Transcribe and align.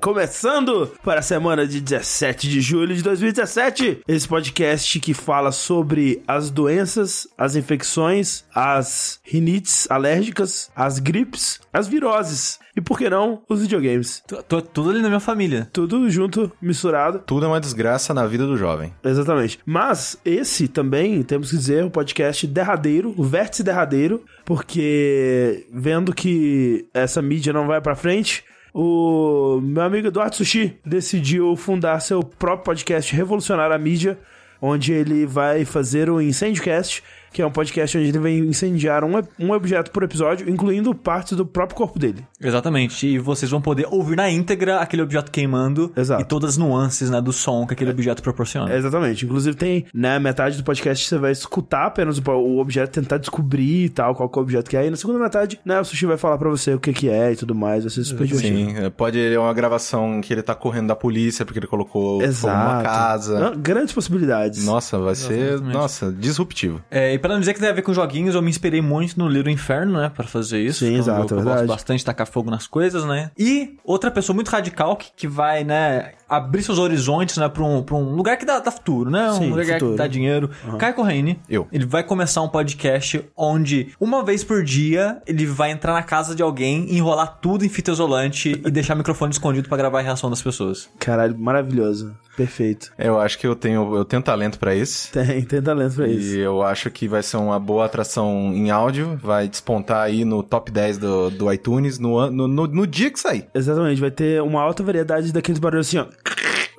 Começando 0.00 0.92
para 1.04 1.20
a 1.20 1.22
semana 1.22 1.66
de 1.66 1.80
17 1.80 2.48
de 2.48 2.60
julho 2.60 2.94
de 2.94 3.02
2017. 3.02 4.00
Esse 4.08 4.26
podcast 4.26 4.98
que 4.98 5.14
fala 5.14 5.52
sobre 5.52 6.22
as 6.26 6.50
doenças, 6.50 7.28
as 7.38 7.54
infecções, 7.54 8.44
as 8.52 9.20
rinites 9.22 9.88
alérgicas, 9.90 10.70
as 10.74 10.98
gripes, 10.98 11.60
as 11.72 11.88
viroses 11.88 12.60
e, 12.76 12.80
por 12.80 12.98
que 12.98 13.08
não, 13.08 13.42
os 13.48 13.62
videogames. 13.62 14.22
Tô, 14.26 14.42
tô 14.42 14.62
tudo 14.62 14.90
ali 14.90 15.00
na 15.00 15.08
minha 15.08 15.20
família. 15.20 15.68
Tudo 15.72 16.08
junto, 16.10 16.50
misturado. 16.60 17.20
Tudo 17.20 17.46
é 17.46 17.48
uma 17.48 17.60
desgraça 17.60 18.12
na 18.12 18.26
vida 18.26 18.46
do 18.46 18.56
jovem. 18.56 18.92
Exatamente. 19.02 19.58
Mas 19.64 20.18
esse 20.24 20.68
também, 20.68 21.22
temos 21.22 21.50
que 21.50 21.56
dizer, 21.56 21.84
o 21.84 21.90
podcast 21.90 22.46
derradeiro, 22.46 23.14
o 23.16 23.22
vértice 23.22 23.62
derradeiro, 23.62 24.24
porque 24.44 25.66
vendo 25.72 26.14
que 26.14 26.86
essa 26.92 27.22
mídia 27.22 27.52
não 27.52 27.66
vai 27.66 27.80
pra 27.80 27.94
frente, 27.94 28.44
o 28.74 29.60
meu 29.62 29.82
amigo 29.82 30.08
Eduardo 30.08 30.36
Sushi 30.36 30.78
decidiu 30.84 31.54
fundar 31.56 32.00
seu 32.00 32.22
próprio 32.22 32.64
podcast 32.64 33.14
Revolucionar 33.14 33.70
a 33.70 33.78
Mídia, 33.78 34.18
onde 34.60 34.92
ele 34.92 35.26
vai 35.26 35.64
fazer 35.64 36.08
o 36.08 36.20
IncêndioCast, 36.20 37.02
que 37.32 37.42
é 37.42 37.46
um 37.46 37.50
podcast 37.50 37.96
onde 37.96 38.08
ele 38.08 38.18
vai 38.18 38.32
incendiar 38.32 39.04
um, 39.04 39.12
um 39.38 39.52
objeto 39.52 39.90
por 39.90 40.02
episódio, 40.02 40.48
incluindo 40.48 40.94
partes 40.94 41.36
do 41.36 41.46
próprio 41.46 41.76
corpo 41.76 41.98
dele. 41.98 42.24
Exatamente. 42.40 43.06
E 43.06 43.18
vocês 43.18 43.50
vão 43.50 43.60
poder 43.60 43.86
ouvir 43.90 44.16
na 44.16 44.30
íntegra 44.30 44.78
aquele 44.78 45.02
objeto 45.02 45.30
queimando 45.30 45.92
Exato. 45.96 46.22
e 46.22 46.24
todas 46.24 46.50
as 46.50 46.56
nuances 46.56 47.10
né, 47.10 47.20
do 47.20 47.32
som 47.32 47.66
que 47.66 47.74
aquele 47.74 47.90
objeto 47.90 48.22
proporciona. 48.22 48.74
Exatamente. 48.74 49.24
Inclusive 49.24 49.56
tem, 49.56 49.86
né, 49.94 50.18
metade 50.18 50.56
do 50.56 50.64
podcast 50.64 51.06
você 51.06 51.18
vai 51.18 51.32
escutar 51.32 51.86
apenas 51.86 52.18
o, 52.18 52.30
o 52.30 52.58
objeto, 52.58 53.00
tentar 53.00 53.18
descobrir 53.18 53.84
e 53.84 53.88
tal, 53.88 54.14
qual 54.14 54.28
que 54.28 54.38
é 54.38 54.40
o 54.40 54.42
objeto 54.42 54.70
que 54.70 54.76
é. 54.76 54.86
E 54.86 54.90
na 54.90 54.96
segunda 54.96 55.18
metade, 55.18 55.58
né, 55.64 55.80
o 55.80 55.84
Sushi 55.84 56.06
vai 56.06 56.16
falar 56.16 56.38
pra 56.38 56.50
você 56.50 56.74
o 56.74 56.80
que 56.80 56.92
que 56.92 57.08
é 57.08 57.32
e 57.32 57.36
tudo 57.36 57.54
mais. 57.54 57.84
Vai 57.84 57.90
ser 57.90 58.04
super 58.04 58.26
divertido. 58.26 58.56
Sim, 58.56 58.76
é, 58.76 58.90
pode 58.90 59.18
é 59.18 59.38
uma 59.38 59.52
gravação 59.54 60.20
que 60.20 60.32
ele 60.32 60.42
tá 60.42 60.54
correndo 60.54 60.88
da 60.88 60.96
polícia 60.96 61.44
porque 61.44 61.58
ele 61.58 61.66
colocou 61.66 62.20
fogo 62.32 62.52
numa 62.52 62.82
casa. 62.82 63.38
Não, 63.38 63.56
grandes 63.56 63.92
possibilidades. 63.94 64.64
Nossa, 64.64 64.98
vai 64.98 65.14
ser, 65.14 65.38
Exatamente. 65.38 65.74
nossa, 65.74 66.12
disruptivo. 66.12 66.82
É, 66.90 67.14
pra 67.22 67.32
não 67.32 67.40
dizer 67.40 67.54
que 67.54 67.60
tem 67.60 67.68
a 67.68 67.72
ver 67.72 67.82
com 67.82 67.94
joguinhos, 67.94 68.34
eu 68.34 68.42
me 68.42 68.50
inspirei 68.50 68.82
muito 68.82 69.18
no 69.18 69.28
Little 69.28 69.50
Inferno, 69.50 69.98
né? 70.00 70.10
Pra 70.14 70.26
fazer 70.26 70.60
isso. 70.60 70.80
Sim, 70.80 70.96
é 70.96 70.98
exato, 70.98 71.28
jogo 71.28 71.28
que 71.28 71.34
Eu 71.34 71.42
gosto 71.44 71.66
bastante 71.66 71.98
de 72.00 72.04
tacar 72.04 72.26
fogo 72.26 72.50
nas 72.50 72.66
coisas, 72.66 73.04
né? 73.04 73.30
E 73.38 73.76
outra 73.84 74.10
pessoa 74.10 74.34
muito 74.34 74.48
radical 74.48 74.96
que, 74.96 75.10
que 75.16 75.28
vai, 75.28 75.64
né, 75.64 76.12
abrir 76.36 76.62
seus 76.62 76.78
horizontes, 76.78 77.36
né, 77.36 77.48
pra 77.48 77.62
um, 77.62 77.82
pra 77.82 77.94
um 77.94 78.14
lugar 78.14 78.36
que 78.36 78.44
dá, 78.44 78.58
dá 78.58 78.70
futuro, 78.70 79.10
né? 79.10 79.30
Um 79.30 79.38
Sim, 79.38 79.50
lugar 79.50 79.66
futuro. 79.66 79.90
que 79.92 79.98
dá 79.98 80.06
dinheiro. 80.06 80.50
Caio 80.78 80.94
Corraine. 80.94 81.38
Eu. 81.48 81.68
Ele 81.70 81.84
vai 81.84 82.02
começar 82.02 82.40
um 82.42 82.48
podcast 82.48 83.24
onde, 83.36 83.88
uma 84.00 84.24
vez 84.24 84.42
por 84.42 84.64
dia, 84.64 85.20
ele 85.26 85.44
vai 85.44 85.70
entrar 85.70 85.92
na 85.92 86.02
casa 86.02 86.34
de 86.34 86.42
alguém, 86.42 86.94
enrolar 86.94 87.38
tudo 87.40 87.64
em 87.64 87.68
fita 87.68 87.90
isolante 87.90 88.52
e 88.64 88.70
deixar 88.70 88.94
o 88.94 88.98
microfone 88.98 89.32
escondido 89.32 89.68
pra 89.68 89.76
gravar 89.76 89.98
a 90.00 90.02
reação 90.02 90.30
das 90.30 90.40
pessoas. 90.40 90.88
Caralho, 90.98 91.38
maravilhoso. 91.38 92.14
Perfeito. 92.36 92.90
Eu 92.98 93.20
acho 93.20 93.38
que 93.38 93.46
eu 93.46 93.54
tenho, 93.54 93.94
eu 93.94 94.04
tenho 94.04 94.22
talento 94.22 94.58
pra 94.58 94.74
isso. 94.74 95.12
Tem, 95.12 95.42
tem 95.42 95.60
talento 95.60 95.96
pra 95.96 96.08
isso. 96.08 96.34
E 96.34 96.40
eu 96.40 96.62
acho 96.62 96.90
que 96.90 97.06
vai 97.06 97.22
ser 97.22 97.36
uma 97.36 97.58
boa 97.58 97.84
atração 97.84 98.52
em 98.54 98.70
áudio, 98.70 99.18
vai 99.22 99.46
despontar 99.48 100.02
aí 100.02 100.24
no 100.24 100.42
top 100.42 100.70
10 100.70 100.98
do, 100.98 101.30
do 101.30 101.52
iTunes 101.52 101.98
no, 101.98 102.30
no, 102.30 102.48
no, 102.48 102.66
no 102.66 102.86
dia 102.86 103.10
que 103.10 103.20
sair. 103.20 103.46
Exatamente, 103.54 104.00
vai 104.00 104.10
ter 104.10 104.40
uma 104.42 104.62
alta 104.62 104.82
variedade 104.82 105.32
daqueles 105.32 105.58
barulhos 105.58 105.88
assim, 105.88 105.98
ó. 105.98 106.06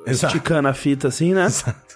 Exato. 0.06 0.36
Esticando 0.36 0.68
a 0.68 0.74
fita 0.74 1.08
assim, 1.08 1.34
né? 1.34 1.48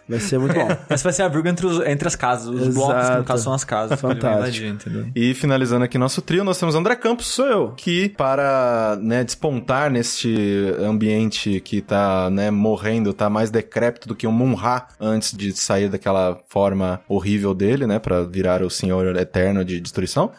Vai 0.10 0.20
ser 0.22 0.40
muito 0.40 0.54
bom. 0.56 0.68
Essa 0.88 1.04
vai 1.04 1.12
ser 1.12 1.24
a 1.24 1.28
vírgula 1.28 1.52
entre, 1.52 1.66
os- 1.68 1.86
entre 1.86 2.08
as 2.08 2.16
casas. 2.16 2.48
Os 2.48 2.74
blocos, 2.74 2.94
que 2.96 3.02
no 3.02 3.12
Exato. 3.12 3.24
caso, 3.26 3.44
são 3.44 3.54
as 3.54 3.64
casas. 3.66 4.00
pra 4.00 4.10
Fantástico. 4.10 4.80
E 5.14 5.34
finalizando 5.34 5.84
aqui 5.84 5.98
nosso 5.98 6.22
trio, 6.22 6.46
nós 6.46 6.58
temos 6.58 6.76
André 6.76 6.96
Campos. 6.96 7.28
Sou 7.28 7.46
eu. 7.46 7.74
que 7.76 8.08
para 8.10 8.98
né, 9.02 9.24
despontar 9.26 9.92
neste 9.92 10.74
ambiente 10.80 11.60
que 11.60 11.82
tá 11.82 12.30
né, 12.30 12.50
morrendo, 12.50 13.14
tá 13.14 13.30
mais 13.30 13.50
decrépito 13.52 14.08
do 14.08 14.16
que 14.16 14.26
um 14.26 14.32
Munra 14.32 14.88
antes 15.00 15.36
de 15.36 15.52
sair 15.52 15.90
daquela 15.90 16.40
forma 16.48 17.02
horrível 17.10 17.54
dele, 17.54 17.86
né, 17.86 18.00
para 18.00 18.24
virar 18.24 18.62
o 18.64 18.70
Senhor 18.70 19.16
Eterno 19.18 19.66
de 19.66 19.80
Destruição. 19.82 20.32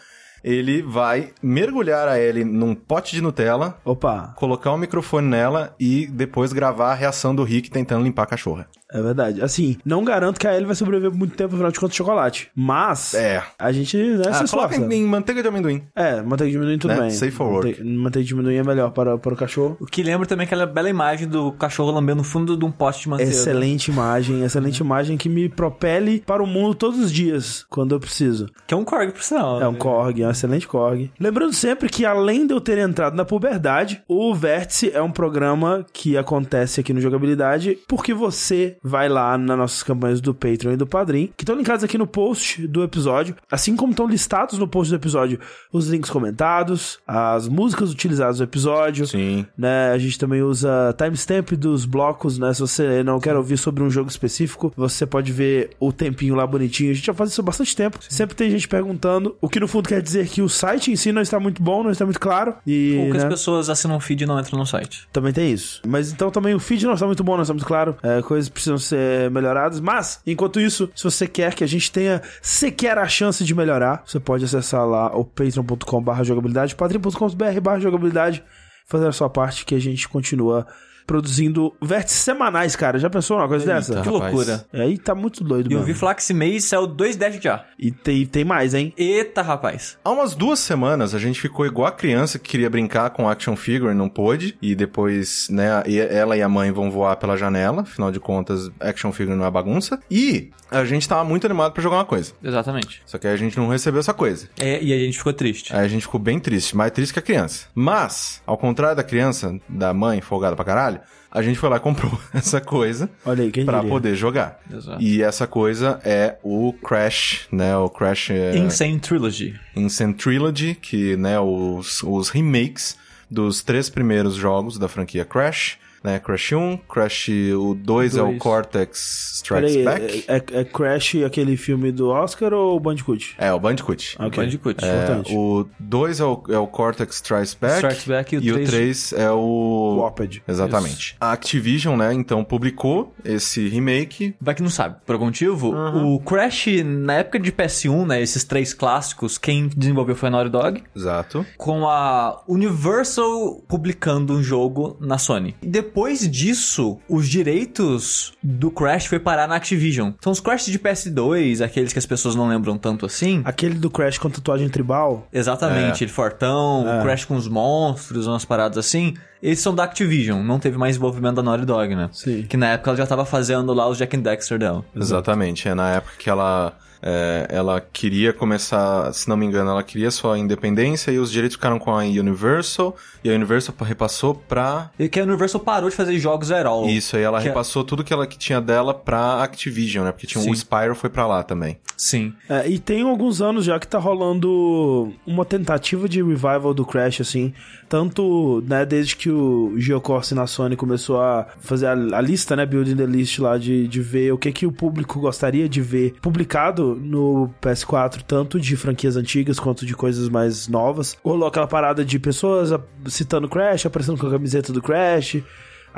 Ele 0.43 0.82
vai 0.82 1.32
mergulhar 1.43 2.09
a 2.09 2.19
Ellie 2.19 2.44
num 2.44 2.75
pote 2.75 3.15
de 3.15 3.22
Nutella, 3.22 3.78
Opa, 3.84 4.34
colocar 4.37 4.72
um 4.72 4.78
microfone 4.78 5.28
nela 5.28 5.75
e 5.78 6.06
depois 6.06 6.53
gravar 6.53 6.93
a 6.93 6.94
reação 6.94 7.34
do 7.34 7.44
Rick 7.44 7.71
tentando 7.71 8.04
limpar 8.04 8.22
a 8.25 8.26
cachorra. 8.26 8.69
É 8.93 9.03
verdade. 9.03 9.43
Assim, 9.43 9.76
não 9.84 10.04
garanto 10.04 10.38
que 10.38 10.47
a 10.47 10.53
Ellie 10.54 10.66
vai 10.66 10.75
sobreviver 10.75 11.12
muito 11.16 11.37
tempo, 11.37 11.54
afinal 11.54 11.71
de 11.72 11.78
contas, 11.81 11.97
chocolate. 11.97 12.50
Mas, 12.54 13.15
É. 13.15 13.43
a 13.59 13.71
gente, 13.72 13.97
né, 13.97 14.25
se 14.25 14.28
Ah, 14.44 14.49
coloca 14.49 14.75
esforça. 14.75 14.94
em, 14.94 15.03
em 15.03 15.04
manteiga 15.06 15.43
de 15.43 15.49
amendoim. 15.49 15.82
É, 15.94 16.22
manteiga 16.22 16.50
de 16.50 16.56
amendoim 16.56 16.78
tudo 16.78 16.94
Né? 16.94 17.00
bem. 17.00 17.10
Safe 17.10 17.31
for 17.31 17.47
work. 17.50 17.69
Mante- 17.69 17.84
Manteiga 17.84 18.26
de 18.28 18.34
amendoim 18.34 18.56
é 18.56 18.62
melhor 18.65 18.91
para, 18.91 19.19
para 19.19 19.34
o 19.34 19.37
cachorro. 19.37 19.76
O 19.81 19.87
que 19.87 20.03
lembra 20.03 20.26
também 20.26 20.44
aquela 20.47 20.66
bela 20.66 20.88
imagem 20.88 21.28
do 21.28 21.53
cachorro 21.53 21.91
lambendo 21.91 22.21
o 22.22 22.25
fundo 22.25 22.56
de 22.56 22.65
um 22.65 22.71
pote 22.71 23.03
de 23.03 23.09
manteiga. 23.09 23.31
Excelente 23.31 23.91
imagem, 23.91 24.43
excelente 24.44 24.78
imagem 24.78 25.16
que 25.16 25.28
me 25.28 25.49
propele 25.49 26.22
para 26.26 26.43
o 26.43 26.47
mundo 26.47 26.75
todos 26.75 26.99
os 26.99 27.12
dias, 27.12 27.66
quando 27.69 27.94
eu 27.94 28.00
preciso. 28.00 28.49
Que 28.66 28.75
é 28.75 28.76
um 28.76 28.84
Korg, 28.84 29.12
por 29.12 29.22
sinal. 29.22 29.60
É 29.60 29.69
um 29.69 29.75
Korg, 29.75 30.22
é 30.22 30.26
um 30.26 30.31
excelente 30.31 30.66
Korg. 30.66 31.10
Lembrando 31.20 31.53
sempre 31.53 31.88
que, 31.88 32.05
além 32.05 32.47
de 32.47 32.55
eu 32.55 32.60
ter 32.60 32.78
entrado 32.78 33.15
na 33.16 33.25
puberdade, 33.25 34.03
o 34.09 34.34
Vértice 34.34 34.91
é 34.93 35.03
um 35.03 35.10
programa 35.10 35.84
que 35.93 36.16
acontece 36.16 36.81
aqui 36.81 36.93
no 36.93 37.00
Jogabilidade 37.00 37.78
porque 37.87 38.15
você 38.15 38.76
vai 38.82 39.08
lá 39.08 39.36
nas 39.36 39.56
nossas 39.58 39.82
campanhas 39.82 40.20
do 40.20 40.34
Patreon 40.34 40.72
e 40.72 40.76
do 40.76 40.86
Padrim, 40.86 41.30
que 41.36 41.44
estão 41.44 41.56
linkados 41.56 41.84
aqui 41.84 41.98
no 41.98 42.06
post 42.06 42.66
do 42.66 42.82
episódio, 42.82 43.34
assim 43.50 43.76
como 43.76 43.90
estão 43.90 44.06
listados 44.06 44.58
no 44.58 44.66
post 44.68 44.90
do 44.90 44.96
episódio 44.96 45.38
os 45.72 45.88
links 45.88 46.10
comentados, 46.10 46.98
as 47.06 47.48
músicas 47.48 47.90
utilizadas 47.90 48.38
no 48.38 48.44
episódio, 48.44 49.06
Sim. 49.06 49.46
né? 49.56 49.92
A 49.92 49.98
gente 49.98 50.18
também 50.18 50.42
usa 50.42 50.94
timestamp 50.96 51.52
dos 51.52 51.84
blocos, 51.84 52.38
né? 52.38 52.52
Se 52.54 52.60
você 52.60 53.02
não 53.02 53.20
quer 53.20 53.36
ouvir 53.36 53.56
sobre 53.56 53.82
um 53.82 53.90
jogo 53.90 54.08
específico, 54.08 54.72
você 54.76 55.06
pode 55.06 55.32
ver 55.32 55.70
o 55.80 55.92
tempinho 55.92 56.34
lá 56.34 56.46
bonitinho. 56.46 56.90
A 56.90 56.94
gente 56.94 57.06
já 57.06 57.14
faz 57.14 57.30
isso 57.30 57.40
há 57.40 57.44
bastante 57.44 57.74
tempo. 57.74 57.98
Sempre 58.08 58.36
tem 58.36 58.50
gente 58.50 58.68
perguntando, 58.68 59.36
o 59.40 59.48
que 59.48 59.60
no 59.60 59.68
fundo 59.68 59.88
quer 59.88 60.00
dizer 60.02 60.28
que 60.28 60.42
o 60.42 60.48
site 60.48 60.90
em 60.90 60.96
si 60.96 61.12
não 61.12 61.22
está 61.22 61.38
muito 61.38 61.62
bom, 61.62 61.82
não 61.82 61.90
está 61.90 62.04
muito 62.04 62.20
claro. 62.20 62.54
E 62.66 62.96
Poucas 62.96 63.24
né, 63.24 63.28
pessoas 63.30 63.68
assinam 63.68 63.96
o 63.96 64.00
feed 64.00 64.22
e 64.22 64.26
não 64.26 64.38
entram 64.38 64.58
no 64.58 64.66
site. 64.66 65.08
também 65.12 65.32
tem 65.32 65.52
isso. 65.52 65.80
Mas 65.86 66.12
então 66.12 66.30
também 66.30 66.54
o 66.54 66.60
feed 66.60 66.84
não 66.86 66.94
está 66.94 67.06
muito 67.06 67.22
bom, 67.24 67.34
não 67.34 67.42
está 67.42 67.54
muito 67.54 67.66
claro. 67.66 67.96
É, 68.02 68.22
coisas 68.22 68.48
precisam 68.48 68.67
ser 68.76 69.30
melhoradas. 69.30 69.80
Mas, 69.80 70.20
enquanto 70.26 70.60
isso, 70.60 70.90
se 70.94 71.04
você 71.04 71.26
quer 71.26 71.54
que 71.54 71.64
a 71.64 71.66
gente 71.66 71.90
tenha 71.90 72.20
sequer 72.42 72.98
a 72.98 73.06
chance 73.06 73.44
de 73.44 73.54
melhorar, 73.54 74.02
você 74.04 74.18
pode 74.20 74.44
acessar 74.44 74.84
lá 74.86 75.16
o 75.16 75.24
patreon.com.br 75.24 76.24
jogabilidade, 76.24 76.74
padrim.com.br 76.74 77.78
jogabilidade, 77.80 78.44
fazer 78.86 79.06
a 79.06 79.12
sua 79.12 79.30
parte 79.30 79.64
que 79.64 79.74
a 79.74 79.80
gente 79.80 80.08
continua 80.08 80.66
produzindo 81.08 81.74
vértices 81.82 82.20
semanais, 82.20 82.76
cara. 82.76 82.98
Já 82.98 83.08
pensou 83.08 83.38
numa 83.38 83.48
coisa 83.48 83.64
dessa? 83.64 83.92
Que 84.02 84.08
rapaz. 84.10 84.32
loucura. 84.34 84.66
É, 84.72 84.82
Aí 84.82 84.98
tá 84.98 85.14
muito 85.14 85.42
doido, 85.42 85.70
E 85.70 85.72
eu 85.72 85.78
mano. 85.80 85.86
vi 85.92 85.98
falar 85.98 86.14
que 86.14 86.20
esse 86.20 86.34
mês 86.34 86.64
saiu 86.64 86.86
dois 86.86 87.16
Dash 87.16 87.41
já. 87.41 87.64
E 87.78 87.91
tem, 87.91 88.26
tem 88.26 88.44
mais, 88.44 88.74
hein? 88.74 88.92
Eita, 88.96 89.41
rapaz. 89.41 89.96
Há 90.04 90.10
umas 90.10 90.34
duas 90.34 90.58
semanas 90.58 91.14
a 91.14 91.19
gente 91.19 91.41
ficou 91.41 91.64
igual 91.66 91.86
a 91.88 91.92
criança 91.92 92.38
que 92.38 92.50
queria 92.50 92.69
brincar 92.69 93.08
com 93.10 93.26
action 93.28 93.56
figure, 93.56 93.94
não 93.94 94.08
pôde. 94.08 94.56
E 94.60 94.74
depois, 94.74 95.48
né, 95.50 95.82
e- 95.86 95.98
ela 95.98 96.36
e 96.36 96.42
a 96.42 96.48
mãe 96.48 96.70
vão 96.70 96.91
voar 96.91 97.16
pela 97.16 97.36
janela. 97.36 97.82
Afinal 97.82 98.12
de 98.12 98.20
contas, 98.20 98.70
action 98.78 99.10
figure 99.10 99.34
não 99.36 99.46
é 99.46 99.50
bagunça. 99.50 99.98
E 100.10 100.50
a 100.70 100.84
gente 100.84 101.08
tava 101.08 101.25
muito 101.25 101.46
animado 101.46 101.72
pra 101.72 101.82
jogar 101.82 101.96
uma 101.96 102.04
coisa. 102.04 102.32
Exatamente. 102.44 103.00
Só 103.06 103.16
que 103.16 103.26
aí 103.26 103.32
a 103.32 103.36
gente 103.38 103.56
não 103.56 103.69
recebeu 103.69 104.00
essa 104.00 104.12
coisa. 104.12 104.46
É, 104.60 104.82
e 104.82 104.93
a 104.93 104.99
gente 104.99 105.16
ficou 105.16 105.32
triste. 105.32 105.75
Aí 105.75 105.84
a 105.84 105.88
gente 105.88 106.02
ficou 106.02 106.20
bem 106.20 106.38
triste, 106.38 106.76
mais 106.76 106.93
triste 106.93 107.12
que 107.14 107.19
a 107.19 107.22
criança. 107.22 107.66
Mas, 107.75 108.43
ao 108.46 108.58
contrário 108.58 108.94
da 108.96 109.02
criança, 109.02 109.58
da 109.69 109.94
mãe 109.94 110.20
folgada 110.20 110.55
pra 110.55 110.64
caralho, 110.64 110.97
a 111.30 111.42
gente 111.42 111.58
foi 111.58 111.69
lá 111.69 111.76
e 111.76 111.80
comprou 111.80 112.19
essa 112.32 112.60
coisa 112.60 113.10
Olha 113.25 113.44
aí, 113.44 113.50
quem 113.50 113.64
pra 113.64 113.78
diria? 113.78 113.90
poder 113.90 114.14
jogar. 114.14 114.60
Exato. 114.72 115.02
E 115.02 115.22
essa 115.22 115.46
coisa 115.46 116.00
é 116.04 116.36
o 116.42 116.72
Crash, 116.72 117.46
né? 117.52 117.76
O 117.76 117.88
Crash 117.88 118.30
é, 118.30 118.56
Insane 118.56 118.98
Trilogy. 118.98 119.58
Insane 119.76 120.14
Trilogy, 120.14 120.75
que, 120.75 121.16
né, 121.16 121.38
os, 121.38 122.02
os 122.02 122.30
remakes 122.30 122.96
dos 123.30 123.62
três 123.62 123.90
primeiros 123.90 124.34
jogos 124.34 124.78
da 124.78 124.88
franquia 124.88 125.25
Crash. 125.25 125.76
Né? 126.02 126.18
Crash 126.18 126.52
1, 126.52 126.76
Crash 126.88 127.28
o 127.56 127.74
2 127.74 128.16
é 128.16 128.22
o. 128.22 128.36
Cortex 128.38 129.34
Strikes 129.36 129.76
Peraí, 129.76 129.84
Back. 129.84 130.24
é, 130.28 130.36
é- 130.36 130.60
é 130.60 130.64
Crash 130.64 131.16
aquele 131.26 131.56
filme 131.56 131.90
do 131.90 132.08
Oscar 132.08 132.52
ou 132.52 132.76
o 132.76 132.80
Bandicoot? 132.80 133.34
É, 133.38 133.52
o 133.52 133.58
Bandicoot. 133.58 134.16
Ok. 134.18 134.44
Bandicoot. 134.44 134.84
É, 134.84 134.94
importante. 135.04 135.34
o 135.34 135.66
2 135.80 136.20
é 136.20 136.24
o, 136.24 136.42
é 136.50 136.58
o 136.58 136.66
Cortex 136.66 137.16
Strikes 137.16 137.54
Back. 137.54 137.74
Strikes 137.76 138.04
Back 138.06 138.34
e 138.34 138.38
o 138.38 138.42
e 138.42 138.50
o 138.50 138.54
três- 138.54 138.70
3 138.70 139.12
é 139.14 139.30
o... 139.30 139.96
Warped. 140.00 140.42
Exatamente. 140.46 141.16
A 141.20 141.32
Activision, 141.32 141.96
né, 141.96 142.12
então 142.14 142.44
publicou 142.44 143.12
esse 143.24 143.68
remake. 143.68 144.34
Vai 144.40 144.54
que 144.54 144.62
não 144.62 144.70
sabe. 144.70 144.96
Por 145.04 145.12
algum 145.14 145.26
motivo, 145.26 145.74
o 145.74 146.20
Crash, 146.20 146.66
na 146.84 147.14
época 147.14 147.38
de 147.40 147.50
PS1, 147.52 148.06
né, 148.06 148.22
esses 148.22 148.44
três 148.44 148.72
clássicos, 148.72 149.36
quem 149.38 149.68
desenvolveu 149.68 150.14
foi 150.14 150.28
a 150.28 150.32
Naughty 150.32 150.50
Dog, 150.50 150.82
Exato. 150.94 151.44
com 151.56 151.88
a 151.88 152.42
Universal 152.46 153.62
publicando 153.68 154.34
um 154.34 154.42
jogo 154.42 154.96
na 155.00 155.18
Sony. 155.18 155.54
E 155.62 155.66
depois 155.66 155.88
disso, 156.31 156.99
os 157.08 157.29
direitos 157.29 158.32
do 158.43 158.70
Crash 158.70 159.06
foi 159.06 159.19
parar 159.19 159.46
na 159.49 159.56
Activision. 159.56 160.12
São 160.20 160.32
os 160.32 160.40
Crash 160.40 160.67
de 160.67 160.79
PS2, 160.79 161.61
aqueles 161.64 161.93
que 161.93 161.99
as 161.99 162.06
pessoas 162.06 162.35
não 162.35 162.49
lembram 162.49 162.76
tanto 162.79 163.06
assim. 163.06 163.43
Aquele 163.44 163.75
do 163.75 163.90
Crash 163.90 164.19
com 164.19 164.31
tatuagem 164.31 164.69
tribal. 164.69 165.26
Exatamente, 165.32 166.02
É. 166.02 166.05
ele 166.05 166.12
fortão, 166.12 166.87
É. 166.88 166.99
o 167.00 167.02
Crash 167.02 167.25
com 167.25 167.37
os 167.37 167.49
monstros, 167.49 168.26
umas 168.26 168.44
paradas 168.44 168.79
assim. 168.79 169.14
Esses 169.43 169.62
são 169.62 169.75
da 169.75 169.85
Activision, 169.85 170.43
não 170.43 170.58
teve 170.58 170.76
mais 170.76 170.96
envolvimento 170.96 171.37
da 171.37 171.43
Naughty 171.43 171.64
Dog, 171.64 171.94
né? 171.94 172.08
Sim. 172.12 172.43
Que 172.49 172.56
na 172.56 172.70
época 172.70 172.91
ela 172.91 172.96
já 172.96 173.06
tava 173.06 173.25
fazendo 173.25 173.73
lá 173.73 173.88
os 173.88 173.96
Jack 173.96 174.17
and 174.17 174.20
Dexter 174.20 174.58
dela. 174.58 174.84
Exatamente, 174.96 175.69
é 175.69 175.75
na 175.75 175.91
época 175.94 176.14
que 176.19 176.29
ela 176.29 176.73
é, 177.02 177.46
ela 177.50 177.80
queria 177.80 178.32
começar, 178.32 179.12
se 179.12 179.28
não 179.28 179.36
me 179.36 179.46
engano, 179.46 179.70
ela 179.70 179.82
queria 179.82 180.10
sua 180.10 180.38
independência 180.38 181.10
e 181.10 181.18
os 181.18 181.30
direitos 181.30 181.56
ficaram 181.56 181.78
com 181.78 181.90
a 181.92 181.98
Universal 182.04 182.96
e 183.22 183.30
a 183.30 183.34
Universal 183.34 183.74
repassou 183.82 184.34
pra 184.34 184.90
E 184.98 185.08
que 185.08 185.18
a 185.20 185.22
Universal 185.22 185.60
parou 185.60 185.88
de 185.90 185.96
fazer 185.96 186.18
jogos 186.18 186.50
at 186.50 186.66
all. 186.66 186.86
isso 186.88 187.16
aí 187.16 187.22
ela 187.22 187.38
Que 187.40 187.46
é- 187.46 187.48
repassou 187.48 187.84
tudo 187.84 188.02
que 188.04 188.12
ela 188.12 188.26
que 188.26 188.36
tinha 188.38 188.60
dela 188.60 188.92
pra 188.94 189.42
Activision, 189.42 190.04
né? 190.04 190.12
Porque 190.12 190.26
tinha 190.26 190.42
Sim. 190.42 190.50
o 190.50 190.54
Spyro 190.56 190.94
foi 190.94 191.10
pra 191.10 191.26
lá 191.26 191.42
também. 191.42 191.78
Sim. 191.96 192.32
É, 192.48 192.68
e 192.68 192.78
tem 192.78 193.02
alguns 193.02 193.40
anos 193.40 193.64
já 193.64 193.78
que 193.78 193.86
tá 193.86 193.98
rolando 193.98 195.12
uma 195.26 195.44
tentativa 195.44 196.08
de 196.08 196.22
revival 196.22 196.72
do 196.74 196.84
Crash, 196.84 197.20
assim. 197.20 197.52
Tanto, 197.88 198.62
né, 198.67 198.85
desde 198.85 199.17
que 199.17 199.31
o 199.31 199.75
Geocorse 199.76 200.35
na 200.35 200.46
Sony 200.46 200.76
começou 200.76 201.20
a 201.20 201.46
fazer 201.61 201.87
a, 201.87 201.93
a 201.93 202.20
lista, 202.20 202.55
né, 202.55 202.67
building 202.67 202.96
the 202.96 203.06
list 203.06 203.38
lá, 203.38 203.56
de, 203.56 203.88
de 203.88 204.00
ver 204.00 204.32
o 204.32 204.38
que 204.38 204.52
que 204.52 204.67
o 204.67 204.73
público 204.73 205.20
gostaria 205.20 205.69
de 205.69 205.81
ver 205.81 206.14
publicado 206.20 206.94
no 207.00 207.50
PS4, 207.62 208.23
tanto 208.23 208.61
de 208.61 208.76
franquias 208.76 209.17
antigas 209.17 209.58
quanto 209.58 209.87
de 209.87 209.94
coisas 209.94 210.29
mais 210.29 210.69
novas. 210.69 211.17
Rolou 211.25 211.49
aquela 211.49 211.67
parada 211.67 212.05
de 212.05 212.19
pessoas 212.19 212.70
citando 213.06 213.49
Crash, 213.49 213.87
aparecendo 213.87 214.19
com 214.19 214.26
a 214.26 214.31
camiseta 214.31 214.73
do 214.73 214.82
Crash. 214.82 215.43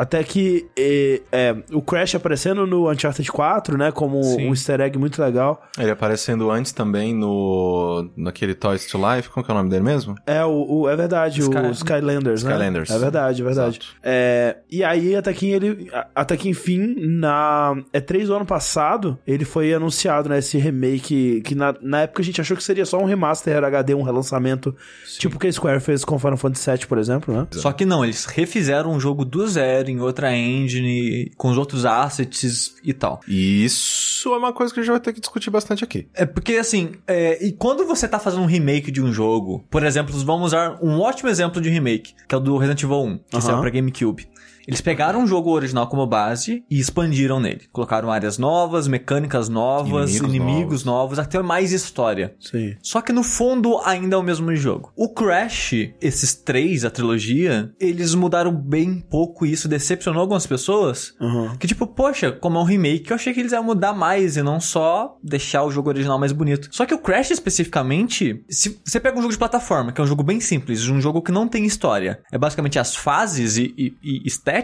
Até 0.01 0.25
que 0.25 0.67
é, 0.79 1.21
é, 1.31 1.57
o 1.73 1.83
Crash 1.83 2.15
aparecendo 2.15 2.67
no 2.67 2.91
Uncharted 2.91 3.31
4, 3.31 3.77
né? 3.77 3.93
Como 3.93 4.23
Sim. 4.23 4.47
um 4.47 4.51
easter 4.51 4.81
egg 4.81 4.97
muito 4.99 5.21
legal. 5.21 5.63
Ele 5.79 5.91
aparecendo 5.91 6.51
antes 6.51 6.73
também 6.73 7.15
no 7.15 8.09
naquele 8.17 8.55
Toys 8.55 8.87
to 8.87 8.97
Life, 8.99 9.29
como 9.29 9.45
que 9.45 9.51
é 9.51 9.55
o 9.55 9.59
nome 9.59 9.69
dele 9.69 9.83
mesmo? 9.85 10.15
É, 10.27 10.43
o, 10.43 10.67
o- 10.83 10.89
é 10.89 10.97
verdade, 10.97 11.41
Sky- 11.43 11.57
o 11.59 11.71
Skylanders, 11.73 12.43
né? 12.43 12.53
Skylanders. 12.53 12.91
É 12.91 12.99
verdade, 12.99 13.43
é 13.43 13.45
verdade. 13.45 13.81
É, 14.03 14.57
e 14.71 14.83
aí, 14.83 15.15
até 15.15 15.35
que 15.35 15.51
ele. 15.51 15.91
Até 16.15 16.35
que 16.37 16.49
enfim, 16.49 16.95
na. 16.99 17.77
É 17.93 18.01
3 18.01 18.29
do 18.29 18.37
ano 18.37 18.47
passado, 18.47 19.19
ele 19.27 19.45
foi 19.45 19.75
anunciado, 19.75 20.31
né? 20.31 20.39
Esse 20.39 20.57
remake. 20.57 21.43
Que 21.45 21.55
na, 21.55 21.75
na 21.83 22.01
época 22.03 22.23
a 22.23 22.25
gente 22.25 22.41
achou 22.41 22.57
que 22.57 22.65
seria 22.65 22.87
só 22.87 22.99
um 22.99 23.05
remaster 23.05 23.63
HD, 23.63 23.95
um 23.95 24.03
relançamento. 24.03 24.75
Tipo 25.19 25.37
o 25.37 25.39
que 25.39 25.47
a 25.49 25.53
Square 25.53 25.81
fez 25.81 26.05
com 26.07 26.19
Final 26.19 26.39
Fantasy 26.39 26.71
VII, 26.71 26.87
por 26.87 26.97
exemplo, 26.97 27.35
né? 27.35 27.47
Só 27.51 27.71
que 27.73 27.85
não, 27.85 28.03
eles 28.03 28.25
refizeram 28.25 28.93
um 28.93 28.99
jogo 29.01 29.25
do 29.27 29.47
zero 29.47 29.90
em 29.91 30.01
outra 30.01 30.37
engine, 30.37 31.31
com 31.37 31.51
os 31.51 31.59
outros 31.59 31.85
assets 31.85 32.75
e 32.85 32.93
tal. 32.93 33.21
Isso 33.27 34.33
é 34.33 34.37
uma 34.39 34.53
coisa 34.53 34.73
que 34.73 34.81
a 34.81 34.83
gente 34.83 34.91
vai 34.91 35.01
ter 35.01 35.13
que 35.13 35.21
discutir 35.21 35.51
bastante 35.51 35.85
aqui. 35.85 36.09
É 36.15 36.25
porque, 36.27 36.55
assim, 36.55 36.93
é, 37.07 37.45
e 37.45 37.53
quando 37.53 37.85
você 37.87 38.07
tá 38.09 38.19
fazendo 38.19 38.43
um 38.43 38.47
remake 38.47 38.91
de 38.91 39.03
um 39.03 39.13
jogo, 39.13 39.65
por 39.71 39.85
exemplo, 39.85 40.15
vamos 40.25 40.47
usar 40.49 40.79
um 40.83 41.01
ótimo 41.01 41.29
exemplo 41.29 41.61
de 41.61 41.69
remake, 41.69 42.15
que 42.29 42.35
é 42.35 42.39
o 42.39 42.41
do 42.41 42.57
Resident 42.57 42.83
Evil 42.83 43.03
1, 43.03 43.19
que 43.19 43.37
Aham. 43.37 43.41
saiu 43.41 43.61
pra 43.61 43.71
GameCube. 43.71 44.29
Eles 44.71 44.81
pegaram 44.81 45.25
o 45.25 45.27
jogo 45.27 45.51
original 45.51 45.87
como 45.89 46.07
base 46.07 46.65
e 46.71 46.79
expandiram 46.79 47.41
nele. 47.41 47.63
Colocaram 47.73 48.11
áreas 48.11 48.39
novas, 48.39 48.87
mecânicas 48.87 49.49
novas, 49.49 50.11
Inimigos 50.15 50.35
inimigos, 50.35 50.85
novos. 50.85 51.19
até 51.19 51.43
mais 51.43 51.73
história. 51.73 52.35
Sim. 52.39 52.77
Só 52.83 53.01
que 53.01 53.13
no 53.13 53.23
fundo 53.23 53.79
ainda 53.85 54.15
é 54.15 54.19
o 54.19 54.23
mesmo 54.23 54.55
jogo. 54.55 54.93
O 54.97 55.09
Crash, 55.13 55.73
esses 56.01 56.35
três, 56.35 56.85
a 56.85 56.91
trilogia, 56.91 57.73
eles 57.81 58.15
mudaram 58.15 58.55
bem 58.55 59.01
pouco 59.01 59.45
e 59.45 59.53
isso 59.53 59.67
decepcionou 59.69 60.21
algumas 60.21 60.47
pessoas. 60.47 61.15
Uhum. 61.21 61.57
Que 61.57 61.67
tipo, 61.67 61.87
poxa, 61.87 62.31
como 62.31 62.57
é 62.59 62.61
um 62.61 62.65
remake, 62.65 63.11
eu 63.11 63.17
achei 63.17 63.33
que 63.35 63.41
eles 63.41 63.53
iam 63.53 63.65
mudar 63.65 63.93
mais 63.93 64.37
e 64.37 64.43
não 64.43 64.61
só 64.61 65.17
deixar 65.23 65.65
o 65.65 65.71
jogo 65.71 65.89
original 65.89 66.19
mais 66.19 66.33
bonito. 66.33 66.69
Só 66.71 66.87
que 66.87 66.95
o 66.95 66.99
Crash 66.99 67.31
especificamente, 67.31 68.45
se 68.49 68.81
você 68.85 69.01
pega 69.01 69.19
um 69.19 69.23
jogo 69.23 69.33
de 69.33 69.39
plataforma, 69.39 69.93
que 69.93 70.01
é 70.01 70.05
um 70.05 70.07
jogo 70.07 70.23
bem 70.23 70.41
simples, 70.41 70.87
um 70.89 71.01
jogo 71.01 71.23
que 71.23 71.33
não 71.33 71.49
tem 71.49 71.65
história, 71.65 72.21
é 72.31 72.39
basicamente 72.39 72.79
as 72.79 72.95
fases 72.95 73.57
e, 73.57 73.75
e- 73.77 73.95
e 74.03 74.23
estética. 74.27 74.60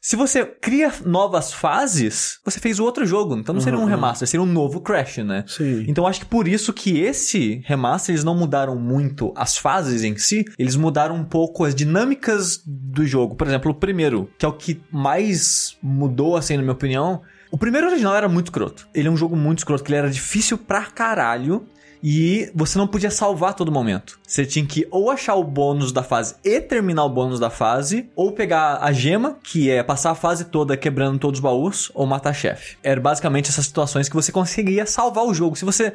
Se 0.00 0.16
você 0.16 0.44
cria 0.44 0.92
novas 1.04 1.52
fases, 1.52 2.38
você 2.44 2.60
fez 2.60 2.78
o 2.78 2.84
outro 2.84 3.06
jogo. 3.06 3.36
Então 3.36 3.54
não 3.54 3.60
seria 3.60 3.78
um 3.78 3.84
remaster, 3.84 4.26
seria 4.26 4.42
um 4.42 4.46
novo 4.46 4.80
Crash, 4.80 5.18
né? 5.18 5.44
Sim. 5.46 5.84
Então 5.88 6.06
acho 6.06 6.20
que 6.20 6.26
por 6.26 6.48
isso 6.48 6.72
que 6.72 7.00
esse 7.00 7.62
remaster 7.64 8.12
eles 8.14 8.24
não 8.24 8.34
mudaram 8.34 8.76
muito 8.76 9.32
as 9.36 9.56
fases 9.56 10.02
em 10.02 10.16
si, 10.16 10.44
eles 10.58 10.76
mudaram 10.76 11.14
um 11.14 11.24
pouco 11.24 11.64
as 11.64 11.74
dinâmicas 11.74 12.62
do 12.66 13.06
jogo. 13.06 13.34
Por 13.34 13.46
exemplo, 13.46 13.70
o 13.70 13.74
primeiro, 13.74 14.30
que 14.38 14.44
é 14.44 14.48
o 14.48 14.52
que 14.52 14.80
mais 14.90 15.76
mudou 15.82 16.36
assim 16.36 16.56
na 16.56 16.62
minha 16.62 16.72
opinião, 16.72 17.22
o 17.50 17.58
primeiro 17.58 17.86
original 17.86 18.16
era 18.16 18.28
muito 18.28 18.46
escroto. 18.46 18.88
Ele 18.94 19.08
é 19.08 19.10
um 19.10 19.16
jogo 19.16 19.36
muito 19.36 19.58
escroto, 19.58 19.84
que 19.84 19.90
ele 19.90 19.98
era 19.98 20.10
difícil 20.10 20.56
pra 20.56 20.86
caralho. 20.86 21.66
E 22.02 22.50
você 22.54 22.76
não 22.78 22.86
podia 22.86 23.10
salvar 23.10 23.50
a 23.50 23.52
todo 23.52 23.70
momento. 23.70 24.18
Você 24.26 24.44
tinha 24.44 24.66
que 24.66 24.86
ou 24.90 25.10
achar 25.10 25.34
o 25.34 25.44
bônus 25.44 25.92
da 25.92 26.02
fase 26.02 26.34
e 26.44 26.60
terminar 26.60 27.04
o 27.04 27.08
bônus 27.08 27.38
da 27.38 27.50
fase, 27.50 28.10
ou 28.16 28.32
pegar 28.32 28.78
a 28.80 28.92
gema, 28.92 29.38
que 29.42 29.70
é 29.70 29.82
passar 29.82 30.10
a 30.10 30.14
fase 30.14 30.46
toda 30.46 30.76
quebrando 30.76 31.18
todos 31.18 31.38
os 31.38 31.42
baús, 31.42 31.90
ou 31.94 32.06
matar 32.06 32.32
chefe. 32.32 32.76
Era 32.82 33.00
basicamente 33.00 33.50
essas 33.50 33.66
situações 33.66 34.08
que 34.08 34.14
você 34.14 34.32
conseguia 34.32 34.84
salvar 34.86 35.24
o 35.24 35.34
jogo. 35.34 35.56
Se 35.56 35.64
você 35.64 35.94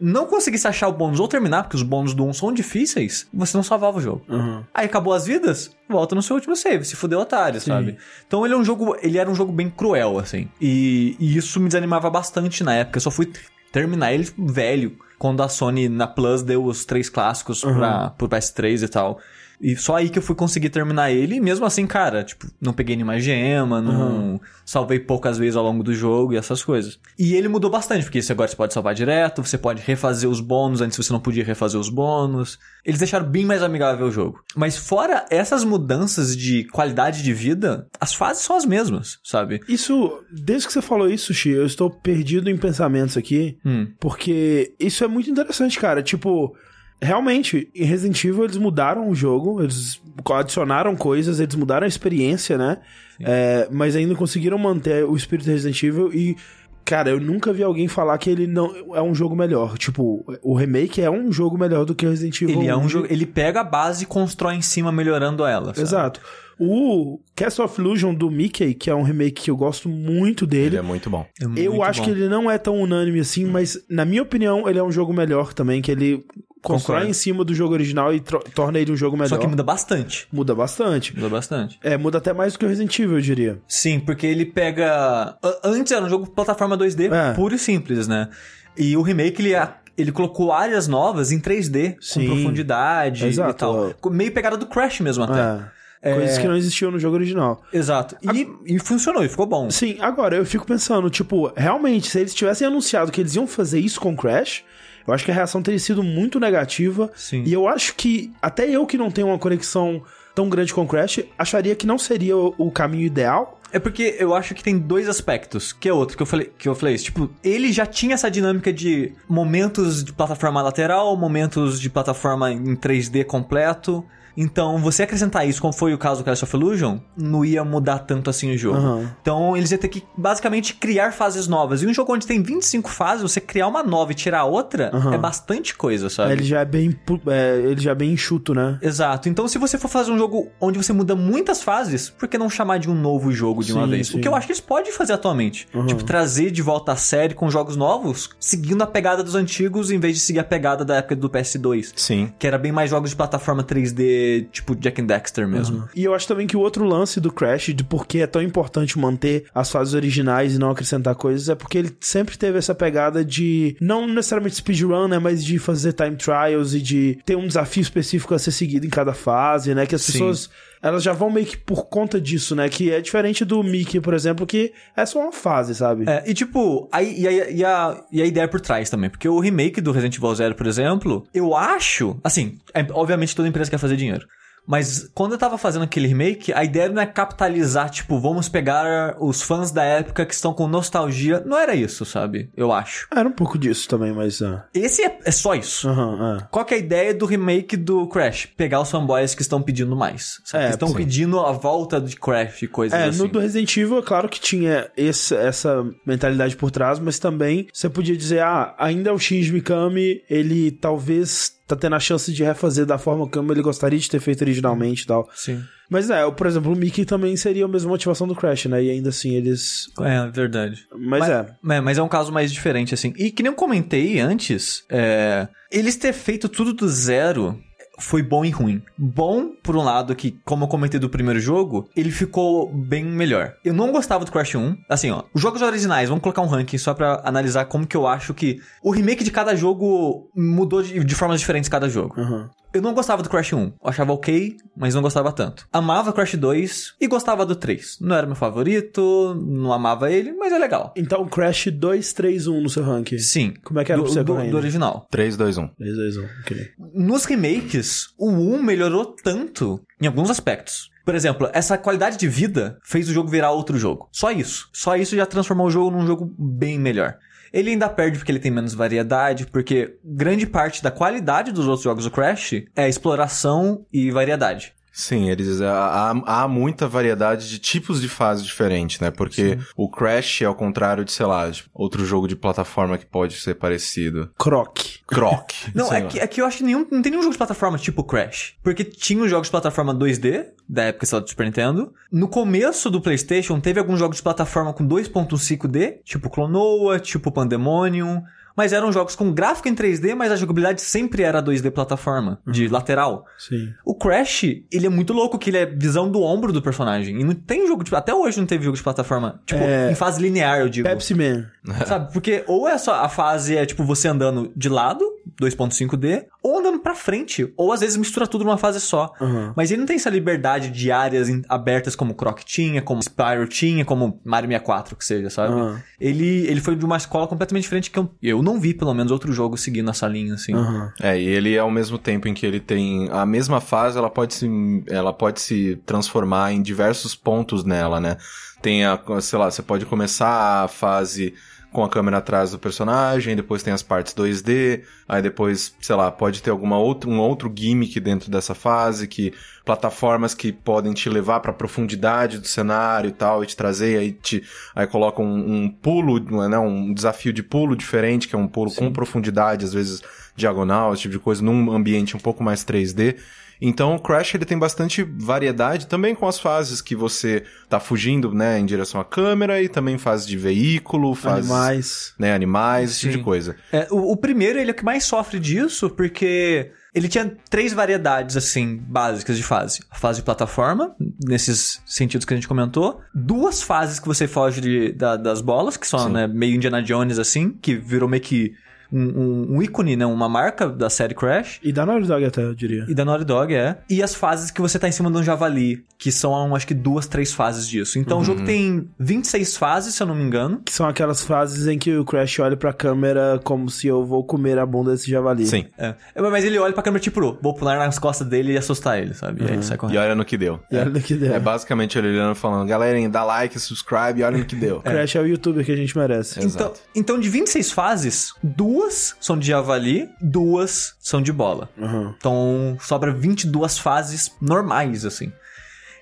não 0.00 0.26
conseguisse 0.26 0.68
achar 0.68 0.88
o 0.88 0.92
bônus 0.92 1.18
ou 1.18 1.26
terminar, 1.26 1.64
porque 1.64 1.76
os 1.76 1.82
bônus 1.82 2.14
do 2.14 2.24
1 2.24 2.34
são 2.34 2.52
difíceis, 2.52 3.26
você 3.32 3.56
não 3.56 3.64
salvava 3.64 3.98
o 3.98 4.00
jogo. 4.00 4.22
Uhum. 4.28 4.62
Aí 4.72 4.86
acabou 4.86 5.12
as 5.12 5.26
vidas, 5.26 5.70
volta 5.88 6.14
no 6.14 6.22
seu 6.22 6.36
último 6.36 6.54
save, 6.54 6.84
se 6.84 6.94
fudeu 6.94 7.18
otário, 7.18 7.60
sabe? 7.60 7.96
Então 8.26 8.44
ele 8.44 8.54
é 8.54 8.56
um 8.56 8.64
jogo, 8.64 8.96
ele 9.02 9.18
era 9.18 9.28
um 9.28 9.34
jogo 9.34 9.52
bem 9.52 9.68
cruel, 9.68 10.18
assim. 10.18 10.48
E, 10.60 11.16
e 11.18 11.36
isso 11.36 11.58
me 11.58 11.66
desanimava 11.66 12.08
bastante 12.10 12.62
na 12.62 12.74
época. 12.74 12.98
Eu 12.98 13.02
só 13.02 13.10
fui 13.10 13.32
terminar 13.72 14.12
ele 14.12 14.28
velho, 14.38 14.96
quando 15.18 15.42
a 15.42 15.48
Sony 15.48 15.88
na 15.88 16.06
Plus 16.06 16.42
deu 16.42 16.64
os 16.64 16.84
três 16.84 17.08
clássicos 17.08 17.60
pra, 17.60 18.10
pro 18.10 18.28
PS3 18.28 18.84
e 18.84 18.88
tal. 18.88 19.18
E 19.60 19.76
só 19.76 19.96
aí 19.96 20.08
que 20.08 20.18
eu 20.18 20.22
fui 20.22 20.34
conseguir 20.36 20.70
terminar 20.70 21.10
ele, 21.10 21.36
e 21.36 21.40
mesmo 21.40 21.64
assim, 21.66 21.86
cara, 21.86 22.22
tipo, 22.22 22.46
não 22.60 22.72
peguei 22.72 22.94
nenhuma 22.96 23.18
gema, 23.18 23.80
não 23.80 24.40
salvei 24.64 24.98
poucas 24.98 25.36
vezes 25.38 25.56
ao 25.56 25.64
longo 25.64 25.82
do 25.82 25.92
jogo 25.94 26.32
e 26.32 26.36
essas 26.36 26.62
coisas. 26.62 26.98
E 27.18 27.34
ele 27.34 27.48
mudou 27.48 27.70
bastante, 27.70 28.04
porque 28.04 28.20
você 28.22 28.32
agora 28.32 28.48
você 28.48 28.56
pode 28.56 28.72
salvar 28.74 28.94
direto, 28.94 29.42
você 29.42 29.58
pode 29.58 29.82
refazer 29.82 30.28
os 30.28 30.40
bônus, 30.40 30.80
antes 30.80 30.96
você 30.96 31.12
não 31.12 31.20
podia 31.20 31.44
refazer 31.44 31.80
os 31.80 31.88
bônus. 31.88 32.58
Eles 32.84 32.98
deixaram 33.00 33.26
bem 33.26 33.44
mais 33.44 33.62
amigável 33.62 34.06
o 34.06 34.10
jogo. 34.12 34.40
Mas 34.54 34.76
fora 34.76 35.24
essas 35.30 35.64
mudanças 35.64 36.36
de 36.36 36.64
qualidade 36.64 37.22
de 37.22 37.32
vida, 37.34 37.86
as 38.00 38.14
fases 38.14 38.42
são 38.44 38.56
as 38.56 38.64
mesmas, 38.64 39.18
sabe? 39.24 39.60
Isso, 39.68 40.12
desde 40.30 40.66
que 40.66 40.72
você 40.72 40.82
falou 40.82 41.08
isso, 41.10 41.34
Xi, 41.34 41.50
eu 41.50 41.66
estou 41.66 41.90
perdido 41.90 42.48
em 42.48 42.56
pensamentos 42.56 43.16
aqui, 43.16 43.58
Hum. 43.64 43.88
porque 43.98 44.74
isso 44.78 45.02
é 45.04 45.08
muito 45.08 45.30
interessante, 45.30 45.78
cara. 45.78 46.02
Tipo, 46.02 46.54
realmente, 47.00 47.68
em 47.74 47.84
Resident 47.84 48.22
Evil 48.24 48.44
eles 48.44 48.56
mudaram 48.56 49.08
o 49.08 49.14
jogo, 49.14 49.62
eles 49.62 50.00
adicionaram 50.32 50.96
coisas, 50.96 51.40
eles 51.40 51.54
mudaram 51.54 51.84
a 51.84 51.88
experiência, 51.88 52.58
né? 52.58 52.78
É, 53.20 53.68
mas 53.70 53.96
ainda 53.96 54.14
conseguiram 54.14 54.58
manter 54.58 55.04
o 55.04 55.16
espírito 55.16 55.46
de 55.46 55.52
Resident 55.52 55.82
Evil 55.82 56.12
e. 56.12 56.36
Cara, 56.84 57.10
eu 57.10 57.20
nunca 57.20 57.52
vi 57.52 57.62
alguém 57.62 57.86
falar 57.86 58.16
que 58.16 58.30
ele 58.30 58.46
não 58.46 58.96
é 58.96 59.02
um 59.02 59.14
jogo 59.14 59.36
melhor. 59.36 59.76
Tipo, 59.76 60.24
o 60.42 60.54
remake 60.54 61.02
é 61.02 61.10
um 61.10 61.30
jogo 61.30 61.58
melhor 61.58 61.84
do 61.84 61.94
que 61.94 62.06
o 62.06 62.08
Resident 62.08 62.40
Evil. 62.40 62.60
Ele 62.60 62.68
é 62.68 62.74
um 62.74 62.88
jogo, 62.88 63.06
ele 63.10 63.26
pega 63.26 63.60
a 63.60 63.64
base 63.64 64.04
e 64.04 64.06
constrói 64.06 64.54
em 64.54 64.62
cima 64.62 64.90
melhorando 64.90 65.44
ela. 65.44 65.66
sabe? 65.66 65.82
Exato. 65.82 66.20
O 66.58 67.20
Castle 67.36 67.66
of 67.66 67.78
Illusion 67.78 68.14
do 68.14 68.30
Mickey, 68.30 68.72
que 68.72 68.88
é 68.88 68.94
um 68.94 69.02
remake 69.02 69.42
que 69.42 69.50
eu 69.50 69.56
gosto 69.56 69.86
muito 69.86 70.46
dele, 70.46 70.68
Ele 70.68 70.76
é 70.78 70.82
muito 70.82 71.10
bom. 71.10 71.26
É 71.38 71.46
muito 71.46 71.60
Eu 71.60 71.82
acho 71.82 72.00
bom. 72.00 72.06
que 72.06 72.10
ele 72.10 72.26
não 72.26 72.50
é 72.50 72.56
tão 72.56 72.80
unânime 72.80 73.20
assim, 73.20 73.44
mas 73.44 73.78
na 73.88 74.06
minha 74.06 74.22
opinião 74.22 74.66
ele 74.66 74.78
é 74.78 74.82
um 74.82 74.90
jogo 74.90 75.12
melhor 75.12 75.52
também, 75.52 75.82
que 75.82 75.92
ele 75.92 76.24
constrói 76.62 76.96
Concordo. 76.98 77.10
em 77.10 77.12
cima 77.12 77.44
do 77.44 77.54
jogo 77.54 77.72
original 77.74 78.12
e 78.14 78.20
torna 78.54 78.78
ele 78.78 78.92
um 78.92 78.96
jogo 78.96 79.16
melhor. 79.16 79.28
Só 79.28 79.36
que 79.36 79.46
muda 79.46 79.62
bastante. 79.62 80.26
Muda 80.32 80.54
bastante. 80.54 81.14
Muda 81.16 81.28
bastante. 81.28 81.78
É, 81.82 81.96
muda 81.96 82.18
até 82.18 82.32
mais 82.32 82.52
do 82.52 82.58
que 82.58 82.64
o 82.64 82.68
Resident 82.68 82.98
Evil, 82.98 83.16
eu 83.16 83.20
diria. 83.22 83.58
Sim, 83.68 84.00
porque 84.00 84.26
ele 84.26 84.44
pega. 84.44 85.36
Antes 85.64 85.92
era 85.92 86.04
um 86.04 86.08
jogo 86.08 86.26
plataforma 86.30 86.76
2D 86.76 87.10
É. 87.12 87.32
puro 87.34 87.54
e 87.54 87.58
simples, 87.58 88.08
né? 88.08 88.28
E 88.76 88.96
o 88.96 89.02
remake 89.02 89.42
ele, 89.42 89.54
ele 89.96 90.12
colocou 90.12 90.52
áreas 90.52 90.86
novas 90.88 91.32
em 91.32 91.40
3D, 91.40 91.96
Sim. 92.00 92.26
com 92.28 92.34
profundidade 92.34 93.26
Exato. 93.26 93.50
e 93.50 93.54
tal. 93.54 93.94
Com- 94.00 94.10
Meio 94.10 94.32
pegada 94.32 94.56
do 94.56 94.66
Crash 94.66 95.00
mesmo 95.00 95.24
até. 95.24 95.64
É. 96.00 96.14
Coisas 96.14 96.38
que 96.38 96.46
não 96.46 96.56
existiam 96.56 96.92
no 96.92 96.98
jogo 97.00 97.16
original. 97.16 97.60
Exato. 97.72 98.16
E, 98.32 98.48
e 98.64 98.78
funcionou, 98.78 99.24
e 99.24 99.28
ficou 99.28 99.46
bom. 99.46 99.68
Sim, 99.68 99.96
agora 100.00 100.36
eu 100.36 100.46
fico 100.46 100.64
pensando, 100.64 101.10
tipo, 101.10 101.52
realmente, 101.56 102.08
se 102.08 102.20
eles 102.20 102.32
tivessem 102.32 102.64
anunciado 102.68 103.10
que 103.10 103.20
eles 103.20 103.34
iam 103.34 103.48
fazer 103.48 103.80
isso 103.80 104.00
com 104.00 104.16
Crash, 104.16 104.62
eu 105.08 105.14
acho 105.14 105.24
que 105.24 105.30
a 105.30 105.34
reação 105.34 105.62
teria 105.62 105.80
sido 105.80 106.02
muito 106.02 106.38
negativa. 106.38 107.10
Sim. 107.16 107.42
E 107.46 107.52
eu 107.52 107.66
acho 107.66 107.94
que, 107.94 108.30
até 108.42 108.68
eu 108.68 108.86
que 108.86 108.98
não 108.98 109.10
tenho 109.10 109.28
uma 109.28 109.38
conexão 109.38 110.02
tão 110.34 110.50
grande 110.50 110.72
com 110.74 110.86
Crash, 110.86 111.20
acharia 111.38 111.74
que 111.74 111.86
não 111.86 111.98
seria 111.98 112.36
o, 112.36 112.54
o 112.58 112.70
caminho 112.70 113.06
ideal. 113.06 113.58
É 113.72 113.78
porque 113.78 114.16
eu 114.18 114.34
acho 114.34 114.54
que 114.54 114.62
tem 114.62 114.78
dois 114.78 115.08
aspectos, 115.08 115.72
que 115.72 115.88
é 115.88 115.92
outro 115.92 116.16
que 116.16 116.22
eu 116.22 116.26
falei, 116.26 116.52
que 116.58 116.68
eu 116.68 116.74
falei 116.74 116.94
isso. 116.94 117.06
Tipo, 117.06 117.30
ele 117.42 117.72
já 117.72 117.86
tinha 117.86 118.14
essa 118.14 118.30
dinâmica 118.30 118.70
de 118.70 119.12
momentos 119.26 120.04
de 120.04 120.12
plataforma 120.12 120.60
lateral, 120.60 121.16
momentos 121.16 121.80
de 121.80 121.88
plataforma 121.88 122.52
em 122.52 122.76
3D 122.76 123.24
completo. 123.24 124.04
Então, 124.40 124.78
você 124.78 125.02
acrescentar 125.02 125.48
isso, 125.48 125.60
como 125.60 125.72
foi 125.72 125.92
o 125.92 125.98
caso 125.98 126.20
do 126.20 126.24
Clash 126.24 126.44
of 126.44 126.56
Illusion, 126.56 126.98
não 127.16 127.44
ia 127.44 127.64
mudar 127.64 127.98
tanto 127.98 128.30
assim 128.30 128.54
o 128.54 128.56
jogo. 128.56 128.78
Aham. 128.78 129.10
Então, 129.20 129.56
eles 129.56 129.72
iam 129.72 129.78
ter 129.78 129.88
que, 129.88 130.04
basicamente, 130.16 130.74
criar 130.74 131.12
fases 131.12 131.48
novas. 131.48 131.82
E 131.82 131.86
um 131.88 131.92
jogo 131.92 132.14
onde 132.14 132.24
tem 132.24 132.40
25 132.40 132.88
fases, 132.88 133.22
você 133.22 133.40
criar 133.40 133.66
uma 133.66 133.82
nova 133.82 134.12
e 134.12 134.14
tirar 134.14 134.44
outra, 134.44 134.92
Aham. 134.94 135.14
é 135.14 135.18
bastante 135.18 135.74
coisa, 135.74 136.08
sabe? 136.08 136.34
Ele 136.34 136.44
já 136.44 136.60
é 136.60 136.64
bem, 136.64 136.96
é, 137.26 137.62
ele 137.64 137.80
já 137.80 137.90
é 137.90 137.94
bem 137.96 138.12
enxuto, 138.12 138.54
né? 138.54 138.78
Exato. 138.80 139.28
Então, 139.28 139.48
se 139.48 139.58
você 139.58 139.76
for 139.76 139.88
fazer 139.88 140.12
um 140.12 140.18
jogo 140.18 140.46
onde 140.60 140.78
você 140.78 140.92
muda 140.92 141.16
muitas 141.16 141.60
fases, 141.60 142.08
por 142.08 142.28
que 142.28 142.38
não 142.38 142.48
chamar 142.48 142.78
de 142.78 142.88
um 142.88 142.94
novo 142.94 143.32
jogo 143.32 143.64
de 143.64 143.72
uma 143.72 143.86
Sim, 143.86 143.90
vez? 143.90 144.06
sim. 144.06 144.18
O 144.18 144.20
que 144.20 144.28
eu 144.28 144.36
acho 144.36 144.46
que 144.46 144.52
eles 144.52 144.60
podem 144.60 144.92
fazer 144.92 145.14
atualmente. 145.14 145.66
Uhum. 145.74 145.86
Tipo, 145.86 146.04
trazer 146.04 146.52
de 146.52 146.62
volta 146.62 146.92
a 146.92 146.96
série 146.96 147.34
com 147.34 147.50
jogos 147.50 147.74
novos, 147.74 148.30
seguindo 148.38 148.82
a 148.82 148.86
pegada 148.86 149.24
dos 149.24 149.34
antigos, 149.34 149.90
em 149.90 149.98
vez 149.98 150.14
de 150.14 150.20
seguir 150.20 150.38
a 150.38 150.44
pegada 150.44 150.84
da 150.84 150.96
época 150.96 151.16
do 151.16 151.28
PS2. 151.28 151.92
Sim. 151.96 152.32
Que 152.38 152.46
era 152.46 152.56
bem 152.56 152.70
mais 152.70 152.90
jogos 152.90 153.10
de 153.10 153.16
plataforma 153.16 153.64
3D, 153.64 154.27
tipo 154.52 154.74
Jack 154.74 155.00
and 155.00 155.06
Dexter 155.06 155.46
mesmo. 155.46 155.88
E 155.94 156.04
eu 156.04 156.14
acho 156.14 156.26
também 156.26 156.46
que 156.46 156.56
o 156.56 156.60
outro 156.60 156.84
lance 156.84 157.20
do 157.20 157.32
Crash, 157.32 157.74
de 157.74 157.84
por 157.84 158.06
que 158.06 158.20
é 158.20 158.26
tão 158.26 158.42
importante 158.42 158.98
manter 158.98 159.44
as 159.54 159.70
fases 159.70 159.94
originais 159.94 160.54
e 160.54 160.58
não 160.58 160.70
acrescentar 160.70 161.14
coisas, 161.14 161.48
é 161.48 161.54
porque 161.54 161.78
ele 161.78 161.96
sempre 162.00 162.36
teve 162.36 162.58
essa 162.58 162.74
pegada 162.74 163.24
de, 163.24 163.76
não 163.80 164.06
necessariamente 164.06 164.56
speedrun, 164.56 165.08
né, 165.08 165.18
mas 165.18 165.44
de 165.44 165.58
fazer 165.58 165.92
time 165.92 166.16
trials 166.16 166.74
e 166.74 166.80
de 166.80 167.18
ter 167.24 167.36
um 167.36 167.46
desafio 167.46 167.80
específico 167.80 168.34
a 168.34 168.38
ser 168.38 168.52
seguido 168.52 168.86
em 168.86 168.90
cada 168.90 169.12
fase, 169.12 169.74
né, 169.74 169.86
que 169.86 169.94
as 169.94 170.02
Sim. 170.02 170.12
pessoas, 170.12 170.50
elas 170.82 171.02
já 171.02 171.12
vão 171.12 171.30
meio 171.30 171.46
que 171.46 171.56
por 171.56 171.86
conta 171.86 172.20
disso, 172.20 172.54
né, 172.54 172.68
que 172.68 172.90
é 172.92 173.00
diferente 173.00 173.44
do 173.44 173.62
Mickey, 173.62 174.00
por 174.00 174.14
exemplo, 174.14 174.46
que 174.46 174.72
é 174.96 175.04
só 175.06 175.20
uma 175.20 175.32
fase, 175.32 175.74
sabe? 175.74 176.04
É, 176.08 176.24
e 176.26 176.34
tipo, 176.34 176.88
aí, 176.92 177.20
e, 177.20 177.26
a, 177.28 177.50
e, 177.50 177.64
a, 177.64 178.04
e 178.12 178.22
a 178.22 178.26
ideia 178.26 178.48
por 178.48 178.60
trás 178.60 178.88
também. 178.90 179.10
Porque 179.10 179.28
o 179.28 179.40
remake 179.40 179.80
do 179.80 179.92
Resident 179.92 180.16
Evil 180.16 180.34
Zero, 180.34 180.54
por 180.54 180.66
exemplo, 180.66 181.26
eu 181.34 181.54
acho. 181.56 182.18
Assim, 182.22 182.58
é- 182.74 182.86
obviamente 182.92 183.34
toda 183.34 183.48
empresa 183.48 183.70
quer 183.70 183.78
fazer 183.78 183.96
dinheiro. 183.96 184.26
Mas 184.68 185.08
quando 185.14 185.32
eu 185.32 185.38
tava 185.38 185.56
fazendo 185.56 185.82
aquele 185.84 186.06
remake, 186.06 186.52
a 186.52 186.62
ideia 186.62 186.90
não 186.90 187.00
é 187.00 187.06
capitalizar, 187.06 187.88
tipo, 187.90 188.18
vamos 188.20 188.48
pegar 188.50 189.16
os 189.18 189.40
fãs 189.40 189.70
da 189.70 189.82
época 189.82 190.26
que 190.26 190.34
estão 190.34 190.52
com 190.52 190.68
nostalgia. 190.68 191.42
Não 191.46 191.56
era 191.58 191.74
isso, 191.74 192.04
sabe? 192.04 192.50
Eu 192.54 192.70
acho. 192.70 193.08
Era 193.14 193.26
um 193.28 193.32
pouco 193.32 193.58
disso 193.58 193.88
também, 193.88 194.12
mas... 194.12 194.42
ah, 194.42 194.66
Esse 194.74 195.02
é, 195.02 195.18
é 195.24 195.30
só 195.30 195.54
isso. 195.54 195.88
É. 195.88 196.46
Qual 196.50 196.64
que 196.64 196.74
é 196.74 196.76
a 196.76 196.80
ideia 196.80 197.14
do 197.14 197.24
remake 197.24 197.76
do 197.76 198.06
Crash? 198.08 198.46
Pegar 198.56 198.80
os 198.80 198.90
fanboys 198.90 199.34
que 199.34 199.40
estão 199.42 199.62
pedindo 199.62 199.96
mais. 199.96 200.40
Sabe? 200.44 200.64
É, 200.64 200.66
que 200.68 200.74
estão 200.74 200.88
sim. 200.88 200.94
pedindo 200.96 201.40
a 201.40 201.52
volta 201.52 202.00
de 202.00 202.14
Crash 202.16 202.62
e 202.62 202.68
coisas 202.68 202.98
É, 202.98 203.04
assim. 203.04 203.18
no 203.18 203.28
do 203.28 203.38
Resident 203.38 203.74
Evil, 203.76 203.98
é 203.98 204.02
claro 204.02 204.28
que 204.28 204.38
tinha 204.40 204.90
esse- 204.96 205.34
essa 205.34 205.82
mentalidade 206.06 206.54
por 206.56 206.70
trás, 206.70 206.98
mas 206.98 207.18
também 207.18 207.66
você 207.72 207.88
podia 207.88 208.16
dizer, 208.16 208.40
ah, 208.42 208.74
ainda 208.78 209.08
é 209.10 209.12
o 209.12 209.18
Shinji 209.18 209.52
Mikami, 209.52 210.22
ele 210.28 210.70
talvez 210.70 211.56
tá 211.68 211.76
tendo 211.76 211.94
a 211.94 212.00
chance 212.00 212.32
de 212.32 212.42
refazer 212.42 212.86
da 212.86 212.96
forma 212.96 213.28
como 213.28 213.52
ele 213.52 213.60
gostaria 213.60 213.98
de 213.98 214.08
ter 214.08 214.18
feito 214.18 214.40
originalmente 214.40 215.02
e 215.02 215.06
tal. 215.06 215.28
Sim. 215.34 215.62
Mas 215.90 216.08
é, 216.10 216.28
por 216.30 216.46
exemplo, 216.46 216.72
o 216.72 216.76
Mickey 216.76 217.04
também 217.04 217.36
seria 217.36 217.66
a 217.66 217.68
mesma 217.68 217.90
motivação 217.90 218.26
do 218.26 218.34
Crash, 218.34 218.66
né? 218.66 218.82
E 218.82 218.90
ainda 218.90 219.10
assim 219.10 219.34
eles... 219.34 219.90
É, 220.00 220.26
verdade. 220.30 220.86
Mas, 220.98 221.28
é. 221.28 221.46
É, 221.70 221.80
mas 221.80 221.98
é 221.98 222.02
um 222.02 222.08
caso 222.08 222.32
mais 222.32 222.52
diferente, 222.52 222.94
assim. 222.94 223.12
E 223.16 223.30
que 223.30 223.42
nem 223.42 223.52
eu 223.52 223.56
comentei 223.56 224.18
antes, 224.18 224.84
é, 224.90 225.48
eles 225.70 225.96
ter 225.96 226.12
feito 226.12 226.48
tudo 226.48 226.72
do 226.72 226.88
zero 226.88 227.58
foi 227.98 228.22
bom 228.22 228.44
e 228.44 228.50
ruim. 228.50 228.82
Bom, 228.96 229.50
por 229.62 229.76
um 229.76 229.82
lado, 229.82 230.14
que, 230.14 230.38
como 230.44 230.64
eu 230.64 230.68
comentei 230.68 230.98
do 230.98 231.10
primeiro 231.10 231.40
jogo, 231.40 231.88
ele 231.96 232.10
ficou 232.10 232.72
bem 232.72 233.04
melhor. 233.04 233.54
Eu 233.64 233.74
não 233.74 233.92
gostava 233.92 234.24
do 234.24 234.32
Crash 234.32 234.54
1. 234.54 234.76
Assim, 234.88 235.10
ó, 235.10 235.24
os 235.34 235.40
jogos 235.40 235.62
originais, 235.62 236.08
vamos 236.08 236.22
colocar 236.22 236.42
um 236.42 236.46
ranking 236.46 236.78
só 236.78 236.94
pra 236.94 237.20
analisar 237.24 237.64
como 237.66 237.86
que 237.86 237.96
eu 237.96 238.06
acho 238.06 238.32
que 238.32 238.60
o 238.82 238.90
remake 238.90 239.24
de 239.24 239.30
cada 239.30 239.54
jogo 239.54 240.30
mudou 240.34 240.82
de, 240.82 241.02
de 241.02 241.14
formas 241.14 241.40
diferentes 241.40 241.68
cada 241.68 241.88
jogo. 241.88 242.20
Aham. 242.20 242.50
Eu 242.72 242.82
não 242.82 242.92
gostava 242.92 243.22
do 243.22 243.30
Crash 243.30 243.54
1. 243.54 243.58
Eu 243.58 243.72
achava 243.82 244.12
ok, 244.12 244.56
mas 244.76 244.94
não 244.94 245.00
gostava 245.00 245.32
tanto. 245.32 245.66
Amava 245.72 246.12
Crash 246.12 246.34
2 246.34 246.94
e 247.00 247.06
gostava 247.06 247.46
do 247.46 247.56
3. 247.56 247.98
Não 248.00 248.14
era 248.14 248.26
meu 248.26 248.36
favorito, 248.36 249.34
não 249.46 249.72
amava 249.72 250.12
ele, 250.12 250.32
mas 250.32 250.52
é 250.52 250.58
legal. 250.58 250.92
Então, 250.96 251.26
Crash 251.26 251.68
2, 251.72 252.12
3, 252.12 252.46
1 252.46 252.60
no 252.60 252.68
seu 252.68 252.82
ranking. 252.82 253.18
Sim. 253.18 253.54
Como 253.64 253.80
é 253.80 253.84
que 253.84 253.92
era 253.92 254.00
do, 254.00 254.04
pro 254.04 254.12
seu 254.12 254.22
do, 254.22 254.34
ranking? 254.34 254.50
do 254.50 254.56
original. 254.58 255.06
3, 255.10 255.36
2, 255.36 255.58
1. 255.58 255.68
3, 255.68 255.96
2, 255.96 256.16
1, 256.18 256.24
ok. 256.40 256.68
Nos 256.94 257.24
remakes, 257.24 258.08
o 258.18 258.30
1 258.30 258.62
melhorou 258.62 259.16
tanto 259.22 259.80
em 260.00 260.06
alguns 260.06 260.30
aspectos. 260.30 260.90
Por 261.08 261.14
exemplo, 261.14 261.48
essa 261.54 261.78
qualidade 261.78 262.18
de 262.18 262.28
vida 262.28 262.78
fez 262.84 263.08
o 263.08 263.14
jogo 263.14 263.30
virar 263.30 263.50
outro 263.50 263.78
jogo. 263.78 264.10
Só 264.12 264.30
isso. 264.30 264.68
Só 264.74 264.94
isso 264.94 265.16
já 265.16 265.24
transformou 265.24 265.66
o 265.66 265.70
jogo 265.70 265.90
num 265.90 266.06
jogo 266.06 266.30
bem 266.38 266.78
melhor. 266.78 267.16
Ele 267.52 267.70
ainda 267.70 267.88
perde 267.88 268.18
porque 268.18 268.32
ele 268.32 268.38
tem 268.38 268.50
menos 268.50 268.74
variedade, 268.74 269.46
porque 269.46 269.98
grande 270.04 270.46
parte 270.46 270.82
da 270.82 270.90
qualidade 270.90 271.52
dos 271.52 271.66
outros 271.66 271.84
jogos 271.84 272.04
do 272.04 272.10
Crash 272.10 272.64
é 272.74 272.88
exploração 272.88 273.86
e 273.92 274.10
variedade. 274.10 274.74
Sim, 274.98 275.30
eles 275.30 275.60
há, 275.60 276.10
há- 276.26 276.48
muita 276.48 276.88
variedade 276.88 277.48
de 277.48 277.60
tipos 277.60 278.00
de 278.00 278.08
fase 278.08 278.42
diferentes, 278.42 278.98
né? 278.98 279.12
Porque 279.12 279.56
o 279.76 279.88
Crash 279.88 280.42
é 280.42 280.44
ao 280.44 280.56
contrário 280.56 281.04
de, 281.04 281.12
sei 281.12 281.24
lá, 281.24 281.48
de 281.48 281.64
outro 281.72 282.04
jogo 282.04 282.26
de 282.26 282.34
plataforma 282.34 282.98
que 282.98 283.06
pode 283.06 283.34
ser 283.36 283.54
parecido. 283.54 284.28
Croc. 284.36 284.76
Croc. 285.06 285.52
Não, 285.72 285.92
é 285.92 286.02
que, 286.02 286.18
é 286.18 286.26
que 286.26 286.40
eu 286.40 286.46
acho 286.46 286.58
que 286.58 286.64
nenhum, 286.64 286.84
não 286.90 287.00
tem 287.00 287.12
nenhum 287.12 287.22
jogo 287.22 287.32
de 287.32 287.38
plataforma 287.38 287.78
tipo 287.78 288.02
Crash. 288.02 288.54
Porque 288.60 288.82
tinha 288.82 289.22
os 289.22 289.30
jogos 289.30 289.46
de 289.46 289.52
plataforma 289.52 289.94
2D, 289.94 290.46
da 290.68 290.82
época, 290.82 291.06
sei 291.06 291.16
lá, 291.16 291.22
do 291.22 291.30
Super 291.30 291.46
Nintendo. 291.46 291.94
No 292.10 292.26
começo 292.26 292.90
do 292.90 293.00
PlayStation, 293.00 293.60
teve 293.60 293.78
alguns 293.78 294.00
jogos 294.00 294.16
de 294.16 294.22
plataforma 294.24 294.72
com 294.72 294.84
2.5D, 294.84 296.00
tipo 296.04 296.28
Clonoa, 296.28 296.98
tipo 296.98 297.30
Pandemonium. 297.30 298.22
Mas 298.58 298.72
eram 298.72 298.90
jogos 298.90 299.14
com 299.14 299.32
gráfico 299.32 299.68
em 299.68 299.74
3D, 299.74 300.16
mas 300.16 300.32
a 300.32 300.36
jogabilidade 300.36 300.80
sempre 300.80 301.22
era 301.22 301.40
2D 301.40 301.70
plataforma, 301.70 302.40
de 302.44 302.66
lateral. 302.66 303.24
Sim. 303.38 303.72
O 303.84 303.94
Crash, 303.94 304.42
ele 304.72 304.84
é 304.84 304.88
muito 304.88 305.12
louco, 305.12 305.38
que 305.38 305.50
ele 305.50 305.58
é 305.58 305.64
visão 305.64 306.10
do 306.10 306.20
ombro 306.22 306.52
do 306.52 306.60
personagem. 306.60 307.20
E 307.20 307.22
não 307.22 307.34
tem 307.34 307.68
jogo 307.68 307.84
de... 307.84 307.94
Até 307.94 308.12
hoje 308.12 308.36
não 308.40 308.46
teve 308.46 308.64
jogo 308.64 308.76
de 308.76 308.82
plataforma, 308.82 309.40
tipo, 309.46 309.60
É. 309.62 309.92
em 309.92 309.94
fase 309.94 310.20
linear, 310.20 310.58
eu 310.58 310.68
digo. 310.68 310.88
Pepsi 310.88 311.14
Man. 311.14 311.46
Sabe? 311.86 312.12
Porque 312.12 312.42
ou 312.48 312.68
é 312.68 312.76
só 312.78 312.94
a 313.04 313.08
fase 313.08 313.56
é 313.56 313.64
tipo 313.64 313.84
você 313.84 314.08
andando 314.08 314.50
de 314.56 314.68
lado, 314.68 315.04
2.5D, 315.40 316.26
ou 316.42 316.58
andando 316.58 316.78
pra 316.80 316.94
frente, 316.94 317.52
ou 317.56 317.72
às 317.72 317.80
vezes 317.80 317.96
mistura 317.96 318.26
tudo 318.26 318.44
numa 318.44 318.56
fase 318.58 318.80
só. 318.80 319.12
Aham. 319.20 319.52
Mas 319.56 319.70
ele 319.70 319.80
não 319.80 319.86
tem 319.86 319.96
essa 319.96 320.10
liberdade 320.10 320.70
de 320.70 320.90
áreas 320.90 321.28
abertas 321.48 321.94
como 321.94 322.14
Croc 322.14 322.40
tinha, 322.44 322.80
como 322.82 323.02
Spyro 323.02 323.46
tinha, 323.48 323.84
como 323.84 324.20
Mario 324.24 324.48
64 324.48 324.96
que 324.96 325.04
seja, 325.04 325.30
sabe? 325.30 325.54
Aham. 325.54 325.82
Ele, 326.00 326.46
ele 326.46 326.60
foi 326.60 326.76
de 326.76 326.84
uma 326.84 326.96
escola 326.96 327.26
completamente 327.26 327.62
diferente 327.62 327.90
que 327.90 327.98
eu, 327.98 328.10
eu 328.22 328.42
não 328.42 328.60
vi, 328.60 328.74
pelo 328.74 328.94
menos, 328.94 329.12
outro 329.12 329.32
jogo 329.32 329.56
seguindo 329.56 329.90
essa 329.90 330.06
linha, 330.06 330.34
assim. 330.34 330.54
Aham. 330.54 330.92
É, 331.00 331.20
e 331.20 331.26
ele 331.26 331.58
ao 331.58 331.70
mesmo 331.70 331.98
tempo 331.98 332.28
em 332.28 332.34
que 332.34 332.46
ele 332.46 332.60
tem 332.60 333.08
a 333.10 333.26
mesma 333.26 333.60
fase, 333.60 333.98
ela 333.98 334.10
pode 334.10 334.34
se, 334.34 334.48
ela 334.88 335.12
pode 335.12 335.40
se 335.40 335.80
transformar 335.84 336.52
em 336.52 336.62
diversos 336.62 337.14
pontos 337.14 337.64
nela, 337.64 338.00
né? 338.00 338.16
Tem 338.60 338.84
a, 338.84 338.98
sei 339.20 339.38
lá, 339.38 339.50
você 339.50 339.62
pode 339.62 339.86
começar 339.86 340.64
a 340.64 340.68
fase 340.68 341.34
com 341.72 341.84
a 341.84 341.88
câmera 341.88 342.18
atrás 342.18 342.50
do 342.50 342.58
personagem, 342.58 343.36
depois 343.36 343.62
tem 343.62 343.72
as 343.72 343.82
partes 343.82 344.14
2D, 344.14 344.82
aí 345.06 345.20
depois, 345.20 345.74
sei 345.80 345.94
lá, 345.94 346.10
pode 346.10 346.42
ter 346.42 346.50
alguma 346.50 346.78
outra, 346.78 347.10
um 347.10 347.20
outro 347.20 347.52
gimmick 347.54 348.00
dentro 348.00 348.30
dessa 348.30 348.54
fase, 348.54 349.06
que 349.06 349.34
plataformas 349.66 350.34
que 350.34 350.50
podem 350.50 350.94
te 350.94 351.10
levar 351.10 351.40
pra 351.40 351.52
profundidade 351.52 352.38
do 352.38 352.46
cenário 352.46 353.08
e 353.08 353.12
tal, 353.12 353.42
e 353.42 353.46
te 353.46 353.54
trazer, 353.54 353.98
aí 353.98 354.12
te, 354.12 354.42
aí 354.74 354.86
coloca 354.86 355.20
um, 355.20 355.64
um 355.64 355.70
pulo, 355.70 356.18
né, 356.48 356.58
um 356.58 356.92
desafio 356.94 357.32
de 357.32 357.42
pulo 357.42 357.76
diferente, 357.76 358.28
que 358.28 358.34
é 358.34 358.38
um 358.38 358.48
pulo 358.48 358.74
com 358.74 358.90
profundidade, 358.90 359.64
às 359.64 359.74
vezes 359.74 360.02
diagonal, 360.34 360.94
esse 360.94 361.02
tipo 361.02 361.12
de 361.12 361.20
coisa, 361.20 361.42
num 361.42 361.70
ambiente 361.70 362.16
um 362.16 362.20
pouco 362.20 362.42
mais 362.42 362.64
3D. 362.64 363.16
Então 363.60 363.94
o 363.96 363.98
Crash 364.00 364.34
ele 364.34 364.44
tem 364.44 364.58
bastante 364.58 365.02
variedade 365.02 365.86
também 365.86 366.14
com 366.14 366.26
as 366.26 366.38
fases 366.38 366.80
que 366.80 366.94
você 366.94 367.44
tá 367.68 367.78
fugindo, 367.80 368.32
né, 368.32 368.58
em 368.58 368.66
direção 368.66 369.00
à 369.00 369.04
câmera 369.04 369.60
e 369.62 369.68
também 369.68 369.98
fases 369.98 370.26
de 370.26 370.36
veículo, 370.36 371.14
fases, 371.14 371.50
Animais. 371.50 372.14
né, 372.18 372.32
animais, 372.34 372.90
esse 372.92 373.00
tipo 373.00 373.18
de 373.18 373.22
coisa. 373.22 373.56
É, 373.72 373.86
o, 373.90 374.12
o 374.12 374.16
primeiro, 374.16 374.58
ele 374.58 374.70
é 374.70 374.72
o 374.72 374.76
que 374.76 374.84
mais 374.84 375.04
sofre 375.04 375.38
disso, 375.40 375.90
porque 375.90 376.70
ele 376.94 377.08
tinha 377.08 377.36
três 377.50 377.72
variedades, 377.72 378.36
assim, 378.36 378.76
básicas 378.76 379.36
de 379.36 379.42
fase. 379.42 379.80
A 379.90 379.96
fase 379.96 380.20
de 380.20 380.24
plataforma, 380.24 380.94
nesses 381.24 381.80
sentidos 381.86 382.24
que 382.24 382.32
a 382.32 382.36
gente 382.36 382.48
comentou. 382.48 383.00
Duas 383.14 383.62
fases 383.62 384.00
que 384.00 384.06
você 384.08 384.26
foge 384.26 384.60
de- 384.60 384.92
da- 384.92 385.16
das 385.16 385.40
bolas, 385.40 385.76
que 385.76 385.86
são, 385.86 386.08
né, 386.08 386.26
meio 386.26 386.56
Indiana 386.56 386.82
Jones, 386.82 387.18
assim, 387.18 387.50
que 387.50 387.74
virou 387.76 388.08
meio 388.08 388.22
que 388.22 388.52
um, 388.92 389.56
um- 389.56 389.62
ícone, 389.62 389.96
né, 389.96 390.06
uma 390.06 390.28
marca 390.28 390.68
da 390.68 390.88
série 390.90 391.14
Crash. 391.14 391.60
E 391.62 391.72
da 391.72 391.84
Naughty 391.84 392.06
Dog 392.06 392.24
até, 392.24 392.42
eu 392.42 392.54
diria. 392.54 392.84
E 392.88 392.94
da 392.94 393.04
Naughty 393.04 393.24
Dog, 393.24 393.54
é. 393.54 393.78
E 393.88 394.02
as 394.02 394.14
fases 394.14 394.50
que 394.50 394.60
você 394.60 394.78
tá 394.78 394.88
em 394.88 394.92
cima 394.92 395.10
de 395.10 395.16
um 395.18 395.22
javali, 395.22 395.84
que 395.98 396.12
são, 396.12 396.54
acho 396.54 396.66
que, 396.66 396.74
duas, 396.74 397.06
três 397.06 397.32
fases 397.32 397.66
disso. 397.68 397.98
Então 397.98 398.20
o 398.20 398.24
jogo 398.24 398.44
tem 398.44 398.88
26 398.98 399.56
fases, 399.56 399.94
se 399.94 400.02
eu 400.02 400.06
não 400.06 400.14
me 400.14 400.22
engano. 400.22 400.60
Que 400.64 400.72
são 400.72 400.86
aquelas 400.86 401.22
frases 401.22 401.66
em 401.66 401.78
que 401.78 401.96
o 401.96 402.04
Crash 402.04 402.38
olha 402.38 402.56
pra 402.56 402.72
câmera 402.72 403.40
como 403.42 403.68
se 403.68 403.86
eu 403.88 404.04
vou 404.06 404.22
comer 404.24 404.58
a 404.58 404.64
bunda 404.66 404.92
desse 404.92 405.10
javali. 405.10 405.46
Sim. 405.46 405.66
É. 405.76 405.94
É, 406.14 406.20
Mas 406.22 406.44
ele 406.44 406.58
olha 406.58 406.72
pra 406.72 406.82
câmera, 406.82 407.00
tipo, 407.02 407.36
vou 407.42 407.54
pular 407.54 407.76
nas 407.78 407.98
costas 407.98 408.26
dele 408.28 408.52
e 408.52 408.56
assustar 408.56 408.98
ele, 409.00 409.12
sabe? 409.14 409.42
E 409.42 409.46
aí 409.46 409.52
ele 409.54 409.62
sai 409.62 409.76
E 409.76 409.78
correndo. 409.78 409.98
olha 409.98 410.14
no 410.14 410.24
que 410.24 410.36
deu. 410.38 410.60
E 410.70 410.76
olha 410.76 410.90
no 410.90 411.00
que 411.00 411.14
deu. 411.14 411.34
É 411.34 411.40
basicamente 411.40 411.98
ele 411.98 412.08
olhando 412.08 412.32
e 412.36 412.38
falando, 412.38 412.66
galera, 412.68 413.08
dá 413.08 413.24
like, 413.24 413.58
subscribe 413.58 414.20
e 414.20 414.22
olha 414.22 414.38
no 414.38 414.44
que 414.44 414.54
deu. 414.54 414.80
Crash 414.80 415.16
é 415.16 415.20
o 415.20 415.26
youtuber 415.26 415.64
que 415.64 415.72
a 415.72 415.76
gente 415.76 415.96
merece. 415.98 416.38
Exato. 416.38 416.80
Então, 416.94 417.14
então, 417.16 417.20
de 417.20 417.28
26 417.28 417.72
fases, 417.72 418.32
duas 418.42 418.77
são 419.20 419.38
de 419.38 419.48
javali, 419.48 420.08
duas 420.20 420.94
são 421.00 421.20
de 421.22 421.32
bola. 421.32 421.68
Uhum. 421.76 422.14
Então, 422.16 422.76
sobra 422.80 423.12
22 423.12 423.78
fases 423.78 424.32
normais, 424.40 425.04
assim. 425.04 425.32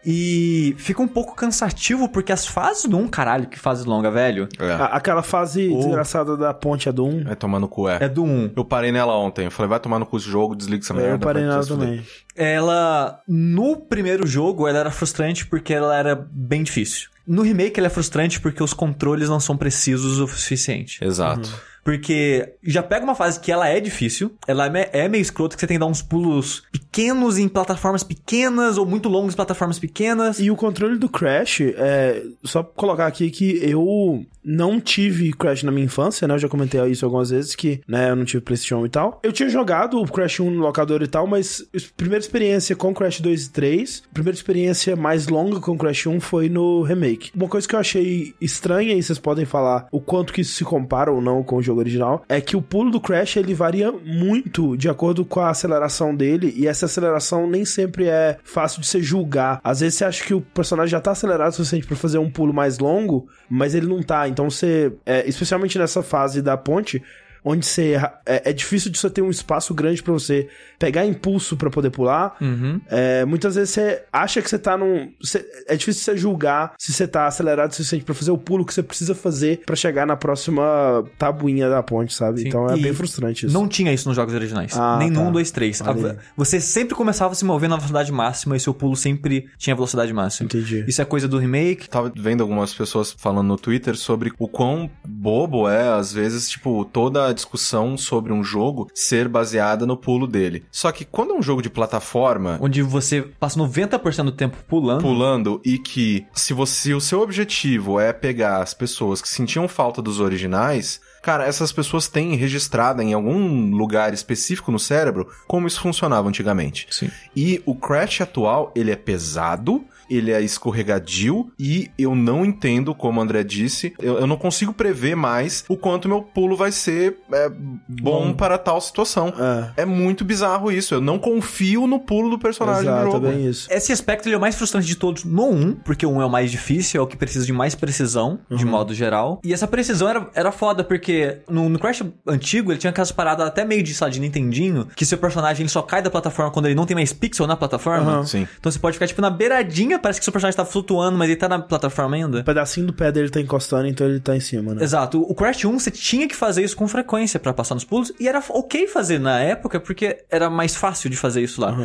E 0.08 0.76
fica 0.78 1.02
um 1.02 1.08
pouco 1.08 1.34
cansativo, 1.34 2.08
porque 2.08 2.30
as 2.30 2.46
fases 2.46 2.84
do 2.84 2.96
1, 2.96 3.08
caralho, 3.08 3.48
que 3.48 3.58
fase 3.58 3.84
longa, 3.84 4.08
velho. 4.08 4.48
É. 4.56 4.72
Aquela 4.92 5.20
fase 5.20 5.68
Oh. 5.68 5.78
desgraçada 5.78 6.36
da 6.36 6.54
ponte 6.54 6.88
é 6.88 6.92
do 6.92 7.04
1. 7.04 7.24
Vai 7.24 7.34
tomar 7.34 7.58
no 7.58 7.66
cu, 7.66 7.88
é. 7.88 7.98
É 8.00 8.08
do 8.08 8.22
1. 8.22 8.52
Eu 8.54 8.64
parei 8.64 8.92
nela 8.92 9.18
ontem. 9.18 9.46
Eu 9.46 9.50
falei, 9.50 9.68
vai 9.68 9.80
tomar 9.80 9.98
no 9.98 10.06
cu 10.06 10.16
esse 10.16 10.30
jogo, 10.30 10.54
desliga 10.54 10.84
essa 10.84 10.92
Eu 10.92 10.96
merda. 10.98 11.18
parei 11.26 11.42
vai 11.42 11.50
nela 11.50 11.62
fuder. 11.66 11.78
também. 11.88 12.06
Ela, 12.36 13.20
no 13.26 13.76
primeiro 13.78 14.24
jogo, 14.28 14.68
ela 14.68 14.78
era 14.78 14.90
frustrante 14.92 15.44
porque 15.44 15.74
ela 15.74 15.96
era 15.96 16.14
bem 16.14 16.62
difícil. 16.62 17.08
No 17.26 17.42
remake, 17.42 17.80
ela 17.80 17.88
é 17.88 17.90
frustrante 17.90 18.40
porque 18.40 18.62
os 18.62 18.72
controles 18.72 19.28
não 19.28 19.40
são 19.40 19.56
precisos 19.56 20.20
o 20.20 20.28
suficiente. 20.28 21.04
Exato. 21.04 21.50
Porque 21.86 22.54
já 22.64 22.82
pega 22.82 23.04
uma 23.04 23.14
fase 23.14 23.38
que 23.38 23.52
ela 23.52 23.68
é 23.68 23.78
difícil, 23.78 24.32
ela 24.44 24.66
é 24.66 24.90
é 24.92 25.08
meio 25.08 25.22
escrota, 25.22 25.54
que 25.54 25.60
você 25.60 25.68
tem 25.68 25.76
que 25.76 25.80
dar 25.80 25.86
uns 25.86 26.02
pulos 26.02 26.64
pequenos 26.72 27.38
em 27.38 27.46
plataformas 27.46 28.02
pequenas, 28.02 28.76
ou 28.76 28.84
muito 28.84 29.08
longos 29.08 29.34
em 29.34 29.36
plataformas 29.36 29.78
pequenas. 29.78 30.40
E 30.40 30.50
o 30.50 30.56
controle 30.56 30.98
do 30.98 31.08
Crash, 31.08 31.60
é, 31.60 32.24
só 32.42 32.64
colocar 32.64 33.06
aqui 33.06 33.30
que 33.30 33.60
eu 33.62 34.26
não 34.44 34.80
tive 34.80 35.32
Crash 35.32 35.62
na 35.62 35.70
minha 35.70 35.86
infância, 35.86 36.26
né? 36.26 36.34
Eu 36.34 36.38
já 36.38 36.48
comentei 36.48 36.80
isso 36.86 37.04
algumas 37.04 37.30
vezes, 37.30 37.54
que 37.54 37.80
né, 37.86 38.10
eu 38.10 38.16
não 38.16 38.24
tive 38.24 38.42
PlayStation 38.42 38.84
e 38.84 38.88
tal. 38.88 39.20
Eu 39.22 39.32
tinha 39.32 39.48
jogado 39.48 40.00
o 40.00 40.06
Crash 40.06 40.40
1 40.40 40.50
no 40.50 40.60
locador 40.60 41.02
e 41.02 41.06
tal, 41.06 41.26
mas 41.26 41.64
primeira 41.96 42.22
experiência 42.22 42.74
com 42.74 42.94
Crash 42.94 43.20
2 43.20 43.46
e 43.46 43.50
3, 43.50 44.02
a 44.10 44.14
primeira 44.14 44.36
experiência 44.36 44.96
mais 44.96 45.26
longa 45.28 45.60
com 45.60 45.76
Crash 45.76 46.06
1 46.06 46.20
foi 46.20 46.48
no 46.48 46.82
remake. 46.82 47.30
Uma 47.34 47.48
coisa 47.48 47.66
que 47.66 47.74
eu 47.74 47.80
achei 47.80 48.34
estranha, 48.40 48.94
e 48.94 49.02
vocês 49.02 49.18
podem 49.18 49.44
falar 49.44 49.88
o 49.92 50.00
quanto 50.00 50.32
que 50.32 50.40
isso 50.40 50.54
se 50.54 50.64
compara 50.64 51.12
ou 51.12 51.20
não 51.20 51.42
com 51.42 51.56
o 51.56 51.62
jogo 51.62 51.75
original, 51.78 52.24
é 52.28 52.40
que 52.40 52.56
o 52.56 52.62
pulo 52.62 52.90
do 52.90 53.00
Crash 53.00 53.36
ele 53.36 53.54
varia 53.54 53.92
muito 53.92 54.76
de 54.76 54.88
acordo 54.88 55.24
com 55.24 55.40
a 55.40 55.50
aceleração 55.50 56.14
dele, 56.14 56.52
e 56.56 56.66
essa 56.66 56.86
aceleração 56.86 57.48
nem 57.48 57.64
sempre 57.64 58.08
é 58.08 58.38
fácil 58.44 58.80
de 58.80 58.86
você 58.86 59.02
julgar. 59.02 59.60
Às 59.62 59.80
vezes 59.80 59.98
você 59.98 60.04
acha 60.04 60.24
que 60.24 60.34
o 60.34 60.40
personagem 60.40 60.90
já 60.90 61.00
tá 61.00 61.12
acelerado 61.12 61.52
o 61.52 61.54
suficiente 61.54 61.86
pra 61.86 61.96
fazer 61.96 62.18
um 62.18 62.30
pulo 62.30 62.52
mais 62.52 62.78
longo, 62.78 63.28
mas 63.48 63.74
ele 63.74 63.86
não 63.86 64.02
tá. 64.02 64.28
Então 64.28 64.50
você, 64.50 64.92
é, 65.04 65.28
especialmente 65.28 65.78
nessa 65.78 66.02
fase 66.02 66.42
da 66.42 66.56
ponte, 66.56 67.02
onde 67.48 67.64
você 67.64 67.94
é, 68.26 68.50
é 68.50 68.52
difícil 68.52 68.90
de 68.90 68.98
você 68.98 69.08
ter 69.08 69.22
um 69.22 69.30
espaço 69.30 69.72
grande 69.72 70.02
pra 70.02 70.12
você 70.12 70.48
pegar 70.80 71.06
impulso 71.06 71.56
pra 71.56 71.70
poder 71.70 71.90
pular. 71.90 72.36
Uhum. 72.40 72.80
É, 72.88 73.24
muitas 73.24 73.54
vezes 73.54 73.70
você 73.70 74.02
acha 74.12 74.42
que 74.42 74.50
você 74.50 74.58
tá 74.58 74.76
num. 74.76 75.12
você- 75.22 75.46
é 75.68 75.76
difícil 75.76 76.02
você 76.02 76.16
julgar 76.16 76.74
se 76.76 76.92
você 76.92 77.06
tá 77.06 77.26
acelerado 77.26 77.70
o 77.70 77.74
suficiente 77.74 78.04
pra 78.04 78.14
fazer 78.14 78.32
o 78.32 78.36
pulo 78.38 78.66
que 78.66 78.74
você 78.74 78.82
precisa 78.82 79.14
fazer 79.14 79.60
pra 79.64 79.76
chegar 79.76 80.04
na 80.06 80.16
próxima 80.16 81.04
tabuinha 81.18 81.70
da 81.70 81.82
ponte, 81.82 82.12
sabe? 82.12 82.40
Sim. 82.40 82.48
Então 82.48 82.68
é 82.68 82.76
E 82.76 82.82
bem 82.82 82.92
frustrante 82.92 83.46
isso. 83.46 83.54
Não 83.54 83.68
tinha 83.68 83.92
isso 83.92 84.08
nos 84.08 84.16
jogos 84.16 84.34
originais. 84.34 84.76
Ah, 84.76 84.96
Nem 84.98 85.08
no 85.10 85.20
tá. 85.20 85.28
1, 85.28 85.32
2, 85.32 85.50
3. 85.52 85.80
Olha 85.82 86.10
aí. 86.12 86.16
Você 86.36 86.60
sempre 86.60 86.94
começava 86.96 87.32
a 87.32 87.34
se 87.36 87.44
mover 87.44 87.68
na 87.68 87.76
velocidade 87.76 88.10
máxima 88.10 88.56
e 88.56 88.60
seu 88.60 88.74
pulo 88.74 88.96
sempre 88.96 89.48
tinha 89.56 89.74
velocidade 89.76 90.12
máxima. 90.12 90.46
Entendi. 90.46 90.84
Isso 90.88 91.00
é 91.00 91.04
coisa 91.04 91.28
do 91.28 91.38
remake. 91.38 91.88
Tava 91.88 92.12
vendo 92.16 92.40
algumas 92.42 92.74
pessoas 92.74 93.14
falando 93.16 93.46
no 93.46 93.56
Twitter 93.56 93.96
sobre 93.96 94.32
o 94.38 94.48
quão 94.48 94.90
bobo 95.06 95.68
é, 95.68 95.88
às 95.88 96.12
vezes, 96.12 96.48
tipo, 96.50 96.84
toda 96.84 97.28
a 97.28 97.35
discussão 97.36 97.96
sobre 97.96 98.32
um 98.32 98.42
jogo 98.42 98.88
ser 98.92 99.28
baseada 99.28 99.86
no 99.86 99.96
pulo 99.96 100.26
dele. 100.26 100.64
Só 100.72 100.90
que 100.90 101.04
quando 101.04 101.32
é 101.32 101.38
um 101.38 101.42
jogo 101.42 101.62
de 101.62 101.70
plataforma, 101.70 102.58
Onde 102.60 102.82
você 102.82 103.22
passa 103.22 103.58
90% 103.58 104.24
do 104.24 104.32
tempo 104.32 104.56
pulando. 104.66 105.00
pulando 105.02 105.60
e 105.64 105.78
que 105.78 106.26
se 106.34 106.52
você 106.52 106.94
o 106.94 107.00
seu 107.00 107.20
objetivo 107.20 108.00
é 108.00 108.12
pegar 108.12 108.62
as 108.62 108.74
pessoas 108.74 109.22
que 109.22 109.28
sentiam 109.28 109.68
falta 109.68 110.02
dos 110.02 110.18
originais, 110.18 111.00
cara, 111.22 111.44
essas 111.44 111.72
pessoas 111.72 112.08
têm 112.08 112.34
registrada 112.36 113.02
em 113.04 113.12
algum 113.12 113.70
lugar 113.76 114.12
específico 114.14 114.72
no 114.72 114.78
cérebro 114.78 115.28
como 115.46 115.66
isso 115.66 115.80
funcionava 115.80 116.28
antigamente. 116.28 116.86
Sim. 116.90 117.10
E 117.34 117.62
o 117.66 117.74
Crash 117.74 118.20
atual, 118.22 118.72
ele 118.74 118.90
é 118.90 118.96
pesado, 118.96 119.84
ele 120.10 120.30
é 120.32 120.40
escorregadio 120.40 121.50
e 121.58 121.90
eu 121.98 122.14
não 122.14 122.44
entendo, 122.44 122.94
como 122.94 123.18
o 123.18 123.22
André 123.22 123.42
disse, 123.42 123.92
eu, 124.00 124.18
eu 124.18 124.26
não 124.26 124.36
consigo 124.36 124.72
prever 124.72 125.14
mais 125.16 125.64
o 125.68 125.76
quanto 125.76 126.08
meu 126.08 126.22
pulo 126.22 126.56
vai 126.56 126.70
ser 126.72 127.16
é, 127.32 127.48
bom, 127.88 128.28
Bom. 128.28 128.32
para 128.34 128.58
tal 128.58 128.80
situação. 128.80 129.32
É. 129.76 129.82
É 129.82 129.84
muito 129.84 130.24
bizarro 130.24 130.70
isso. 130.70 130.94
Eu 130.94 131.00
não 131.00 131.18
confio 131.18 131.86
no 131.86 131.98
pulo 131.98 132.30
do 132.30 132.38
personagem 132.38 132.82
Exato, 132.84 133.02
do 133.02 133.08
é 133.08 133.10
jogo. 133.12 133.26
bem 133.28 133.46
isso. 133.48 133.66
Esse 133.70 133.92
aspecto 133.92 134.26
ele 134.28 134.34
é 134.34 134.38
o 134.38 134.40
mais 134.40 134.54
frustrante 134.54 134.86
de 134.86 134.96
todos 134.96 135.24
no 135.24 135.48
1, 135.50 135.74
porque 135.84 136.04
o 136.06 136.10
1 136.10 136.22
é 136.22 136.26
o 136.26 136.30
mais 136.30 136.50
difícil, 136.50 137.00
é 137.00 137.02
o 137.04 137.06
que 137.06 137.16
precisa 137.16 137.44
de 137.44 137.52
mais 137.52 137.74
precisão, 137.74 138.38
de 138.50 138.64
Uhum. 138.64 138.70
modo 138.70 138.94
geral. 138.94 139.40
E 139.44 139.52
essa 139.52 139.66
precisão 139.66 140.08
era, 140.08 140.28
era 140.34 140.52
foda, 140.52 140.82
porque 140.84 141.38
no, 141.48 141.68
no 141.68 141.78
Crash 141.78 142.02
antigo 142.26 142.72
ele 142.72 142.78
tinha 142.78 142.90
aquelas 142.90 143.12
paradas 143.12 143.46
até 143.46 143.64
meio 143.64 143.82
de, 143.82 143.96
lá, 144.00 144.08
de 144.08 144.20
Nintendinho, 144.20 144.86
que 144.94 145.04
seu 145.06 145.18
personagem 145.18 145.62
ele 145.62 145.68
só 145.70 145.82
cai 145.82 146.02
da 146.02 146.10
plataforma 146.10 146.50
quando 146.50 146.66
ele 146.66 146.74
não 146.74 146.86
tem 146.86 146.94
mais 146.94 147.12
pixel 147.12 147.46
na 147.46 147.56
plataforma. 147.56 148.12
Aham. 148.12 148.26
Sim. 148.26 148.46
Então 148.58 148.70
você 148.70 148.78
pode 148.78 148.94
ficar, 148.94 149.06
tipo, 149.06 149.20
na 149.22 149.30
beiradinha, 149.30 149.95
parece 149.98 150.20
que 150.20 150.24
seu 150.24 150.32
personagem 150.32 150.56
tá 150.56 150.64
flutuando, 150.64 151.16
mas 151.16 151.28
ele 151.28 151.38
tá 151.38 151.48
na 151.48 151.58
plataforma 151.58 152.16
ainda. 152.16 152.40
O 152.40 152.44
pedacinho 152.44 152.86
do 152.86 152.92
pé 152.92 153.10
dele 153.12 153.30
tá 153.30 153.40
encostando, 153.40 153.86
então 153.86 154.06
ele 154.06 154.20
tá 154.20 154.36
em 154.36 154.40
cima, 154.40 154.74
né? 154.74 154.82
Exato. 154.82 155.20
O 155.22 155.34
Crash 155.34 155.64
1, 155.64 155.78
você 155.78 155.90
tinha 155.90 156.28
que 156.28 156.36
fazer 156.36 156.62
isso 156.62 156.76
com 156.76 156.86
frequência 156.88 157.38
pra 157.38 157.52
passar 157.52 157.74
nos 157.74 157.84
pulos, 157.84 158.12
e 158.18 158.28
era 158.28 158.42
ok 158.50 158.86
fazer 158.86 159.18
na 159.18 159.40
época, 159.40 159.80
porque 159.80 160.24
era 160.30 160.50
mais 160.50 160.74
fácil 160.76 161.10
de 161.10 161.16
fazer 161.16 161.42
isso 161.42 161.60
lá. 161.60 161.76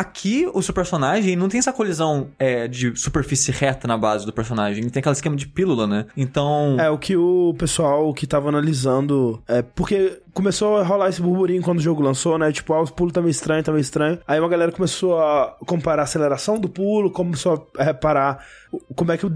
Aqui, 0.00 0.48
o 0.54 0.62
seu 0.62 0.72
personagem 0.72 1.36
não 1.36 1.46
tem 1.46 1.58
essa 1.58 1.74
colisão 1.74 2.28
é, 2.38 2.66
de 2.66 2.96
superfície 2.98 3.50
reta 3.52 3.86
na 3.86 3.98
base 3.98 4.24
do 4.24 4.32
personagem. 4.32 4.88
Tem 4.88 5.00
aquele 5.00 5.12
esquema 5.12 5.36
de 5.36 5.46
pílula, 5.46 5.86
né? 5.86 6.06
Então. 6.16 6.76
É, 6.80 6.88
o 6.88 6.96
que 6.96 7.14
o 7.18 7.54
pessoal 7.58 8.14
que 8.14 8.26
tava 8.26 8.48
analisando. 8.48 9.42
É, 9.46 9.60
porque 9.60 10.22
começou 10.32 10.78
a 10.78 10.82
rolar 10.82 11.10
esse 11.10 11.20
burburinho 11.20 11.60
quando 11.60 11.80
o 11.80 11.82
jogo 11.82 12.00
lançou, 12.02 12.38
né? 12.38 12.50
Tipo, 12.50 12.72
ah, 12.72 12.80
o 12.82 12.90
pulo 12.90 13.12
tá 13.12 13.20
meio 13.20 13.30
estranho, 13.30 13.62
tá 13.62 13.72
meio 13.72 13.82
estranho. 13.82 14.18
Aí 14.26 14.40
uma 14.40 14.48
galera 14.48 14.72
começou 14.72 15.20
a 15.20 15.54
comparar 15.66 16.02
a 16.02 16.04
aceleração 16.04 16.58
do 16.58 16.68
pulo, 16.68 17.10
começou 17.10 17.70
a 17.76 17.84
reparar 17.84 18.42
o- 18.72 18.80
como 18.94 19.12
é 19.12 19.18
que 19.18 19.26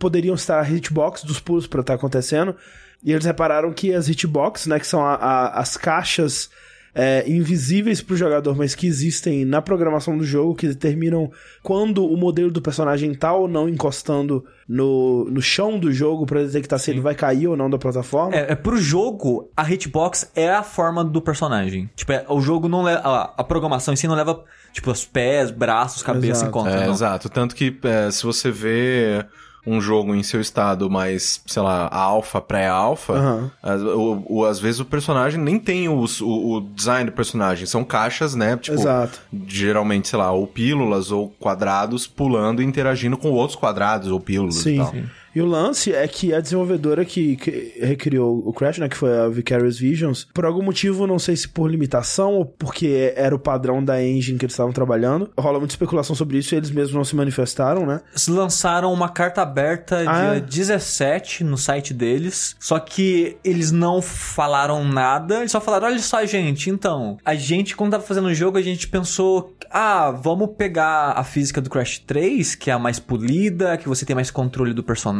poderiam 0.00 0.34
estar 0.34 0.58
a 0.60 0.68
hitbox 0.68 1.22
dos 1.22 1.38
pulos 1.38 1.68
pra 1.68 1.80
estar 1.82 1.94
acontecendo. 1.94 2.56
E 3.04 3.12
eles 3.12 3.24
repararam 3.24 3.72
que 3.72 3.94
as 3.94 4.08
hitbox, 4.08 4.66
né, 4.66 4.80
que 4.80 4.86
são 4.86 5.00
a- 5.04 5.14
a- 5.14 5.60
as 5.60 5.76
caixas 5.76 6.50
é, 6.94 7.24
invisíveis 7.28 8.00
pro 8.00 8.16
jogador, 8.16 8.56
mas 8.56 8.74
que 8.74 8.86
existem 8.86 9.44
na 9.44 9.62
programação 9.62 10.16
do 10.16 10.24
jogo, 10.24 10.54
que 10.54 10.68
determinam 10.68 11.30
quando 11.62 12.04
o 12.04 12.16
modelo 12.16 12.50
do 12.50 12.60
personagem 12.60 13.14
tá 13.14 13.32
ou 13.32 13.46
não 13.46 13.68
encostando 13.68 14.44
no, 14.68 15.24
no 15.30 15.40
chão 15.40 15.78
do 15.78 15.92
jogo 15.92 16.26
pra 16.26 16.42
detectar 16.42 16.78
se 16.78 16.90
ele 16.90 17.00
vai 17.00 17.14
cair 17.14 17.46
ou 17.46 17.56
não 17.56 17.70
da 17.70 17.78
plataforma. 17.78 18.34
É, 18.34 18.52
é 18.52 18.54
pro 18.54 18.76
jogo, 18.76 19.50
a 19.56 19.70
hitbox 19.70 20.30
é 20.34 20.50
a 20.50 20.62
forma 20.62 21.04
do 21.04 21.20
personagem. 21.20 21.88
Tipo, 21.94 22.12
é, 22.12 22.24
o 22.28 22.40
jogo 22.40 22.68
não 22.68 22.82
leva. 22.82 23.00
A, 23.00 23.34
a 23.38 23.44
programação 23.44 23.94
em 23.94 23.96
si 23.96 24.06
não 24.06 24.14
leva, 24.14 24.44
tipo, 24.72 24.90
os 24.90 25.04
pés, 25.04 25.50
braços, 25.50 26.02
cabeça 26.02 26.44
Exato. 26.44 26.48
em 26.48 26.52
conta. 26.52 26.70
É, 26.70 26.90
exato. 26.90 27.28
Tanto 27.28 27.54
que 27.54 27.76
é, 27.82 28.10
se 28.10 28.24
você 28.24 28.50
vê 28.50 29.24
um 29.68 29.80
jogo 29.80 30.14
em 30.14 30.22
seu 30.22 30.40
estado 30.40 30.88
mais, 30.90 31.42
sei 31.46 31.62
lá, 31.62 31.88
alfa, 31.92 32.40
pré-alfa, 32.40 33.12
Aham. 33.14 33.50
às, 33.62 33.82
o- 33.82 34.22
o- 34.28 34.44
às 34.44 34.58
vezes 34.58 34.80
o 34.80 34.84
personagem 34.84 35.40
nem 35.40 35.58
tem 35.58 35.88
os- 35.88 36.20
o, 36.20 36.28
o 36.56 36.60
design 36.60 37.10
do 37.10 37.14
personagem. 37.14 37.66
São 37.66 37.84
caixas, 37.84 38.34
né? 38.34 38.56
Tipo, 38.56 38.78
Exato. 38.80 39.20
geralmente, 39.46 40.08
sei 40.08 40.18
lá, 40.18 40.32
ou 40.32 40.46
pílulas 40.46 41.10
ou 41.10 41.28
quadrados 41.38 42.06
pulando 42.06 42.62
e 42.62 42.64
interagindo 42.64 43.16
com 43.16 43.30
outros 43.30 43.56
quadrados 43.56 44.08
ou 44.08 44.18
pílulas 44.18 44.56
e 44.56 44.62
Sim. 44.62 44.76
tal. 44.78 44.90
sim. 44.90 45.04
E 45.34 45.40
o 45.40 45.46
lance 45.46 45.92
é 45.92 46.06
que 46.08 46.32
a 46.34 46.40
desenvolvedora 46.40 47.04
que, 47.04 47.36
que 47.36 47.74
recriou 47.80 48.42
o 48.46 48.52
Crash, 48.52 48.78
né, 48.78 48.88
que 48.88 48.96
foi 48.96 49.16
a 49.16 49.28
Vicarious 49.28 49.78
Visions, 49.78 50.26
por 50.32 50.44
algum 50.44 50.62
motivo, 50.62 51.06
não 51.06 51.18
sei 51.18 51.36
se 51.36 51.48
por 51.48 51.70
limitação 51.70 52.34
ou 52.34 52.44
porque 52.44 53.12
era 53.16 53.34
o 53.34 53.38
padrão 53.38 53.84
da 53.84 54.02
engine 54.02 54.38
que 54.38 54.44
eles 54.44 54.54
estavam 54.54 54.72
trabalhando, 54.72 55.30
rola 55.38 55.58
muita 55.58 55.72
especulação 55.72 56.14
sobre 56.16 56.38
isso 56.38 56.54
e 56.54 56.56
eles 56.56 56.70
mesmos 56.70 56.94
não 56.94 57.04
se 57.04 57.14
manifestaram, 57.14 57.86
né? 57.86 58.00
Eles 58.10 58.28
lançaram 58.28 58.92
uma 58.92 59.08
carta 59.08 59.42
aberta 59.42 60.04
Ah, 60.08 60.38
dia 60.38 60.40
17 60.40 61.44
no 61.44 61.56
site 61.56 61.94
deles. 61.94 62.56
Só 62.58 62.78
que 62.78 63.36
eles 63.44 63.70
não 63.70 64.02
falaram 64.02 64.84
nada. 64.84 65.38
Eles 65.38 65.52
só 65.52 65.60
falaram: 65.60 65.86
olha 65.86 65.98
só, 65.98 66.24
gente, 66.24 66.70
então. 66.70 67.18
A 67.24 67.34
gente, 67.34 67.76
quando 67.76 67.92
tava 67.92 68.02
fazendo 68.02 68.26
o 68.26 68.34
jogo, 68.34 68.58
a 68.58 68.62
gente 68.62 68.88
pensou: 68.88 69.54
ah, 69.70 70.10
vamos 70.10 70.50
pegar 70.56 71.12
a 71.16 71.24
física 71.24 71.60
do 71.60 71.70
Crash 71.70 71.98
3, 72.00 72.54
que 72.54 72.70
é 72.70 72.72
a 72.72 72.78
mais 72.78 72.98
polida, 72.98 73.76
que 73.76 73.88
você 73.88 74.04
tem 74.04 74.14
mais 74.14 74.30
controle 74.30 74.72
do 74.72 74.82
personagem, 74.82 75.17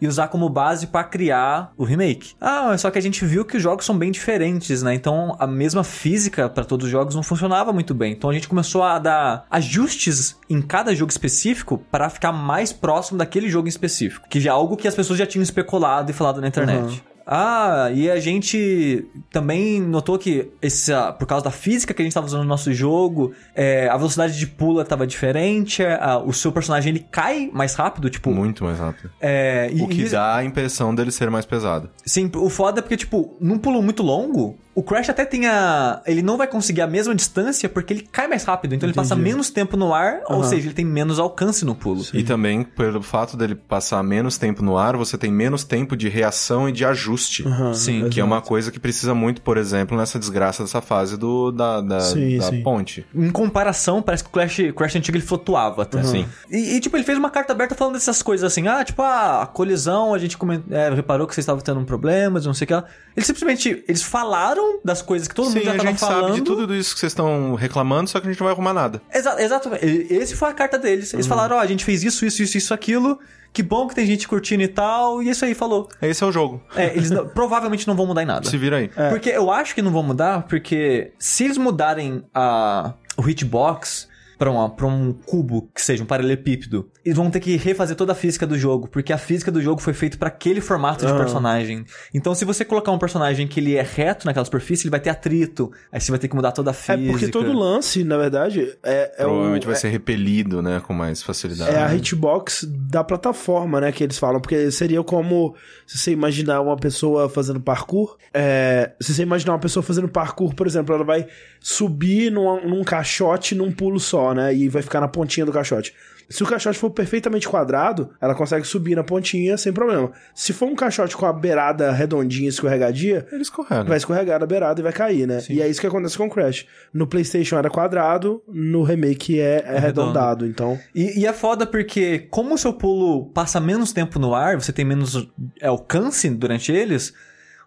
e 0.00 0.06
usar 0.06 0.28
como 0.28 0.48
base 0.48 0.86
pra 0.86 1.04
criar 1.04 1.72
o 1.76 1.84
remake. 1.84 2.34
Ah, 2.40 2.76
só 2.78 2.90
que 2.90 2.98
a 2.98 3.02
gente 3.02 3.24
viu 3.24 3.44
que 3.44 3.56
os 3.56 3.62
jogos 3.62 3.84
são 3.84 3.96
bem 3.96 4.10
diferentes, 4.10 4.82
né? 4.82 4.94
Então 4.94 5.36
a 5.38 5.46
mesma 5.46 5.84
física 5.84 6.48
pra 6.48 6.64
todos 6.64 6.86
os 6.86 6.90
jogos 6.90 7.14
não 7.14 7.22
funcionava 7.22 7.72
muito 7.72 7.94
bem. 7.94 8.12
Então 8.12 8.30
a 8.30 8.32
gente 8.32 8.48
começou 8.48 8.82
a 8.82 8.98
dar 8.98 9.46
ajustes 9.50 10.38
em 10.48 10.60
cada 10.60 10.94
jogo 10.94 11.10
específico 11.10 11.78
para 11.90 12.08
ficar 12.08 12.32
mais 12.32 12.72
próximo 12.72 13.18
daquele 13.18 13.48
jogo 13.48 13.68
específico, 13.68 14.28
que 14.28 14.40
já 14.40 14.50
é 14.50 14.52
algo 14.52 14.76
que 14.76 14.88
as 14.88 14.94
pessoas 14.94 15.18
já 15.18 15.26
tinham 15.26 15.42
especulado 15.42 16.10
e 16.10 16.14
falado 16.14 16.40
na 16.40 16.48
internet. 16.48 16.84
Uhum. 16.84 17.15
Ah, 17.26 17.90
e 17.92 18.08
a 18.08 18.20
gente 18.20 19.04
também 19.32 19.80
notou 19.80 20.16
que 20.16 20.48
esse, 20.62 20.92
ah, 20.92 21.12
por 21.12 21.26
causa 21.26 21.44
da 21.46 21.50
física 21.50 21.92
que 21.92 22.00
a 22.00 22.04
gente 22.04 22.14
tava 22.14 22.26
usando 22.26 22.42
no 22.42 22.48
nosso 22.48 22.72
jogo, 22.72 23.32
é, 23.54 23.88
a 23.88 23.96
velocidade 23.96 24.38
de 24.38 24.46
pula 24.46 24.84
tava 24.84 25.06
diferente, 25.06 25.82
ah, 25.84 26.18
o 26.24 26.32
seu 26.32 26.52
personagem 26.52 26.90
ele 26.90 27.00
cai 27.10 27.50
mais 27.52 27.74
rápido, 27.74 28.08
tipo. 28.08 28.30
Muito 28.30 28.62
mais 28.62 28.78
rápido. 28.78 29.10
É, 29.20 29.68
e- 29.72 29.82
O 29.82 29.88
que 29.88 30.02
e- 30.02 30.08
dá 30.08 30.36
a 30.36 30.44
impressão 30.44 30.94
dele 30.94 31.10
ser 31.10 31.28
mais 31.28 31.44
pesado. 31.44 31.90
Sim, 32.04 32.30
o 32.36 32.48
foda 32.48 32.78
é 32.78 32.82
porque, 32.82 32.96
tipo, 32.96 33.36
num 33.40 33.58
pulo 33.58 33.82
muito 33.82 34.04
longo, 34.04 34.56
o 34.76 34.82
Crash 34.82 35.08
até 35.08 35.24
tem 35.24 35.46
a. 35.46 36.02
Ele 36.04 36.20
não 36.20 36.36
vai 36.36 36.46
conseguir 36.46 36.82
a 36.82 36.86
mesma 36.86 37.14
distância 37.14 37.66
porque 37.66 37.94
ele 37.94 38.02
cai 38.02 38.28
mais 38.28 38.44
rápido. 38.44 38.74
Então 38.74 38.86
ele 38.86 38.94
passa 38.94 39.14
Entendi. 39.14 39.30
menos 39.30 39.48
tempo 39.48 39.74
no 39.74 39.94
ar, 39.94 40.20
ou 40.28 40.40
Aham. 40.40 40.44
seja, 40.50 40.66
ele 40.66 40.74
tem 40.74 40.84
menos 40.84 41.18
alcance 41.18 41.64
no 41.64 41.74
pulo. 41.74 42.04
E 42.12 42.22
também, 42.22 42.62
pelo 42.62 43.00
fato 43.00 43.38
dele 43.38 43.54
passar 43.54 44.02
menos 44.02 44.36
tempo 44.36 44.62
no 44.62 44.76
ar, 44.76 44.94
você 44.94 45.16
tem 45.16 45.32
menos 45.32 45.64
tempo 45.64 45.96
de 45.96 46.10
reação 46.10 46.68
e 46.68 46.72
de 46.72 46.84
ajuste. 46.84 47.42
Aham, 47.48 47.72
Sim, 47.72 48.10
Que 48.10 48.20
é 48.20 48.24
uma 48.24 48.42
coisa 48.42 48.70
que 48.70 48.78
precisa 48.78 49.14
muito, 49.14 49.40
por 49.40 49.56
exemplo, 49.56 49.96
nessa 49.96 50.18
desgraça 50.18 50.62
dessa 50.62 50.82
fase 50.82 51.16
do, 51.16 51.50
da, 51.50 51.80
da, 51.80 52.00
Sim, 52.00 52.36
da 52.36 52.50
sim. 52.50 52.62
ponte. 52.62 53.06
Em 53.14 53.30
comparação, 53.30 54.02
parece 54.02 54.24
que 54.24 54.28
o 54.28 54.32
Crash, 54.34 54.58
o 54.58 54.74
Crash 54.74 54.96
antigo 54.96 55.16
ele 55.16 55.24
flutuava 55.24 55.84
até. 55.84 56.02
Sim. 56.02 56.26
E, 56.50 56.76
e, 56.76 56.80
tipo, 56.80 56.94
ele 56.98 57.04
fez 57.04 57.16
uma 57.16 57.30
carta 57.30 57.54
aberta 57.54 57.74
falando 57.74 57.94
dessas 57.94 58.20
coisas 58.22 58.52
assim, 58.52 58.68
ah, 58.68 58.84
tipo, 58.84 59.00
ah, 59.00 59.40
a 59.40 59.46
colisão, 59.46 60.12
a 60.12 60.18
gente 60.18 60.36
coment... 60.36 60.62
é, 60.70 60.90
reparou 60.90 61.26
que 61.26 61.34
vocês 61.34 61.44
estavam 61.44 61.62
tendo 61.62 61.82
problemas, 61.86 62.44
não 62.44 62.52
sei 62.52 62.66
o 62.66 62.68
que 62.68 62.74
lá. 62.74 62.84
Eles 63.16 63.26
simplesmente, 63.26 63.82
eles 63.88 64.02
falaram 64.02 64.65
das 64.84 65.02
coisas 65.02 65.26
que 65.28 65.34
todo 65.34 65.46
mundo 65.46 65.58
Sim, 65.58 65.64
já 65.64 65.72
a 65.72 65.76
tava 65.76 65.88
gente 65.88 65.98
falando. 66.00 66.20
sabe 66.28 66.34
de 66.34 66.42
tudo 66.42 66.74
isso 66.74 66.94
que 66.94 67.00
vocês 67.00 67.12
estão 67.12 67.54
reclamando, 67.54 68.08
só 68.10 68.20
que 68.20 68.26
a 68.26 68.30
gente 68.30 68.40
não 68.40 68.46
vai 68.46 68.54
arrumar 68.54 68.72
nada. 68.72 69.00
Exa 69.12 69.40
exatamente. 69.42 69.84
Esse 69.84 70.34
foi 70.36 70.50
a 70.50 70.52
carta 70.52 70.78
deles. 70.78 71.12
Eles 71.14 71.26
falaram, 71.26 71.56
ó, 71.56 71.60
a 71.60 71.66
gente 71.66 71.84
fez 71.84 72.02
isso, 72.04 72.24
isso, 72.24 72.42
isso, 72.42 72.56
isso, 72.58 72.74
aquilo. 72.74 73.18
Que 73.52 73.62
bom 73.62 73.86
que 73.88 73.94
tem 73.94 74.04
gente 74.06 74.28
curtindo 74.28 74.62
e 74.62 74.68
tal. 74.68 75.22
E 75.22 75.30
isso 75.30 75.44
aí 75.44 75.54
falou. 75.54 75.88
Esse 76.02 76.22
é 76.22 76.26
o 76.26 76.32
jogo. 76.32 76.62
É, 76.76 76.88
eles 76.94 77.10
não- 77.10 77.26
provavelmente 77.30 77.86
não 77.88 77.96
vão 77.96 78.04
mudar 78.06 78.22
em 78.22 78.26
nada. 78.26 78.48
Se 78.48 78.56
vira 78.58 78.76
aí. 78.76 78.90
Porque 79.10 79.30
eu 79.30 79.50
acho 79.50 79.74
que 79.74 79.80
não 79.80 79.90
vão 79.90 80.02
mudar, 80.02 80.42
porque 80.42 81.12
se 81.18 81.44
eles 81.44 81.56
mudarem 81.56 82.22
a, 82.34 82.92
o 83.16 83.26
hitbox 83.28 84.08
pra, 84.38 84.50
uma, 84.50 84.68
pra 84.68 84.86
um 84.86 85.12
cubo 85.12 85.68
que 85.74 85.80
seja 85.82 86.02
um 86.02 86.06
paralelepípedo, 86.06 86.88
eles 87.04 87.16
vão 87.16 87.30
ter 87.30 87.40
que 87.40 87.56
refazer 87.56 87.96
toda 87.96 88.12
a 88.12 88.14
física 88.14 88.46
do 88.46 88.58
jogo, 88.58 88.88
porque 88.88 89.12
a 89.12 89.18
física 89.18 89.50
do 89.50 89.60
jogo 89.62 89.80
foi 89.80 89.92
feita 89.94 90.16
pra 90.18 90.28
aquele 90.28 90.60
formato 90.60 91.06
de 91.06 91.12
Ah. 91.12 91.16
personagem. 91.16 91.84
Então, 92.12 92.34
se 92.34 92.44
você 92.44 92.64
colocar 92.64 92.92
um 92.92 92.98
personagem 92.98 93.46
que 93.48 93.60
ele 93.60 93.76
é 93.76 93.82
reto 93.82 94.26
naquela 94.26 94.44
superfície, 94.44 94.84
ele 94.84 94.90
vai 94.90 95.00
ter 95.00 95.10
atrito. 95.10 95.70
Aí 95.90 96.00
você 96.00 96.10
vai 96.10 96.18
ter 96.18 96.28
que 96.28 96.34
mudar 96.36 96.52
toda 96.52 96.70
a 96.70 96.72
É 96.72 96.74
física. 96.74 97.10
porque 97.10 97.28
todo 97.28 97.52
lance, 97.52 98.04
na 98.04 98.16
verdade, 98.16 98.76
é, 98.82 99.14
é 99.18 99.24
o. 99.24 99.28
Provavelmente 99.30 99.66
vai 99.66 99.76
ser 99.76 99.88
repelido, 99.88 100.60
né? 100.62 100.80
Com 100.86 100.92
mais 100.92 101.22
facilidade. 101.22 101.70
É 101.74 101.82
a 101.82 101.94
hitbox 101.94 102.66
da 102.68 103.02
plataforma, 103.04 103.80
né, 103.80 103.92
que 103.92 104.02
eles 104.04 104.18
falam, 104.18 104.40
porque 104.40 104.70
seria 104.70 105.02
como 105.02 105.54
se 105.86 105.98
você 105.98 106.10
imaginar 106.12 106.60
uma 106.60 106.76
pessoa 106.76 107.28
fazendo 107.28 107.60
parkour, 107.60 108.16
é, 108.34 108.92
se 109.00 109.14
você 109.14 109.22
imaginar 109.22 109.52
uma 109.52 109.58
pessoa 109.58 109.82
fazendo 109.82 110.08
parkour, 110.08 110.54
por 110.54 110.66
exemplo, 110.66 110.94
ela 110.94 111.04
vai 111.04 111.26
subir 111.60 112.30
num, 112.30 112.66
num 112.68 112.84
caixote 112.84 113.54
num 113.54 113.70
pulo 113.72 113.98
só, 114.00 114.25
né, 114.34 114.54
e 114.54 114.68
vai 114.68 114.82
ficar 114.82 115.00
na 115.00 115.08
pontinha 115.08 115.46
do 115.46 115.52
caixote. 115.52 115.94
Se 116.28 116.42
o 116.42 116.46
caixote 116.46 116.76
for 116.78 116.90
perfeitamente 116.90 117.48
quadrado, 117.48 118.10
ela 118.20 118.34
consegue 118.34 118.66
subir 118.66 118.96
na 118.96 119.04
pontinha 119.04 119.56
sem 119.56 119.72
problema. 119.72 120.10
Se 120.34 120.52
for 120.52 120.66
um 120.66 120.74
caixote 120.74 121.16
com 121.16 121.24
a 121.24 121.32
beirada 121.32 121.92
redondinha, 121.92 122.48
escorregadia, 122.48 123.26
Ele 123.30 123.42
escorrega. 123.42 123.84
vai 123.84 123.96
escorregar 123.96 124.40
na 124.40 124.46
beirada 124.46 124.80
e 124.80 124.82
vai 124.82 124.92
cair, 124.92 125.26
né? 125.26 125.38
E 125.48 125.62
é 125.62 125.68
isso 125.68 125.80
que 125.80 125.86
acontece 125.86 126.18
com 126.18 126.26
o 126.26 126.30
Crash. 126.30 126.66
No 126.92 127.06
PlayStation 127.06 127.56
era 127.56 127.70
quadrado, 127.70 128.42
no 128.48 128.82
remake 128.82 129.40
é, 129.40 129.62
é 129.64 129.76
arredondado, 129.76 130.46
então. 130.46 130.78
E, 130.94 131.20
e 131.20 131.26
é 131.26 131.32
foda 131.32 131.64
porque, 131.64 132.26
como 132.30 132.54
o 132.54 132.58
seu 132.58 132.72
pulo 132.72 133.26
passa 133.26 133.60
menos 133.60 133.92
tempo 133.92 134.18
no 134.18 134.34
ar, 134.34 134.60
você 134.60 134.72
tem 134.72 134.84
menos 134.84 135.28
é, 135.60 135.68
alcance 135.68 136.28
durante 136.28 136.72
eles, 136.72 137.14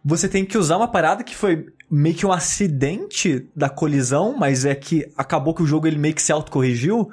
você 0.03 0.27
tem 0.27 0.45
que 0.45 0.57
usar 0.57 0.77
uma 0.77 0.87
parada 0.87 1.23
que 1.23 1.35
foi 1.35 1.67
meio 1.89 2.15
que 2.15 2.25
um 2.25 2.31
acidente 2.31 3.47
da 3.55 3.69
colisão, 3.69 4.35
mas 4.37 4.65
é 4.65 4.75
que 4.75 5.11
acabou 5.17 5.53
que 5.53 5.63
o 5.63 5.67
jogo 5.67 5.87
ele 5.87 5.97
meio 5.97 6.13
que 6.13 6.21
se 6.21 6.31
autocorrigiu, 6.31 7.09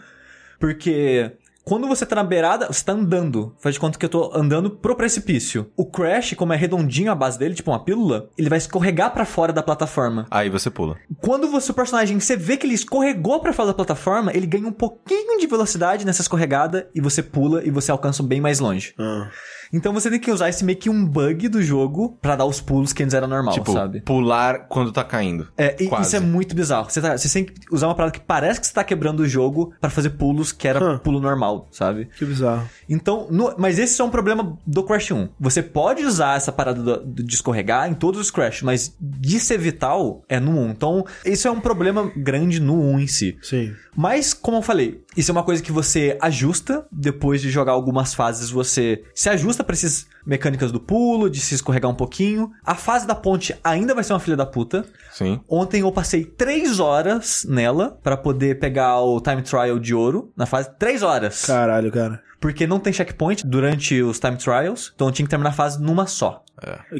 porque 0.60 1.32
quando 1.68 1.88
você 1.88 2.06
tá 2.06 2.14
na 2.14 2.22
beirada, 2.22 2.68
você 2.68 2.84
tá 2.84 2.92
andando. 2.92 3.52
Faz 3.58 3.74
de 3.74 3.80
conta 3.80 3.98
que 3.98 4.04
eu 4.04 4.08
tô 4.08 4.30
andando 4.32 4.70
pro 4.70 4.94
precipício. 4.94 5.68
O 5.76 5.84
Crash, 5.84 6.34
como 6.34 6.52
é 6.52 6.56
redondinho 6.56 7.10
a 7.10 7.14
base 7.14 7.36
dele, 7.36 7.56
tipo 7.56 7.72
uma 7.72 7.82
pílula, 7.82 8.30
ele 8.38 8.48
vai 8.48 8.58
escorregar 8.58 9.12
pra 9.12 9.24
fora 9.24 9.52
da 9.52 9.64
plataforma. 9.64 10.26
Aí 10.30 10.48
você 10.48 10.70
pula. 10.70 10.96
Quando 11.20 11.50
você, 11.50 11.72
o 11.72 11.74
personagem, 11.74 12.20
você 12.20 12.36
vê 12.36 12.56
que 12.56 12.68
ele 12.68 12.74
escorregou 12.74 13.40
pra 13.40 13.52
fora 13.52 13.68
da 13.68 13.74
plataforma, 13.74 14.30
ele 14.32 14.46
ganha 14.46 14.68
um 14.68 14.72
pouquinho 14.72 15.40
de 15.40 15.46
velocidade 15.48 16.06
nessa 16.06 16.22
escorregada 16.22 16.88
e 16.94 17.00
você 17.00 17.20
pula 17.20 17.64
e 17.64 17.70
você 17.70 17.90
alcança 17.90 18.22
bem 18.22 18.40
mais 18.40 18.60
longe. 18.60 18.94
Ah. 18.96 19.28
Então 19.76 19.92
você 19.92 20.10
tem 20.10 20.18
que 20.18 20.30
usar 20.30 20.48
esse 20.48 20.64
meio 20.64 20.78
que 20.78 20.88
um 20.90 21.04
bug 21.04 21.48
do 21.48 21.62
jogo 21.62 22.16
pra 22.20 22.34
dar 22.36 22.44
os 22.46 22.60
pulos 22.60 22.92
que 22.92 23.02
antes 23.02 23.14
era 23.14 23.26
normal, 23.26 23.54
tipo, 23.54 23.72
sabe? 23.72 24.00
pular 24.00 24.66
quando 24.68 24.90
tá 24.92 25.04
caindo. 25.04 25.48
É, 25.56 25.76
e 25.78 25.88
Quase. 25.88 26.06
isso 26.08 26.16
é 26.16 26.20
muito 26.20 26.54
bizarro. 26.54 26.88
Você, 26.90 27.00
tá- 27.00 27.16
você 27.16 27.28
tem 27.28 27.44
que 27.44 27.54
usar 27.70 27.86
uma 27.88 27.94
parada 27.94 28.12
que 28.12 28.20
parece 28.20 28.60
que 28.60 28.66
você 28.66 28.72
tá 28.72 28.82
quebrando 28.82 29.20
o 29.20 29.28
jogo 29.28 29.72
pra 29.80 29.90
fazer 29.90 30.10
pulos 30.10 30.52
que 30.52 30.66
era 30.66 30.82
Hã. 30.82 30.98
pulo 30.98 31.20
normal, 31.20 31.68
sabe? 31.70 32.08
Que 32.16 32.24
bizarro. 32.24 32.66
Então, 32.88 33.26
no- 33.30 33.54
mas 33.58 33.78
esse 33.78 34.00
é 34.00 34.04
um 34.04 34.10
problema 34.10 34.56
do 34.66 34.82
Crash 34.82 35.10
1. 35.12 35.28
Você 35.38 35.62
pode 35.62 36.04
usar 36.04 36.36
essa 36.36 36.50
parada 36.52 36.82
do, 36.82 37.04
do- 37.04 37.22
de 37.22 37.34
escorregar 37.34 37.88
em 37.90 37.94
todos 37.94 38.20
os 38.20 38.30
Crash, 38.30 38.62
mas 38.62 38.94
de 39.00 39.38
ser 39.38 39.58
vital 39.58 40.24
é 40.28 40.40
no 40.40 40.52
1. 40.58 40.70
Então, 40.70 41.04
isso 41.24 41.46
é 41.46 41.50
um 41.50 41.60
problema 41.60 42.10
grande 42.16 42.60
no 42.60 42.80
1 42.80 43.00
em 43.00 43.06
si. 43.06 43.36
Sim. 43.42 43.72
Mas, 43.94 44.32
como 44.34 44.58
eu 44.58 44.62
falei, 44.62 45.02
isso 45.16 45.30
é 45.30 45.32
uma 45.32 45.42
coisa 45.42 45.62
que 45.62 45.72
você 45.72 46.16
ajusta 46.20 46.86
depois 46.92 47.40
de 47.40 47.50
jogar 47.50 47.72
algumas 47.72 48.14
fases. 48.14 48.50
Você 48.50 49.02
se 49.14 49.28
ajusta 49.30 49.64
pra 49.66 49.74
essas 49.74 50.06
mecânicas 50.24 50.72
do 50.72 50.80
pulo, 50.80 51.28
de 51.28 51.40
se 51.40 51.54
escorregar 51.54 51.90
um 51.90 51.94
pouquinho. 51.94 52.50
A 52.64 52.74
fase 52.74 53.06
da 53.06 53.14
ponte 53.14 53.54
ainda 53.62 53.94
vai 53.94 54.02
ser 54.02 54.12
uma 54.12 54.20
filha 54.20 54.36
da 54.36 54.46
puta. 54.46 54.84
Sim. 55.12 55.40
Ontem 55.48 55.82
eu 55.82 55.92
passei 55.92 56.24
3 56.24 56.80
horas 56.80 57.44
nela 57.48 57.98
pra 58.02 58.16
poder 58.16 58.58
pegar 58.58 59.00
o 59.00 59.20
time 59.20 59.42
trial 59.42 59.78
de 59.78 59.94
ouro 59.94 60.32
na 60.36 60.46
fase. 60.46 60.70
3 60.78 61.02
horas. 61.02 61.44
Caralho, 61.44 61.92
cara. 61.92 62.22
Porque 62.40 62.66
não 62.66 62.78
tem 62.78 62.92
checkpoint 62.92 63.46
durante 63.46 64.00
os 64.02 64.18
time 64.18 64.36
trials, 64.36 64.92
então 64.94 65.08
eu 65.08 65.12
tinha 65.12 65.26
que 65.26 65.30
terminar 65.30 65.50
a 65.50 65.54
fase 65.54 65.82
numa 65.82 66.06
só. 66.06 66.44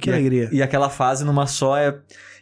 Que 0.01 0.11
e, 0.11 0.13
alegria. 0.13 0.49
E 0.53 0.63
aquela 0.63 0.91
fase 0.91 1.25
numa 1.25 1.47
só 1.47 1.77
é. 1.77 1.97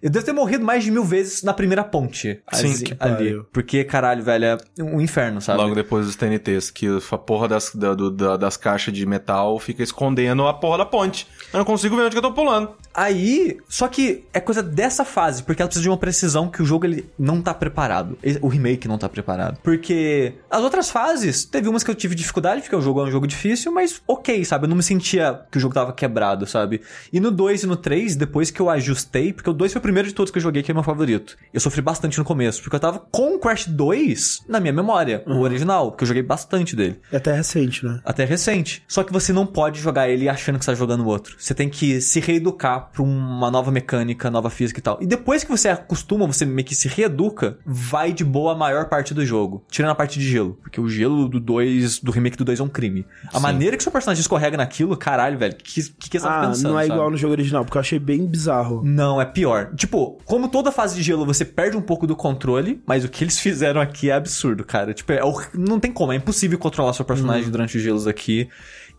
Eu 0.05 0.11
devo 0.11 0.25
ter 0.27 0.33
morrido 0.35 0.63
mais 0.63 0.85
de 0.85 0.91
mil 0.91 1.03
vezes 1.03 1.43
na 1.43 1.55
primeira 1.55 1.83
ponte. 1.83 2.43
Sim, 2.53 2.73
ali, 2.75 2.85
que 2.85 2.95
pariu. 2.95 3.47
Porque, 3.51 3.83
caralho, 3.85 4.23
velho, 4.23 4.45
é 4.45 4.59
um 4.79 5.01
inferno, 5.01 5.41
sabe? 5.41 5.59
Logo 5.63 5.75
depois 5.75 6.05
dos 6.05 6.15
TNTs, 6.15 6.71
que 6.71 6.87
a 7.11 7.17
porra 7.17 7.49
das, 7.49 7.75
da- 7.75 7.95
do- 7.95 8.11
da- 8.11 8.37
das 8.37 8.59
caixas 8.59 8.93
de 8.93 9.07
metal 9.07 9.59
fica 9.59 9.83
escondendo 9.83 10.47
a 10.47 10.53
porra 10.53 10.77
da 10.77 10.85
ponte. 10.85 11.27
Eu 11.51 11.59
não 11.59 11.65
consigo 11.65 11.97
ver 11.97 12.03
onde 12.03 12.11
que 12.11 12.19
eu 12.19 12.23
tô 12.23 12.33
pulando. 12.33 12.75
Aí, 12.95 13.59
só 13.69 13.89
que 13.89 14.25
é 14.33 14.39
coisa 14.39 14.63
dessa 14.63 15.05
fase, 15.05 15.43
porque 15.43 15.61
ela 15.61 15.69
precisa 15.69 15.83
de 15.83 15.89
uma 15.89 15.99
precisão 15.99 16.49
que 16.49 16.63
o 16.63 16.65
jogo 16.65 16.87
ele 16.87 17.11
não 17.19 17.43
tá 17.43 17.53
preparado. 17.53 18.17
O 18.41 18.49
remake 18.49 18.87
não 18.87 18.97
tá 18.97 19.09
preparado. 19.09 19.59
Porque 19.63 20.35
as 20.49 20.63
outras 20.63 20.91
fases, 20.91 21.45
teve 21.45 21.69
umas 21.69 21.83
que 21.83 21.91
eu 21.91 21.95
tive 21.95 22.15
dificuldade, 22.15 22.63
porque 22.63 22.77
o 22.77 22.81
jogo 22.81 23.01
é 23.01 23.05
um 23.05 23.11
jogo 23.11 23.27
difícil, 23.27 23.73
mas 23.73 24.01
ok, 24.07 24.45
sabe? 24.45 24.65
Eu 24.65 24.69
não 24.69 24.77
me 24.77 24.83
sentia 24.83 25.41
que 25.51 25.59
o 25.59 25.61
jogo 25.61 25.75
tava 25.75 25.93
quebrado, 25.93 26.47
sabe? 26.47 26.83
E 27.13 27.19
no 27.19 27.31
2 27.31 27.65
e 27.65 27.67
no 27.67 27.77
3, 27.77 28.15
depois 28.15 28.51
que 28.51 28.61
eu 28.61 28.71
ajustei, 28.71 29.33
porque 29.33 29.51
o 29.51 29.53
2 29.53 29.73
foi 29.73 29.81
o 29.81 29.83
primeiro 29.83 30.09
de 30.09 30.15
todos 30.15 30.31
que 30.31 30.39
eu 30.39 30.43
joguei, 30.43 30.63
que 30.63 30.71
é 30.71 30.75
meu 30.75 30.85
favorito. 30.85 31.37
Eu 31.53 31.61
sofri 31.61 31.83
bastante 31.83 32.19
no 32.19 32.25
começo, 32.25 32.63
porque 32.63 32.77
eu 32.77 32.81
tava 32.81 33.01
com 33.11 33.35
o 33.35 33.39
Crash 33.39 33.67
2 33.67 34.45
na 34.49 34.61
minha 34.61 34.73
memória, 34.73 35.23
o 35.27 35.41
original, 35.41 35.93
que 35.93 36.05
eu 36.05 36.09
joguei 36.09 36.23
bastante 36.23 36.77
dele. 36.77 37.01
É 37.11 37.17
até 37.17 37.33
recente, 37.35 37.85
né? 37.85 38.01
Até 38.05 38.25
recente. 38.25 38.85
Só 38.87 39.03
que 39.03 39.13
você 39.13 39.33
não 39.33 39.47
pode 39.47 39.81
jogar 39.81 40.09
ele 40.09 40.29
achando 40.29 40.59
que 40.59 40.65
você 40.65 40.71
tá 40.71 40.77
jogando 40.77 41.01
o 41.01 41.07
outro. 41.07 41.37
Você 41.39 41.55
tem 41.55 41.69
que 41.69 42.01
se 42.01 42.21
reeducar 42.21 42.84
pra 42.93 43.03
uma 43.03 43.51
nova 43.51 43.71
mecânica, 43.71 44.31
nova 44.31 44.51
física 44.51 44.79
e 44.79 44.83
tal. 44.83 44.99
E 45.01 45.07
depois 45.07 45.45
que 45.45 45.51
você 45.51 45.69
acostuma, 45.69 46.27
você 46.27 46.45
meio 46.45 46.67
que 46.67 46.75
se 46.75 46.89
reeduca, 46.89 47.59
vai 47.65 48.13
de 48.13 48.25
boa 48.25 48.53
a 48.53 48.57
maior 48.57 48.89
parte 48.89 49.13
do 49.15 49.25
jogo. 49.25 49.65
Tirando 49.71 49.91
a 49.91 49.95
parte 49.95 50.19
de 50.19 50.27
gelo. 50.29 50.59
Porque 50.63 50.81
o 50.81 50.89
gelo 50.89 51.29
do 51.29 51.41
2, 51.41 52.01
do 52.01 52.11
remake 52.11 52.37
do 52.37 52.45
2 52.45 52.61
é 52.61 52.63
um 52.63 52.69
crime. 52.69 53.07
A 53.33 53.41
maneira 53.41 53.77
que 53.77 53.83
seu 53.83 53.93
personagem 53.93 54.21
escorrega 54.21 54.57
naquilo, 54.57 54.97
caralho, 54.97 55.39
velho. 55.39 55.55
O 55.55 55.57
que, 55.57 55.83
que, 55.83 56.11
que 56.11 56.19
você 56.19 56.27
tá 56.27 56.43
Ah, 56.43 56.47
pensando? 56.49 56.71
não 56.73 56.79
é 56.79 56.83
sabe? 56.87 56.95
igual 56.95 57.11
no 57.11 57.17
jogo 57.17 57.33
original, 57.33 57.65
porque 57.65 57.77
eu 57.77 57.81
achei 57.81 57.99
bem 57.99 58.27
bizarro. 58.27 58.83
Não, 58.85 59.21
é 59.21 59.25
pior. 59.25 59.73
Tipo, 59.75 60.19
como 60.25 60.49
toda 60.49 60.71
fase 60.73 60.95
de 60.95 61.03
gelo, 61.03 61.25
você 61.27 61.45
perde 61.45 61.77
um 61.77 61.83
pouco 61.83 62.07
do 62.07 62.15
controle, 62.17 62.83
mas 62.87 63.05
o 63.05 63.09
que 63.09 63.25
eles 63.25 63.39
fizeram 63.41 63.81
aqui 63.81 64.11
é 64.11 64.15
absurdo, 64.15 64.65
cara. 64.65 64.93
Tipo, 64.95 65.13
é 65.13 65.21
não 65.55 65.79
tem 65.81 65.93
como, 65.93 66.13
é 66.13 66.17
impossível 66.17 66.59
controlar 66.59 66.93
seu 66.93 67.05
personagem 67.05 67.51
durante 67.51 67.77
os 67.77 67.83
gelos 67.83 68.07
aqui. 68.07 68.49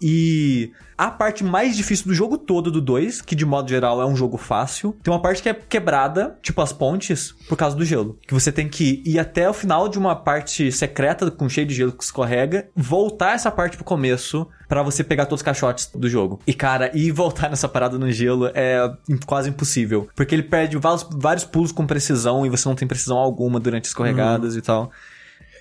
E 0.02 0.72
a 0.98 1.12
parte 1.12 1.44
mais 1.44 1.76
difícil 1.76 2.06
do 2.08 2.14
jogo 2.14 2.38
todo 2.38 2.72
do 2.72 2.82
2, 2.82 3.22
que 3.22 3.36
de 3.36 3.46
modo 3.46 3.70
geral 3.70 4.02
é 4.02 4.06
um 4.06 4.16
jogo 4.16 4.38
fácil, 4.38 4.96
tem 5.04 5.14
uma 5.14 5.22
parte 5.22 5.42
que 5.42 5.50
é 5.50 5.54
quebrada, 5.54 6.38
tipo 6.42 6.62
as 6.62 6.72
pontes, 6.72 7.34
por 7.48 7.58
causa 7.58 7.76
do 7.76 7.86
gelo. 7.86 8.18
Que 8.28 8.34
você 8.34 8.52
tem 8.52 8.68
que 8.68 9.02
ir 9.06 9.20
até 9.20 9.50
o 9.50 9.54
final 9.54 9.90
de 9.90 9.98
uma 9.98 10.16
parte 10.16 10.72
secreta 10.72 11.30
com 11.30 11.50
cheio 11.50 11.68
de 11.68 11.74
gelo 11.74 11.92
que 11.92 12.04
escorrega, 12.04 12.70
voltar 12.76 13.34
essa 13.34 13.52
parte 13.52 13.76
pro 13.76 13.86
começo 13.86 14.48
pra 14.68 14.82
você 14.82 15.04
pegar 15.04 15.26
todos 15.26 15.40
os 15.40 15.46
caixotes 15.46 15.90
do 15.94 16.10
jogo. 16.10 16.40
E 16.48 16.54
cara, 16.54 16.92
ir 16.98 17.12
voltar 17.12 17.50
nessa 17.50 17.68
parada 17.68 17.98
no 17.98 18.12
gelo 18.12 18.50
é 18.54 18.92
quase 19.26 19.50
impossível, 19.50 20.08
porque 20.16 20.34
ele 20.34 20.44
perde 20.44 20.78
vários, 20.78 21.08
vários 21.12 21.44
pulos 21.44 21.72
com 21.72 21.86
precisão 21.86 22.46
e 22.46 22.50
você 22.50 22.68
não 22.68 22.76
tem 22.76 22.88
precisão 22.88 23.18
alguma 23.18 23.60
durante 23.60 23.86
escorregadas 23.86 24.56
e 24.56 24.62
tal. 24.62 24.92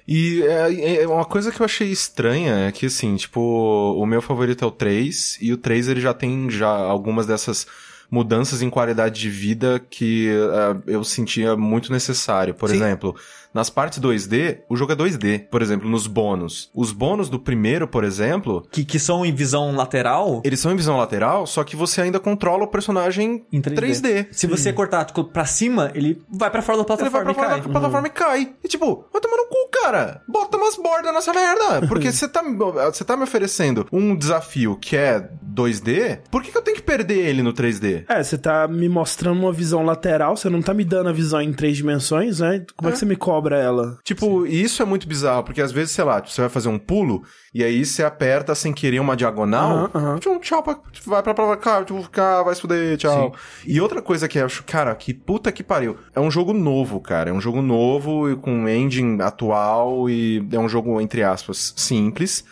E 0.06 0.42
é, 0.42 1.02
é 1.02 1.08
uma 1.08 1.24
coisa 1.24 1.50
que 1.50 1.60
eu 1.60 1.64
achei 1.64 1.90
estranha 1.90 2.68
é 2.68 2.72
que, 2.72 2.86
assim, 2.86 3.16
tipo, 3.16 3.40
o 3.40 4.04
meu 4.04 4.20
favorito 4.20 4.64
é 4.64 4.68
o 4.68 4.70
3, 4.70 5.38
e 5.40 5.52
o 5.52 5.56
3 5.56 5.88
ele 5.88 6.00
já 6.00 6.12
tem 6.12 6.50
já 6.50 6.68
algumas 6.68 7.26
dessas 7.26 7.66
mudanças 8.10 8.62
em 8.62 8.70
qualidade 8.70 9.18
de 9.20 9.30
vida 9.30 9.84
que 9.90 10.30
uh, 10.30 10.82
eu 10.86 11.02
sentia 11.02 11.56
muito 11.56 11.90
necessário. 11.90 12.54
Por 12.54 12.68
Sim. 12.68 12.76
exemplo, 12.76 13.16
nas 13.54 13.70
partes 13.70 14.00
2D, 14.00 14.58
o 14.68 14.76
jogo 14.76 14.92
é 14.92 14.96
2D. 14.96 15.48
Por 15.48 15.62
exemplo, 15.62 15.88
nos 15.88 16.06
bônus. 16.06 16.70
Os 16.74 16.92
bônus 16.92 17.30
do 17.30 17.38
primeiro, 17.38 17.86
por 17.86 18.04
exemplo, 18.04 18.66
Que, 18.70 18.84
que 18.84 18.98
são 18.98 19.24
em 19.24 19.32
visão 19.32 19.74
lateral 19.74 20.42
eles 20.44 20.60
são 20.60 20.72
em 20.72 20.76
visão 20.76 20.96
lateral, 20.96 21.46
só 21.46 21.62
que 21.62 21.76
você 21.76 22.00
ainda 22.00 22.18
controla 22.18 22.64
o 22.64 22.66
personagem 22.66 23.46
em 23.52 23.60
3D. 23.60 23.74
3D. 23.74 24.26
Se 24.32 24.46
você 24.46 24.72
cortar 24.72 25.04
tipo, 25.04 25.24
pra 25.24 25.44
cima, 25.44 25.90
ele 25.94 26.20
vai 26.28 26.50
pra 26.50 26.62
fora 26.62 26.78
da 26.78 26.94
Ele 26.94 27.10
vai 27.10 27.10
plataforma 27.10 27.34
pra 27.34 27.42
fora 27.42 27.58
e 27.58 27.62
da 27.62 27.68
plataforma 27.68 28.06
e 28.06 28.10
cai. 28.10 28.54
E 28.62 28.68
tipo, 28.68 29.06
vai 29.12 29.20
tomar 29.20 29.36
no 29.36 29.46
cu, 29.46 29.68
cara. 29.82 30.22
Bota 30.26 30.56
umas 30.56 30.76
bordas 30.76 31.12
nessa 31.12 31.32
merda. 31.32 31.86
Porque 31.86 32.10
você 32.12 32.26
tá, 32.28 32.42
você 32.42 33.04
tá 33.04 33.16
me 33.16 33.22
oferecendo 33.22 33.86
um 33.92 34.16
desafio 34.16 34.76
que 34.76 34.96
é 34.96 35.28
2D, 35.54 36.20
por 36.30 36.42
que, 36.42 36.50
que 36.50 36.58
eu 36.58 36.62
tenho 36.62 36.76
que 36.76 36.82
perder 36.82 37.18
ele 37.18 37.42
no 37.42 37.52
3D? 37.52 38.04
É, 38.08 38.22
você 38.22 38.36
tá 38.36 38.66
me 38.66 38.88
mostrando 38.88 39.40
uma 39.40 39.52
visão 39.52 39.84
lateral, 39.84 40.36
você 40.36 40.50
não 40.50 40.60
tá 40.60 40.74
me 40.74 40.84
dando 40.84 41.08
a 41.08 41.12
visão 41.12 41.40
em 41.40 41.52
três 41.52 41.76
dimensões, 41.76 42.40
né? 42.40 42.64
Como 42.76 42.88
é, 42.88 42.92
que 42.92 42.98
você 42.98 43.06
me 43.06 43.16
cobra 43.16 43.58
ela? 43.58 43.98
Tipo, 44.02 44.46
e 44.46 44.62
isso 44.62 44.82
é 44.82 44.84
muito 44.84 45.06
bizarro, 45.06 45.44
porque 45.44 45.62
às 45.62 45.72
vezes, 45.72 45.92
sei 45.92 46.04
lá, 46.04 46.20
você 46.20 46.40
vai 46.40 46.50
fazer 46.50 46.68
um 46.68 46.78
pulo 46.78 47.22
e 47.54 47.62
aí 47.62 47.84
você 47.84 48.02
aperta 48.02 48.54
sem 48.54 48.72
querer 48.72 48.98
uma 48.98 49.16
diagonal. 49.16 49.90
Aham. 49.94 50.18
Tchum, 50.18 50.40
tchau, 50.40 50.62
pra, 50.62 50.78
vai 51.06 51.22
pra 51.22 51.34
pra 51.34 51.56
cá, 51.56 51.84
tipo, 51.84 52.02
vai 52.44 52.54
se 52.54 52.60
fuder, 52.60 52.96
tchau. 52.96 53.34
E 53.66 53.80
outra 53.80 54.02
coisa 54.02 54.26
que 54.26 54.38
eu 54.38 54.46
acho, 54.46 54.64
cara, 54.64 54.94
que 54.94 55.14
puta 55.14 55.52
que 55.52 55.62
pariu. 55.62 55.96
É 56.14 56.20
um 56.20 56.30
jogo 56.30 56.52
novo, 56.52 57.00
cara. 57.00 57.30
É 57.30 57.32
um 57.32 57.40
jogo 57.40 57.62
novo 57.62 58.30
e 58.30 58.36
com 58.36 58.68
engine 58.68 59.22
atual 59.22 60.08
e 60.10 60.46
é 60.50 60.58
um 60.58 60.68
jogo, 60.68 61.00
entre 61.00 61.22
aspas, 61.22 61.72
simples. 61.76 62.44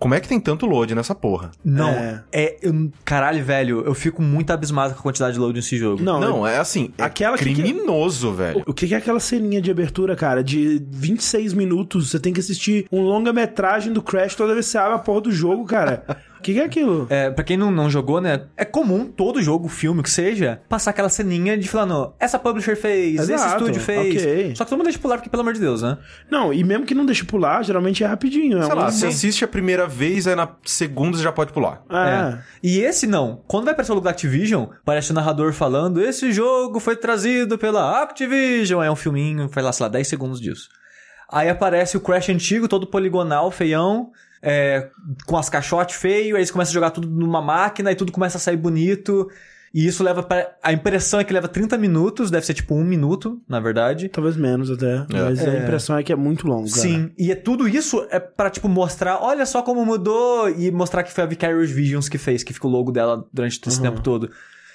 Como 0.00 0.14
é 0.14 0.18
que 0.20 0.26
tem 0.26 0.40
tanto 0.40 0.64
load 0.66 0.94
nessa 0.94 1.14
porra? 1.14 1.50
Não, 1.64 1.90
É. 1.90 2.24
é. 2.32 2.56
eu- 2.62 2.90
caralho, 3.04 3.44
velho, 3.44 3.82
eu 3.84 3.94
fico 3.94 4.22
muito 4.22 4.50
abismado 4.50 4.94
com 4.94 5.00
a 5.00 5.02
quantidade 5.02 5.34
de 5.34 5.38
load 5.38 5.54
nesse 5.54 5.76
jogo. 5.76 6.02
Não, 6.02 6.18
Não, 6.18 6.46
é 6.46 6.56
assim, 6.58 6.90
é 6.98 7.02
Aquela 7.04 7.36
que- 7.36 7.44
criminoso, 7.44 8.32
velho. 8.32 8.62
O 8.66 8.72
que 8.72 8.88
que 8.88 8.94
é 8.94 8.96
aquela 8.96 9.20
ceninha 9.20 9.60
de 9.60 9.70
abertura, 9.70 10.16
cara? 10.16 10.42
De 10.42 10.82
26 10.90 11.52
minutos, 11.52 12.10
você 12.10 12.18
tem 12.18 12.32
que 12.32 12.40
assistir 12.40 12.86
um 12.90 13.02
longa-metragem 13.02 13.92
do 13.92 14.00
Crash 14.02 14.34
toda 14.34 14.54
vez 14.54 14.64
que 14.66 14.72
você 14.72 14.78
abre 14.78 14.94
a 14.94 14.98
porra 14.98 15.20
do 15.20 15.30
jogo, 15.32 15.64
cara. 15.66 16.02
O 16.40 16.42
que, 16.42 16.54
que 16.54 16.60
é 16.60 16.64
aquilo? 16.64 17.06
É, 17.10 17.30
pra 17.30 17.44
quem 17.44 17.54
não, 17.56 17.70
não 17.70 17.90
jogou, 17.90 18.18
né? 18.18 18.46
É 18.56 18.64
comum 18.64 19.04
todo 19.04 19.42
jogo, 19.42 19.68
filme, 19.68 20.02
que 20.02 20.08
seja, 20.08 20.62
passar 20.70 20.90
aquela 20.90 21.10
ceninha 21.10 21.56
de 21.58 21.68
falando, 21.68 22.14
essa 22.18 22.38
publisher 22.38 22.74
fez, 22.76 23.20
esse 23.20 23.32
Exato, 23.34 23.58
estúdio 23.64 23.80
fez. 23.82 24.16
ok. 24.22 24.54
Só 24.56 24.64
que 24.64 24.70
todo 24.70 24.78
mundo 24.78 24.86
deixa 24.86 24.98
pular, 24.98 25.16
porque 25.18 25.28
pelo 25.28 25.42
amor 25.42 25.52
de 25.52 25.60
Deus, 25.60 25.82
né? 25.82 25.98
Não, 26.30 26.50
e 26.52 26.64
mesmo 26.64 26.86
que 26.86 26.94
não 26.94 27.04
deixe 27.04 27.24
pular, 27.24 27.62
geralmente 27.62 28.02
é 28.02 28.06
rapidinho. 28.06 28.58
É 28.58 28.62
Sei 28.64 28.72
um- 28.72 28.76
lá, 28.78 28.90
você 28.90 29.06
assiste 29.08 29.44
a 29.44 29.48
primeira 29.48 29.86
vez, 29.86 30.26
aí 30.26 30.34
na 30.34 30.48
segunda 30.64 31.18
você 31.18 31.22
já 31.22 31.30
pode 31.30 31.52
pular. 31.52 31.82
É. 31.90 32.38
E 32.62 32.78
esse 32.80 33.06
não. 33.06 33.42
Quando 33.46 33.64
vai 33.64 33.74
aparecer 33.74 33.92
o 33.92 33.94
logo 33.96 34.04
da 34.04 34.10
Activision, 34.10 34.64
parece 34.84 35.10
o 35.10 35.14
narrador 35.14 35.52
falando: 35.52 36.02
esse 36.02 36.32
jogo 36.32 36.80
foi 36.80 36.96
trazido 36.96 37.58
pela 37.58 38.02
Activision. 38.02 38.82
É 38.82 38.90
um 38.90 38.96
filminho, 38.96 39.48
faz 39.50 39.64
lá, 39.66 39.72
sei 39.72 39.84
lá, 39.84 39.90
10 39.90 40.08
segundos 40.08 40.40
disso. 40.40 40.68
Aí 41.30 41.48
aparece 41.48 41.96
o 41.96 42.00
Crash 42.00 42.28
antigo, 42.30 42.66
todo 42.66 42.86
poligonal, 42.86 43.50
feião, 43.50 44.10
é, 44.42 44.88
com 45.26 45.36
as 45.36 45.48
caixotes 45.48 45.96
feio, 45.96 46.36
aí 46.36 46.40
eles 46.40 46.50
começam 46.50 46.70
a 46.72 46.74
jogar 46.74 46.90
tudo 46.90 47.08
numa 47.08 47.42
máquina 47.42 47.90
e 47.92 47.94
tudo 47.94 48.12
começa 48.12 48.36
a 48.38 48.40
sair 48.40 48.56
bonito. 48.56 49.28
E 49.72 49.86
isso 49.86 50.02
leva 50.02 50.20
para 50.20 50.56
A 50.64 50.72
impressão 50.72 51.20
é 51.20 51.24
que 51.24 51.32
leva 51.32 51.46
30 51.46 51.78
minutos, 51.78 52.28
deve 52.28 52.44
ser 52.44 52.54
tipo 52.54 52.74
um 52.74 52.82
minuto, 52.84 53.40
na 53.48 53.60
verdade. 53.60 54.08
Talvez 54.08 54.36
menos 54.36 54.68
até. 54.68 55.06
Mas 55.12 55.46
a 55.46 55.52
É. 55.54 55.62
impressão 55.62 55.96
é 55.96 56.02
que 56.02 56.12
é 56.12 56.16
muito 56.16 56.44
longo, 56.48 56.68
cara. 56.68 56.82
Sim, 56.82 57.12
e 57.16 57.30
é 57.30 57.36
tudo 57.36 57.68
isso 57.68 58.04
é 58.10 58.18
pra, 58.18 58.50
tipo, 58.50 58.68
mostrar, 58.68 59.22
olha 59.22 59.46
só 59.46 59.62
como 59.62 59.86
mudou, 59.86 60.48
e 60.50 60.72
mostrar 60.72 61.04
que 61.04 61.12
foi 61.12 61.22
a 61.22 61.26
Vicarious 61.28 61.70
Visions 61.70 62.08
que 62.08 62.18
fez, 62.18 62.42
que 62.42 62.52
fica 62.52 62.66
o 62.66 62.70
logo 62.70 62.90
dela 62.90 63.24
durante 63.32 63.60
esse 63.64 63.80
tempo 63.80 64.00
todo. 64.00 64.28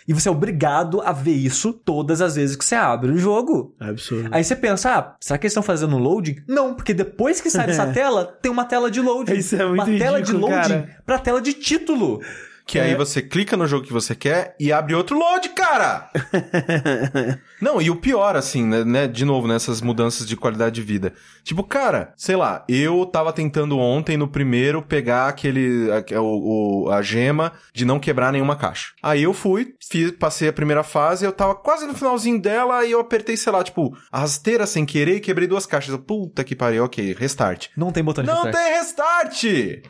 E 0.08 0.14
você 0.14 0.30
é 0.30 0.32
obrigado 0.32 1.02
a 1.02 1.12
ver 1.12 1.34
isso 1.34 1.74
todas 1.74 2.22
as 2.22 2.36
vezes 2.36 2.56
que 2.56 2.64
você 2.64 2.76
abre 2.76 3.12
o 3.12 3.18
jogo. 3.18 3.76
É 3.80 3.90
absurdo. 3.90 4.30
Aí 4.32 4.44
você 4.44 4.56
pensa, 4.56 4.96
ah, 4.96 5.16
será 5.20 5.38
que 5.38 5.46
eles 5.46 5.52
estão 5.52 5.64
fazendo 5.64 5.98
loading? 5.98 6.38
Não, 6.48 6.76
porque 6.76 6.94
depois 6.94 7.42
que 7.42 7.50
sai 7.50 7.66
dessa 7.68 7.88
tela, 7.94 8.24
tem 8.42 8.52
uma 8.52 8.66
tela 8.66 8.92
de 8.92 9.02
loading. 9.02 9.34
Isso 9.34 9.56
é 9.56 9.66
muito 9.66 9.90
Uma 9.90 9.98
tela 9.98 10.22
de 10.22 10.32
ridículo, 10.32 10.54
loading 10.54 10.70
cara. 10.70 10.90
pra 11.06 11.18
tela 11.18 11.42
de 11.42 11.54
título. 11.54 12.22
Que 12.68 12.80
aí 12.80 12.96
você 12.96 13.22
clica 13.22 13.56
no 13.56 13.68
jogo 13.68 13.86
que 13.86 13.94
você 13.94 14.16
quer 14.16 14.56
e 14.60 14.72
abre 14.74 14.96
outro 14.96 15.18
load, 15.20 15.50
cara! 15.50 16.10
Não, 17.62 17.82
e 17.82 17.90
o 17.90 17.96
pior, 17.96 18.36
assim, 18.36 18.66
né, 18.66 18.84
né, 18.84 19.08
de 19.08 19.24
novo, 19.24 19.48
nessas 19.48 19.82
mudanças 19.82 20.28
de 20.28 20.36
qualidade 20.36 20.76
de 20.76 20.82
vida. 20.82 21.14
Tipo, 21.44 21.64
cara, 21.64 22.14
sei 22.18 22.36
lá, 22.36 22.66
eu 22.68 23.06
tava 23.06 23.32
tentando 23.32 23.78
ontem 23.78 24.18
no 24.18 24.28
primeiro 24.28 24.82
pegar 24.82 25.28
aquele, 25.28 25.88
a, 25.92 26.22
o, 26.22 26.90
a 26.92 27.02
gema 27.02 27.54
de 27.74 27.86
não 27.86 28.00
quebrar 28.00 28.32
nenhuma 28.34 28.56
caixa. 28.56 28.88
Aí 29.02 29.24
eu 29.24 29.34
fui, 29.34 29.74
fiz, 29.90 30.12
passei 30.12 30.50
a 30.50 30.54
primeira 30.54 30.84
fase, 30.84 31.24
eu 31.26 31.32
tava 31.32 31.56
quase 31.56 31.86
no 31.86 31.94
finalzinho 31.94 32.42
dela 32.42 32.84
e 32.84 32.92
eu 32.92 33.00
apertei, 33.00 33.38
sei 33.38 33.52
lá, 33.54 33.64
tipo, 33.64 33.96
a 34.12 34.20
rasteira 34.20 34.66
sem 34.66 34.86
querer 34.86 35.18
e 35.18 35.20
quebrei 35.22 35.48
duas 35.48 35.66
caixas. 35.66 35.92
Eu, 35.92 36.00
Puta 36.06 36.44
que 36.44 36.56
pariu, 36.56 36.84
ok, 36.84 37.16
restart. 37.18 37.68
Não 37.76 37.92
tem 37.92 38.04
botão 38.04 38.24
de 38.24 38.30
Não 38.30 38.44
restart. 38.44 38.56
tem 38.66 38.74
restart! 38.78 39.44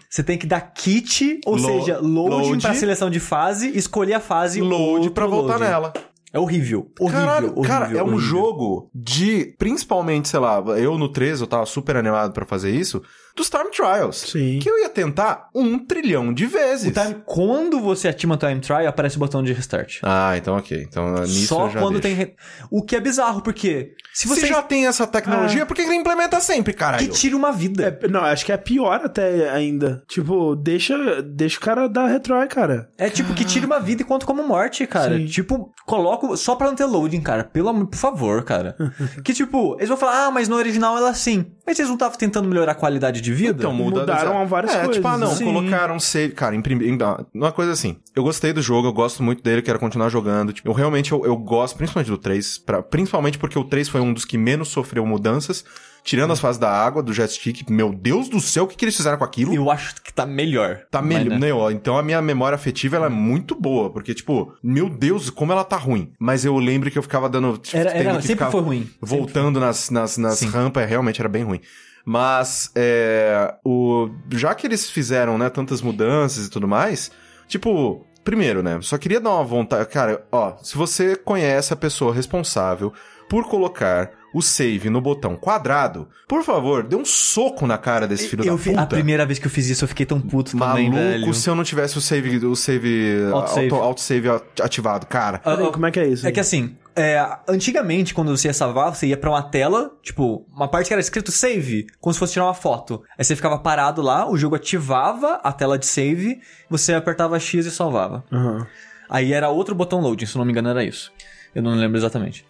Você 0.09 0.23
tem 0.23 0.37
que 0.37 0.45
dar 0.47 0.61
kit, 0.61 1.39
ou 1.45 1.55
Lo- 1.55 1.59
seja, 1.81 1.99
loading 1.99 2.49
load. 2.51 2.64
Pra 2.65 2.73
seleção 2.75 3.09
de 3.09 3.19
fase, 3.19 3.69
escolher 3.77 4.13
a 4.15 4.19
fase 4.19 4.61
Load 4.61 5.09
pra 5.11 5.25
voltar 5.25 5.53
loading. 5.57 5.63
nela. 5.65 5.93
É 6.33 6.39
horrível. 6.39 6.91
Horrível, 6.99 7.19
Caralho, 7.25 7.47
horrível, 7.55 7.63
cara, 7.63 7.85
é 7.97 8.03
um 8.03 8.07
horrível. 8.07 8.19
jogo 8.19 8.89
de, 8.93 9.55
principalmente, 9.57 10.27
sei 10.27 10.39
lá, 10.39 10.57
eu 10.77 10.97
no 10.97 11.07
13 11.07 11.41
eu 11.43 11.47
tava 11.47 11.65
super 11.65 11.95
animado 11.95 12.33
pra 12.33 12.45
fazer 12.45 12.71
isso, 12.71 13.01
dos 13.35 13.49
Time 13.49 13.69
Trials. 13.71 14.17
Sim. 14.31 14.59
Que 14.61 14.69
eu 14.69 14.79
ia 14.79 14.89
tentar 14.89 15.49
um 15.53 15.77
trilhão 15.77 16.33
de 16.33 16.45
vezes. 16.45 16.87
O 16.87 16.91
time, 17.01 17.15
quando 17.25 17.79
você 17.81 18.07
ativa 18.07 18.33
o 18.33 18.37
Time 18.37 18.59
Trial, 18.61 18.87
aparece 18.87 19.17
o 19.17 19.19
botão 19.19 19.43
de 19.43 19.51
restart. 19.53 19.99
Ah, 20.03 20.35
então 20.37 20.55
ok. 20.57 20.85
Então 20.87 21.13
nisso 21.23 21.47
Só 21.47 21.65
eu 21.67 21.71
já 21.71 21.79
quando 21.79 21.99
deixo. 21.99 22.01
tem. 22.03 22.13
re- 22.15 22.35
O 22.71 22.81
que 22.83 22.95
é 22.95 22.99
bizarro, 22.99 23.41
porque 23.41 23.93
se 24.13 24.23
Se 24.23 24.27
você. 24.27 24.47
já 24.47 24.61
tem 24.61 24.87
essa 24.87 25.05
tecnologia, 25.05 25.63
Ah. 25.63 25.65
por 25.65 25.75
que 25.75 25.83
que 25.83 25.89
ele 25.89 25.97
implementa 25.97 26.39
sempre, 26.39 26.73
Que 26.73 26.79
caralho? 26.79 27.07
tira 27.09 27.35
uma 27.35 27.51
vida. 27.51 27.99
É, 28.01 28.07
não, 28.07 28.21
acho 28.21 28.45
que 28.45 28.51
é 28.51 28.57
pior 28.57 29.01
até 29.03 29.49
ainda. 29.49 30.03
Tipo, 30.07 30.55
deixa, 30.55 31.21
deixa 31.21 31.57
o 31.57 31.61
cara 31.61 31.87
dar 31.89 32.07
retrói, 32.07 32.47
cara. 32.47 32.89
É 32.97 33.09
tipo 33.09 33.33
que 33.33 33.43
tira 33.43 33.65
uma 33.65 33.79
vida 33.79 34.01
e 34.01 34.05
conta 34.05 34.25
como 34.25 34.43
morte, 34.47 34.85
cara. 34.87 35.17
Sim. 35.17 35.25
Tipo, 35.25 35.73
coloco 35.85 36.35
só 36.37 36.55
pra 36.55 36.67
não 36.67 36.75
ter 36.75 36.85
loading, 36.85 37.21
cara. 37.21 37.43
Pelo 37.43 37.69
amor, 37.69 37.87
por 37.87 37.97
favor, 37.97 38.43
cara. 38.43 38.75
que 39.23 39.33
tipo, 39.33 39.75
eles 39.77 39.89
vão 39.89 39.97
falar, 39.97 40.25
ah, 40.27 40.31
mas 40.31 40.47
no 40.47 40.55
original 40.55 40.97
ela 40.97 41.07
é 41.07 41.11
assim. 41.11 41.45
Mas 41.65 41.77
vocês 41.77 41.87
não 41.87 41.95
estavam 41.95 42.17
tentando 42.17 42.47
melhorar 42.47 42.73
a 42.73 42.75
qualidade 42.75 43.21
de 43.25 43.33
vida? 43.33 43.57
Então, 43.59 43.73
muda 43.73 44.01
Mudaram 44.01 44.47
várias 44.47 44.73
é, 44.73 44.77
coisas, 44.77 44.95
tipo, 44.95 45.07
ah, 45.07 45.17
não, 45.17 45.29
né? 45.29 45.35
Sim. 45.35 45.45
colocaram 45.45 45.99
save. 45.99 46.33
Cara, 46.33 46.55
imprimir. 46.55 46.97
Uma 47.33 47.51
coisa 47.51 47.71
assim. 47.71 47.97
Eu 48.15 48.23
gostei 48.23 48.53
do 48.53 48.61
jogo, 48.61 48.87
eu 48.87 48.93
gosto 48.93 49.21
muito 49.21 49.43
dele, 49.43 49.61
quero 49.61 49.79
continuar 49.79 50.09
jogando. 50.09 50.53
Tipo, 50.53 50.69
eu 50.69 50.73
realmente 50.73 51.11
eu, 51.11 51.25
eu 51.25 51.35
gosto, 51.35 51.75
principalmente 51.75 52.09
do 52.09 52.17
3, 52.17 52.59
pra, 52.59 52.81
principalmente 52.81 53.37
porque 53.37 53.57
o 53.59 53.63
3 53.63 53.89
foi 53.89 54.01
um 54.01 54.13
dos 54.13 54.25
que 54.25 54.37
menos 54.37 54.69
sofreu 54.69 55.05
mudanças. 55.05 55.65
Tirando 56.05 56.31
as 56.31 56.39
fases 56.39 56.59
da 56.59 56.69
água, 56.69 57.01
do 57.01 57.11
jet 57.11 57.33
stick, 57.33 57.67
meu 57.67 57.91
Deus 57.91 58.29
do 58.29 58.39
céu, 58.39 58.65
o 58.65 58.67
que, 58.67 58.75
que 58.75 58.85
eles 58.85 58.95
fizeram 58.95 59.17
com 59.17 59.23
aquilo? 59.23 59.55
Eu 59.55 59.71
acho 59.71 59.95
que 60.03 60.13
tá 60.13 60.23
melhor. 60.23 60.81
Tá 60.91 61.01
melhor. 61.01 61.39
né? 61.39 61.49
Então 61.71 61.97
a 61.97 62.03
minha 62.03 62.21
memória 62.21 62.55
afetiva 62.55 62.95
ela 62.95 63.07
é 63.07 63.09
muito 63.09 63.55
boa. 63.55 63.89
Porque, 63.89 64.13
tipo, 64.13 64.53
meu 64.61 64.87
Deus, 64.87 65.31
como 65.31 65.51
ela 65.51 65.63
tá 65.63 65.77
ruim. 65.77 66.13
Mas 66.19 66.45
eu 66.45 66.55
lembro 66.59 66.91
que 66.91 66.97
eu 66.99 67.01
ficava 67.01 67.27
dando. 67.27 67.57
tipo, 67.57 67.75
Era, 67.75 67.89
era, 67.89 68.17
que 68.17 68.27
sempre 68.27 68.45
foi 68.51 68.61
ruim. 68.61 68.89
Voltando 69.01 69.59
nas, 69.59 69.89
nas, 69.89 70.15
nas 70.15 70.37
Sim. 70.37 70.49
rampas, 70.49 70.87
realmente 70.87 71.19
era 71.19 71.27
bem 71.27 71.43
ruim. 71.43 71.59
Mas, 72.05 72.71
é, 72.75 73.55
o, 73.65 74.09
já 74.31 74.53
que 74.53 74.67
eles 74.67 74.89
fizeram, 74.89 75.39
né, 75.39 75.49
tantas 75.49 75.81
mudanças 75.81 76.45
e 76.45 76.49
tudo 76.51 76.67
mais, 76.67 77.11
tipo, 77.47 78.05
primeiro, 78.23 78.61
né, 78.61 78.77
só 78.81 78.97
queria 78.97 79.19
dar 79.19 79.31
uma 79.31 79.43
vontade. 79.43 79.89
Cara, 79.89 80.23
ó, 80.31 80.55
se 80.61 80.77
você 80.77 81.15
conhece 81.15 81.73
a 81.73 81.75
pessoa 81.75 82.13
responsável 82.13 82.93
por 83.27 83.45
colocar 83.49 84.11
o 84.35 84.41
save 84.41 84.89
no 84.89 84.99
botão 84.99 85.35
quadrado, 85.35 86.07
por 86.27 86.43
favor, 86.43 86.83
dê 86.83 86.95
um 86.95 87.05
soco 87.05 87.65
na 87.65 87.77
cara 87.77 88.05
desse 88.07 88.27
filho 88.27 88.43
eu 88.43 88.55
da 88.57 88.61
fi- 88.61 88.69
puta. 88.71 88.81
a 88.81 88.85
primeira 88.85 89.25
vez 89.25 89.39
que 89.39 89.47
eu 89.47 89.51
fiz 89.51 89.67
isso, 89.69 89.83
eu 89.85 89.87
fiquei 89.87 90.05
tão 90.05 90.19
puto 90.19 90.51
também, 90.57 90.89
Maluco, 90.89 90.95
velho. 90.95 91.33
se 91.33 91.49
eu 91.49 91.55
não 91.55 91.63
tivesse 91.63 91.97
o 91.97 92.01
save, 92.01 92.45
o 92.45 92.55
save, 92.55 93.29
Autosave. 93.31 93.69
auto, 93.71 93.75
autosave 93.83 94.27
ativado, 94.61 95.05
cara. 95.05 95.39
Peraí, 95.39 95.67
ah, 95.67 95.71
como 95.71 95.85
é 95.85 95.91
que 95.91 95.99
é 95.99 96.07
isso? 96.07 96.27
É 96.27 96.31
que 96.31 96.39
assim, 96.39 96.75
é, 96.95 97.25
antigamente, 97.47 98.13
quando 98.13 98.35
você 98.35 98.47
ia 98.49 98.53
salvar, 98.53 98.93
você 98.93 99.07
ia 99.07 99.17
pra 99.17 99.29
uma 99.29 99.41
tela, 99.43 99.91
tipo, 100.03 100.45
uma 100.53 100.67
parte 100.67 100.87
que 100.87 100.93
era 100.93 101.01
escrito 101.01 101.31
save, 101.31 101.87
como 102.01 102.13
se 102.13 102.19
fosse 102.19 102.33
tirar 102.33 102.45
uma 102.45 102.53
foto. 102.53 103.01
Aí 103.17 103.23
você 103.23 103.35
ficava 103.35 103.57
parado 103.57 104.01
lá, 104.01 104.29
o 104.29 104.37
jogo 104.37 104.55
ativava 104.55 105.39
a 105.43 105.51
tela 105.53 105.77
de 105.79 105.85
save, 105.85 106.39
você 106.69 106.93
apertava 106.93 107.39
X 107.39 107.65
e 107.65 107.71
salvava. 107.71 108.23
Aham. 108.31 108.67
Aí 109.09 109.31
era 109.33 109.49
outro 109.49 109.73
botão 109.75 110.01
loading, 110.01 110.25
se 110.25 110.35
eu 110.35 110.39
não 110.39 110.45
me 110.45 110.51
engano 110.51 110.69
era 110.69 110.83
isso. 110.83 111.11
Eu 111.53 111.61
não 111.63 111.71
lembro 111.75 111.97
exatamente. 111.97 112.45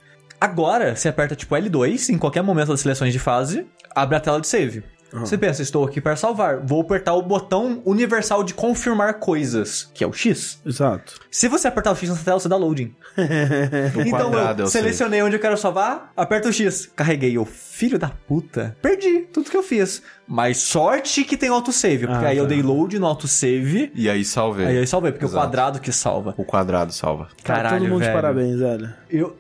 Agora, 0.46 0.96
você 0.96 1.10
aperta 1.10 1.36
tipo 1.36 1.56
L2 1.56 2.10
em 2.10 2.18
qualquer 2.18 2.44
momento 2.44 2.68
das 2.68 2.82
seleções 2.82 3.12
de 3.12 3.18
fase, 3.20 3.66
abre 3.96 4.16
a 4.16 4.20
tela 4.20 4.40
de 4.40 4.48
save. 4.48 4.84
Você 5.14 5.38
pensa, 5.38 5.62
estou 5.62 5.86
aqui 5.86 6.02
para 6.02 6.18
salvar. 6.18 6.58
Vou 6.60 6.82
apertar 6.82 7.14
o 7.14 7.22
botão 7.22 7.82
universal 7.86 8.44
de 8.44 8.54
confirmar 8.54 9.14
coisas, 9.14 9.90
que 9.94 10.04
é 10.04 10.08
o 10.08 10.12
X. 10.12 10.60
Exato. 10.66 11.22
Se 11.32 11.48
você 11.48 11.70
apertar 11.70 11.94
o 11.94 11.96
X 11.96 12.10
na 12.10 12.16
tela, 12.18 12.38
você 12.38 12.50
dá 12.50 12.58
loading. 12.58 12.94
O 13.96 14.02
então 14.02 14.30
quadrado, 14.32 14.64
eu 14.64 14.66
eu 14.66 14.70
sei. 14.70 14.82
selecionei 14.82 15.22
onde 15.22 15.38
eu 15.38 15.40
quero 15.40 15.56
salvar, 15.58 16.12
aperto 16.18 16.50
o 16.50 16.52
X. 16.54 16.90
Carreguei. 16.94 17.38
Eu, 17.38 17.46
filho 17.46 17.98
da 17.98 18.10
puta. 18.10 18.76
Perdi 18.82 19.22
tudo 19.32 19.50
que 19.50 19.56
eu 19.56 19.64
fiz. 19.64 20.02
Mas 20.28 20.58
sorte 20.58 21.24
que 21.24 21.38
tem 21.38 21.48
autosave. 21.48 22.08
Porque 22.08 22.26
Ah, 22.26 22.30
aí 22.30 22.38
eu 22.38 22.44
tá. 22.44 22.50
dei 22.50 22.62
load 22.62 23.00
no 23.00 23.06
autosave. 23.06 23.94
E 23.96 24.10
aí 24.10 24.26
salvei. 24.26 24.66
Aí 24.66 24.76
eu 24.76 24.88
salvei, 24.88 25.14
porque 25.14 25.24
Exato. 25.26 25.38
o 25.38 25.42
quadrado 25.48 25.80
que 25.80 25.94
salva. 25.94 26.34
O 26.38 26.44
quadrado 26.44 26.92
salva. 26.92 27.30
Caralho, 27.42 27.80
todo 27.80 27.88
mundo 27.90 28.00
velho. 28.00 28.12
de 28.12 28.16
parabéns, 28.22 28.60
velho. 28.60 28.94
Eu. 29.10 29.38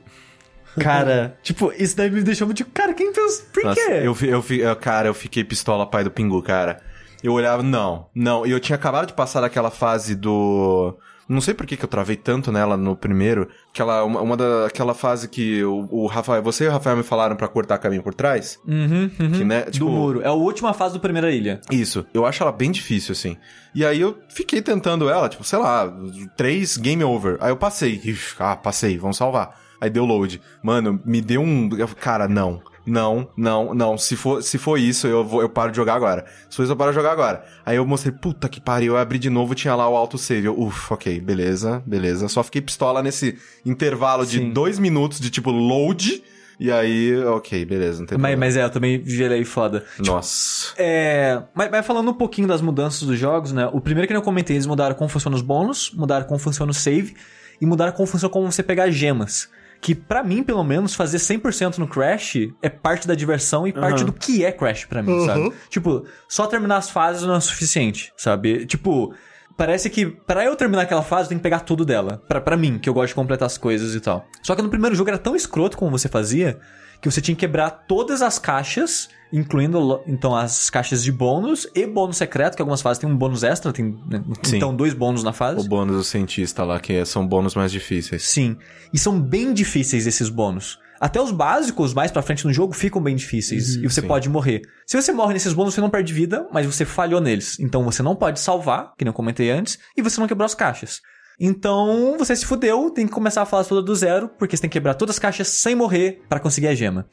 Cara, 0.79 1.37
tipo, 1.43 1.71
isso 1.77 1.95
daí 1.97 2.09
me 2.09 2.21
deixou 2.21 2.47
muito. 2.47 2.65
Cara, 2.65 2.93
quem 2.93 3.13
fez. 3.13 3.45
Por 3.53 3.63
Nossa, 3.63 3.75
quê? 3.75 3.91
eu, 4.03 4.15
eu, 4.21 4.43
eu- 4.57 4.75
cara, 4.75 5.07
eu 5.07 5.13
fiquei 5.13 5.43
pistola 5.43 5.85
pai 5.85 6.03
do 6.03 6.11
Pingu, 6.11 6.41
cara. 6.41 6.81
Eu 7.23 7.33
olhava, 7.33 7.63
não, 7.63 8.07
não. 8.13 8.45
E 8.45 8.51
eu 8.51 8.59
tinha 8.59 8.75
acabado 8.75 9.07
de 9.07 9.13
passar 9.13 9.41
daquela 9.41 9.71
fase 9.71 10.15
do. 10.15 10.95
Não 11.27 11.41
sei 11.41 11.55
por 11.55 11.65
que, 11.65 11.75
que 11.75 11.83
eu 11.83 11.89
travei 11.89 12.15
tanto 12.15 12.51
nela 12.51 12.77
no 12.77 12.95
primeiro. 12.95 13.49
Aquela, 13.73 14.03
uma, 14.03 14.21
uma 14.21 14.37
da, 14.37 14.67
aquela 14.67 14.93
fase 14.93 15.27
que 15.27 15.63
o, 15.63 15.87
o 15.89 16.05
Rafael. 16.05 16.43
Você 16.43 16.65
e 16.65 16.67
o 16.67 16.71
Rafael 16.71 16.95
me 16.95 17.01
falaram 17.01 17.35
pra 17.35 17.47
cortar 17.47 17.79
caminho 17.79 18.03
por 18.03 18.13
trás. 18.13 18.59
Uhum, 18.67 19.09
uhum. 19.19 19.31
Que, 19.31 19.43
né, 19.43 19.61
tipo, 19.63 19.85
Do 19.85 19.91
muro. 19.91 20.21
É 20.21 20.27
a 20.27 20.33
última 20.33 20.71
fase 20.71 20.93
do 20.93 20.99
primeira 20.99 21.31
ilha. 21.31 21.59
Isso, 21.71 22.05
eu 22.13 22.27
acho 22.27 22.43
ela 22.43 22.51
bem 22.51 22.69
difícil, 22.69 23.13
assim. 23.13 23.37
E 23.73 23.83
aí 23.83 23.99
eu 23.99 24.19
fiquei 24.29 24.61
tentando 24.61 25.09
ela, 25.09 25.27
tipo, 25.27 25.43
sei 25.43 25.57
lá, 25.57 25.91
três 26.37 26.77
game 26.77 27.03
over. 27.03 27.37
Aí 27.39 27.49
eu 27.49 27.57
passei. 27.57 27.99
Ixi, 28.05 28.35
Ah, 28.37 28.55
passei, 28.55 28.95
vamos 28.99 29.17
salvar. 29.17 29.64
Aí 29.79 29.89
deu 29.89 30.05
load. 30.05 30.41
Mano, 30.63 30.99
me 31.05 31.21
deu 31.21 31.41
um. 31.41 31.69
Cara, 31.99 32.27
não. 32.27 32.61
Não, 32.85 33.27
não, 33.35 33.73
não. 33.73 33.97
Se 33.97 34.15
for, 34.15 34.43
se 34.43 34.57
for 34.59 34.77
isso, 34.77 35.07
eu, 35.07 35.23
vou, 35.23 35.41
eu 35.41 35.49
paro 35.49 35.71
de 35.71 35.77
jogar 35.77 35.95
agora. 35.95 36.25
Se 36.49 36.55
for 36.55 36.63
isso, 36.63 36.71
eu 36.71 36.75
paro 36.77 36.91
de 36.91 36.95
jogar 36.95 37.11
agora. 37.11 37.43
Aí 37.65 37.77
eu 37.77 37.85
mostrei, 37.85 38.13
puta 38.13 38.47
que 38.47 38.61
pariu. 38.61 38.93
Eu 38.93 38.99
abri 38.99 39.17
de 39.17 39.29
novo, 39.29 39.55
tinha 39.55 39.73
lá 39.75 39.89
o 39.89 39.95
autosave. 39.95 40.45
Eu, 40.45 40.59
uff, 40.59 40.93
ok, 40.93 41.19
beleza, 41.19 41.81
beleza. 41.85 42.27
Só 42.27 42.43
fiquei 42.43 42.61
pistola 42.61 43.01
nesse 43.01 43.37
intervalo 43.65 44.25
de 44.25 44.37
Sim. 44.37 44.51
dois 44.51 44.77
minutos 44.77 45.19
de 45.19 45.29
tipo 45.31 45.49
load. 45.49 46.23
E 46.59 46.71
aí, 46.71 47.13
ok, 47.25 47.65
beleza, 47.65 47.99
não 47.99 48.05
tem 48.05 48.17
Mas, 48.17 48.31
problema. 48.31 48.39
mas 48.45 48.55
é, 48.55 48.63
eu 48.63 48.69
também 48.69 49.03
gelei 49.05 49.43
foda. 49.43 49.83
Nossa. 49.99 50.73
É, 50.77 51.41
mas, 51.53 51.69
mas 51.69 51.85
falando 51.85 52.11
um 52.11 52.13
pouquinho 52.13 52.47
das 52.47 52.61
mudanças 52.61 53.01
dos 53.01 53.17
jogos, 53.19 53.51
né? 53.51 53.67
O 53.73 53.81
primeiro 53.81 54.07
que 54.07 54.15
eu 54.15 54.21
comentei, 54.21 54.55
eles 54.55 54.65
mudaram 54.65 54.95
como 54.95 55.09
funciona 55.09 55.35
os 55.35 55.41
bônus, 55.41 55.91
mudaram 55.93 56.25
como 56.25 56.39
funciona 56.39 56.71
o 56.71 56.73
save 56.73 57.13
e 57.59 57.65
mudaram 57.65 57.91
como 57.91 58.07
funciona 58.07 58.31
como 58.31 58.49
você 58.49 58.63
pegar 58.63 58.89
gemas. 58.89 59.49
Que 59.81 59.93
pra 59.93 60.23
mim, 60.23 60.41
pelo 60.43 60.63
menos, 60.63 60.95
fazer 60.95 61.17
100% 61.17 61.77
no 61.77 61.87
Crash 61.87 62.37
é 62.61 62.69
parte 62.69 63.07
da 63.07 63.13
diversão 63.13 63.67
e 63.67 63.73
parte 63.73 63.97
Aham. 63.97 64.05
do 64.05 64.13
que 64.13 64.43
é 64.43 64.51
Crash 64.51 64.85
pra 64.85 65.03
mim, 65.03 65.25
sabe? 65.25 65.53
Tipo, 65.69 66.05
só 66.27 66.47
terminar 66.47 66.77
as 66.77 66.89
fases 66.89 67.23
não 67.23 67.35
é 67.35 67.39
suficiente, 67.39 68.11
sabe? 68.17 68.65
Tipo, 68.65 69.13
parece 69.55 69.89
que 69.89 70.05
pra 70.05 70.43
eu 70.43 70.55
terminar 70.55 70.83
aquela 70.83 71.03
fase 71.03 71.25
eu 71.25 71.29
tenho 71.29 71.39
que 71.39 71.43
pegar 71.43 71.59
tudo 71.59 71.85
dela. 71.85 72.21
Pra 72.27 72.57
mim, 72.57 72.79
que 72.79 72.89
eu 72.89 72.93
gosto 72.93 73.09
de 73.09 73.15
completar 73.15 73.45
as 73.45 73.57
coisas 73.57 73.93
e 73.93 73.99
tal. 73.99 74.25
Só 74.41 74.55
que 74.55 74.61
no 74.61 74.69
primeiro 74.69 74.95
jogo 74.95 75.09
era 75.09 75.19
tão 75.19 75.35
escroto 75.35 75.77
como 75.77 75.91
você 75.91 76.09
fazia 76.09 76.59
que 77.01 77.09
você 77.09 77.21
tinha 77.21 77.35
que 77.35 77.39
quebrar 77.39 77.69
todas 77.87 78.21
as 78.21 78.39
caixas, 78.39 79.09
incluindo 79.31 80.01
então 80.07 80.35
as 80.35 80.69
caixas 80.69 81.03
de 81.03 81.11
bônus 81.11 81.67
e 81.75 81.85
bônus 81.85 82.17
secreto, 82.17 82.55
que 82.55 82.61
algumas 82.61 82.81
fases 82.81 82.99
tem 82.99 83.09
um 83.09 83.17
bônus 83.17 83.43
extra, 83.43 83.73
tem 83.73 83.97
né, 84.09 84.23
então 84.53 84.75
dois 84.75 84.93
bônus 84.93 85.23
na 85.23 85.33
fase. 85.33 85.59
O 85.65 85.69
bônus 85.69 85.97
do 85.97 86.03
cientista 86.03 86.63
lá, 86.63 86.79
que 86.79 86.93
é- 86.93 87.05
são 87.05 87.27
bônus 87.27 87.55
mais 87.55 87.71
difíceis. 87.71 88.23
Sim. 88.23 88.57
E 88.93 88.97
são 88.97 89.19
bem 89.19 89.53
difíceis 89.53 90.07
esses 90.07 90.29
bônus. 90.29 90.79
Até 90.99 91.21
os 91.21 91.31
básicos, 91.31 91.93
mais 91.93 92.09
pra 92.09 92.21
frente 92.21 92.45
no 92.45 92.53
jogo, 92.53 92.73
ficam 92.73 93.01
bem 93.01 93.15
difíceis. 93.15 93.75
e 93.75 93.81
você 93.83 93.99
sim. 94.01 94.07
pode 94.07 94.29
morrer. 94.29 94.61
Se 94.87 94.99
você 94.99 95.11
morre 95.11 95.33
nesses 95.33 95.51
bônus, 95.53 95.73
você 95.73 95.81
não 95.81 95.89
perde 95.89 96.13
vida, 96.13 96.47
mas 96.53 96.65
você 96.65 96.85
falhou 96.85 97.19
neles. 97.19 97.59
Então 97.59 97.83
você 97.83 98.01
não 98.01 98.15
pode 98.15 98.39
salvar, 98.39 98.93
que 98.97 99.03
nem 99.03 99.09
eu 99.09 99.13
comentei 99.13 99.51
antes, 99.51 99.77
e 99.97 100.01
você 100.01 100.19
não 100.21 100.27
quebrou 100.27 100.45
as 100.45 100.55
caixas. 100.55 101.01
Então 101.39 102.15
você 102.17 102.35
se 102.35 102.45
fudeu, 102.45 102.89
tem 102.89 103.05
que 103.05 103.13
começar 103.13 103.41
a 103.41 103.45
fase 103.45 103.69
toda 103.69 103.81
do 103.81 103.95
zero, 103.95 104.29
porque 104.29 104.55
você 104.55 104.61
tem 104.61 104.69
que 104.69 104.73
quebrar 104.73 104.93
todas 104.93 105.15
as 105.15 105.19
caixas 105.19 105.47
sem 105.47 105.75
morrer 105.75 106.23
pra 106.29 106.39
conseguir 106.39 106.67
a 106.67 106.75
gema. 106.75 107.05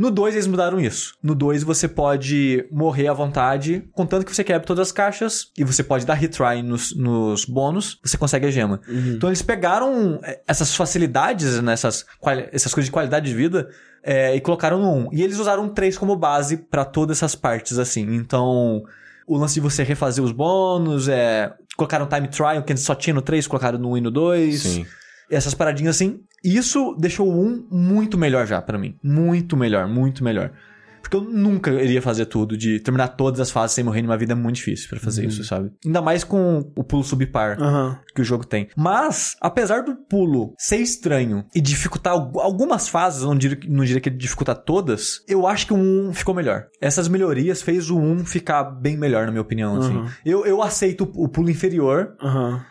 No 0.00 0.10
2 0.10 0.34
eles 0.34 0.46
mudaram 0.46 0.80
isso. 0.80 1.14
No 1.22 1.34
2 1.34 1.62
você 1.62 1.86
pode 1.86 2.66
morrer 2.70 3.08
à 3.08 3.12
vontade, 3.12 3.84
contanto 3.92 4.24
que 4.24 4.34
você 4.34 4.42
quebre 4.42 4.66
todas 4.66 4.88
as 4.88 4.92
caixas, 4.92 5.52
e 5.58 5.62
você 5.62 5.82
pode 5.82 6.06
dar 6.06 6.14
retry 6.14 6.62
nos, 6.62 6.96
nos 6.96 7.44
bônus, 7.44 7.98
você 8.02 8.16
consegue 8.16 8.46
a 8.46 8.50
gema. 8.50 8.80
Então 9.14 9.28
eles 9.28 9.42
pegaram 9.42 10.18
eh, 10.22 10.40
essas 10.48 10.74
facilidades, 10.74 11.60
né, 11.60 11.74
essas, 11.74 12.06
essas 12.50 12.72
coisas 12.72 12.86
de 12.86 12.92
qualidade 12.92 13.26
de 13.26 13.36
vida, 13.36 13.68
eh, 14.02 14.36
e 14.36 14.40
colocaram 14.40 14.80
no 14.80 14.90
1. 15.08 15.08
E 15.12 15.22
eles 15.22 15.38
usaram 15.38 15.66
o 15.66 15.68
3 15.68 15.98
como 15.98 16.16
base 16.16 16.56
pra 16.56 16.86
todas 16.86 17.18
essas 17.18 17.34
partes, 17.34 17.78
assim. 17.78 18.14
Então, 18.14 18.82
o 19.26 19.36
lance 19.36 19.54
de 19.54 19.60
você 19.60 19.82
refazer 19.82 20.24
os 20.24 20.32
bônus, 20.32 21.08
é, 21.08 21.52
colocaram 21.80 22.06
time 22.06 22.28
trial, 22.28 22.62
que 22.62 22.76
só 22.76 22.94
tinha 22.94 23.14
no 23.14 23.22
3, 23.22 23.46
colocaram 23.46 23.78
no 23.78 23.92
1 23.92 23.96
e 23.96 24.00
no 24.02 24.10
2 24.10 24.60
Sim. 24.60 24.86
essas 25.30 25.54
paradinhas 25.54 25.96
assim. 25.96 26.20
Isso 26.44 26.94
deixou 26.98 27.28
o 27.28 27.46
1 27.46 27.68
muito 27.70 28.18
melhor 28.18 28.46
já 28.46 28.60
pra 28.60 28.78
mim. 28.78 28.96
Muito 29.02 29.56
melhor, 29.56 29.88
muito 29.88 30.22
melhor. 30.22 30.52
Porque 31.10 31.16
eu 31.16 31.30
nunca 31.32 31.70
iria 31.72 32.00
fazer 32.00 32.26
tudo, 32.26 32.56
de 32.56 32.78
terminar 32.80 33.08
todas 33.08 33.40
as 33.40 33.50
fases 33.50 33.74
sem 33.74 33.82
morrer 33.82 34.00
numa 34.02 34.16
vida 34.16 34.32
é 34.32 34.36
muito 34.36 34.56
difícil 34.56 34.88
pra 34.88 35.00
fazer 35.00 35.26
isso, 35.26 35.42
sabe? 35.44 35.70
Ainda 35.84 36.00
mais 36.00 36.22
com 36.22 36.70
o 36.76 36.84
pulo 36.84 37.02
subpar 37.02 37.60
Aham. 37.60 37.98
que 38.14 38.20
o 38.22 38.24
jogo 38.24 38.46
tem. 38.46 38.68
Mas, 38.76 39.36
apesar 39.40 39.82
do 39.82 39.96
pulo 39.96 40.54
ser 40.56 40.76
estranho 40.76 41.44
e 41.54 41.60
dificultar 41.60 42.12
algu- 42.12 42.38
algumas 42.40 42.88
fases, 42.88 43.22
não 43.24 43.34
diria, 43.36 43.58
não 43.68 43.84
diria 43.84 44.00
que 44.00 44.08
ele 44.08 44.16
dificulta 44.16 44.54
todas, 44.54 45.20
eu 45.28 45.46
acho 45.46 45.66
que 45.66 45.72
o 45.72 45.76
1 45.76 46.12
ficou 46.14 46.34
melhor. 46.34 46.66
Essas 46.80 47.08
melhorias 47.08 47.60
fez 47.60 47.90
o 47.90 47.98
1 47.98 48.24
ficar 48.24 48.62
bem 48.64 48.96
melhor, 48.96 49.26
na 49.26 49.32
minha 49.32 49.42
opinião, 49.42 49.76
assim. 49.78 49.96
Uhum. 49.96 50.06
Eu, 50.24 50.46
eu 50.46 50.62
aceito 50.62 51.10
o 51.14 51.28
pulo 51.28 51.50
inferior 51.50 52.14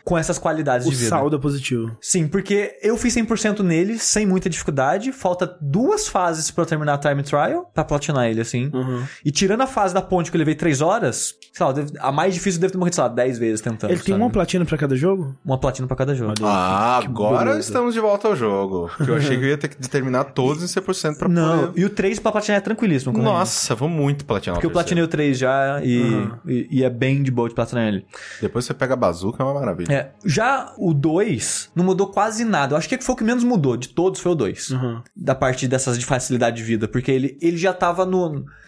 com 0.06 0.18
essas 0.18 0.38
qualidades 0.38 0.88
O 0.88 0.90
de 0.92 0.96
vida. 0.96 1.10
saldo 1.10 1.36
é 1.36 1.40
positivo. 1.40 1.98
Sim, 2.02 2.28
porque 2.28 2.78
eu 2.82 2.96
fiz 2.98 3.14
100% 3.14 3.60
nele, 3.64 3.98
sem 4.00 4.26
muita 4.26 4.50
dificuldade. 4.50 5.12
Falta 5.12 5.58
duas 5.62 6.08
fases 6.08 6.50
pra 6.52 6.62
eu 6.64 6.66
terminar 6.66 6.94
a 6.94 6.98
Time 6.98 7.22
Trial, 7.24 7.70
pra 7.74 7.84
platinar 7.84 8.29
ele, 8.30 8.42
assim. 8.42 8.70
Uhum. 8.74 9.04
E 9.26 9.32
tirando 9.32 9.62
a 9.62 9.68
fase 9.68 9.94
da 9.94 10.02
ponte 10.02 10.30
que 10.32 10.38
eu 10.38 10.40
levei 10.40 10.56
3 10.56 10.82
horas, 10.82 11.36
sei 11.54 11.66
lá, 11.66 11.74
a 12.00 12.12
mais 12.12 12.34
difícil 12.34 12.58
eu 12.58 12.62
devo 12.62 12.74
ter 12.74 12.78
morrido, 12.78 12.96
sei 12.96 13.04
lá, 13.04 13.10
10 13.10 13.38
vezes 13.40 13.62
tentando. 13.62 13.92
Ele 13.92 14.00
tem 14.00 14.14
sabe? 14.14 14.24
uma 14.24 14.30
platina 14.30 14.66
pra 14.66 14.78
cada 14.78 14.96
jogo? 14.96 15.36
Uma 15.44 15.58
platina 15.58 15.88
pra 15.88 15.96
cada 15.98 16.14
jogo. 16.16 16.34
Ah, 16.44 16.98
agora 16.98 17.46
beleza. 17.46 17.60
estamos 17.60 17.94
de 17.94 18.00
volta 18.00 18.28
ao 18.28 18.36
jogo. 18.36 18.90
Que 18.98 19.10
eu 19.10 19.16
achei 19.16 19.38
que 19.38 19.44
eu 19.44 19.50
ia 19.50 19.58
ter 19.58 19.68
que 19.68 19.90
terminar 19.90 20.24
todos 20.34 20.64
em 20.64 20.82
100% 20.82 21.18
pra 21.18 21.28
Não, 21.28 21.68
poder... 21.68 21.80
e 21.82 21.86
o 21.86 21.90
3 21.90 22.20
pra 22.20 22.32
platinar 22.32 22.58
é 22.58 22.62
tranquilíssimo. 22.62 23.18
Nossa, 23.18 23.76
vou 23.76 23.90
muito 23.90 24.26
platinar 24.26 24.56
Porque 24.56 24.68
o 24.68 24.70
eu 24.70 24.74
platinei 24.74 25.04
o 25.04 25.08
3 25.08 25.38
já 25.38 25.82
e, 25.84 26.00
Uhum. 26.02 26.32
e, 26.48 26.68
e 26.72 26.84
é 26.84 26.90
bem 26.90 27.22
de 27.24 27.32
boa 27.32 27.50
de 27.50 27.56
platinar 27.56 27.88
ele. 27.88 28.06
Depois 28.42 28.66
você 28.66 28.74
pega 28.74 28.94
a 28.94 28.98
bazuca, 28.98 29.42
é 29.42 29.46
uma 29.46 29.54
maravilha. 29.54 29.92
É, 29.94 30.12
já 30.26 30.74
o 30.78 30.94
2 30.94 31.72
não 31.76 31.84
mudou 31.84 32.08
quase 32.08 32.44
nada. 32.46 32.74
Eu 32.74 32.78
acho 32.78 32.88
que 32.90 32.98
foi 33.02 33.14
o 33.14 33.18
que 33.18 33.24
menos 33.24 33.44
mudou. 33.44 33.76
De 33.78 33.90
todos 33.90 34.20
foi 34.20 34.32
o 34.32 34.36
2. 34.36 34.70
Uhum. 34.72 35.02
da 35.16 35.34
parte 35.36 35.68
dessas 35.68 35.98
de 35.98 36.06
facilidade 36.06 36.58
de 36.58 36.64
vida, 36.64 36.88
porque 36.88 37.12
ele, 37.12 37.38
ele 37.42 37.58
já 37.58 37.74
tava 37.74 38.06
no 38.06 38.19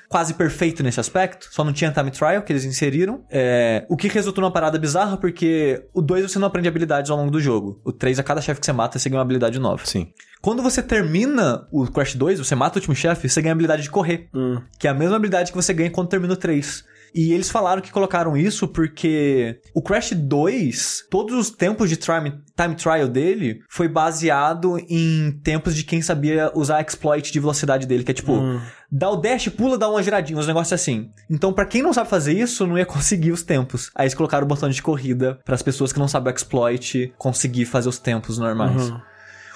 quase 0.10 0.34
perfeito 0.34 0.84
nesse 0.84 1.00
aspecto, 1.00 1.48
só 1.50 1.64
não 1.64 1.72
tinha 1.72 1.90
time 1.90 2.12
trial 2.12 2.42
que 2.42 2.52
eles 2.52 2.66
inseriram, 2.66 3.24
é, 3.32 3.86
o 3.88 3.96
que 3.96 4.10
resultou 4.10 4.42
numa 4.42 4.52
parada 4.52 4.78
bizarra, 4.78 5.16
porque 5.16 5.86
o 5.94 6.02
2 6.02 6.30
você 6.30 6.38
não 6.38 6.48
aprende 6.48 6.68
habilidades 6.68 7.10
ao 7.10 7.16
longo 7.18 7.32
do 7.32 7.40
jogo, 7.40 7.80
o 7.86 7.94
3 7.94 8.20
a 8.20 8.24
cada 8.24 8.42
chefe 8.42 8.60
que 8.60 8.66
você 8.66 8.74
mata 8.74 9.00
você 9.00 9.08
ganha 9.10 9.20
uma 9.20 9.24
habilidade 9.24 9.58
nova. 9.58 9.86
Sim. 9.86 10.12
Quando 10.42 10.62
você 10.62 10.82
termina 10.84 11.66
o 11.72 11.86
Crash 11.88 12.16
2, 12.16 12.40
você 12.40 12.56
mata 12.56 12.78
o 12.78 12.80
último 12.80 12.96
chefe, 12.96 13.30
você 13.30 13.42
ganha 13.42 13.54
a 13.54 13.56
habilidade 13.56 13.84
de 13.84 13.90
correr, 13.90 14.28
Hum. 14.34 14.60
que 14.78 14.88
é 14.88 14.90
a 14.92 14.94
mesma 14.94 15.16
habilidade 15.16 15.52
que 15.52 15.58
você 15.58 15.74
ganha 15.74 15.90
quando 15.90 16.10
termina 16.10 16.34
o 16.34 16.38
3. 16.38 16.84
E 17.14 17.34
eles 17.34 17.50
falaram 17.50 17.82
que 17.82 17.92
colocaram 17.92 18.38
isso 18.38 18.68
porque 18.68 19.60
o 19.74 19.82
Crash 19.82 20.12
2, 20.14 21.08
todos 21.10 21.36
os 21.36 21.50
tempos 21.50 21.90
de 21.90 21.98
time, 21.98 22.40
time 22.56 22.76
trial 22.76 23.08
dele 23.08 23.60
foi 23.70 23.88
baseado 23.90 24.78
em 24.90 25.32
tempos 25.44 25.76
de 25.76 25.84
quem 25.84 26.02
sabia 26.02 26.52
usar 26.56 26.82
exploit 26.82 27.32
de 27.32 27.40
velocidade 27.40 27.86
dele, 27.86 28.04
que 28.04 28.12
é 28.12 28.14
tipo, 28.14 28.32
Hum. 28.34 28.62
dá 28.90 29.10
o 29.10 29.18
dash, 29.18 29.50
pula, 29.50 29.78
dá 29.78 29.90
uma 29.90 30.02
giradinha, 30.02 30.40
uns 30.40 30.48
negócios 30.48 30.72
assim. 30.74 31.10
Então, 31.30 31.52
pra 31.52 31.66
quem 31.66 31.82
não 31.82 31.92
sabe 31.94 32.10
fazer 32.10 32.34
isso, 32.34 32.66
não 32.66 32.78
ia 32.78 32.86
conseguir 32.88 33.32
os 33.32 33.44
tempos. 33.44 33.92
Aí 33.94 34.06
eles 34.06 34.14
colocaram 34.16 34.46
o 34.46 34.48
botão 34.48 34.70
de 34.70 34.82
corrida 34.82 35.38
para 35.44 35.56
as 35.56 35.62
pessoas 35.62 35.92
que 35.92 36.00
não 36.00 36.08
sabem 36.08 36.32
o 36.32 36.36
exploit 36.36 37.14
conseguir 37.18 37.66
fazer 37.66 37.90
os 37.90 38.00
tempos 38.00 38.38
normais. 38.38 38.90
Uhum. 38.90 39.02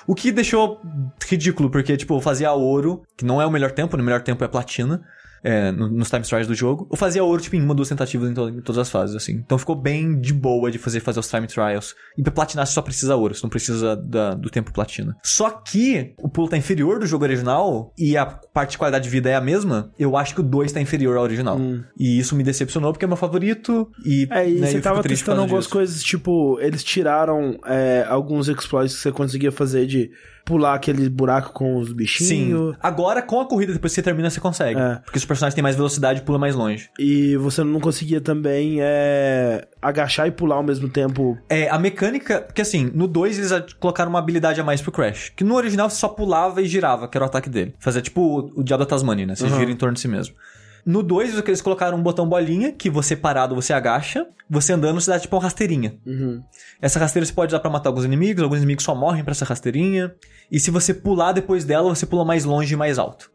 O 0.08 0.14
que 0.14 0.32
deixou 0.32 0.80
ridículo, 1.26 1.70
porque, 1.70 1.98
tipo, 1.98 2.16
eu 2.16 2.22
fazia 2.22 2.52
ouro, 2.52 3.02
que 3.18 3.26
não 3.26 3.42
é 3.42 3.46
o 3.46 3.50
melhor 3.52 3.72
tempo, 3.72 3.96
o 3.98 4.04
melhor 4.04 4.22
tempo 4.22 4.44
é 4.44 4.48
platina. 4.48 5.02
É, 5.44 5.72
no- 5.72 5.90
nos 5.90 6.10
time 6.10 6.24
trials 6.24 6.48
do 6.48 6.56
jogo. 6.56 6.88
Eu 6.92 6.98
fazia 6.98 7.24
ouro, 7.24 7.42
tipo, 7.42 7.56
em 7.56 7.62
uma, 7.62 7.76
duas 7.76 7.90
tentativas 7.90 8.30
em, 8.30 8.34
to- 8.34 8.50
em 8.50 8.62
todas 8.62 8.80
as 8.80 8.90
fases, 8.90 9.16
assim. 9.16 9.34
Então 9.34 9.58
ficou 9.58 9.76
bem 9.76 10.20
de 10.20 10.34
boa 10.34 10.72
de 10.72 10.78
fazer, 10.78 11.00
fazer 11.00 11.20
os 11.20 11.28
time 11.28 11.48
trials. 11.48 11.96
E 12.18 12.24
pra 12.24 12.32
platinar 12.32 12.66
você 12.66 12.74
só 12.74 12.82
precisa 12.82 13.16
ouro, 13.16 13.34
você 13.36 13.42
não 13.44 13.50
precisa 13.50 13.96
da- 13.96 14.34
do 14.34 14.50
tempo 14.50 14.72
platina. 14.74 15.16
Só 15.24 15.50
que 15.50 16.14
o 16.20 16.30
pulo 16.30 16.48
tá 16.50 16.58
inferior 16.58 17.00
do 17.00 17.06
jogo 17.06 17.24
original 17.26 17.94
e 17.98 18.18
a 18.18 18.26
parte 18.26 18.72
de 18.72 18.78
qualidade 18.78 19.04
de 19.06 19.10
vida 19.10 19.30
é 19.30 19.36
a 19.36 19.42
mesma, 19.42 19.92
eu 20.00 20.16
acho 20.18 20.34
que 20.34 20.42
o 20.42 20.44
2 20.44 20.72
tá 20.72 20.82
inferior 20.82 21.18
ao 21.18 21.24
original. 21.24 21.60
E 22.00 22.18
isso 22.20 22.36
me 22.36 22.44
decepcionou 22.44 22.92
porque 22.92 23.06
é 23.06 23.08
meu 23.08 23.18
favorito 23.18 23.90
e... 24.06 24.28
É, 24.32 24.50
e 24.50 24.60
né, 24.60 24.68
você 24.68 24.78
eu 24.78 24.82
tava 24.82 25.04
testando 25.04 25.42
algumas 25.42 25.66
disso. 25.66 25.74
coisas, 25.74 26.04
tipo, 26.04 26.60
eles 26.60 26.84
tiraram 26.84 27.58
é, 27.66 28.06
alguns 28.08 28.48
exploits 28.48 28.96
que 28.96 29.02
você 29.02 29.12
conseguia 29.12 29.52
fazer 29.52 29.86
de 29.86 30.10
pular 30.46 30.76
aquele 30.76 31.10
buraco 31.10 31.52
com 31.52 31.76
os 31.76 31.92
bichinhos. 31.92 32.74
Sim. 32.74 32.78
Agora, 32.82 33.22
com 33.22 33.42
a 33.42 33.46
corrida, 33.46 33.74
depois 33.74 33.92
que 33.92 33.96
você 33.96 34.04
termina, 34.04 34.30
você 34.30 34.40
consegue. 34.40 34.80
É. 34.80 35.00
Porque 35.04 35.18
os 35.18 35.26
personagens 35.26 35.56
têm 35.56 35.64
mais 35.64 35.76
velocidade 35.76 36.22
e 36.22 36.24
pula 36.24 36.38
mais 36.38 36.54
longe. 36.54 36.90
E 37.00 37.36
você 37.38 37.64
não 37.64 37.80
conseguia 37.80 38.22
também 38.22 38.78
é, 38.80 39.68
agachar 39.82 40.28
e 40.28 40.32
pular 40.32 40.58
ao 40.58 40.64
mesmo 40.64 40.88
tempo. 40.88 41.36
É, 41.50 41.68
a 41.70 41.80
mecânica. 41.80 42.42
Porque 42.42 42.62
assim, 42.62 42.92
no 42.94 43.08
2 43.08 43.40
eles 43.40 43.74
colocaram 43.80 44.10
uma 44.10 44.20
habilidade 44.20 44.62
a 44.62 44.64
mais 44.64 44.82
pro 44.82 44.92
Crash. 44.92 45.34
Que 45.36 45.44
no 45.44 45.56
original 45.56 45.90
você 45.90 45.98
só 45.98 46.08
pulava 46.08 46.62
e 46.62 46.68
girava, 46.68 47.08
que 47.08 47.18
era 47.18 47.26
o 47.26 47.28
ataque 47.28 47.50
dele. 47.50 47.74
Fazia 47.80 48.02
tipo 48.02 48.22
o, 48.22 48.60
o 48.60 48.64
Diabo 48.64 48.84
da 48.84 48.90
Tasmania, 48.90 49.26
né? 49.26 49.36
Você 49.36 49.50
gira 49.50 49.72
em 49.72 49.76
torno 49.76 49.96
de 49.96 50.00
si 50.00 50.08
mesmo. 50.08 50.36
No 50.86 51.02
2, 51.02 51.40
eles 51.48 51.62
colocaram 51.62 51.98
um 51.98 52.04
botão 52.04 52.28
bolinha, 52.30 52.72
que 52.72 52.90
você 52.90 53.16
parado 53.16 53.56
você 53.56 53.74
agacha, 53.74 54.28
você 54.50 54.74
andando 54.74 55.02
você 55.02 55.10
dá 55.10 55.20
tipo 55.20 55.36
uma 55.36 55.42
rasteirinha. 55.42 55.98
Essa 56.82 57.00
rasteira 57.00 57.26
você 57.26 57.34
pode 57.34 57.52
usar 57.52 57.60
pra 57.60 57.72
matar 57.72 57.90
alguns 57.90 58.06
inimigos, 58.06 58.44
alguns 58.44 58.60
inimigos 58.60 58.84
só 58.84 58.94
morrem 58.94 59.24
pra 59.24 59.32
essa 59.32 59.46
rasteirinha. 59.46 60.14
E 60.52 60.60
se 60.60 60.70
você 60.70 60.94
pular 60.94 61.32
depois 61.32 61.66
dela, 61.66 61.90
você 61.94 62.06
pula 62.06 62.24
mais 62.24 62.46
longe 62.46 62.74
e 62.74 62.78
mais 62.78 63.00
alto. 63.00 63.32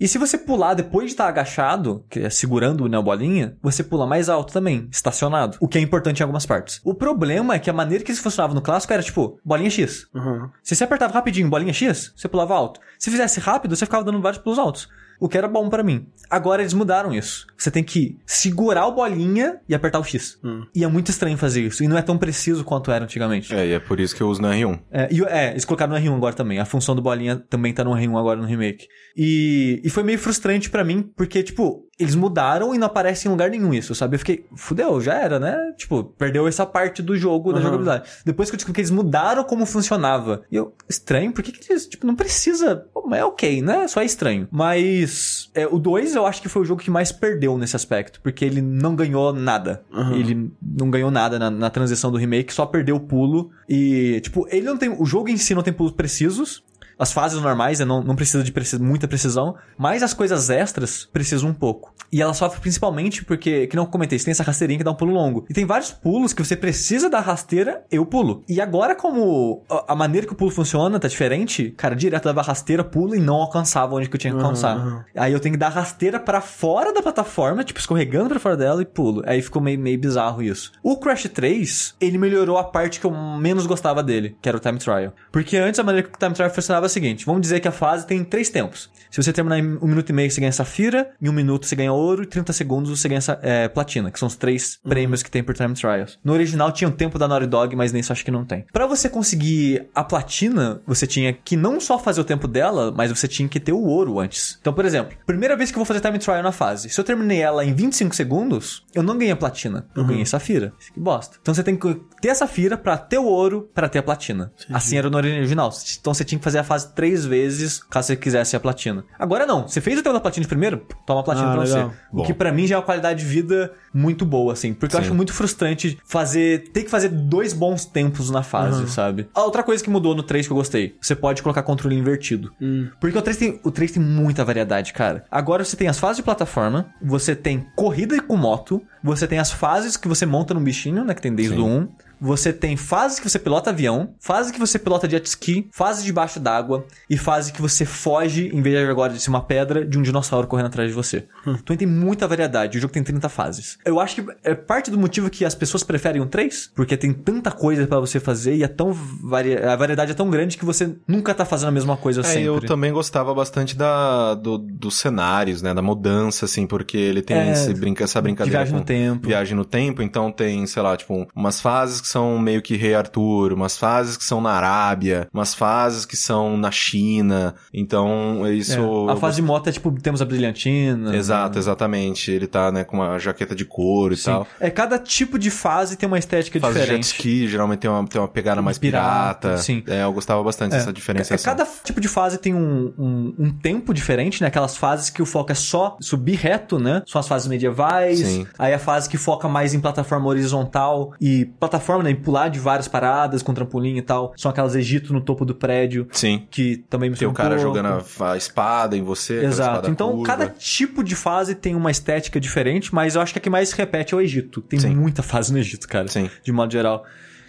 E 0.00 0.08
se 0.08 0.18
você 0.18 0.36
pular 0.36 0.74
depois 0.74 1.06
de 1.06 1.12
estar 1.12 1.28
agachado, 1.28 2.04
que 2.10 2.18
é 2.18 2.30
segurando 2.30 2.88
né, 2.88 2.98
a 2.98 3.02
bolinha, 3.02 3.56
você 3.62 3.84
pula 3.84 4.04
mais 4.04 4.28
alto 4.28 4.52
também, 4.52 4.88
estacionado. 4.90 5.56
O 5.60 5.68
que 5.68 5.78
é 5.78 5.80
importante 5.80 6.18
em 6.18 6.22
algumas 6.24 6.44
partes. 6.44 6.80
O 6.82 6.92
problema 6.92 7.54
é 7.54 7.58
que 7.60 7.70
a 7.70 7.72
maneira 7.72 8.02
que 8.02 8.10
isso 8.10 8.20
funcionava 8.20 8.52
no 8.52 8.60
clássico 8.60 8.92
era 8.92 9.00
tipo, 9.00 9.38
bolinha 9.44 9.70
X. 9.70 10.08
Uhum. 10.12 10.48
Se 10.60 10.74
você 10.74 10.82
apertava 10.82 11.14
rapidinho 11.14 11.48
bolinha 11.48 11.72
X, 11.72 12.12
você 12.16 12.26
pulava 12.26 12.52
alto. 12.52 12.80
Se 12.98 13.12
fizesse 13.12 13.38
rápido, 13.38 13.76
você 13.76 13.86
ficava 13.86 14.02
dando 14.02 14.20
vários 14.20 14.42
pulos 14.42 14.58
altos. 14.58 14.88
O 15.22 15.28
que 15.28 15.38
era 15.38 15.46
bom 15.46 15.68
pra 15.68 15.84
mim. 15.84 16.08
Agora 16.28 16.62
eles 16.62 16.74
mudaram 16.74 17.14
isso. 17.14 17.46
Você 17.56 17.70
tem 17.70 17.84
que 17.84 18.18
segurar 18.26 18.88
o 18.88 18.92
bolinha 18.92 19.60
e 19.68 19.74
apertar 19.74 20.00
o 20.00 20.04
X. 20.04 20.36
E 20.74 20.82
é 20.82 20.88
muito 20.88 21.10
estranho 21.12 21.38
fazer 21.38 21.62
isso. 21.62 21.84
E 21.84 21.86
não 21.86 21.96
é 21.96 22.02
tão 22.02 22.18
preciso 22.18 22.64
quanto 22.64 22.90
era 22.90 23.04
antigamente. 23.04 23.54
É, 23.54 23.68
e 23.68 23.72
é 23.72 23.78
por 23.78 24.00
isso 24.00 24.16
que 24.16 24.20
eu 24.20 24.28
uso 24.28 24.42
no 24.42 24.48
R1. 24.48 24.80
É, 24.90 25.08
e, 25.12 25.22
é, 25.22 25.50
eles 25.52 25.64
colocaram 25.64 25.92
no 25.92 26.00
R1 26.00 26.16
agora 26.16 26.34
também. 26.34 26.58
A 26.58 26.64
função 26.64 26.96
do 26.96 27.00
bolinha 27.00 27.36
também 27.36 27.72
tá 27.72 27.84
no 27.84 27.92
R1 27.92 28.18
agora 28.18 28.40
no 28.40 28.48
remake. 28.48 28.88
E, 29.16 29.80
e 29.84 29.90
foi 29.90 30.02
meio 30.02 30.18
frustrante 30.18 30.68
pra 30.68 30.82
mim, 30.82 31.08
porque, 31.16 31.40
tipo, 31.44 31.86
eles 31.98 32.14
mudaram 32.14 32.74
e 32.74 32.78
não 32.78 32.86
aparece 32.86 33.28
em 33.28 33.30
lugar 33.30 33.50
nenhum 33.50 33.72
isso, 33.72 33.94
sabe? 33.94 34.14
Eu 34.16 34.18
fiquei, 34.18 34.46
fudeu, 34.56 35.00
já 35.00 35.14
era, 35.14 35.38
né? 35.38 35.72
Tipo, 35.76 36.02
perdeu 36.04 36.48
essa 36.48 36.64
parte 36.66 37.02
do 37.02 37.16
jogo, 37.16 37.52
da 37.52 37.58
Uhum. 37.58 37.64
jogabilidade. 37.64 38.08
Depois 38.24 38.48
que 38.50 38.54
eu 38.54 38.56
descobri 38.56 38.74
que 38.74 38.80
eles 38.80 38.90
mudaram 38.90 39.44
como 39.44 39.66
funcionava. 39.66 40.42
E 40.50 40.56
eu, 40.56 40.74
estranho, 40.88 41.32
por 41.32 41.42
que, 41.44 41.52
que 41.52 41.72
eles, 41.72 41.86
tipo, 41.86 42.06
não 42.06 42.16
precisa. 42.16 42.76
Pô, 42.92 43.14
é 43.14 43.24
ok, 43.24 43.60
né? 43.62 43.86
Só 43.88 44.00
é 44.00 44.04
estranho. 44.04 44.48
Mas 44.50 45.50
é, 45.54 45.66
o 45.66 45.78
2 45.78 46.14
eu 46.16 46.26
acho 46.26 46.40
que 46.42 46.48
foi 46.48 46.62
o 46.62 46.64
jogo 46.64 46.80
que 46.82 46.90
mais 46.90 47.12
perdeu 47.12 47.56
nesse 47.58 47.76
aspecto, 47.76 48.20
porque 48.22 48.44
ele 48.44 48.62
não 48.62 48.96
ganhou 48.96 49.32
nada. 49.32 49.84
Uhum. 49.92 50.14
Ele 50.16 50.52
não 50.60 50.90
ganhou 50.90 51.10
nada 51.10 51.38
na, 51.38 51.50
na 51.50 51.70
transição 51.70 52.10
do 52.10 52.16
remake, 52.18 52.52
só 52.52 52.64
perdeu 52.66 52.96
o 52.96 53.00
pulo. 53.00 53.50
E, 53.68 54.20
tipo, 54.22 54.46
ele 54.50 54.66
não 54.66 54.76
tem. 54.76 54.88
O 54.88 55.04
jogo 55.04 55.28
em 55.28 55.36
si 55.36 55.54
não 55.54 55.62
tem 55.62 55.72
pulos 55.72 55.92
precisos. 55.92 56.64
As 57.02 57.12
fases 57.12 57.40
normais 57.42 57.80
né, 57.80 57.84
não, 57.84 58.02
não 58.02 58.14
precisa 58.14 58.44
de 58.44 58.52
preci- 58.52 58.78
muita 58.78 59.08
precisão, 59.08 59.56
mas 59.76 60.02
as 60.02 60.14
coisas 60.14 60.48
extras 60.48 61.04
precisam 61.12 61.50
um 61.50 61.54
pouco. 61.54 61.92
E 62.12 62.20
ela 62.22 62.32
sofre 62.34 62.60
principalmente 62.60 63.24
porque, 63.24 63.66
que 63.66 63.74
não 63.76 63.86
comentei, 63.86 64.18
você 64.18 64.26
tem 64.26 64.32
essa 64.32 64.42
rasteirinha 64.42 64.78
que 64.78 64.84
dá 64.84 64.90
um 64.90 64.94
pulo 64.94 65.12
longo. 65.12 65.44
E 65.50 65.54
tem 65.54 65.64
vários 65.64 65.90
pulos 65.90 66.32
que 66.32 66.44
você 66.44 66.54
precisa 66.54 67.08
da 67.10 67.20
rasteira, 67.20 67.84
eu 67.90 68.04
pulo. 68.06 68.44
E 68.48 68.60
agora, 68.60 68.94
como 68.94 69.62
a, 69.88 69.94
maneira 69.96 70.26
que 70.26 70.32
o 70.32 70.36
pulo 70.36 70.50
funciona 70.50 71.00
tá 71.00 71.08
diferente, 71.08 71.70
cara, 71.76 71.96
direto 71.96 72.24
dava 72.24 72.42
rasteira, 72.42 72.84
pulo 72.84 73.14
e 73.16 73.18
não 73.20 73.36
alcançava 73.36 73.94
onde 73.94 74.08
que 74.08 74.14
eu 74.14 74.20
tinha 74.20 74.32
que 74.32 74.38
alcançar. 74.40 74.76
aham. 74.76 75.04
Aí 75.16 75.32
eu 75.32 75.40
tenho 75.40 75.54
que 75.54 75.58
dar 75.58 75.70
rasteira 75.70 76.20
pra 76.20 76.40
fora 76.40 76.92
da 76.92 77.02
plataforma, 77.02 77.64
tipo, 77.64 77.80
escorregando 77.80 78.28
pra 78.28 78.38
fora 78.38 78.56
dela 78.56 78.82
e 78.82 78.84
pulo. 78.86 79.22
Aí 79.26 79.40
ficou 79.42 79.60
meio, 79.62 79.78
meio 79.78 79.98
bizarro 79.98 80.42
isso. 80.42 80.70
O 80.82 80.98
Crash 80.98 81.28
3, 81.32 81.94
ele 82.00 82.18
melhorou 82.18 82.58
a 82.58 82.64
parte 82.64 83.00
que 83.00 83.06
eu 83.06 83.10
menos 83.10 83.66
gostava 83.66 84.02
dele, 84.02 84.36
que 84.40 84.48
era 84.48 84.58
o 84.58 84.60
Time 84.60 84.78
Trial. 84.78 85.12
Porque 85.32 85.56
antes 85.56 85.80
a 85.80 85.82
maneira 85.82 86.06
que 86.08 86.14
o 86.14 86.18
Time 86.18 86.34
Trial 86.34 86.50
funcionava 86.50 86.88
seguinte: 86.92 87.24
vamos 87.26 87.42
dizer 87.42 87.60
que 87.60 87.68
a 87.68 87.72
fase 87.72 88.06
tem 88.06 88.22
três 88.24 88.48
tempos. 88.48 88.90
Se 89.10 89.22
você 89.22 89.32
terminar 89.32 89.58
em 89.58 89.76
um 89.82 89.86
minuto 89.86 90.08
e 90.08 90.12
meio, 90.12 90.30
você 90.30 90.40
ganha 90.40 90.52
safira, 90.52 91.10
em 91.20 91.28
um 91.28 91.32
minuto 91.32 91.66
você 91.66 91.76
ganha 91.76 91.92
ouro, 91.92 92.22
e 92.22 92.26
30 92.26 92.52
segundos 92.52 92.90
você 92.98 93.08
ganha 93.08 93.18
essa- 93.18 93.38
é, 93.42 93.68
platina, 93.68 94.10
que 94.10 94.18
são 94.18 94.26
os 94.26 94.36
três 94.36 94.78
prêmios 94.88 95.22
que 95.22 95.30
tem 95.30 95.42
por 95.42 95.54
Time 95.54 95.74
Trials. 95.74 96.18
No 96.24 96.32
original 96.32 96.72
tinha 96.72 96.88
o 96.88 96.92
tempo 96.92 97.18
da 97.18 97.28
Naughty 97.28 97.46
Dog, 97.46 97.76
mas 97.76 97.92
nesse 97.92 98.10
eu 98.10 98.14
acho 98.14 98.24
que 98.24 98.30
não 98.30 98.44
tem. 98.44 98.64
Pra 98.72 98.86
você 98.86 99.08
conseguir 99.10 99.86
a 99.94 100.02
platina, 100.02 100.80
você 100.86 101.06
tinha 101.06 101.32
que 101.32 101.56
não 101.56 101.78
só 101.80 101.98
fazer 101.98 102.20
o 102.20 102.24
tempo 102.24 102.48
dela, 102.48 102.92
mas 102.96 103.10
você 103.10 103.28
tinha 103.28 103.48
que 103.48 103.60
ter 103.60 103.72
o 103.72 103.80
ouro 103.82 104.18
antes. 104.18 104.56
Então, 104.60 104.72
por 104.72 104.84
exemplo, 104.84 105.16
primeira 105.26 105.56
vez 105.56 105.70
que 105.70 105.76
eu 105.76 105.80
vou 105.80 105.86
fazer 105.86 106.00
Time 106.00 106.18
Trial 106.18 106.42
na 106.42 106.52
fase, 106.52 106.88
se 106.88 106.98
eu 106.98 107.04
terminei 107.04 107.40
ela 107.42 107.64
em 107.64 107.74
25 107.74 108.14
segundos, 108.16 108.84
eu 108.94 109.02
não 109.02 109.16
ganhei 109.18 109.32
a 109.32 109.36
platina, 109.36 109.86
eu 109.94 110.04
ganhei 110.04 110.24
safira. 110.24 110.72
Que 110.94 110.98
bosta. 111.00 111.36
Então 111.40 111.52
você 111.54 111.62
tem 111.62 111.76
que 111.76 112.00
ter 112.20 112.30
a 112.30 112.34
safira 112.34 112.76
pra 112.78 112.96
ter 112.96 113.18
o 113.18 113.24
ouro, 113.24 113.68
pra 113.74 113.88
ter 113.88 113.98
a 113.98 114.02
platina. 114.02 114.52
Assim 114.72 114.96
era 114.96 115.10
no 115.10 115.16
original. 115.18 115.70
Então 116.00 116.14
você 116.14 116.24
tinha 116.24 116.38
que 116.38 116.44
fazer 116.44 116.58
a 116.58 116.64
fase 116.64 116.81
três 116.84 117.24
vezes, 117.24 117.82
caso 117.90 118.08
você 118.08 118.16
quisesse 118.16 118.54
a 118.56 118.60
platina. 118.60 119.04
Agora 119.18 119.46
não, 119.46 119.66
você 119.68 119.80
fez 119.80 119.98
o 119.98 120.02
tempo 120.02 120.14
da 120.14 120.20
platina 120.20 120.42
de 120.42 120.48
primeiro, 120.48 120.86
toma 121.06 121.20
a 121.20 121.22
platina 121.22 121.48
Ah, 121.48 121.52
pra 121.54 121.62
legal. 121.64 121.88
você. 121.90 121.96
O 122.12 122.16
Bom. 122.18 122.22
que 122.24 122.34
pra 122.34 122.52
mim 122.52 122.66
já 122.66 122.74
é 122.74 122.78
uma 122.78 122.84
qualidade 122.84 123.20
de 123.20 123.26
vida 123.26 123.72
muito 123.94 124.24
boa, 124.24 124.52
assim. 124.52 124.72
Porque 124.74 124.94
eu 124.96 125.00
Sim. 125.00 125.06
acho 125.06 125.14
muito 125.14 125.32
frustrante 125.32 125.98
fazer. 126.04 126.70
ter 126.72 126.82
que 126.84 126.90
fazer 126.90 127.08
dois 127.08 127.52
bons 127.52 127.84
tempos 127.84 128.30
na 128.30 128.42
fase, 128.42 128.88
sabe? 128.90 129.28
A 129.34 129.42
outra 129.42 129.62
coisa 129.62 129.82
que 129.82 129.90
mudou 129.90 130.14
no 130.14 130.22
3 130.22 130.46
que 130.46 130.52
eu 130.52 130.56
gostei: 130.56 130.96
você 131.00 131.14
pode 131.14 131.42
colocar 131.42 131.62
controle 131.62 131.94
invertido. 131.96 132.52
Porque 133.00 133.16
o 133.18 133.22
3, 133.22 133.36
tem, 133.36 133.60
o 133.64 133.70
3 133.70 133.92
tem 133.92 134.02
muita 134.02 134.44
variedade, 134.44 134.92
cara. 134.92 135.24
Agora 135.30 135.64
você 135.64 135.76
tem 135.76 135.88
as 135.88 135.98
fases 135.98 136.16
de 136.16 136.22
plataforma, 136.22 136.86
você 137.02 137.34
tem 137.36 137.66
corrida 137.76 138.20
com 138.22 138.36
moto, 138.36 138.82
você 139.02 139.26
tem 139.26 139.38
as 139.38 139.50
fases 139.50 139.96
que 139.96 140.08
você 140.08 140.24
monta 140.24 140.54
no 140.54 140.60
bichinho, 140.60 141.04
né? 141.04 141.14
Que 141.14 141.22
tem 141.22 141.34
desde 141.34 141.54
Sim. 141.56 141.60
o 141.60 141.66
1. 141.66 141.88
Você 142.22 142.52
tem 142.52 142.76
fase 142.76 143.20
que 143.20 143.28
você 143.28 143.38
pilota 143.38 143.70
avião, 143.70 144.14
fase 144.20 144.52
que 144.52 144.58
você 144.60 144.78
pilota 144.78 145.10
jet 145.10 145.26
ski, 145.26 145.68
fase 145.72 146.04
debaixo 146.04 146.38
d'água 146.38 146.86
e 147.10 147.16
fase 147.18 147.52
que 147.52 147.60
você 147.60 147.84
foge, 147.84 148.48
em 148.54 148.62
vez 148.62 148.78
de 148.78 148.90
agora 148.90 149.12
de 149.12 149.20
ser 149.20 149.30
uma 149.30 149.42
pedra, 149.42 149.84
de 149.84 149.98
um 149.98 150.02
dinossauro 150.02 150.46
correndo 150.46 150.66
atrás 150.66 150.88
de 150.88 150.94
você. 150.94 151.26
Então 151.46 151.76
tem 151.76 151.86
muita 151.88 152.28
variedade. 152.28 152.78
O 152.78 152.80
jogo 152.80 152.92
tem 152.92 153.02
30 153.02 153.28
fases. 153.28 153.76
Eu 153.84 153.98
acho 153.98 154.14
que 154.16 154.24
é 154.44 154.54
parte 154.54 154.90
do 154.90 154.98
motivo 154.98 155.28
que 155.28 155.44
as 155.44 155.54
pessoas 155.54 155.82
preferem 155.82 156.22
o 156.22 156.26
3, 156.26 156.70
porque 156.74 156.96
tem 156.96 157.12
tanta 157.12 157.50
coisa 157.50 157.86
pra 157.86 157.98
você 157.98 158.20
fazer 158.20 158.54
e 158.54 158.62
é 158.62 158.68
tão 158.68 158.92
vari... 158.92 159.56
a 159.56 159.74
variedade 159.74 160.12
é 160.12 160.14
tão 160.14 160.30
grande 160.30 160.56
que 160.56 160.64
você 160.64 160.94
nunca 161.08 161.34
tá 161.34 161.44
fazendo 161.44 161.68
a 161.68 161.72
mesma 161.72 161.96
coisa 161.96 162.20
É, 162.20 162.24
sempre. 162.24 162.44
eu 162.44 162.60
também 162.60 162.92
gostava 162.92 163.34
bastante 163.34 163.76
da, 163.76 164.34
do, 164.34 164.58
dos 164.58 164.94
cenários, 164.96 165.60
né? 165.62 165.74
Da 165.74 165.82
mudança, 165.82 166.44
assim, 166.44 166.66
porque 166.66 166.96
ele 166.96 167.22
tem 167.22 167.36
É, 167.36 167.52
esse 167.52 167.74
brinca, 167.74 168.04
essa 168.04 168.20
brincadeira 168.20 168.58
viagem 168.60 168.72
com 168.74 168.78
no 168.80 168.84
tempo. 168.84 169.26
viagem 169.26 169.56
no 169.56 169.64
tempo. 169.64 170.02
Então 170.02 170.30
tem, 170.30 170.64
sei 170.66 170.82
lá, 170.82 170.96
tipo, 170.96 171.26
umas 171.34 171.60
fases 171.60 172.00
que 172.00 172.11
são 172.12 172.38
meio 172.38 172.60
que 172.62 172.76
Rei 172.76 172.94
Arthur, 172.94 173.52
umas 173.52 173.76
fases 173.78 174.16
que 174.16 174.24
são 174.24 174.40
na 174.40 174.50
Arábia, 174.50 175.28
umas 175.32 175.54
fases 175.54 176.04
que 176.04 176.16
são 176.16 176.56
na 176.56 176.70
China. 176.70 177.54
Então, 177.72 178.46
isso... 178.52 179.08
É, 179.08 179.12
A 179.12 179.16
fase 179.16 179.36
de 179.36 179.42
moto 179.42 179.68
é 179.68 179.72
tipo, 179.72 179.90
temos 180.00 180.20
a 180.22 180.24
brilhantina. 180.24 181.16
Exato, 181.16 181.58
exatamente. 181.58 182.30
Ele 182.30 182.46
tá, 182.46 182.70
né, 182.70 182.84
com 182.84 182.96
uma 182.98 183.18
jaqueta 183.18 183.54
de 183.54 183.64
couro 183.64 184.14
e 184.14 184.16
Sim. 184.16 184.24
tal. 184.30 184.46
É, 184.60 184.70
cada 184.70 184.98
tipo 184.98 185.38
de 185.38 185.50
fase 185.50 185.96
tem 185.96 186.06
uma 186.06 186.18
estética 186.18 186.60
Fase 186.60 186.74
de 186.74 186.78
jet 186.80 186.84
diferente. 186.86 187.04
ski, 187.04 187.48
geralmente 187.48 187.80
tem 187.80 187.90
uma, 187.90 188.06
tem 188.06 188.20
uma 188.20 188.28
pegada 188.28 188.60
mais 188.62 188.78
Pirata, 188.78 189.48
pirata. 189.48 189.58
sim. 189.62 189.82
É, 189.86 190.02
eu 190.04 190.12
gostava 190.12 190.42
bastante 190.42 190.72
dessa 190.72 190.90
É, 190.90 190.92
diferenciação. 190.92 191.56
Cada 191.56 191.68
tipo 191.82 192.00
de 192.00 192.08
fase 192.08 192.38
tem 192.38 192.54
um, 192.54 192.92
um, 192.98 193.34
um 193.38 193.50
tempo 193.52 193.92
diferente, 193.94 194.40
né? 194.42 194.48
Aquelas 194.48 194.76
fases 194.76 195.08
que 195.10 195.22
o 195.22 195.26
foco 195.26 195.50
é 195.52 195.54
só 195.54 195.96
subir 196.00 196.34
reto, 196.36 196.78
né? 196.78 197.02
São 197.06 197.18
as 197.20 197.26
fases 197.28 197.48
medievais. 197.48 198.18
Sim. 198.20 198.46
Aí 198.58 198.72
a 198.74 198.78
fase 198.78 199.08
que 199.08 199.16
foca 199.16 199.48
mais 199.48 199.72
em 199.74 199.80
plataforma 199.80 200.26
horizontal 200.28 201.12
e 201.20 201.46
plataforma, 201.58 202.01
né? 202.02 202.10
Em 202.10 202.16
pular 202.16 202.48
de 202.48 202.58
várias 202.58 202.88
paradas 202.88 203.42
com 203.42 203.54
trampolim 203.54 203.96
e 203.96 204.02
tal. 204.02 204.32
São 204.36 204.50
aquelas 204.50 204.74
Egito 204.74 205.12
no 205.12 205.20
topo 205.20 205.44
do 205.44 205.54
prédio. 205.54 206.06
Sim. 206.12 206.46
Que 206.50 206.76
também 206.88 207.10
me 207.10 207.16
Tem 207.16 207.28
o 207.28 207.32
cara 207.32 207.58
jogando 207.58 208.04
a, 208.20 208.36
espada 208.36 208.96
em 208.96 209.02
você. 209.02 209.44
Exato. 209.44 209.90
Então, 209.90 210.10
curva. 210.10 210.24
cada 210.26 210.48
tipo 210.48 211.02
de 211.02 211.14
fase 211.14 211.54
tem 211.54 211.74
uma 211.74 211.90
estética 211.90 212.40
diferente, 212.40 212.94
mas 212.94 213.14
eu 213.14 213.20
acho 213.20 213.32
que 213.32 213.38
a 213.38 213.42
que 213.42 213.50
mais 213.50 213.70
se 213.70 213.76
repete 213.76 214.14
é 214.14 214.16
o 214.16 214.20
Egito. 214.20 214.60
Tem 214.60 214.78
Sim. 214.78 214.94
muita 214.94 215.22
fase 215.22 215.52
no 215.52 215.58
Egito, 215.58 215.88
cara. 215.88 216.08
Sim. 216.08 216.30
De 216.42 216.52
modo 216.52 216.72
geral. 216.72 217.04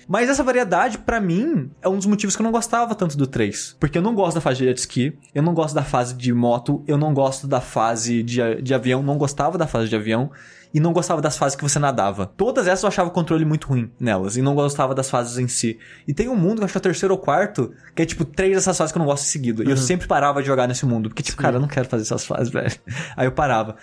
Mas 0.08 0.30
essa 0.30 0.44
variedade, 0.44 0.98
pra 0.98 1.20
mim, 1.20 1.72
é 1.82 1.88
um 1.88 1.98
dos 1.98 2.06
motivos 2.06 2.36
que 2.36 2.42
eu 2.42 2.44
não 2.44 2.52
gostava 2.52 2.94
tanto 2.96 3.18
do 3.18 3.26
3. 3.26 3.78
Porque 3.80 3.98
eu 3.98 4.02
não 4.02 4.14
gosto 4.14 4.36
da 4.36 4.42
fase 4.42 4.60
de 4.60 4.66
jet 4.66 4.78
ski, 4.80 5.18
eu 5.34 5.42
não 5.42 5.54
gosto 5.54 5.74
da 5.74 5.84
fase 5.84 6.14
de 6.14 6.34
moto, 6.34 6.84
eu 6.88 6.98
não 6.98 7.14
gosto 7.14 7.48
da 7.48 7.62
fase 7.62 8.22
de, 8.22 8.62
de 8.62 8.74
avião, 8.74 9.02
não 9.02 9.18
gostava 9.18 9.58
da 9.58 9.68
fase 9.68 9.90
de 9.90 9.96
avião. 9.96 10.30
E 10.74 10.80
não 10.80 10.92
gostava 10.92 11.22
das 11.22 11.38
fases 11.38 11.56
que 11.56 11.62
você 11.62 11.78
nadava. 11.78 12.26
Todas 12.26 12.66
essas 12.68 12.84
eu 12.84 12.88
achava 12.90 13.10
o 13.10 13.12
controle 13.12 13.46
muito 13.46 13.68
ruim 13.68 13.92
nelas. 14.00 14.36
E 14.38 14.42
não 14.42 14.56
gostava 14.56 14.96
das 14.96 15.10
fases 15.10 15.38
em 15.38 15.48
si. 15.48 15.78
E 16.08 16.14
tem 16.14 16.28
um 16.28 16.36
mundo, 16.36 16.56
que 16.56 16.62
eu 16.62 16.66
acho 16.66 16.74
que 16.74 16.78
é 16.78 16.80
o 16.80 16.82
terceiro 16.82 17.14
ou 17.14 17.20
quarto, 17.20 17.74
que 17.96 18.02
é 18.02 18.06
tipo 18.06 18.26
três 18.26 18.56
dessas 18.56 18.76
fases 18.78 18.92
que 18.92 18.98
eu 18.98 19.02
não 19.02 19.06
gosto 19.06 19.24
em 19.24 19.28
seguida. 19.28 19.64
E 19.64 19.70
eu 19.70 19.78
sempre 19.78 20.08
parava 20.08 20.42
de 20.42 20.48
jogar 20.48 20.68
nesse 20.68 20.86
mundo. 20.86 21.10
Porque, 21.10 21.22
tipo, 21.22 21.38
cara, 21.40 21.58
eu 21.58 21.62
não 21.62 21.68
quero 21.68 21.88
fazer 21.88 22.04
essas 22.04 22.26
fases, 22.26 22.50
velho. 22.52 22.74
Aí 23.16 23.28
eu 23.28 23.32
parava. 23.32 23.76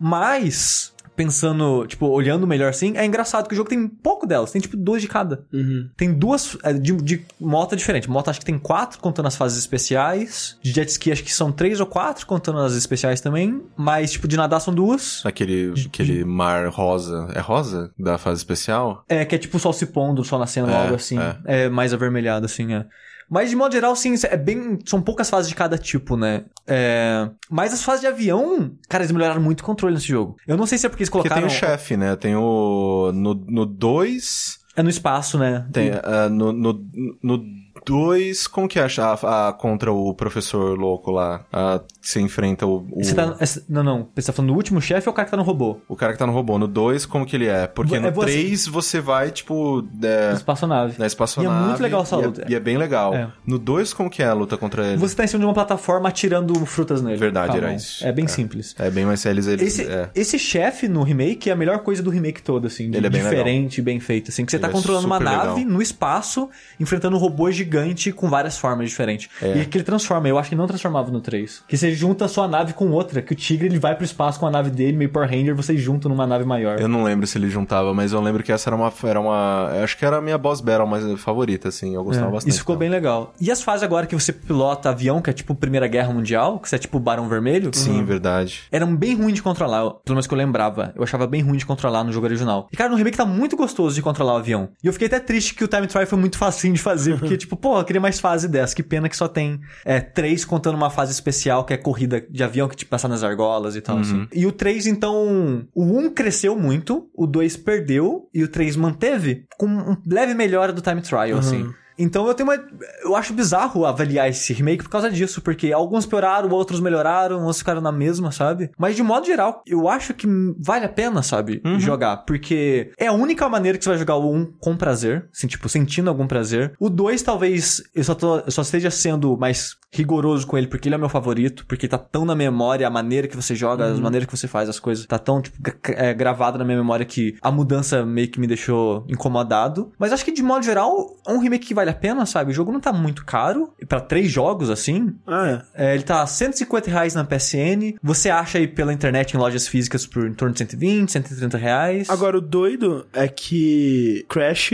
Mas, 0.00 0.94
pensando, 1.18 1.84
tipo, 1.88 2.06
olhando 2.06 2.46
melhor 2.46 2.70
assim, 2.70 2.96
é 2.96 3.04
engraçado 3.04 3.48
que 3.48 3.52
o 3.52 3.56
jogo 3.56 3.68
tem 3.68 3.88
pouco 3.88 4.24
delas. 4.24 4.52
Tem, 4.52 4.60
tipo, 4.60 4.76
duas 4.76 5.02
de 5.02 5.08
cada. 5.08 5.44
Uhum. 5.52 5.90
Tem 5.96 6.14
duas 6.14 6.56
é, 6.62 6.72
de, 6.72 6.92
de 6.92 7.26
moto 7.40 7.74
diferente. 7.74 8.08
Moto 8.08 8.30
acho 8.30 8.38
que 8.38 8.46
tem 8.46 8.56
quatro, 8.56 9.00
contando 9.00 9.26
as 9.26 9.34
fases 9.34 9.58
especiais. 9.58 10.56
De 10.62 10.70
jet 10.70 10.88
ski 10.88 11.10
acho 11.10 11.24
que 11.24 11.32
são 11.34 11.50
três 11.50 11.80
ou 11.80 11.86
quatro, 11.86 12.24
contando 12.24 12.60
as 12.60 12.74
especiais 12.74 13.20
também. 13.20 13.60
Mas, 13.76 14.12
tipo, 14.12 14.28
de 14.28 14.36
nadar 14.36 14.60
são 14.60 14.72
duas. 14.72 15.20
Aquele, 15.26 15.74
aquele 15.86 16.24
mar 16.24 16.68
rosa. 16.68 17.28
É 17.34 17.40
rosa? 17.40 17.90
Da 17.98 18.16
fase 18.16 18.38
especial? 18.38 19.04
É, 19.08 19.24
que 19.24 19.34
é 19.34 19.38
tipo 19.38 19.56
o 19.56 19.60
sol 19.60 19.72
se 19.72 19.86
pondo, 19.86 20.22
o 20.22 20.24
sol 20.24 20.38
nascendo, 20.38 20.70
É, 20.70 20.82
algo 20.82 20.94
assim. 20.94 21.18
é. 21.18 21.64
É. 21.64 21.68
mais 21.68 21.92
avermelhado, 21.92 22.46
assim, 22.46 22.74
é. 22.74 22.86
Mas 23.30 23.50
de 23.50 23.56
modo 23.56 23.72
geral, 23.72 23.94
sim, 23.94 24.14
é 24.24 24.36
bem. 24.36 24.78
São 24.86 25.02
poucas 25.02 25.28
fases 25.28 25.48
de 25.48 25.54
cada 25.54 25.76
tipo, 25.76 26.16
né? 26.16 26.44
É... 26.66 27.28
Mas 27.50 27.72
as 27.72 27.82
fases 27.82 28.00
de 28.00 28.06
avião, 28.06 28.72
cara, 28.88 29.04
eles 29.04 29.12
melhoraram 29.12 29.40
muito 29.40 29.60
o 29.60 29.64
controle 29.64 29.94
nesse 29.94 30.08
jogo. 30.08 30.36
Eu 30.46 30.56
não 30.56 30.66
sei 30.66 30.78
se 30.78 30.86
é 30.86 30.88
porque 30.88 31.02
eles 31.02 31.10
Porque 31.10 31.28
colocaram. 31.28 31.48
tem 31.48 31.56
o 31.56 31.60
chefe, 31.60 31.96
né? 31.96 32.16
Tem 32.16 32.34
o. 32.36 33.12
No 33.14 33.66
2. 33.66 34.58
É 34.76 34.82
no 34.82 34.88
espaço, 34.90 35.36
né? 35.38 35.66
Tem. 35.72 35.90
ah, 36.02 36.28
no 36.28 36.72
2. 36.72 36.86
No 37.22 37.44
2. 37.88 38.46
Como 38.46 38.68
que 38.68 38.78
é 38.78 38.82
a, 38.82 39.48
a- 39.48 39.52
contra 39.52 39.92
o 39.92 40.14
professor 40.14 40.78
louco 40.78 41.10
lá? 41.10 41.44
A, 41.52 41.80
você 42.00 42.20
enfrenta 42.20 42.66
o. 42.66 42.86
o... 42.92 43.02
Você 43.04 43.14
tá. 43.14 43.36
essa- 43.40 43.62
Não, 43.68 43.82
não. 43.82 44.08
Você 44.14 44.26
tá 44.26 44.32
falando 44.32 44.50
do 44.52 44.56
último 44.56 44.80
chefe 44.80 45.08
ou 45.08 45.12
o 45.12 45.14
cara 45.16 45.24
que 45.26 45.30
tá 45.30 45.36
no 45.36 45.42
robô? 45.42 45.78
O 45.88 45.96
cara 45.96 46.12
que 46.12 46.18
tá 46.18 46.26
no 46.26 46.32
robô. 46.32 46.58
No 46.58 46.66
2, 46.68 47.06
como 47.06 47.24
que 47.26 47.36
ele 47.36 47.46
é? 47.46 47.66
Porque 47.66 47.96
É 47.96 48.00
no 48.00 48.10
você- 48.12 48.26
3 48.32 48.66
você 48.66 49.00
vai, 49.00 49.30
tipo. 49.30 49.84
É, 50.02 50.32
Espaçonave. 50.34 50.94
na 50.98 51.06
espaçonave. 51.06 51.54
E 51.54 51.58
é 51.62 51.66
muito 51.66 51.82
legal 51.82 52.02
essa 52.02 52.16
e 52.16 52.20
é- 52.22 52.26
luta. 52.26 52.46
E 52.48 52.54
é, 52.54 52.60
bem 52.60 52.76
legal. 52.76 53.14
É. 53.14 53.28
No 53.46 53.58
2, 53.58 53.92
como 53.92 54.10
que 54.10 54.22
é 54.22 54.26
a 54.26 54.34
luta 54.34 54.56
contra 54.56 54.86
ele? 54.86 54.96
Você 54.96 55.14
tá 55.16 55.24
em 55.24 55.26
cima 55.26 55.40
de 55.40 55.46
uma 55.46 55.54
plataforma 55.54 56.08
atirando 56.08 56.54
frutas 56.66 57.00
nele. 57.02 57.16
Verdade, 57.18 57.54
a 57.54 57.56
era 57.56 57.74
isso. 57.74 58.06
É 58.06 58.12
bem 58.12 58.26
simples. 58.26 58.74
É 58.78 58.90
bem 58.90 59.04
mais 59.06 59.24
eles, 59.24 59.46
eles 59.46 59.78
Esse, 59.78 59.90
é. 59.90 60.10
esse 60.14 60.38
chefe 60.38 60.88
no 60.88 61.02
remake 61.02 61.50
é 61.50 61.52
a 61.52 61.56
melhor 61.56 61.78
coisa 61.80 62.02
do 62.02 62.10
remake 62.10 62.42
todo, 62.42 62.66
assim. 62.66 62.84
Ele 62.94 63.06
é 63.06 63.10
bem 63.10 63.22
diferente, 63.22 63.80
bem 63.82 64.00
feito, 64.00 64.30
assim. 64.30 64.44
Que 64.44 64.50
você 64.50 64.58
tá 64.58 64.66
Ele 64.68 64.74
é 64.74 64.76
controlando 64.76 65.06
uma 65.06 65.18
nave 65.20 65.54
legal. 65.60 65.72
no 65.72 65.80
espaço, 65.82 66.48
enfrentando 66.78 67.16
um 67.16 67.20
robô 67.20 67.50
gigante 67.50 67.77
com 68.14 68.28
várias 68.28 68.56
formas 68.58 68.88
diferentes. 68.88 69.28
É. 69.42 69.58
E 69.58 69.66
que 69.66 69.76
ele 69.78 69.84
transforma. 69.84 70.28
Eu 70.28 70.38
acho 70.38 70.48
que 70.50 70.56
não 70.56 70.66
transformava 70.66 71.10
no 71.10 71.20
3. 71.20 71.64
Que 71.68 71.76
você 71.76 71.92
junta 71.92 72.24
a 72.24 72.28
sua 72.28 72.46
nave 72.48 72.72
com 72.72 72.90
outra. 72.90 73.22
Que 73.22 73.32
o 73.32 73.36
Tigre 73.36 73.66
ele 73.66 73.78
vai 73.78 73.94
pro 73.94 74.04
espaço 74.04 74.38
com 74.40 74.46
a 74.46 74.50
nave 74.50 74.70
dele, 74.70 74.96
meio 74.96 75.10
Power 75.10 75.28
Ranger, 75.28 75.54
vocês 75.54 75.80
juntam 75.80 76.08
numa 76.10 76.26
nave 76.26 76.44
maior. 76.44 76.80
Eu 76.80 76.88
não 76.88 77.02
lembro 77.02 77.26
se 77.26 77.36
ele 77.38 77.48
juntava, 77.50 77.92
mas 77.94 78.12
eu 78.12 78.20
lembro 78.20 78.42
que 78.42 78.52
essa 78.52 78.68
era 78.68 78.76
uma. 78.76 78.92
Era 79.04 79.20
uma 79.20 79.70
acho 79.82 79.96
que 79.96 80.04
era 80.04 80.16
a 80.18 80.20
minha 80.20 80.38
boss 80.38 80.60
battle 80.60 80.86
mais 80.86 81.04
favorita, 81.20 81.68
assim. 81.68 81.94
Eu 81.94 82.04
gostava 82.04 82.28
É, 82.28 82.32
bastante. 82.32 82.50
Isso 82.50 82.60
ficou 82.60 82.76
dela. 82.76 82.80
bem 82.80 82.90
legal. 82.90 83.34
E 83.40 83.50
as 83.50 83.62
fases 83.62 83.82
agora 83.82 84.06
que 84.06 84.14
você 84.14 84.32
pilota 84.32 84.90
avião, 84.90 85.20
que 85.20 85.30
é 85.30 85.32
tipo 85.32 85.54
Primeira 85.54 85.86
Guerra 85.86 86.12
Mundial, 86.12 86.58
que 86.58 86.68
você 86.68 86.76
é 86.76 86.78
tipo 86.78 86.98
Barão 86.98 87.28
Vermelho? 87.28 87.70
Sim, 87.74 88.04
verdade. 88.04 88.62
eram 88.70 88.94
bem 88.94 89.14
ruins 89.14 89.34
de 89.34 89.42
controlar, 89.42 89.82
pelo 90.04 90.14
menos 90.16 90.26
que 90.26 90.34
eu 90.34 90.38
lembrava. 90.38 90.92
Eu 90.96 91.02
achava 91.02 91.26
bem 91.26 91.42
ruim 91.42 91.56
de 91.56 91.66
controlar 91.66 92.04
no 92.04 92.12
jogo 92.12 92.26
original. 92.26 92.68
E, 92.72 92.76
cara, 92.76 92.90
no 92.90 92.96
remake 92.96 93.16
tá 93.16 93.24
muito 93.26 93.56
gostoso 93.56 93.94
de 93.94 94.02
controlar 94.02 94.34
o 94.34 94.36
avião. 94.36 94.68
E 94.82 94.86
eu 94.86 94.92
fiquei 94.92 95.06
até 95.06 95.20
triste 95.20 95.54
que 95.54 95.64
o 95.64 95.68
time 95.68 95.86
trial 95.86 96.06
foi 96.06 96.18
muito 96.18 96.38
facinho 96.38 96.74
de 96.74 96.80
fazer, 96.80 97.18
porque, 97.18 97.36
tipo, 97.36 97.56
pô, 97.60 97.78
eu 97.78 97.84
queria 97.84 98.00
mais 98.00 98.18
fase 98.20 98.48
dessa. 98.48 98.74
Que 98.74 98.82
pena 98.82 99.08
que 99.08 99.16
só 99.16 99.28
tem 99.28 99.60
é, 99.84 100.00
três 100.00 100.44
contando 100.44 100.74
uma 100.74 100.90
fase 100.90 101.12
especial, 101.12 101.64
que 101.64 101.72
é 101.72 101.76
corrida 101.76 102.20
de 102.20 102.42
avião, 102.42 102.68
que 102.68 102.76
tipo, 102.76 102.90
passar 102.90 103.08
nas 103.08 103.22
argolas 103.22 103.76
e 103.76 103.80
tal, 103.80 103.98
assim. 103.98 104.26
E 104.32 104.46
o 104.46 104.52
3, 104.52 104.86
então, 104.86 105.66
o 105.74 105.98
1 105.98 106.10
cresceu 106.10 106.56
muito, 106.56 107.08
o 107.14 107.26
2 107.26 107.56
perdeu, 107.58 108.28
e 108.32 108.42
o 108.42 108.48
3 108.48 108.76
manteve 108.76 109.44
com 109.58 109.66
um 109.66 109.96
leve 110.06 110.34
melhora 110.34 110.72
do 110.72 110.80
time 110.80 111.00
trial, 111.00 111.38
assim. 111.38 111.68
Então 111.98 112.26
eu 112.26 112.34
tenho 112.34 112.48
uma. 112.48 112.58
Eu 113.02 113.16
acho 113.16 113.32
bizarro 113.32 113.84
avaliar 113.84 114.28
esse 114.28 114.52
remake 114.52 114.84
por 114.84 114.90
causa 114.90 115.10
disso, 115.10 115.40
porque 115.42 115.72
alguns 115.72 116.06
pioraram, 116.06 116.48
outros 116.50 116.80
melhoraram, 116.80 117.40
outros 117.40 117.58
ficaram 117.58 117.80
na 117.80 117.92
mesma, 117.92 118.30
sabe? 118.30 118.70
Mas 118.78 118.96
de 118.96 119.02
modo 119.02 119.26
geral, 119.26 119.62
eu 119.66 119.88
acho 119.88 120.14
que 120.14 120.26
vale 120.58 120.84
a 120.84 120.88
pena, 120.88 121.22
sabe? 121.22 121.60
Jogar. 121.78 122.18
Porque 122.18 122.92
é 122.98 123.06
a 123.06 123.12
única 123.12 123.48
maneira 123.48 123.76
que 123.76 123.84
você 123.84 123.90
vai 123.90 123.98
jogar 123.98 124.16
o 124.16 124.32
1 124.32 124.52
com 124.60 124.76
prazer, 124.76 125.28
assim, 125.34 125.46
tipo, 125.46 125.68
sentindo 125.68 126.08
algum 126.08 126.26
prazer. 126.26 126.74
O 126.78 126.88
2, 126.88 127.22
talvez, 127.22 127.82
eu 127.94 128.04
só, 128.04 128.14
tô, 128.14 128.38
eu 128.38 128.50
só 128.50 128.62
esteja 128.62 128.90
sendo 128.90 129.36
mais 129.36 129.76
rigoroso 129.90 130.46
com 130.46 130.58
ele, 130.58 130.66
porque 130.66 130.88
ele 130.88 130.94
é 130.94 130.98
meu 130.98 131.08
favorito, 131.08 131.64
porque 131.66 131.88
tá 131.88 131.96
tão 131.96 132.24
na 132.24 132.34
memória 132.34 132.86
a 132.86 132.90
maneira 132.90 133.26
que 133.26 133.36
você 133.36 133.54
joga, 133.54 133.86
a 133.86 133.94
maneira 133.94 134.26
que 134.26 134.36
você 134.36 134.46
faz 134.46 134.68
as 134.68 134.78
coisas, 134.78 135.06
tá 135.06 135.18
tão, 135.18 135.40
tipo, 135.40 135.56
é, 135.92 136.12
gravado 136.12 136.58
na 136.58 136.64
minha 136.64 136.76
memória 136.76 137.06
que 137.06 137.36
a 137.40 137.50
mudança 137.50 138.04
meio 138.04 138.28
que 138.28 138.38
me 138.38 138.46
deixou 138.46 139.04
incomodado. 139.08 139.92
Mas 139.98 140.12
acho 140.12 140.24
que, 140.24 140.32
de 140.32 140.42
modo 140.42 140.64
geral, 140.64 141.16
é 141.26 141.32
um 141.32 141.38
remake 141.38 141.66
que 141.66 141.74
vale 141.74 141.87
a 141.90 141.94
pena, 141.94 142.24
sabe? 142.26 142.50
O 142.50 142.54
jogo 142.54 142.72
não 142.72 142.80
tá 142.80 142.92
muito 142.92 143.24
caro, 143.24 143.72
e 143.80 143.86
pra 143.86 144.00
três 144.00 144.30
jogos, 144.30 144.70
assim, 144.70 145.14
Ah, 145.26 145.62
é. 145.74 145.86
é, 145.90 145.94
ele 145.94 146.02
tá 146.02 146.26
150 146.26 146.90
reais 146.90 147.14
na 147.14 147.24
PSN. 147.24 147.94
Você 148.02 148.30
acha 148.30 148.58
aí 148.58 148.66
pela 148.68 148.92
internet 148.92 149.32
em 149.34 149.38
lojas 149.38 149.66
físicas 149.68 150.06
por 150.06 150.26
em 150.26 150.32
torno 150.34 150.52
de 150.52 150.58
120, 150.58 151.10
130 151.12 151.56
reais. 151.58 152.10
Agora, 152.10 152.38
o 152.38 152.40
doido 152.40 153.06
é 153.12 153.28
que 153.28 154.24
Crash, 154.28 154.70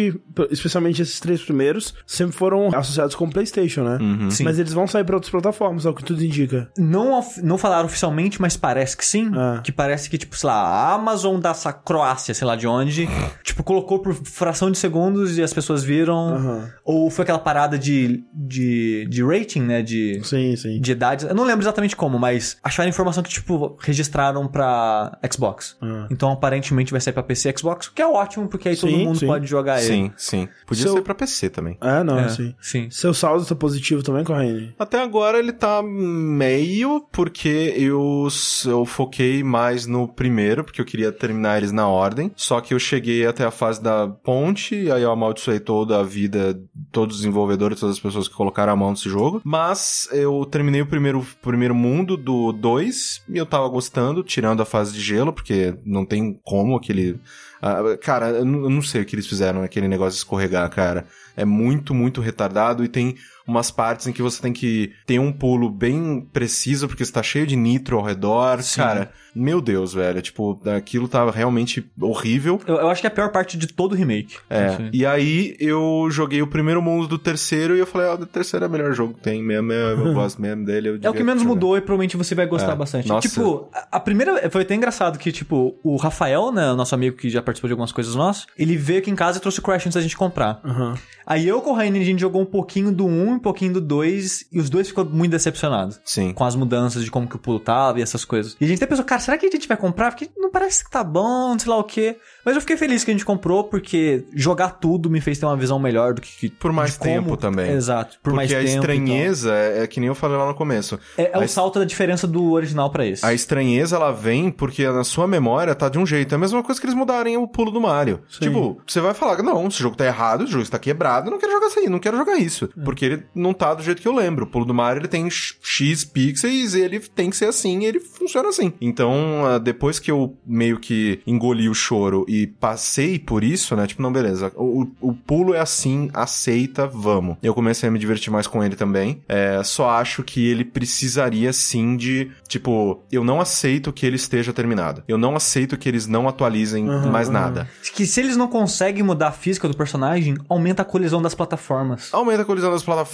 especialmente 0.50 1.02
esses 1.02 1.20
três 1.20 1.42
primeiros, 1.42 1.94
sempre 2.06 2.36
foram 2.36 2.68
associados 2.74 3.14
com 3.14 3.24
o 3.26 3.30
PlayStation, 3.30 3.82
né? 3.84 3.98
Sim. 4.30 4.44
Mas 4.44 4.58
eles 4.58 4.72
vão 4.72 4.86
sair 4.86 5.04
pra 5.04 5.16
outras 5.16 5.30
plataformas, 5.30 5.86
é 5.86 5.90
o 5.90 5.94
que 5.94 6.04
tudo 6.04 6.22
indica. 6.24 6.68
Não, 6.78 7.18
of- 7.18 7.40
não 7.42 7.58
falaram 7.58 7.86
oficialmente, 7.86 8.40
mas 8.40 8.56
parece 8.56 8.96
que 8.96 9.04
sim. 9.06 9.30
Ah. 9.34 9.60
Que 9.62 9.72
parece 9.72 10.08
que, 10.10 10.18
tipo, 10.18 10.36
sei 10.36 10.48
lá, 10.48 10.54
a 10.56 10.94
Amazon 10.94 11.38
da 11.40 11.54
Croácia, 11.84 12.34
sei 12.34 12.46
lá 12.46 12.56
de 12.56 12.66
onde, 12.66 13.08
tipo, 13.42 13.62
colocou 13.62 14.00
por 14.00 14.14
fração 14.14 14.70
de 14.70 14.78
segundos 14.78 15.38
e 15.38 15.42
as 15.42 15.52
pessoas 15.52 15.82
viram. 15.84 16.34
Aham. 16.34 16.70
Ou 16.84 17.03
foi 17.10 17.22
aquela 17.22 17.38
parada 17.38 17.78
de, 17.78 18.24
de, 18.32 19.06
de 19.08 19.22
rating, 19.24 19.60
né? 19.62 19.82
De, 19.82 20.20
Sim, 20.24 20.56
sim. 20.56 20.80
de 20.80 20.92
idades. 20.92 21.24
Eu 21.26 21.34
não 21.34 21.44
lembro 21.44 21.62
exatamente 21.62 21.96
como, 21.96 22.18
mas 22.18 22.56
acharam 22.62 22.88
informação 22.88 23.22
que, 23.22 23.30
tipo, 23.30 23.76
registraram 23.80 24.46
pra 24.48 25.18
Xbox. 25.32 25.76
Ah. 25.82 26.06
Então, 26.10 26.30
aparentemente, 26.30 26.92
vai 26.92 27.00
sair 27.00 27.12
pra 27.12 27.22
PC 27.22 27.50
e 27.50 27.58
Xbox, 27.58 27.86
o 27.86 27.92
que 27.92 28.02
é 28.02 28.06
ótimo, 28.06 28.48
porque 28.48 28.68
aí 28.68 28.76
todo 28.76 28.90
Sim, 28.90 29.04
mundo 29.06 29.18
sim. 29.18 29.26
pode 29.26 29.46
jogar 29.46 29.78
ele. 29.82 29.86
Sim, 29.88 30.12
sim. 30.16 30.48
Podia 30.66 30.84
Seu- 30.84 30.94
ser 30.94 31.02
pra 31.02 31.14
PC 31.14 31.50
também. 31.50 31.76
É, 31.80 32.02
não, 32.02 32.18
É, 32.18 32.28
sim. 32.28 32.54
sim. 32.60 32.88
Seu 32.90 33.12
saldo 33.14 33.44
tá 33.44 33.54
positivo 33.54 34.02
também, 34.02 34.24
Corrine? 34.24 34.74
Até 34.78 35.00
agora 35.02 35.38
ele 35.38 35.52
tá 35.52 35.82
meio, 35.82 37.06
porque 37.12 37.74
eu, 37.76 38.28
eu 38.66 38.84
foquei 38.84 39.42
mais 39.42 39.86
no 39.86 40.08
primeiro, 40.08 40.64
porque 40.64 40.80
eu 40.80 40.84
queria 40.84 41.12
terminar 41.12 41.58
eles 41.58 41.72
na 41.72 41.86
ordem. 41.88 42.30
Só 42.36 42.60
que 42.60 42.74
eu 42.74 42.78
cheguei 42.78 43.26
até 43.26 43.44
a 43.44 43.50
fase 43.50 43.82
da 43.82 44.08
ponte, 44.08 44.74
e 44.74 44.90
aí 44.90 45.02
eu 45.02 45.10
amaldiçoei 45.10 45.60
toda 45.60 46.00
a 46.00 46.02
vida, 46.02 46.58
todos 46.94 47.16
os 47.16 47.22
desenvolvedores, 47.22 47.80
todas 47.80 47.96
as 47.96 48.00
pessoas 48.00 48.28
que 48.28 48.34
colocaram 48.34 48.72
a 48.72 48.76
mão 48.76 48.90
nesse 48.90 49.08
jogo. 49.08 49.42
Mas 49.44 50.08
eu 50.12 50.46
terminei 50.46 50.80
o 50.80 50.86
primeiro, 50.86 51.26
primeiro 51.42 51.74
mundo 51.74 52.16
do 52.16 52.52
2, 52.52 53.24
e 53.28 53.36
eu 53.36 53.44
tava 53.44 53.68
gostando, 53.68 54.22
tirando 54.22 54.62
a 54.62 54.64
fase 54.64 54.94
de 54.94 55.00
gelo, 55.00 55.32
porque 55.32 55.74
não 55.84 56.06
tem 56.06 56.40
como 56.44 56.76
aquele. 56.76 57.18
ah, 57.60 57.98
cara, 58.00 58.28
eu 58.30 58.44
não 58.44 58.80
sei 58.80 59.02
o 59.02 59.04
que 59.04 59.16
eles 59.16 59.26
fizeram 59.26 59.60
naquele 59.60 59.88
negócio 59.88 60.16
escorregar, 60.16 60.70
cara. 60.70 61.06
É 61.36 61.44
muito, 61.44 61.92
muito 61.92 62.20
retardado 62.20 62.84
e 62.84 62.88
tem 62.88 63.16
umas 63.46 63.70
partes 63.70 64.06
em 64.06 64.12
que 64.12 64.22
você 64.22 64.40
tem 64.40 64.52
que 64.52 64.92
ter 65.06 65.18
um 65.18 65.32
pulo 65.32 65.68
bem 65.70 66.26
preciso, 66.32 66.88
porque 66.88 67.04
você 67.04 67.12
tá 67.12 67.22
cheio 67.22 67.46
de 67.46 67.56
nitro 67.56 67.98
ao 67.98 68.04
redor. 68.04 68.62
Sim. 68.62 68.80
Cara, 68.80 69.10
meu 69.34 69.60
Deus, 69.60 69.92
velho. 69.92 70.22
Tipo, 70.22 70.60
aquilo 70.76 71.08
tava 71.08 71.30
realmente 71.30 71.84
horrível. 72.00 72.60
Eu, 72.66 72.76
eu 72.76 72.88
acho 72.88 73.00
que 73.00 73.06
é 73.06 73.10
a 73.10 73.14
pior 73.14 73.30
parte 73.30 73.56
de 73.58 73.66
todo 73.66 73.92
o 73.92 73.94
remake. 73.94 74.36
É, 74.48 74.66
Assim. 74.66 74.90
e 74.92 75.04
aí 75.04 75.56
eu 75.60 76.06
joguei 76.10 76.40
o 76.40 76.46
primeiro 76.46 76.80
mundo 76.80 77.06
do 77.06 77.18
terceiro 77.18 77.76
e 77.76 77.80
eu 77.80 77.86
falei, 77.86 78.08
ó, 78.08 78.14
o 78.14 78.26
terceiro 78.26 78.64
é 78.64 78.68
o 78.68 78.70
melhor 78.70 78.92
jogo 78.94 79.14
que 79.14 79.20
tem 79.20 79.42
mesmo, 79.42 79.72
eu, 79.72 80.06
eu 80.06 80.14
gosto 80.14 80.40
mesmo 80.40 80.64
dele. 80.64 80.88
Eu 80.90 80.98
É 81.02 81.10
o 81.10 81.12
que 81.12 81.22
menos 81.22 81.42
jogar. 81.42 81.54
mudou 81.54 81.76
e 81.76 81.80
provavelmente 81.80 82.16
você 82.16 82.34
vai 82.34 82.46
gostar 82.46 82.72
É. 82.72 82.76
bastante. 82.76 83.08
Nossa. 83.08 83.28
Tipo, 83.28 83.68
a, 83.74 83.88
a 83.96 84.00
primeira. 84.00 84.48
Foi 84.50 84.62
até 84.62 84.74
engraçado 84.74 85.18
que, 85.18 85.30
tipo, 85.32 85.74
o 85.82 85.96
Rafael, 85.96 86.50
né, 86.52 86.72
o 86.72 86.76
nosso 86.76 86.94
amigo 86.94 87.16
que 87.16 87.28
já 87.28 87.42
participou 87.42 87.68
de 87.68 87.72
algumas 87.72 87.92
coisas 87.92 88.14
nossas, 88.14 88.46
ele 88.58 88.76
veio 88.76 89.00
aqui 89.00 89.10
em 89.10 89.14
casa 89.16 89.38
e 89.38 89.40
trouxe 89.40 89.58
o 89.58 89.62
Crash 89.62 89.86
antes 89.86 89.94
da 89.96 90.00
gente 90.00 90.16
comprar. 90.16 90.60
Aham. 90.64 90.94
Aí 91.26 91.48
eu 91.48 91.60
com 91.62 91.70
o 91.70 91.74
Raine, 91.74 91.98
a 92.00 92.04
gente 92.04 92.20
jogou 92.20 92.42
um 92.42 92.44
pouquinho 92.46 92.92
do 92.92 93.06
1 93.06 93.33
um 93.34 93.38
pouquinho 93.38 93.74
do 93.74 93.80
2, 93.80 94.46
e 94.52 94.58
os 94.60 94.68
dois 94.70 94.88
ficou 94.88 95.04
muito 95.04 95.30
decepcionados. 95.32 96.00
Sim. 96.04 96.32
Com 96.32 96.44
as 96.44 96.54
mudanças 96.56 97.04
de 97.04 97.10
como 97.10 97.28
que 97.28 97.36
o 97.36 97.38
pulo 97.38 97.60
tava 97.60 97.98
e 97.98 98.02
essas 98.02 98.24
coisas. 98.24 98.56
E 98.60 98.64
a 98.64 98.68
gente 98.68 98.78
até 98.78 98.86
pensou, 98.86 99.04
cara, 99.04 99.20
será 99.20 99.36
que 99.38 99.46
a 99.46 99.50
gente 99.50 99.68
vai 99.68 99.76
comprar? 99.76 100.10
Porque 100.12 100.28
não 100.36 100.50
parece 100.50 100.84
que 100.84 100.90
tá 100.90 101.02
bom, 101.04 101.58
sei 101.58 101.70
lá 101.70 101.76
o 101.78 101.84
quê. 101.84 102.16
Mas 102.44 102.54
eu 102.54 102.60
fiquei 102.60 102.76
feliz 102.76 103.04
que 103.04 103.10
a 103.10 103.14
gente 103.14 103.24
comprou, 103.24 103.64
porque 103.64 104.24
jogar 104.34 104.70
tudo 104.72 105.08
me 105.08 105.20
fez 105.20 105.38
ter 105.38 105.46
uma 105.46 105.56
visão 105.56 105.78
melhor 105.78 106.14
do 106.14 106.20
que. 106.20 106.50
Por 106.50 106.72
mais 106.72 106.96
como- 106.96 107.10
tempo 107.10 107.36
também. 107.36 107.70
Exato. 107.72 108.16
Por 108.22 108.32
Porque 108.32 108.36
mais 108.36 108.52
a 108.52 108.56
tempo. 108.56 108.68
e 108.68 108.72
tal. 108.74 108.80
estranheza 108.80 109.54
é, 109.54 109.82
é 109.82 109.86
que 109.86 109.98
nem 110.00 110.08
eu 110.08 110.14
falei 110.14 110.36
lá 110.36 110.46
no 110.46 110.54
começo. 110.54 110.98
É, 111.16 111.24
é 111.24 111.36
A 111.36 111.38
o 111.40 111.44
es- 111.44 111.50
salto 111.50 111.78
da 111.78 111.84
diferença 111.84 112.26
do 112.26 112.52
original 112.52 112.90
pra 112.90 113.06
esse. 113.06 113.24
A 113.24 113.32
estranheza, 113.32 113.96
ela 113.96 114.12
vem 114.12 114.50
porque 114.50 114.86
na 114.88 115.04
sua 115.04 115.26
memória 115.26 115.74
tá 115.74 115.88
de 115.88 115.98
um 115.98 116.06
jeito. 116.06 116.32
É 116.32 116.36
a 116.36 116.38
mesma 116.38 116.62
coisa 116.62 116.80
que 116.80 116.86
eles 116.86 116.96
mudarem 116.96 117.36
o 117.36 117.48
pulo 117.48 117.70
do 117.70 117.80
Mario. 117.80 118.20
Sim. 118.28 118.40
Tipo, 118.46 118.80
você 118.86 119.00
vai 119.00 119.14
falar, 119.14 119.42
não, 119.42 119.66
esse 119.66 119.78
jogo 119.82 119.96
tá 119.96 120.04
errado, 120.04 120.42
o 120.42 120.46
jogo 120.46 120.62
está 120.62 120.78
quebrado, 120.78 121.28
eu 121.28 121.30
não 121.32 121.38
quero 121.38 121.52
jogar 121.52 121.66
isso 121.68 121.78
aí, 121.78 121.88
não 121.88 121.98
quero 121.98 122.16
jogar 122.16 122.36
isso. 122.36 122.68
Porque 122.84 123.04
ele 123.04 123.23
não 123.34 123.52
tá 123.52 123.74
do 123.74 123.82
jeito 123.82 124.00
que 124.02 124.08
eu 124.08 124.14
lembro. 124.14 124.44
O 124.44 124.48
pulo 124.48 124.64
do 124.64 124.74
Mario, 124.74 125.00
ele 125.00 125.08
tem 125.08 125.28
X- 125.30 126.04
pixels 126.04 126.74
e 126.74 126.80
ele 126.80 127.00
tem 127.00 127.30
que 127.30 127.36
ser 127.36 127.46
assim 127.46 127.84
ele 127.84 128.00
funciona 128.00 128.48
assim. 128.48 128.72
Então, 128.80 129.44
ah, 129.46 129.58
depois 129.58 129.98
que 129.98 130.10
eu 130.10 130.36
meio 130.46 130.78
que 130.78 131.20
engoli 131.26 131.68
o 131.68 131.74
choro 131.74 132.24
e 132.28 132.46
passei 132.46 133.18
por 133.18 133.42
isso, 133.44 133.74
né, 133.76 133.86
tipo, 133.86 134.02
não, 134.02 134.12
beleza, 134.12 134.52
o, 134.56 134.86
o 135.00 135.12
pulo 135.14 135.54
é 135.54 135.60
assim, 135.60 136.10
aceita, 136.12 136.86
vamos. 136.86 137.36
Eu 137.42 137.54
comecei 137.54 137.88
a 137.88 137.92
me 137.92 137.98
divertir 137.98 138.30
mais 138.32 138.46
com 138.46 138.62
ele 138.62 138.76
também. 138.76 139.22
É, 139.28 139.62
só 139.62 139.90
acho 139.90 140.22
que 140.22 140.46
ele 140.48 140.64
precisaria 140.64 141.52
sim 141.52 141.96
de, 141.96 142.30
tipo, 142.48 143.02
eu 143.10 143.22
não 143.24 143.40
aceito 143.40 143.92
que 143.92 144.04
ele 144.06 144.16
esteja 144.16 144.52
terminado. 144.52 145.02
Eu 145.08 145.18
não 145.18 145.36
aceito 145.36 145.76
que 145.76 145.88
eles 145.88 146.06
não 146.06 146.28
atualizem 146.28 146.88
Aham, 146.88 147.10
mais 147.10 147.28
aham. 147.28 147.32
nada. 147.40 147.68
Que 147.94 148.06
se 148.06 148.20
eles 148.20 148.36
não 148.36 148.48
conseguem 148.48 149.02
mudar 149.02 149.28
a 149.28 149.32
física 149.32 149.68
do 149.68 149.76
personagem, 149.76 150.36
aumenta 150.48 150.82
a 150.82 150.84
colisão 150.84 151.20
das 151.20 151.34
plataformas. 151.34 152.08
Aumenta 152.12 152.42
a 152.42 152.44
colisão 152.44 152.70
das 152.70 152.82
plataformas, 152.82 153.04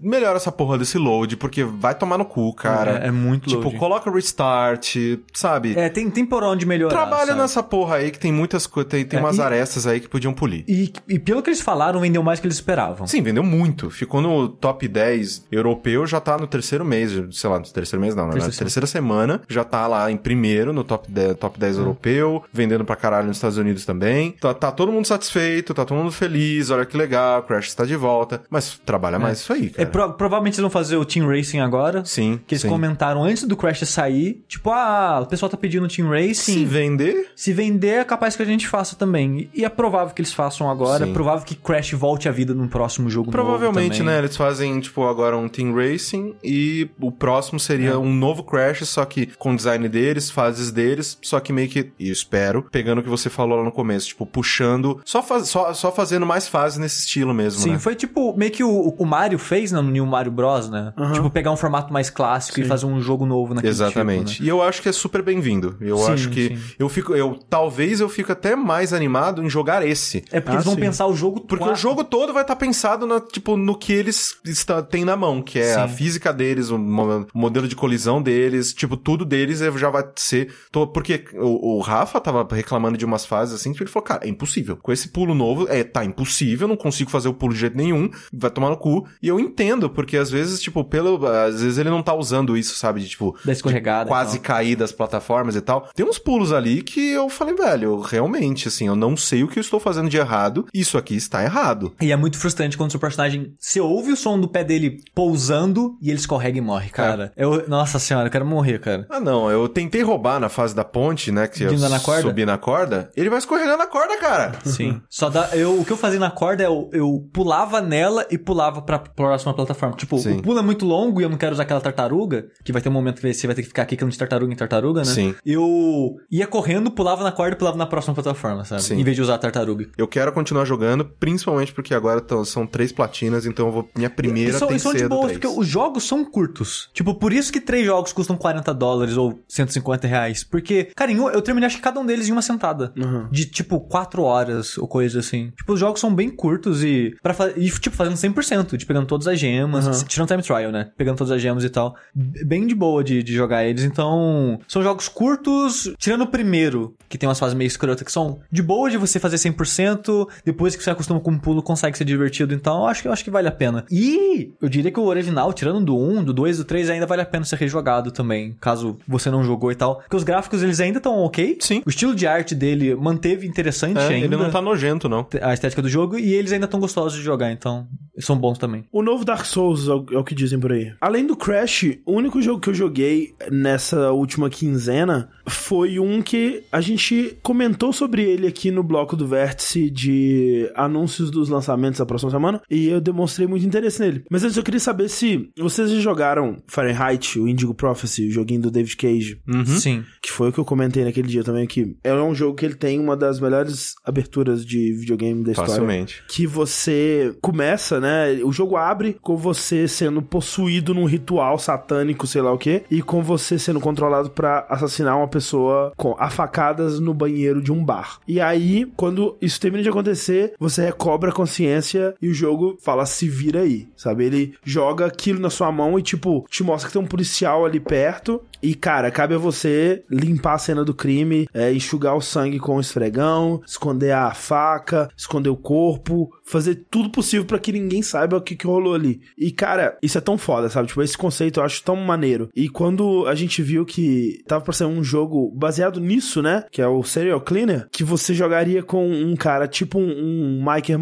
melhora 0.00 0.36
essa 0.36 0.50
porra 0.52 0.78
desse 0.78 0.98
load, 0.98 1.36
porque 1.36 1.64
vai 1.64 1.94
tomar 1.94 2.18
no 2.18 2.24
cu, 2.24 2.52
cara. 2.54 3.00
É, 3.04 3.08
é 3.08 3.10
muito 3.10 3.48
Tipo, 3.48 3.64
load. 3.64 3.78
coloca 3.78 4.10
restart, 4.10 4.96
sabe? 5.32 5.74
É, 5.78 5.88
tem, 5.88 6.08
tem 6.10 6.24
por 6.24 6.42
onde 6.44 6.64
melhorar. 6.66 6.94
Trabalha 6.94 7.26
sabe? 7.28 7.40
nessa 7.40 7.62
porra 7.62 7.96
aí 7.96 8.10
que 8.10 8.18
tem 8.18 8.32
muitas 8.32 8.66
coisas, 8.66 8.90
tem, 8.90 9.04
tem 9.04 9.18
É, 9.18 9.22
umas 9.22 9.38
e- 9.38 9.42
arestas 9.42 9.86
aí 9.86 10.00
que 10.00 10.08
podiam 10.08 10.32
polir. 10.32 10.64
E, 10.68 10.92
e 11.08 11.18
pelo 11.18 11.42
que 11.42 11.50
eles 11.50 11.60
falaram, 11.60 12.00
vendeu 12.00 12.22
mais 12.22 12.38
do 12.38 12.42
que 12.42 12.46
eles 12.46 12.56
esperavam. 12.56 13.06
Sim, 13.06 13.22
vendeu 13.22 13.42
muito. 13.42 13.90
Ficou 13.90 14.20
no 14.20 14.48
top 14.48 14.86
10 14.88 15.46
europeu, 15.50 16.06
já 16.06 16.20
tá 16.20 16.36
no 16.38 16.46
terceiro 16.46 16.84
mês, 16.84 17.12
sei 17.32 17.50
lá, 17.50 17.58
no 17.58 17.64
terceiro 17.66 18.00
mês 18.00 18.14
não, 18.14 18.26
na 18.26 18.32
Terceira 18.32 18.56
terceira 18.56 18.86
semana, 18.86 19.40
já 19.48 19.64
tá 19.64 19.86
lá 19.86 20.10
em 20.10 20.16
primeiro 20.16 20.72
no 20.72 20.84
top 20.84 21.10
10, 21.10 21.36
top 21.36 21.58
10 21.58 21.78
europeu, 21.78 22.42
vendendo 22.52 22.84
pra 22.84 22.96
caralho 22.96 23.26
nos 23.28 23.36
Estados 23.36 23.56
Unidos 23.58 23.84
também. 23.84 24.32
Tá, 24.40 24.52
tá 24.54 24.70
todo 24.72 24.92
mundo 24.92 25.06
satisfeito, 25.06 25.72
tá 25.74 25.84
todo 25.84 25.96
mundo 25.98 26.12
feliz, 26.12 26.70
olha 26.70 26.84
que 26.84 26.96
legal, 26.96 27.42
Crash 27.42 27.66
está 27.68 27.84
de 27.84 27.96
volta, 27.96 28.42
mas 28.50 28.78
trabalha 28.84 29.18
mais 29.18 29.25
isso 29.32 29.52
aí, 29.52 29.66
É, 29.76 29.84
cara. 29.84 29.88
pro- 29.90 30.12
provavelmente 30.14 30.54
eles 30.54 30.60
vão 30.62 30.70
fazer 30.70 30.96
o 30.96 31.04
Team 31.04 31.26
Racing 31.28 31.60
agora. 31.60 32.04
Sim, 32.04 32.40
Que 32.46 32.54
eles 32.54 32.62
sim. 32.62 32.68
comentaram 32.68 33.22
antes 33.24 33.44
do 33.44 33.56
Crash 33.56 33.80
sair. 33.88 34.44
Tipo, 34.48 34.70
ah, 34.70 35.20
o 35.22 35.26
pessoal 35.26 35.48
tá 35.50 35.56
pedindo 35.56 35.86
Team 35.88 36.08
Racing. 36.08 36.34
Se 36.34 36.64
vender, 36.64 37.30
Se 37.34 37.52
vender, 37.52 38.00
é 38.00 38.04
capaz 38.04 38.36
que 38.36 38.42
a 38.42 38.46
gente 38.46 38.66
faça 38.68 38.96
também. 38.96 39.48
E 39.54 39.64
é 39.64 39.68
provável 39.68 40.14
que 40.14 40.20
eles 40.22 40.32
façam 40.32 40.70
agora. 40.70 41.04
Sim. 41.04 41.10
É 41.10 41.14
provável 41.14 41.44
que 41.44 41.54
Crash 41.54 41.92
volte 41.92 42.28
à 42.28 42.32
vida 42.32 42.54
num 42.54 42.68
próximo 42.68 43.08
jogo 43.10 43.30
Provavelmente, 43.30 44.02
né? 44.02 44.18
Eles 44.18 44.36
fazem, 44.36 44.80
tipo, 44.80 45.04
agora 45.04 45.36
um 45.36 45.48
Team 45.48 45.74
Racing 45.74 46.34
e 46.42 46.88
o 47.00 47.10
próximo 47.12 47.58
seria 47.60 47.90
É. 47.90 47.96
um 47.96 48.12
novo 48.12 48.42
Crash, 48.42 48.86
só 48.88 49.04
que 49.04 49.26
com 49.38 49.52
o 49.52 49.56
design 49.56 49.88
deles, 49.88 50.30
fases 50.30 50.70
deles, 50.70 51.18
só 51.22 51.40
que 51.40 51.52
meio 51.52 51.68
que, 51.68 51.90
e 51.98 52.10
espero, 52.10 52.62
pegando 52.70 52.98
o 53.00 53.02
que 53.02 53.08
você 53.08 53.28
falou 53.30 53.58
lá 53.58 53.64
no 53.64 53.72
começo, 53.72 54.08
tipo, 54.08 54.26
puxando, 54.26 55.00
só, 55.04 55.22
faz, 55.22 55.48
só, 55.48 55.72
só 55.74 55.90
fazendo 55.92 56.26
mais 56.26 56.46
fases 56.48 56.78
nesse 56.78 57.00
estilo 57.00 57.32
mesmo, 57.34 57.60
Sim, 57.62 57.72
né? 57.72 57.78
foi 57.78 57.94
tipo 57.94 58.36
meio 58.36 58.50
que 58.50 58.62
o, 58.64 58.94
o 58.98 59.04
Mario 59.16 59.38
fez 59.38 59.72
no 59.72 59.82
New 59.82 60.04
Mario 60.04 60.30
Bros, 60.30 60.68
né? 60.68 60.92
Aham. 60.96 61.12
Tipo, 61.14 61.30
pegar 61.30 61.50
um 61.50 61.56
formato 61.56 61.90
mais 61.92 62.10
clássico 62.10 62.60
e 62.60 62.62
Sim. 62.62 62.68
fazer 62.68 62.84
um 62.86 63.00
jogo 63.00 63.24
novo 63.24 63.54
naquele 63.54 63.70
Exatamente. 63.72 64.32
tipo, 64.34 64.42
né? 64.42 64.46
E 64.46 64.50
eu 64.50 64.62
acho 64.62 64.82
que 64.82 64.88
é 64.88 64.92
super 64.92 65.22
bem-vindo. 65.22 65.76
Eu 65.80 65.96
Sim, 65.98 66.12
acho 66.12 66.28
que 66.30 66.48
sim. 66.48 66.58
eu 66.78 66.88
fico, 66.88 67.14
eu 67.14 67.38
talvez 67.48 68.00
eu 68.00 68.08
fico 68.08 68.30
até 68.32 68.54
mais 68.54 68.92
animado 68.92 69.42
em 69.42 69.48
jogar 69.48 69.86
esse. 69.86 70.18
É 70.30 70.38
porque 70.40 70.50
Ah, 70.50 70.54
eles 70.56 70.64
vão 70.66 70.74
sim. 70.74 70.80
pensar 70.80 71.06
o 71.06 71.14
jogo 71.14 71.40
Porque 71.40 71.64
qua- 71.64 71.72
o 71.72 71.76
jogo 71.76 72.04
todo 72.04 72.32
vai 72.32 72.42
estar 72.42 72.56
pensado 72.56 73.06
na, 73.06 73.18
tipo, 73.20 73.56
no 73.56 73.76
que 73.78 73.92
eles 73.92 74.36
está, 74.44 74.82
têm 74.82 75.04
na 75.04 75.16
mão, 75.16 75.40
que 75.40 75.58
é 75.58 75.74
a 75.76 75.88
física 75.88 76.32
deles, 76.32 76.68
o, 76.70 76.78
mo- 76.78 77.26
o 77.34 77.38
modelo 77.38 77.66
de 77.66 77.74
colisão 77.76 78.20
deles, 78.20 78.72
tipo, 78.74 78.96
tudo 78.96 79.24
deles 79.24 79.60
é- 79.62 79.72
já 79.72 79.88
vai 79.90 80.04
ser. 80.16 80.52
porque 80.92 81.24
o, 81.34 81.76
o 81.78 81.80
Rafa 81.80 82.20
tava 82.20 82.46
reclamando 82.50 82.98
de 82.98 83.04
umas 83.04 83.24
fases 83.24 83.54
assim, 83.54 83.72
que 83.72 83.82
ele 83.82 83.90
falou, 83.90 84.04
cara, 84.04 84.26
é 84.26 84.28
impossível. 84.28 84.76
Com 84.76 84.92
esse 84.92 85.08
pulo 85.08 85.34
novo, 85.34 85.66
é, 85.70 85.82
tá 85.84 86.04
impossível, 86.04 86.68
não 86.68 86.76
consigo 86.76 87.10
fazer 87.10 87.28
o 87.28 87.34
pulo 87.34 87.52
de 87.54 87.60
jeito 87.60 87.76
nenhum, 87.76 88.10
vai 88.32 88.50
tomar 88.50 88.70
no 88.70 88.76
cu. 88.76 88.95
E 89.22 89.28
eu 89.28 89.40
entendo, 89.40 89.88
porque 89.90 90.16
às 90.16 90.30
vezes, 90.30 90.60
tipo, 90.60 90.84
pelo. 90.84 91.26
Às 91.26 91.60
vezes 91.62 91.78
ele 91.78 91.90
não 91.90 92.02
tá 92.02 92.14
usando 92.14 92.56
isso, 92.56 92.76
sabe? 92.76 93.00
De, 93.00 93.08
tipo, 93.08 93.36
Da 93.44 93.52
escorregada. 93.52 94.04
de 94.04 94.08
quase 94.08 94.38
cair 94.38 94.76
das 94.76 94.92
plataformas 94.92 95.56
e 95.56 95.60
tal. 95.60 95.88
Tem 95.94 96.06
uns 96.06 96.18
pulos 96.18 96.52
ali 96.52 96.82
que 96.82 97.10
eu 97.12 97.28
falei, 97.28 97.54
velho, 97.54 98.00
realmente, 98.00 98.68
assim, 98.68 98.86
eu 98.86 98.96
não 98.96 99.16
sei 99.16 99.42
o 99.42 99.48
que 99.48 99.58
eu 99.58 99.62
estou 99.62 99.80
fazendo 99.80 100.08
de 100.08 100.16
errado, 100.16 100.66
isso 100.72 100.96
aqui 100.98 101.14
está 101.16 101.42
errado. 101.42 101.94
E 102.00 102.12
é 102.12 102.16
muito 102.16 102.38
frustrante 102.38 102.76
quando 102.76 102.88
o 102.90 102.92
seu 102.92 103.00
personagem. 103.00 103.54
Você 103.58 103.80
ouve 103.80 104.12
o 104.12 104.16
som 104.16 104.38
do 104.38 104.48
pé 104.48 104.62
dele 104.64 104.98
pousando 105.14 105.96
e 106.00 106.08
ele 106.10 106.18
escorrega 106.18 106.56
e 106.58 106.60
morre, 106.60 106.88
cara. 106.90 107.32
Eu, 107.36 107.68
nossa 107.68 107.98
senhora, 107.98 108.28
eu 108.28 108.30
quero 108.32 108.46
morrer, 108.46 108.78
cara. 108.78 109.06
Ah, 109.10 109.18
não, 109.20 109.50
eu 109.50 109.68
tentei 109.68 110.02
roubar 110.02 110.38
na 110.38 110.48
fase 110.48 110.74
da 110.74 110.84
ponte, 110.84 111.32
né? 111.32 111.46
Que 111.48 111.66
De 111.66 111.74
eu 111.74 111.88
na 111.88 111.98
corda? 112.00 112.22
subi 112.22 112.44
na 112.46 112.56
corda. 112.58 113.10
Ele 113.16 113.28
vai 113.28 113.38
escorregar 113.38 113.76
na 113.76 113.86
corda, 113.86 114.16
cara. 114.18 114.52
Sim. 114.64 115.00
Só 115.08 115.28
dá. 115.28 115.50
Eu, 115.52 115.80
o 115.80 115.84
que 115.84 115.92
eu 115.92 115.96
fazia 115.96 116.20
na 116.20 116.30
corda 116.30 116.62
é 116.62 116.66
eu, 116.66 116.88
eu 116.92 117.28
pulava 117.32 117.80
nela 117.80 118.26
e 118.30 118.38
pulava 118.38 118.80
pra 118.86 118.98
próxima 118.98 119.52
plataforma. 119.52 119.94
Tipo, 119.96 120.18
Sim. 120.18 120.38
o 120.38 120.42
pulo 120.42 120.58
é 120.58 120.62
muito 120.62 120.86
longo 120.86 121.20
e 121.20 121.24
eu 121.24 121.28
não 121.28 121.36
quero 121.36 121.52
usar 121.52 121.64
aquela 121.64 121.80
tartaruga, 121.80 122.46
que 122.64 122.72
vai 122.72 122.80
ter 122.80 122.88
um 122.88 122.92
momento 122.92 123.20
que 123.20 123.34
você 123.34 123.46
vai 123.46 123.54
ter 123.56 123.62
que 123.62 123.68
ficar 123.68 123.84
quicando 123.84 124.12
de 124.12 124.18
tartaruga 124.18 124.52
em 124.52 124.56
tartaruga, 124.56 125.00
né? 125.00 125.04
Sim. 125.06 125.34
Eu 125.44 126.16
ia 126.30 126.46
correndo, 126.46 126.90
pulava 126.90 127.22
na 127.24 127.32
corda 127.32 127.54
e 127.54 127.58
pulava 127.58 127.76
na 127.76 127.86
próxima 127.86 128.14
plataforma, 128.14 128.64
sabe? 128.64 128.82
Sim. 128.82 128.98
Em 129.00 129.04
vez 129.04 129.16
de 129.16 129.22
usar 129.22 129.34
a 129.34 129.38
tartaruga. 129.38 129.86
Eu 129.98 130.06
quero 130.08 130.32
continuar 130.32 130.64
jogando, 130.64 131.04
principalmente 131.04 131.72
porque 131.72 131.94
agora 131.94 132.20
tão- 132.20 132.44
são 132.44 132.66
três 132.66 132.92
platinas, 132.92 133.46
então 133.46 133.66
eu 133.66 133.72
vou, 133.72 133.88
minha 133.96 134.10
primeira 134.10 134.50
e 134.50 134.58
são, 134.58 134.68
tem 134.68 134.76
e 134.76 134.80
são 134.80 134.94
de 134.94 135.08
boas, 135.08 135.32
3. 135.32 135.38
porque 135.40 135.60
os 135.60 135.66
jogos 135.66 136.04
são 136.04 136.24
curtos. 136.24 136.88
Tipo, 136.92 137.14
por 137.14 137.32
isso 137.32 137.52
que 137.52 137.60
três 137.60 137.84
jogos 137.84 138.12
custam 138.12 138.36
40 138.36 138.72
dólares 138.72 139.16
ou 139.16 139.40
150 139.48 140.06
reais. 140.06 140.44
Porque, 140.44 140.88
cara, 140.94 141.10
um- 141.12 141.30
eu 141.30 141.42
terminei 141.42 141.66
acho 141.66 141.76
que 141.76 141.82
cada 141.82 141.98
um 142.00 142.06
deles 142.06 142.28
em 142.28 142.32
uma 142.32 142.42
sentada. 142.42 142.92
Uhum. 142.96 143.28
De, 143.30 143.46
tipo, 143.46 143.80
4 143.80 144.22
horas 144.22 144.76
ou 144.78 144.86
coisa 144.86 145.20
assim. 145.20 145.50
Tipo, 145.56 145.72
os 145.72 145.80
jogos 145.80 146.00
são 146.00 146.14
bem 146.14 146.28
curtos 146.30 146.84
e, 146.84 147.14
pra 147.22 147.32
fa- 147.34 147.50
e 147.56 147.70
tipo, 147.70 147.96
fazendo 147.96 148.16
100%, 148.16 148.75
de 148.76 148.86
pegando 148.86 149.06
todas 149.06 149.26
as 149.26 149.38
gemas, 149.38 149.86
Uhum. 149.86 150.06
tirando 150.06 150.28
time 150.28 150.42
trial, 150.42 150.70
né? 150.72 150.90
Pegando 150.96 151.16
todas 151.18 151.30
as 151.30 151.40
gemas 151.40 151.64
e 151.64 151.68
tal. 151.70 151.94
Bem 152.14 152.66
de 152.66 152.74
boa 152.74 153.02
de, 153.02 153.22
de 153.22 153.34
jogar 153.34 153.64
eles. 153.64 153.84
Então, 153.84 154.58
são 154.68 154.82
jogos 154.82 155.08
curtos, 155.08 155.92
tirando 155.98 156.22
o 156.22 156.26
primeiro, 156.26 156.94
que 157.08 157.18
tem 157.18 157.28
umas 157.28 157.38
fases 157.38 157.54
meio 157.54 157.66
escrotas, 157.68 158.02
que 158.02 158.12
são 158.12 158.38
de 158.50 158.62
boa 158.62 158.90
de 158.90 158.96
você 158.96 159.18
fazer 159.18 159.36
100%, 159.36 160.28
depois 160.44 160.76
que 160.76 160.82
você 160.82 160.90
acostuma 160.90 161.20
com 161.20 161.32
o 161.32 161.38
pulo, 161.40 161.62
consegue 161.62 161.96
ser 161.96 162.04
divertido. 162.04 162.54
Então, 162.54 162.78
eu 162.80 162.86
acho 162.86 163.02
que, 163.02 163.08
eu 163.08 163.12
acho 163.12 163.24
que 163.24 163.30
vale 163.30 163.48
a 163.48 163.52
pena. 163.52 163.84
E 163.90 164.52
eu 164.60 164.68
diria 164.68 164.90
que 164.90 165.00
o 165.00 165.04
original, 165.04 165.52
tirando 165.52 165.84
do 165.84 165.96
1, 165.98 166.24
do 166.24 166.32
2, 166.32 166.58
do 166.58 166.64
3, 166.64 166.90
ainda 166.90 167.06
vale 167.06 167.22
a 167.22 167.26
pena 167.26 167.44
ser 167.44 167.56
rejogado 167.56 168.10
também, 168.10 168.56
caso 168.60 168.98
você 169.06 169.30
não 169.30 169.44
jogou 169.44 169.70
e 169.72 169.74
tal. 169.74 169.96
Porque 170.00 170.16
os 170.16 170.24
gráficos, 170.24 170.62
eles 170.62 170.80
ainda 170.80 170.98
estão 170.98 171.18
ok. 171.18 171.58
Sim. 171.60 171.82
O 171.86 171.90
estilo 171.90 172.14
de 172.14 172.26
arte 172.26 172.54
dele 172.54 172.94
manteve 172.94 173.46
interessante 173.46 173.98
É, 173.98 174.06
ainda 174.08 174.26
ele 174.26 174.36
não 174.36 174.50
tá 174.50 174.60
nojento, 174.60 175.08
não. 175.08 175.26
a 175.42 175.52
estética 175.54 175.82
do 175.82 175.88
jogo 175.88 176.18
e 176.18 176.32
eles 176.34 176.52
ainda 176.52 176.64
estão 176.66 176.80
gostosos 176.80 177.18
de 177.18 177.24
jogar, 177.24 177.50
então 177.52 177.86
são 178.18 178.36
bons 178.36 178.58
também. 178.66 178.84
O 178.92 179.02
novo 179.02 179.24
Dark 179.24 179.44
Souls 179.44 179.88
é 179.88 179.92
o, 179.92 180.06
é 180.12 180.18
o 180.18 180.24
que 180.24 180.34
dizem 180.34 180.58
por 180.58 180.72
aí. 180.72 180.92
Além 181.00 181.26
do 181.26 181.36
Crash, 181.36 181.98
o 182.04 182.12
único 182.12 182.40
jogo 182.42 182.60
que 182.60 182.68
eu 182.68 182.74
joguei 182.74 183.34
nessa 183.50 184.12
última 184.12 184.50
quinzena 184.50 185.28
foi 185.48 185.98
um 185.98 186.20
que 186.20 186.64
a 186.72 186.80
gente 186.80 187.36
comentou 187.42 187.92
sobre 187.92 188.22
ele 188.22 188.46
aqui 188.46 188.70
no 188.70 188.82
bloco 188.82 189.16
do 189.16 189.26
Vértice 189.26 189.90
de 189.90 190.70
anúncios 190.74 191.30
dos 191.30 191.48
lançamentos 191.48 191.98
da 191.98 192.06
próxima 192.06 192.30
semana 192.30 192.60
e 192.70 192.88
eu 192.88 193.00
demonstrei 193.00 193.46
muito 193.46 193.66
interesse 193.66 194.00
nele. 194.00 194.24
Mas 194.30 194.44
antes 194.44 194.56
eu 194.56 194.62
queria 194.62 194.80
saber 194.80 195.08
se 195.08 195.50
vocês 195.56 195.90
já 195.90 196.00
jogaram 196.00 196.62
Fahrenheit, 196.66 197.38
o 197.38 197.48
Indigo 197.48 197.74
Prophecy, 197.74 198.28
o 198.28 198.30
joguinho 198.30 198.62
do 198.62 198.70
David 198.70 198.96
Cage. 198.96 199.40
Sim. 199.66 200.04
Que 200.20 200.32
foi 200.32 200.48
o 200.48 200.52
que 200.52 200.58
eu 200.58 200.64
comentei 200.64 201.04
naquele 201.04 201.28
dia 201.28 201.44
também, 201.44 201.66
que 201.66 201.96
é 202.02 202.14
um 202.14 202.34
jogo 202.34 202.56
que 202.56 202.64
ele 202.64 202.74
tem 202.74 202.98
uma 202.98 203.16
das 203.16 203.40
melhores 203.40 203.94
aberturas 204.04 204.64
de 204.64 204.92
videogame 204.92 205.44
da 205.44 205.52
história 205.52 205.72
Facilmente. 205.72 206.22
que 206.28 206.46
você 206.46 207.36
começa, 207.40 208.00
né? 208.00 208.40
O 208.42 208.52
jogo 208.56 208.76
abre 208.76 209.16
com 209.20 209.36
você 209.36 209.86
sendo 209.86 210.22
possuído 210.22 210.94
num 210.94 211.04
ritual 211.04 211.58
satânico, 211.58 212.26
sei 212.26 212.42
lá 212.42 212.52
o 212.52 212.58
quê, 212.58 212.82
e 212.90 213.02
com 213.02 213.22
você 213.22 213.58
sendo 213.58 213.80
controlado 213.80 214.30
pra 214.30 214.66
assassinar 214.68 215.16
uma 215.16 215.28
pessoa 215.28 215.92
com 215.96 216.16
a 216.18 216.30
facadas 216.30 216.98
no 216.98 217.12
banheiro 217.12 217.60
de 217.60 217.70
um 217.70 217.84
bar. 217.84 218.18
E 218.26 218.40
aí, 218.40 218.90
quando 218.96 219.36
isso 219.40 219.60
termina 219.60 219.82
de 219.82 219.88
acontecer, 219.88 220.54
você 220.58 220.84
recobra 220.86 221.30
a 221.30 221.34
consciência 221.34 222.14
e 222.20 222.28
o 222.28 222.34
jogo 222.34 222.76
fala 222.80 223.04
se 223.04 223.28
vira 223.28 223.60
aí, 223.60 223.88
sabe? 223.96 224.24
Ele 224.24 224.54
joga 224.64 225.06
aquilo 225.06 225.38
na 225.40 225.50
sua 225.50 225.70
mão 225.70 225.98
e 225.98 226.02
tipo 226.02 226.46
te 226.48 226.62
mostra 226.62 226.88
que 226.88 226.94
tem 226.94 227.02
um 227.02 227.06
policial 227.06 227.64
ali 227.64 227.78
perto 227.78 228.40
e, 228.62 228.74
cara, 228.74 229.10
cabe 229.10 229.34
a 229.34 229.38
você 229.38 230.02
limpar 230.10 230.54
a 230.54 230.58
cena 230.58 230.84
do 230.84 230.94
crime, 230.94 231.48
é, 231.52 231.72
enxugar 231.72 232.16
o 232.16 232.20
sangue 232.20 232.58
com 232.58 232.76
o 232.76 232.80
esfregão, 232.80 233.60
esconder 233.66 234.12
a 234.12 234.32
faca, 234.32 235.10
esconder 235.16 235.50
o 235.50 235.56
corpo, 235.56 236.30
fazer 236.44 236.86
tudo 236.90 237.10
possível 237.10 237.44
pra 237.44 237.58
que 237.58 237.72
ninguém 237.72 238.02
saiba 238.02 238.36
o 238.36 238.40
que, 238.40 238.56
que 238.56 238.66
rolou 238.66 238.94
ali. 238.94 239.20
E, 239.36 239.50
cara, 239.50 239.98
isso 240.02 240.18
é 240.18 240.20
tão 240.20 240.38
foda, 240.38 240.68
sabe? 240.68 240.88
Tipo, 240.88 241.02
esse 241.02 241.16
conceito 241.16 241.60
eu 241.60 241.64
acho 241.64 241.82
tão 241.82 241.96
maneiro. 241.96 242.48
E 242.54 242.68
quando 242.68 243.26
a 243.26 243.34
gente 243.34 243.62
viu 243.62 243.84
que 243.84 244.42
tava 244.46 244.64
pra 244.64 244.72
ser 244.72 244.84
um 244.84 245.02
jogo 245.02 245.50
baseado 245.54 246.00
nisso, 246.00 246.40
né? 246.40 246.64
Que 246.70 246.80
é 246.80 246.86
o 246.86 247.02
Serial 247.02 247.40
Cleaner, 247.40 247.88
que 247.90 248.04
você 248.04 248.34
jogaria 248.34 248.82
com 248.82 249.08
um 249.08 249.34
cara 249.36 249.66
tipo 249.66 249.98
um, 249.98 250.60
um 250.60 250.64
Mike 250.64 250.92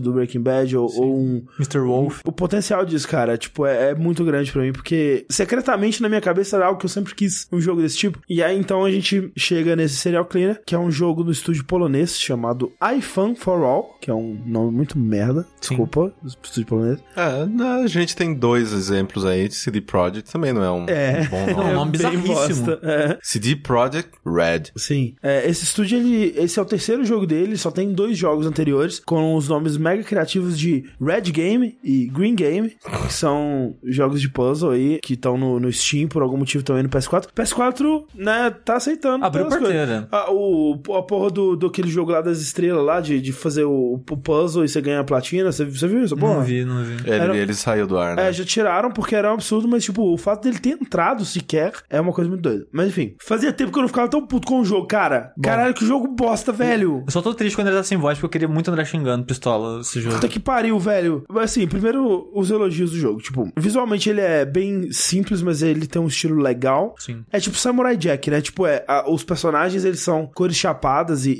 do 0.00 0.12
Breaking 0.12 0.40
Bad 0.40 0.76
ou, 0.76 0.88
ou 0.96 1.18
um 1.18 1.44
Mr. 1.58 1.80
Wolf. 1.80 2.20
o 2.24 2.32
potencial 2.32 2.84
disso, 2.84 3.08
cara, 3.08 3.36
tipo, 3.36 3.66
é, 3.66 3.90
é 3.90 3.94
muito 3.94 4.24
grande 4.24 4.52
pra 4.52 4.62
mim, 4.62 4.72
porque 4.72 5.26
secretamente 5.28 6.02
na 6.02 6.08
minha 6.08 6.20
cabeça 6.20 6.56
era 6.56 6.66
algo 6.66 6.78
que 6.78 6.86
eu 6.86 6.90
sempre 6.90 7.01
quis 7.04 7.46
um 7.52 7.60
jogo 7.60 7.82
desse 7.82 7.96
tipo. 7.96 8.18
E 8.28 8.42
aí 8.42 8.58
então 8.58 8.84
a 8.84 8.90
gente 8.90 9.32
chega 9.36 9.74
nesse 9.76 9.96
Serial 9.96 10.24
Cleaner, 10.24 10.60
que 10.66 10.74
é 10.74 10.78
um 10.78 10.90
jogo 10.90 11.24
no 11.24 11.32
estúdio 11.32 11.64
polonês 11.64 12.18
chamado 12.18 12.72
iFun 12.96 13.34
for 13.34 13.62
All, 13.64 13.98
que 14.00 14.10
é 14.10 14.14
um 14.14 14.40
nome 14.46 14.72
muito 14.72 14.98
merda. 14.98 15.46
Desculpa, 15.60 16.12
do 16.22 16.28
estúdio 16.28 16.66
polonês. 16.66 16.98
É, 17.16 17.82
a 17.82 17.86
gente 17.86 18.14
tem 18.16 18.34
dois 18.34 18.72
exemplos 18.72 19.24
aí 19.24 19.48
de 19.48 19.54
CD 19.54 19.80
Projekt, 19.80 20.30
também 20.32 20.52
não 20.52 20.62
é 20.62 20.70
um, 20.70 20.86
É. 20.88 21.22
um 21.22 21.28
bom 21.30 21.46
Não, 21.46 21.56
nome. 21.56 21.70
um 21.70 21.74
nome 21.74 21.92
bem 21.98 22.18
bizarríssimo. 22.18 22.72
É. 22.82 23.18
CD 23.22 23.56
Projekt 23.56 24.10
Red. 24.24 24.64
Sim. 24.76 25.14
É, 25.22 25.48
esse 25.48 25.64
estúdio, 25.64 25.98
ele, 25.98 26.34
esse 26.36 26.58
é 26.58 26.62
o 26.62 26.66
terceiro 26.66 27.04
jogo 27.04 27.26
dele, 27.26 27.56
só 27.56 27.70
tem 27.70 27.92
dois 27.92 28.16
jogos 28.16 28.46
anteriores, 28.46 28.98
com 29.00 29.34
os 29.34 29.48
nomes 29.48 29.76
mega 29.76 30.02
criativos 30.02 30.58
de 30.58 30.84
Red 31.00 31.22
Game 31.32 31.76
e 31.82 32.06
Green 32.06 32.34
Game, 32.34 32.70
que 33.06 33.12
são 33.12 33.74
jogos 33.84 34.20
de 34.20 34.28
puzzle 34.28 34.70
aí, 34.70 34.98
que 35.02 35.14
estão 35.14 35.36
no, 35.36 35.58
no 35.60 35.72
Steam, 35.72 36.08
por 36.08 36.22
algum 36.22 36.36
motivo 36.36 36.64
também 36.64 36.81
no 36.82 36.88
PS4. 36.88 37.28
PS4, 37.34 38.04
né, 38.14 38.50
tá 38.64 38.76
aceitando. 38.76 39.24
Abriu 39.24 39.46
porteira. 39.46 40.08
Ah, 40.10 40.30
o, 40.30 40.78
a 40.96 41.02
porra 41.02 41.30
do, 41.30 41.56
do 41.56 41.66
aquele 41.66 41.88
jogo 41.90 42.10
lá 42.12 42.20
das 42.20 42.40
estrelas 42.40 42.84
lá, 42.84 43.00
de, 43.00 43.20
de 43.20 43.32
fazer 43.32 43.64
o, 43.64 43.94
o 44.10 44.16
puzzle 44.16 44.64
e 44.64 44.68
você 44.68 44.80
ganha 44.80 45.00
a 45.00 45.04
platina, 45.04 45.50
você, 45.52 45.64
você 45.64 45.86
viu 45.86 46.02
Uhum. 46.02 46.08
porra. 46.18 46.34
Não 46.34 46.42
vi, 46.42 46.64
não 46.64 46.82
vi. 46.82 46.94
Ele, 47.04 47.10
Era- 47.10 47.36
ele 47.36 47.54
saiu 47.54 47.86
do 47.86 47.96
ar, 47.96 48.16
né? 48.16 48.28
É, 48.28 48.32
já 48.32 48.44
tiraram 48.44 48.90
porque 48.90 49.14
era 49.14 49.30
um 49.30 49.34
absurdo, 49.34 49.68
mas, 49.68 49.84
tipo, 49.84 50.02
o 50.12 50.16
fato 50.16 50.42
dele 50.42 50.58
ter 50.58 50.70
entrado 50.70 51.24
sequer 51.24 51.72
é 51.88 52.00
uma 52.00 52.12
coisa 52.12 52.28
muito 52.28 52.42
doida. 52.42 52.66
Mas, 52.72 52.88
enfim, 52.88 53.14
fazia 53.22 53.52
tempo 53.52 53.70
que 53.72 53.78
eu 53.78 53.82
não 53.82 53.88
ficava 53.88 54.08
tão 54.08 54.26
puto 54.26 54.46
com 54.48 54.60
o 54.60 54.64
jogo, 54.64 54.86
cara. 54.86 55.32
Caralho, 55.42 55.74
que 55.74 55.86
jogo 55.86 56.08
bosta, 56.08 56.50
velho. 56.52 57.02
Eu 57.06 57.12
só 57.12 57.22
tô 57.22 57.32
triste 57.34 57.54
quando 57.54 57.68
ele 57.68 57.76
tá 57.76 57.82
sem 57.84 57.96
voz, 57.98 58.18
porque 58.18 58.26
eu 58.26 58.30
queria 58.30 58.48
muito 58.48 58.68
André 58.70 58.84
xingando 58.84 59.24
pistola 59.24 59.80
esse 59.80 60.00
jogo. 60.00 60.16
Puta 60.16 60.28
que 60.28 60.40
pariu, 60.40 60.78
velho. 60.78 61.24
Mas, 61.28 61.44
assim, 61.44 61.66
primeiro, 61.66 62.28
os 62.34 62.50
elogios 62.50 62.90
do 62.90 62.96
jogo. 62.98 63.20
Tipo, 63.20 63.48
visualmente 63.56 64.10
ele 64.10 64.20
é 64.20 64.44
bem 64.44 64.90
simples, 64.90 65.40
mas 65.42 65.62
ele 65.62 65.86
tem 65.86 66.00
um 66.02 66.06
estilo 66.06 66.40
legal. 66.40 66.62
Sim. 66.98 67.24
É 67.32 67.38
tipo 67.40 67.56
Samurai 67.56 67.96
Jack, 67.96 68.30
né? 68.30 68.40
Tipo, 68.40 68.66
é, 68.66 68.84
a- 68.88 69.10
os 69.10 69.22
personagens, 69.24 69.84
eles 69.84 70.00
são 70.00 70.26
cores 70.34 70.56
chapadas 70.56 71.26
e, 71.26 71.32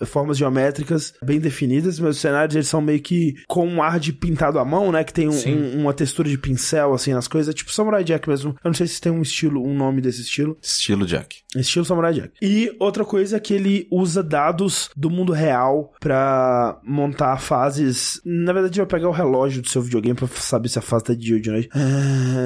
e 0.00 0.06
formas 0.06 0.36
geométricas 0.38 1.12
bem 1.22 1.38
definidas, 1.40 1.98
mas 1.98 2.16
os 2.16 2.20
cenários, 2.20 2.54
eles 2.54 2.68
são 2.68 2.80
meio 2.80 3.00
que 3.00 3.34
com 3.48 3.66
um 3.66 3.82
ar 3.82 3.98
de 4.00 4.12
pintado 4.12 4.58
à 4.58 4.64
mão, 4.64 4.90
né? 4.92 5.04
Que 5.04 5.12
tem 5.12 5.28
um- 5.28 5.32
um- 5.52 5.80
uma 5.82 5.92
textura 5.94 6.28
de 6.28 6.38
pincel, 6.38 6.92
assim, 6.94 7.12
nas 7.12 7.28
coisas. 7.28 7.52
É 7.52 7.56
tipo 7.56 7.72
Samurai 7.72 8.04
Jack 8.04 8.28
mesmo. 8.28 8.50
Eu 8.64 8.68
não 8.68 8.74
sei 8.74 8.86
se 8.86 9.00
tem 9.00 9.10
um 9.12 9.22
estilo, 9.22 9.62
um 9.66 9.74
nome 9.76 10.00
desse 10.00 10.22
estilo. 10.22 10.56
Estilo 10.62 11.06
Jack. 11.06 11.38
Estilo 11.56 11.84
Samurai 11.84 12.12
Jack. 12.12 12.30
E 12.42 12.74
outra 12.78 13.04
coisa 13.04 13.36
é 13.36 13.40
que 13.40 13.52
ele 13.54 13.86
usa 13.90 14.22
dados 14.22 14.90
do 14.96 15.10
mundo 15.10 15.32
real 15.32 15.92
pra 16.00 16.78
montar 16.84 17.36
fases. 17.38 18.20
Na 18.24 18.52
verdade, 18.52 18.78
vai 18.78 18.86
pegar 18.86 19.08
o 19.08 19.12
relógio 19.12 19.62
do 19.62 19.68
seu 19.68 19.82
videogame 19.82 20.14
pra 20.16 20.28
saber 20.28 20.68
se 20.68 20.78
a 20.78 20.82
fase 20.82 21.04
tá 21.04 21.14
de 21.14 21.20
dia 21.20 21.34
ou 21.36 21.40
de 21.40 21.50
noite. 21.50 21.68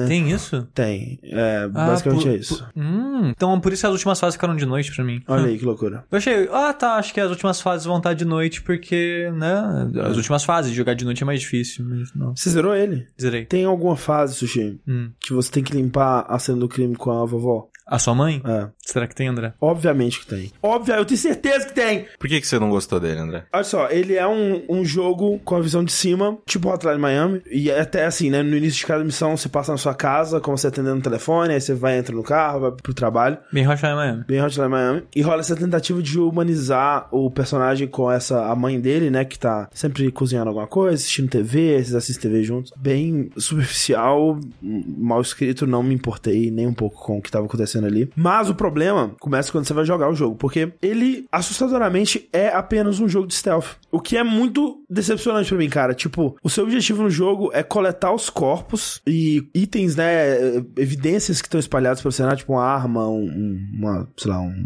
Tem 0.07 0.31
isso? 0.31 0.67
Tem. 0.73 1.19
É, 1.23 1.63
Ah, 1.63 1.87
basicamente 1.87 2.24
por- 2.29 2.33
é 2.33 2.35
isso. 2.37 2.57
por- 2.73 2.81
Hum, 2.81 3.29
então 3.29 3.59
por 3.59 3.71
isso 3.73 3.85
as 3.87 3.93
últimas 3.93 4.19
fases 4.19 4.35
ficaram 4.35 4.55
de 4.55 4.65
noite 4.65 4.93
pra 4.95 5.03
mim. 5.03 5.21
Olha 5.27 5.45
aí 5.45 5.57
que 5.57 5.65
loucura. 5.65 6.03
Eu 6.11 6.17
achei, 6.17 6.49
ah 6.51 6.73
tá, 6.73 6.95
acho 6.95 7.13
que 7.13 7.19
as 7.19 7.29
últimas 7.29 7.61
fases 7.61 7.85
vão 7.85 7.97
estar 7.97 8.13
de 8.13 8.25
noite 8.25 8.61
porque, 8.61 9.31
né, 9.35 9.89
as 10.03 10.17
últimas 10.17 10.43
fases, 10.43 10.73
jogar 10.73 10.93
de 10.93 11.05
noite 11.05 11.23
é 11.23 11.25
mais 11.25 11.39
difícil, 11.39 11.85
mas 11.87 12.13
não, 12.13 12.35
Você 12.35 12.49
zerou 12.49 12.75
ele? 12.75 13.07
zerei. 13.19 13.45
Tem 13.45 13.65
alguma 13.65 13.95
fase, 13.95 14.35
Sushi, 14.35 14.79
Hum. 14.87 15.11
que 15.19 15.33
você 15.33 15.51
tem 15.51 15.63
que 15.63 15.73
limpar 15.75 16.25
a 16.27 16.37
cena 16.39 16.57
do 16.59 16.67
crime 16.67 16.95
com 16.95 17.11
a 17.11 17.25
vovó? 17.25 17.69
A 17.87 17.99
sua 17.99 18.15
mãe? 18.15 18.41
É. 18.43 18.67
Será 18.81 19.07
que 19.07 19.13
tem, 19.13 19.27
André? 19.27 19.53
Obviamente 19.61 20.19
que 20.19 20.25
tem. 20.25 20.51
Óbvio, 20.61 20.95
eu 20.95 21.05
tenho 21.05 21.19
certeza 21.19 21.67
que 21.67 21.73
tem! 21.73 22.07
Por 22.17 22.27
que, 22.27 22.41
que 22.41 22.47
você 22.47 22.57
não 22.57 22.69
gostou 22.69 22.99
dele, 22.99 23.19
André? 23.19 23.45
Olha 23.53 23.63
só, 23.63 23.89
ele 23.89 24.15
é 24.15 24.27
um, 24.27 24.63
um 24.67 24.83
jogo 24.83 25.39
com 25.39 25.55
a 25.55 25.61
visão 25.61 25.83
de 25.83 25.91
cima, 25.91 26.37
tipo 26.47 26.67
Hotline 26.69 26.97
Miami. 26.97 27.43
E 27.49 27.69
é 27.69 27.79
até 27.79 28.05
assim, 28.05 28.31
né? 28.31 28.41
No 28.41 28.57
início 28.57 28.79
de 28.79 28.85
cada 28.87 29.03
missão, 29.03 29.37
você 29.37 29.47
passa 29.47 29.71
na 29.71 29.77
sua 29.77 29.93
casa, 29.93 30.39
como 30.39 30.57
você 30.57 30.67
atendendo 30.67 30.97
o 30.97 31.01
telefone, 31.01 31.53
aí 31.53 31.61
você 31.61 31.75
vai, 31.75 31.97
entra 31.97 32.15
no 32.15 32.23
carro, 32.23 32.61
vai 32.61 32.71
pro 32.71 32.93
trabalho. 32.93 33.37
Bem 33.53 33.67
Hotline 33.67 33.95
Miami. 33.95 34.23
Bem 34.27 34.41
Hotline 34.41 34.67
Miami. 34.67 35.03
E 35.15 35.21
rola 35.21 35.41
essa 35.41 35.55
tentativa 35.55 36.01
de 36.01 36.19
humanizar 36.19 37.07
o 37.11 37.29
personagem 37.29 37.87
com 37.87 38.11
essa 38.11 38.45
a 38.45 38.55
mãe 38.55 38.79
dele, 38.79 39.11
né? 39.11 39.23
Que 39.23 39.37
tá 39.37 39.69
sempre 39.71 40.11
cozinhando 40.11 40.49
alguma 40.49 40.67
coisa, 40.67 40.95
assistindo 40.95 41.29
TV, 41.29 41.59
eles 41.59 41.93
assistem 41.93 42.31
TV 42.31 42.43
juntos. 42.43 42.71
Bem 42.75 43.29
superficial, 43.37 44.39
mal 44.61 45.21
escrito, 45.21 45.67
não 45.67 45.83
me 45.83 45.93
importei 45.93 46.49
nem 46.49 46.65
um 46.65 46.73
pouco 46.73 47.03
com 47.03 47.17
o 47.19 47.21
que 47.21 47.29
tava 47.29 47.45
acontecendo 47.45 47.74
ali. 47.83 48.09
Mas 48.15 48.49
o 48.49 48.55
problema 48.55 49.11
começa 49.19 49.51
quando 49.51 49.65
você 49.65 49.73
vai 49.73 49.85
jogar 49.85 50.09
o 50.09 50.15
jogo, 50.15 50.35
porque 50.35 50.71
ele, 50.81 51.25
assustadoramente, 51.31 52.29
é 52.31 52.49
apenas 52.49 52.99
um 52.99 53.07
jogo 53.09 53.27
de 53.27 53.33
stealth. 53.35 53.75
O 53.91 53.99
que 53.99 54.17
é 54.17 54.23
muito 54.23 54.83
decepcionante 54.89 55.49
pra 55.49 55.57
mim, 55.57 55.69
cara. 55.69 55.93
Tipo, 55.93 56.35
o 56.43 56.49
seu 56.49 56.63
objetivo 56.63 57.03
no 57.03 57.09
jogo 57.09 57.49
é 57.53 57.63
coletar 57.63 58.11
os 58.13 58.29
corpos 58.29 59.01
e 59.07 59.47
itens, 59.53 59.95
né? 59.95 60.63
Evidências 60.77 61.41
que 61.41 61.47
estão 61.47 61.59
espalhadas 61.59 62.01
pelo 62.01 62.11
cenário, 62.11 62.37
tipo 62.37 62.53
uma 62.53 62.63
arma, 62.63 63.07
um, 63.07 63.23
um- 63.25 63.69
uma, 63.79 64.07
sei 64.17 64.31
lá, 64.31 64.39
um, 64.39 64.65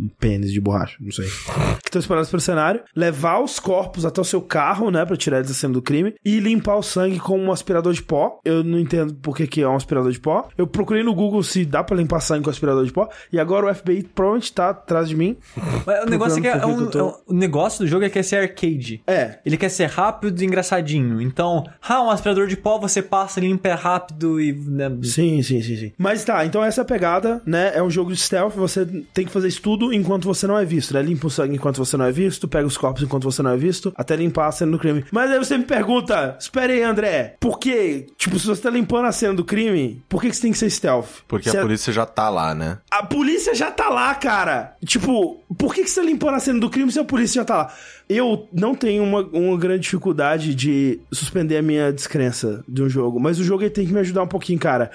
um 0.00 0.08
pênis 0.20 0.52
de 0.52 0.60
borracha, 0.60 0.96
não 1.00 1.10
sei. 1.10 1.26
Que 1.86 1.88
estão 1.88 2.00
espalhados 2.00 2.28
pelo 2.30 2.40
cenário, 2.40 2.80
levar 2.96 3.40
os 3.40 3.60
corpos 3.60 4.04
até 4.04 4.20
o 4.20 4.24
seu 4.24 4.40
carro, 4.40 4.90
né? 4.90 5.04
Pra 5.04 5.16
tirar 5.16 5.36
eles 5.38 5.48
da 5.48 5.54
cena 5.54 5.72
do 5.74 5.80
crime 5.82 6.14
e 6.24 6.40
limpar 6.40 6.76
o 6.76 6.82
sangue 6.82 7.18
com 7.20 7.38
um 7.38 7.52
aspirador 7.52 7.92
de 7.92 8.02
pó. 8.02 8.40
Eu 8.44 8.64
não 8.64 8.78
entendo 8.78 9.14
por 9.14 9.36
que, 9.36 9.46
que 9.46 9.62
é 9.62 9.68
um 9.68 9.76
aspirador 9.76 10.10
de 10.10 10.18
pó. 10.18 10.48
Eu 10.58 10.66
procurei 10.66 11.02
no 11.04 11.14
Google 11.14 11.42
se 11.44 11.64
dá 11.64 11.84
pra 11.84 11.96
limpar 11.96 12.20
sangue 12.20 12.44
com 12.46 12.50
aspirador 12.50 12.84
de 12.84 12.92
pó 12.92 13.08
e 13.32 13.38
agora 13.38 13.70
o 13.70 13.74
FBI 13.74 14.02
provavelmente 14.14 14.52
tá 14.52 14.70
atrás 14.70 15.08
de 15.08 15.16
mim. 15.16 15.36
O 16.06 16.10
negócio 16.10 16.38
é 16.38 16.40
que 16.42 16.48
é 16.48 16.66
um, 16.66 16.80
eu 16.90 16.90
é 16.98 17.02
um- 17.02 17.14
o 17.26 17.34
negócio 17.34 17.80
do 17.80 17.86
jogo 17.86 18.04
é 18.04 18.08
que 18.10 18.18
é 18.18 18.22
ser 18.22 18.36
arcade. 18.36 19.02
É, 19.06 19.38
Ele 19.44 19.56
quer 19.56 19.68
ser 19.68 19.86
rápido 19.88 20.40
e 20.42 20.44
engraçadinho. 20.46 21.20
Então, 21.20 21.64
ah, 21.86 22.02
um 22.02 22.10
aspirador 22.10 22.46
de 22.46 22.56
pó, 22.56 22.78
você 22.78 23.02
passa, 23.02 23.40
limpa, 23.40 23.68
é 23.68 23.72
rápido 23.72 24.40
e. 24.40 24.52
né, 24.52 24.90
Sim, 25.02 25.42
sim, 25.42 25.60
sim, 25.62 25.76
sim. 25.76 25.92
Mas 25.98 26.24
tá, 26.24 26.44
então 26.44 26.62
essa 26.64 26.80
é 26.80 26.82
a 26.82 26.84
pegada, 26.84 27.40
né? 27.46 27.72
É 27.74 27.82
um 27.82 27.90
jogo 27.90 28.12
de 28.12 28.16
stealth, 28.18 28.54
você 28.54 28.84
tem 29.14 29.24
que 29.26 29.32
fazer 29.32 29.48
isso 29.48 29.60
tudo 29.62 29.92
enquanto 29.92 30.24
você 30.24 30.46
não 30.46 30.58
é 30.58 30.64
visto, 30.64 30.94
né? 30.94 31.02
Limpa 31.02 31.26
o 31.26 31.30
sangue 31.30 31.54
enquanto 31.56 31.78
você 31.78 31.96
não 31.96 32.04
é 32.04 32.12
visto, 32.12 32.46
pega 32.48 32.66
os 32.66 32.76
corpos 32.76 33.02
enquanto 33.02 33.24
você 33.24 33.42
não 33.42 33.50
é 33.50 33.56
visto, 33.56 33.92
até 33.96 34.14
limpar 34.16 34.48
a 34.48 34.52
cena 34.52 34.72
do 34.72 34.78
crime. 34.78 35.04
Mas 35.10 35.30
aí 35.30 35.38
você 35.38 35.56
me 35.58 35.64
pergunta, 35.64 36.36
espera 36.38 36.72
aí, 36.72 36.82
André, 36.82 37.36
por 37.40 37.58
que, 37.58 38.06
tipo, 38.16 38.38
se 38.38 38.46
você 38.46 38.60
tá 38.62 38.70
limpando 38.70 39.06
a 39.06 39.12
cena 39.12 39.34
do 39.34 39.44
crime, 39.44 40.02
por 40.08 40.20
que, 40.20 40.28
que 40.30 40.36
você 40.36 40.42
tem 40.42 40.52
que 40.52 40.58
ser 40.58 40.70
stealth? 40.70 41.08
Porque 41.28 41.50
Se 41.50 41.56
a 41.58 41.62
polícia 41.62 41.92
já 41.92 42.04
tá 42.06 42.28
lá, 42.28 42.35
né? 42.54 42.78
a 42.90 43.04
polícia 43.04 43.54
já 43.54 43.70
tá 43.70 43.88
lá, 43.88 44.14
cara. 44.14 44.74
Tipo, 44.84 45.42
por 45.58 45.74
que, 45.74 45.82
que 45.82 45.90
você 45.90 46.00
tá 46.00 46.06
limpando 46.06 46.34
a 46.34 46.40
cena 46.40 46.58
do 46.58 46.70
crime 46.70 46.90
se 46.90 46.98
a 46.98 47.04
polícia 47.04 47.40
já 47.40 47.44
tá 47.44 47.56
lá? 47.56 47.74
Eu 48.08 48.48
não 48.52 48.74
tenho 48.74 49.02
uma, 49.02 49.20
uma 49.20 49.56
grande 49.58 49.82
dificuldade 49.82 50.54
de 50.54 51.00
suspender 51.12 51.58
a 51.58 51.62
minha 51.62 51.92
descrença 51.92 52.64
de 52.66 52.82
um 52.82 52.88
jogo, 52.88 53.20
mas 53.20 53.38
o 53.38 53.44
jogo 53.44 53.62
ele 53.62 53.70
tem 53.70 53.86
que 53.86 53.92
me 53.92 54.00
ajudar 54.00 54.22
um 54.22 54.28
pouquinho, 54.28 54.58
cara. 54.58 54.90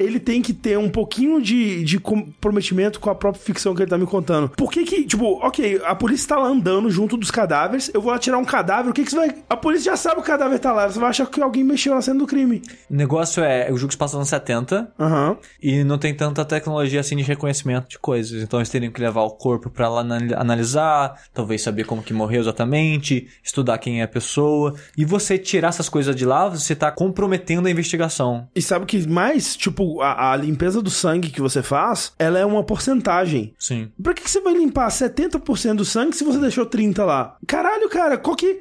Ele 0.00 0.18
tem 0.18 0.40
que 0.42 0.52
ter 0.52 0.78
um 0.78 0.88
pouquinho 0.88 1.40
de, 1.42 1.84
de 1.84 1.98
comprometimento 2.00 2.98
com 3.00 3.10
a 3.10 3.14
própria 3.14 3.42
ficção 3.42 3.74
que 3.74 3.82
ele 3.82 3.90
tá 3.90 3.98
me 3.98 4.06
contando. 4.06 4.48
Por 4.50 4.70
que 4.72 4.84
que, 4.84 5.04
tipo, 5.04 5.38
ok, 5.44 5.80
a 5.84 5.94
polícia 5.94 6.28
tá 6.28 6.38
lá 6.38 6.48
andando 6.48 6.90
junto 6.90 7.16
dos 7.16 7.30
cadáveres, 7.30 7.90
eu 7.92 8.00
vou 8.00 8.10
lá 8.12 8.18
tirar 8.18 8.38
um 8.38 8.44
cadáver, 8.44 8.90
o 8.90 8.94
que 8.94 9.04
que 9.04 9.10
você 9.10 9.16
vai... 9.16 9.34
A 9.48 9.56
polícia 9.56 9.92
já 9.92 9.96
sabe 9.96 10.16
que 10.16 10.20
o 10.22 10.24
cadáver 10.24 10.58
tá 10.58 10.72
lá, 10.72 10.88
você 10.88 10.98
vai 10.98 11.10
achar 11.10 11.26
que 11.26 11.40
alguém 11.42 11.62
mexeu 11.64 11.94
na 11.94 12.02
cena 12.02 12.18
do 12.18 12.26
crime. 12.26 12.62
O 12.90 12.94
negócio 12.94 13.42
é, 13.42 13.70
o 13.72 13.76
jogo 13.76 13.92
se 13.92 13.98
passa 13.98 14.18
nos 14.18 14.28
70 14.28 14.92
Aham. 14.98 15.36
e 15.62 15.84
não 15.84 15.98
tem 15.98 16.14
tanta 16.14 16.44
tecnologia 16.44 17.00
assim 17.00 17.16
de 17.16 17.22
reconhecimento 17.22 17.88
de 17.88 17.98
coisas. 17.98 18.42
Então 18.42 18.58
eles 18.58 18.68
teriam 18.70 18.92
que 18.92 19.00
levar 19.00 19.22
o 19.22 19.30
corpo 19.30 19.68
pra 19.70 19.88
lá 19.88 20.00
anal- 20.00 20.38
analisar, 20.38 21.14
talvez 21.34 21.62
saber 21.62 21.84
como 21.84 22.02
que 22.02 22.12
morreu 22.12 22.40
exatamente, 22.40 23.28
estudar 23.42 23.78
quem 23.78 24.00
é 24.00 24.04
a 24.04 24.08
pessoa. 24.08 24.74
E 24.96 25.04
você 25.04 25.36
tirar 25.38 25.68
essas 25.68 25.88
coisas 25.88 26.14
de 26.14 26.24
lá, 26.24 26.48
você 26.48 26.74
tá 26.74 26.90
comprometendo 26.90 27.66
a 27.66 27.70
investigação. 27.70 28.48
E 28.54 28.62
sabe 28.62 28.84
o 28.84 28.86
que 28.86 29.06
mais? 29.08 29.56
Tipo, 29.56 29.89
a, 30.00 30.32
a 30.32 30.36
limpeza 30.36 30.80
do 30.82 30.90
sangue 30.90 31.30
que 31.30 31.40
você 31.40 31.62
faz, 31.62 32.12
ela 32.18 32.38
é 32.38 32.44
uma 32.44 32.62
porcentagem. 32.64 33.54
Sim. 33.58 33.90
Pra 34.02 34.14
que, 34.14 34.22
que 34.22 34.30
você 34.30 34.40
vai 34.40 34.54
limpar 34.54 34.88
70% 34.88 35.74
do 35.76 35.84
sangue 35.84 36.16
se 36.16 36.24
você 36.24 36.38
deixou 36.38 36.66
30 36.66 37.04
lá? 37.04 37.36
Caralho, 37.46 37.88
cara, 37.88 38.18
qual 38.18 38.36
que. 38.36 38.60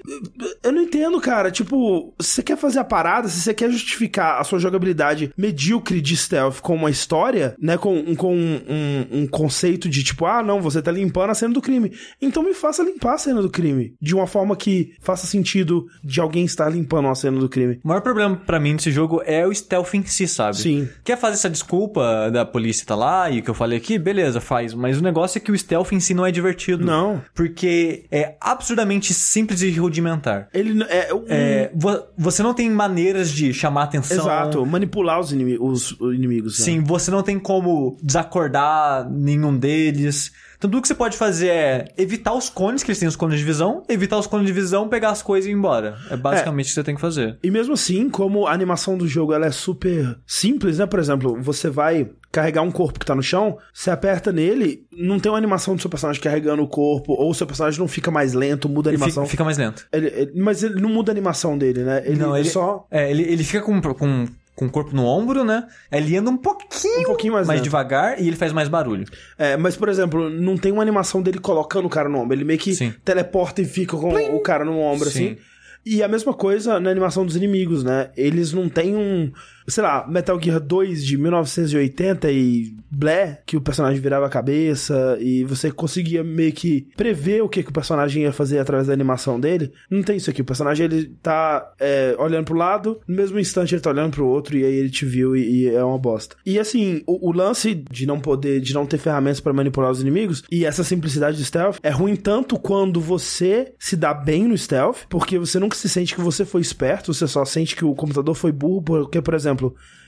Eu 0.63 0.71
não 0.71 0.81
entendo, 0.83 1.19
cara. 1.19 1.51
Tipo, 1.51 2.13
se 2.21 2.35
você 2.35 2.43
quer 2.43 2.57
fazer 2.57 2.79
a 2.79 2.83
parada, 2.83 3.27
se 3.27 3.41
você 3.41 3.53
quer 3.53 3.69
justificar 3.71 4.39
a 4.39 4.43
sua 4.43 4.59
jogabilidade 4.59 5.33
medíocre 5.37 6.01
de 6.01 6.15
stealth 6.15 6.59
com 6.61 6.75
uma 6.75 6.89
história, 6.89 7.55
né? 7.59 7.77
Com, 7.77 8.15
com 8.15 8.35
um, 8.35 8.61
um- 8.67 9.19
um 9.21 9.27
conceito 9.27 9.89
de 9.89 10.03
tipo, 10.03 10.25
ah, 10.25 10.41
não, 10.43 10.61
você 10.61 10.81
tá 10.81 10.91
limpando 10.91 11.31
a 11.31 11.35
cena 11.35 11.53
do 11.53 11.61
crime. 11.61 11.91
Então 12.21 12.43
me 12.43 12.53
faça 12.53 12.83
limpar 12.83 13.15
a 13.15 13.17
cena 13.17 13.41
do 13.41 13.49
crime. 13.49 13.93
De 14.01 14.15
uma 14.15 14.27
forma 14.27 14.55
que 14.55 14.93
faça 15.01 15.25
sentido 15.27 15.85
de 16.03 16.19
alguém 16.19 16.45
estar 16.45 16.69
limpando 16.69 17.07
a 17.09 17.15
cena 17.15 17.39
do 17.39 17.49
crime. 17.49 17.79
O 17.83 17.87
maior 17.87 18.01
problema 18.01 18.35
pra 18.35 18.59
mim 18.59 18.75
desse 18.75 18.91
jogo 18.91 19.21
é 19.25 19.45
o 19.45 19.53
stealth 19.53 19.93
em 19.93 20.03
si, 20.05 20.27
sabe? 20.27 20.57
Sim. 20.57 20.87
Quer 21.03 21.17
fazer 21.19 21.33
essa 21.35 21.49
desculpa 21.49 22.29
da 22.31 22.45
polícia 22.45 22.85
tá 22.85 22.95
lá 22.95 23.29
e 23.29 23.41
que 23.41 23.49
eu 23.49 23.53
falei 23.53 23.77
aqui? 23.77 23.99
Beleza, 23.99 24.39
faz. 24.41 24.73
Mas 24.73 24.97
o 24.99 25.03
negócio 25.03 25.37
é 25.37 25.41
que 25.41 25.51
o 25.51 25.57
stealth 25.57 25.91
em 25.91 25.99
si 25.99 26.13
não 26.13 26.25
é 26.25 26.31
divertido. 26.31 26.85
Não. 26.85 27.21
Porque 27.35 28.05
é 28.11 28.35
absurdamente 28.41 29.13
simples 29.13 29.61
e 29.61 29.71
rudimentar. 29.71 30.47
Ele 30.53 30.83
é. 30.89 31.13
um- 31.13 31.25
É, 31.29 31.71
vo- 31.75 32.03
você 32.17 32.41
não 32.41 32.53
tem 32.53 32.69
maneiras 32.69 33.31
de 33.31 33.53
chamar 33.53 33.83
atenção. 33.83 34.17
Exato, 34.17 34.65
manipular 34.65 35.19
os, 35.19 35.31
inimi- 35.31 35.57
os 35.59 35.91
inimigos. 36.01 36.57
né? 36.59 36.65
Sim, 36.65 36.83
você 36.83 37.11
não 37.11 37.21
tem 37.21 37.37
como 37.37 37.97
desacordar 38.01 39.09
nenhum 39.09 39.55
deles. 39.57 40.31
Então 40.59 40.69
tudo 40.69 40.81
que 40.81 40.87
você 40.89 40.93
pode 40.95 41.15
fazer 41.17 41.47
é 41.47 41.85
evitar 41.97 42.33
os 42.33 42.49
cones, 42.49 42.83
que 42.83 42.91
eles 42.91 42.99
têm 42.99 43.07
os 43.07 43.15
cones 43.15 43.39
de 43.39 43.45
visão, 43.45 43.81
evitar 43.87 44.17
os 44.19 44.27
cones 44.27 44.45
de 44.45 44.51
visão, 44.51 44.89
pegar 44.89 45.09
as 45.09 45.21
coisas 45.21 45.47
e 45.47 45.51
ir 45.51 45.55
embora. 45.55 45.97
É 46.11 46.17
basicamente 46.17 46.65
o 46.65 46.67
que 46.67 46.73
você 46.73 46.83
tem 46.83 46.95
que 46.95 47.01
fazer. 47.01 47.37
E 47.41 47.49
mesmo 47.49 47.73
assim, 47.75 48.09
como 48.09 48.45
a 48.45 48.51
animação 48.51 48.97
do 48.97 49.07
jogo 49.07 49.33
ela 49.33 49.45
é 49.45 49.51
super 49.51 50.17
simples, 50.27 50.77
né? 50.77 50.85
Por 50.85 50.99
exemplo, 50.99 51.41
você 51.41 51.69
vai 51.69 52.09
carregar 52.31 52.61
um 52.61 52.69
corpo 52.71 52.99
que 52.99 53.05
tá 53.05 53.15
no 53.15 53.23
chão, 53.23 53.57
você 53.73 53.89
aperta 53.89 54.31
nele, 54.33 54.85
não 54.91 55.17
tem 55.19 55.31
uma 55.31 55.37
animação 55.37 55.75
do 55.75 55.81
seu 55.81 55.89
personagem 55.89 56.21
carregando 56.21 56.61
o 56.61 56.67
corpo, 56.67 57.13
ou 57.13 57.31
o 57.31 57.33
seu 57.33 57.47
personagem 57.47 57.79
não 57.79 57.87
fica 57.87 58.11
mais 58.11 58.33
lento, 58.33 58.67
muda 58.69 58.89
a 58.89 58.91
animação. 58.91 59.23
fica, 59.23 59.31
fica 59.31 59.43
mais 59.45 59.57
lento. 59.57 59.87
Ele- 59.91 60.07
ele- 60.07 60.31
mas 60.35 60.61
ele 60.61 60.79
não 60.81 60.89
muda 60.89 61.09
a 61.11 61.13
animação 61.13 61.57
dele, 61.57 61.83
né? 61.83 62.03
Ele, 62.05 62.19
não, 62.19 62.35
ele 62.37 62.49
só 62.49 62.85
É, 62.91 63.09
ele, 63.09 63.23
ele 63.23 63.43
fica 63.43 63.61
com, 63.63 63.81
com, 63.81 64.27
com 64.59 64.65
o 64.65 64.69
corpo 64.69 64.93
no 64.93 65.05
ombro, 65.05 65.45
né? 65.45 65.65
Ele 65.89 66.17
anda 66.17 66.29
um 66.29 66.35
pouquinho, 66.35 66.99
um 66.99 67.05
pouquinho 67.05 67.31
mais, 67.31 67.47
mais 67.47 67.61
devagar 67.61 68.21
e 68.21 68.27
ele 68.27 68.35
faz 68.35 68.51
mais 68.51 68.67
barulho. 68.67 69.05
É, 69.37 69.55
mas, 69.55 69.77
por 69.77 69.87
exemplo, 69.87 70.29
não 70.29 70.57
tem 70.57 70.69
uma 70.69 70.81
animação 70.81 71.21
dele 71.21 71.39
colocando 71.39 71.85
o 71.85 71.89
cara 71.89 72.09
no 72.09 72.19
ombro. 72.19 72.35
Ele 72.35 72.43
meio 72.43 72.59
que 72.59 72.75
Sim. 72.75 72.93
teleporta 73.05 73.61
e 73.61 73.65
fica 73.65 73.95
com 73.95 74.13
o 74.13 74.39
cara 74.41 74.65
no 74.65 74.77
ombro, 74.77 75.09
Sim. 75.09 75.27
assim. 75.31 75.37
E 75.85 76.03
a 76.03 76.09
mesma 76.09 76.33
coisa 76.33 76.77
na 76.77 76.89
animação 76.89 77.25
dos 77.25 77.37
inimigos, 77.37 77.85
né? 77.85 78.09
Eles 78.17 78.51
não 78.51 78.67
têm 78.67 78.97
um. 78.97 79.31
Sei 79.69 79.83
lá, 79.83 80.05
Metal 80.07 80.39
Gear 80.41 80.59
2 80.59 81.05
de 81.05 81.17
1980 81.17 82.31
e 82.31 82.75
blé, 82.89 83.41
que 83.45 83.55
o 83.55 83.61
personagem 83.61 84.01
virava 84.01 84.25
a 84.25 84.29
cabeça 84.29 85.17
e 85.19 85.43
você 85.43 85.71
conseguia 85.71 86.23
meio 86.23 86.51
que 86.51 86.87
prever 86.95 87.41
o 87.41 87.49
que, 87.49 87.63
que 87.63 87.69
o 87.69 87.73
personagem 87.73 88.23
ia 88.23 88.33
fazer 88.33 88.59
através 88.59 88.87
da 88.87 88.93
animação 88.93 89.39
dele. 89.39 89.71
Não 89.89 90.01
tem 90.01 90.17
isso 90.17 90.29
aqui. 90.29 90.41
O 90.41 90.45
personagem 90.45 90.85
ele 90.85 91.13
tá 91.21 91.73
é, 91.79 92.15
olhando 92.17 92.45
pro 92.45 92.55
lado, 92.55 92.99
no 93.07 93.15
mesmo 93.15 93.39
instante 93.39 93.75
ele 93.75 93.81
tá 93.81 93.89
olhando 93.89 94.11
pro 94.11 94.27
outro 94.27 94.57
e 94.57 94.65
aí 94.65 94.73
ele 94.73 94.89
te 94.89 95.05
viu 95.05 95.35
e, 95.35 95.63
e 95.63 95.69
é 95.69 95.83
uma 95.83 95.97
bosta. 95.97 96.35
E 96.45 96.59
assim, 96.59 97.03
o, 97.05 97.29
o, 97.29 97.31
lance 97.31 97.75
de 97.89 98.05
não 98.05 98.19
poder, 98.19 98.59
de 98.59 98.73
não 98.73 98.85
ter 98.85 98.97
ferramentas 98.97 99.39
para 99.39 99.53
manipular 99.53 99.91
os 99.91 100.01
inimigos 100.01 100.43
e 100.51 100.65
essa 100.65 100.83
simplicidade 100.83 101.37
do 101.37 101.43
stealth 101.43 101.77
é 101.83 101.89
ruim 101.89 102.15
tanto 102.15 102.57
quando 102.57 102.99
você 102.99 103.73
se 103.77 103.95
dá 103.95 104.13
bem 104.13 104.47
no 104.47 104.57
stealth, 104.57 105.05
porque 105.09 105.37
você 105.37 105.59
nunca 105.59 105.75
se 105.75 105.87
sente 105.87 106.15
que 106.15 106.21
você 106.21 106.45
foi 106.45 106.61
esperto, 106.61 107.13
você 107.13 107.27
só 107.27 107.45
sente 107.45 107.75
que 107.75 107.85
o 107.85 107.95
computador 107.95 108.35
foi 108.35 108.51
burro, 108.51 108.81
porque, 108.81 109.21
por 109.21 109.33
exemplo, 109.33 109.58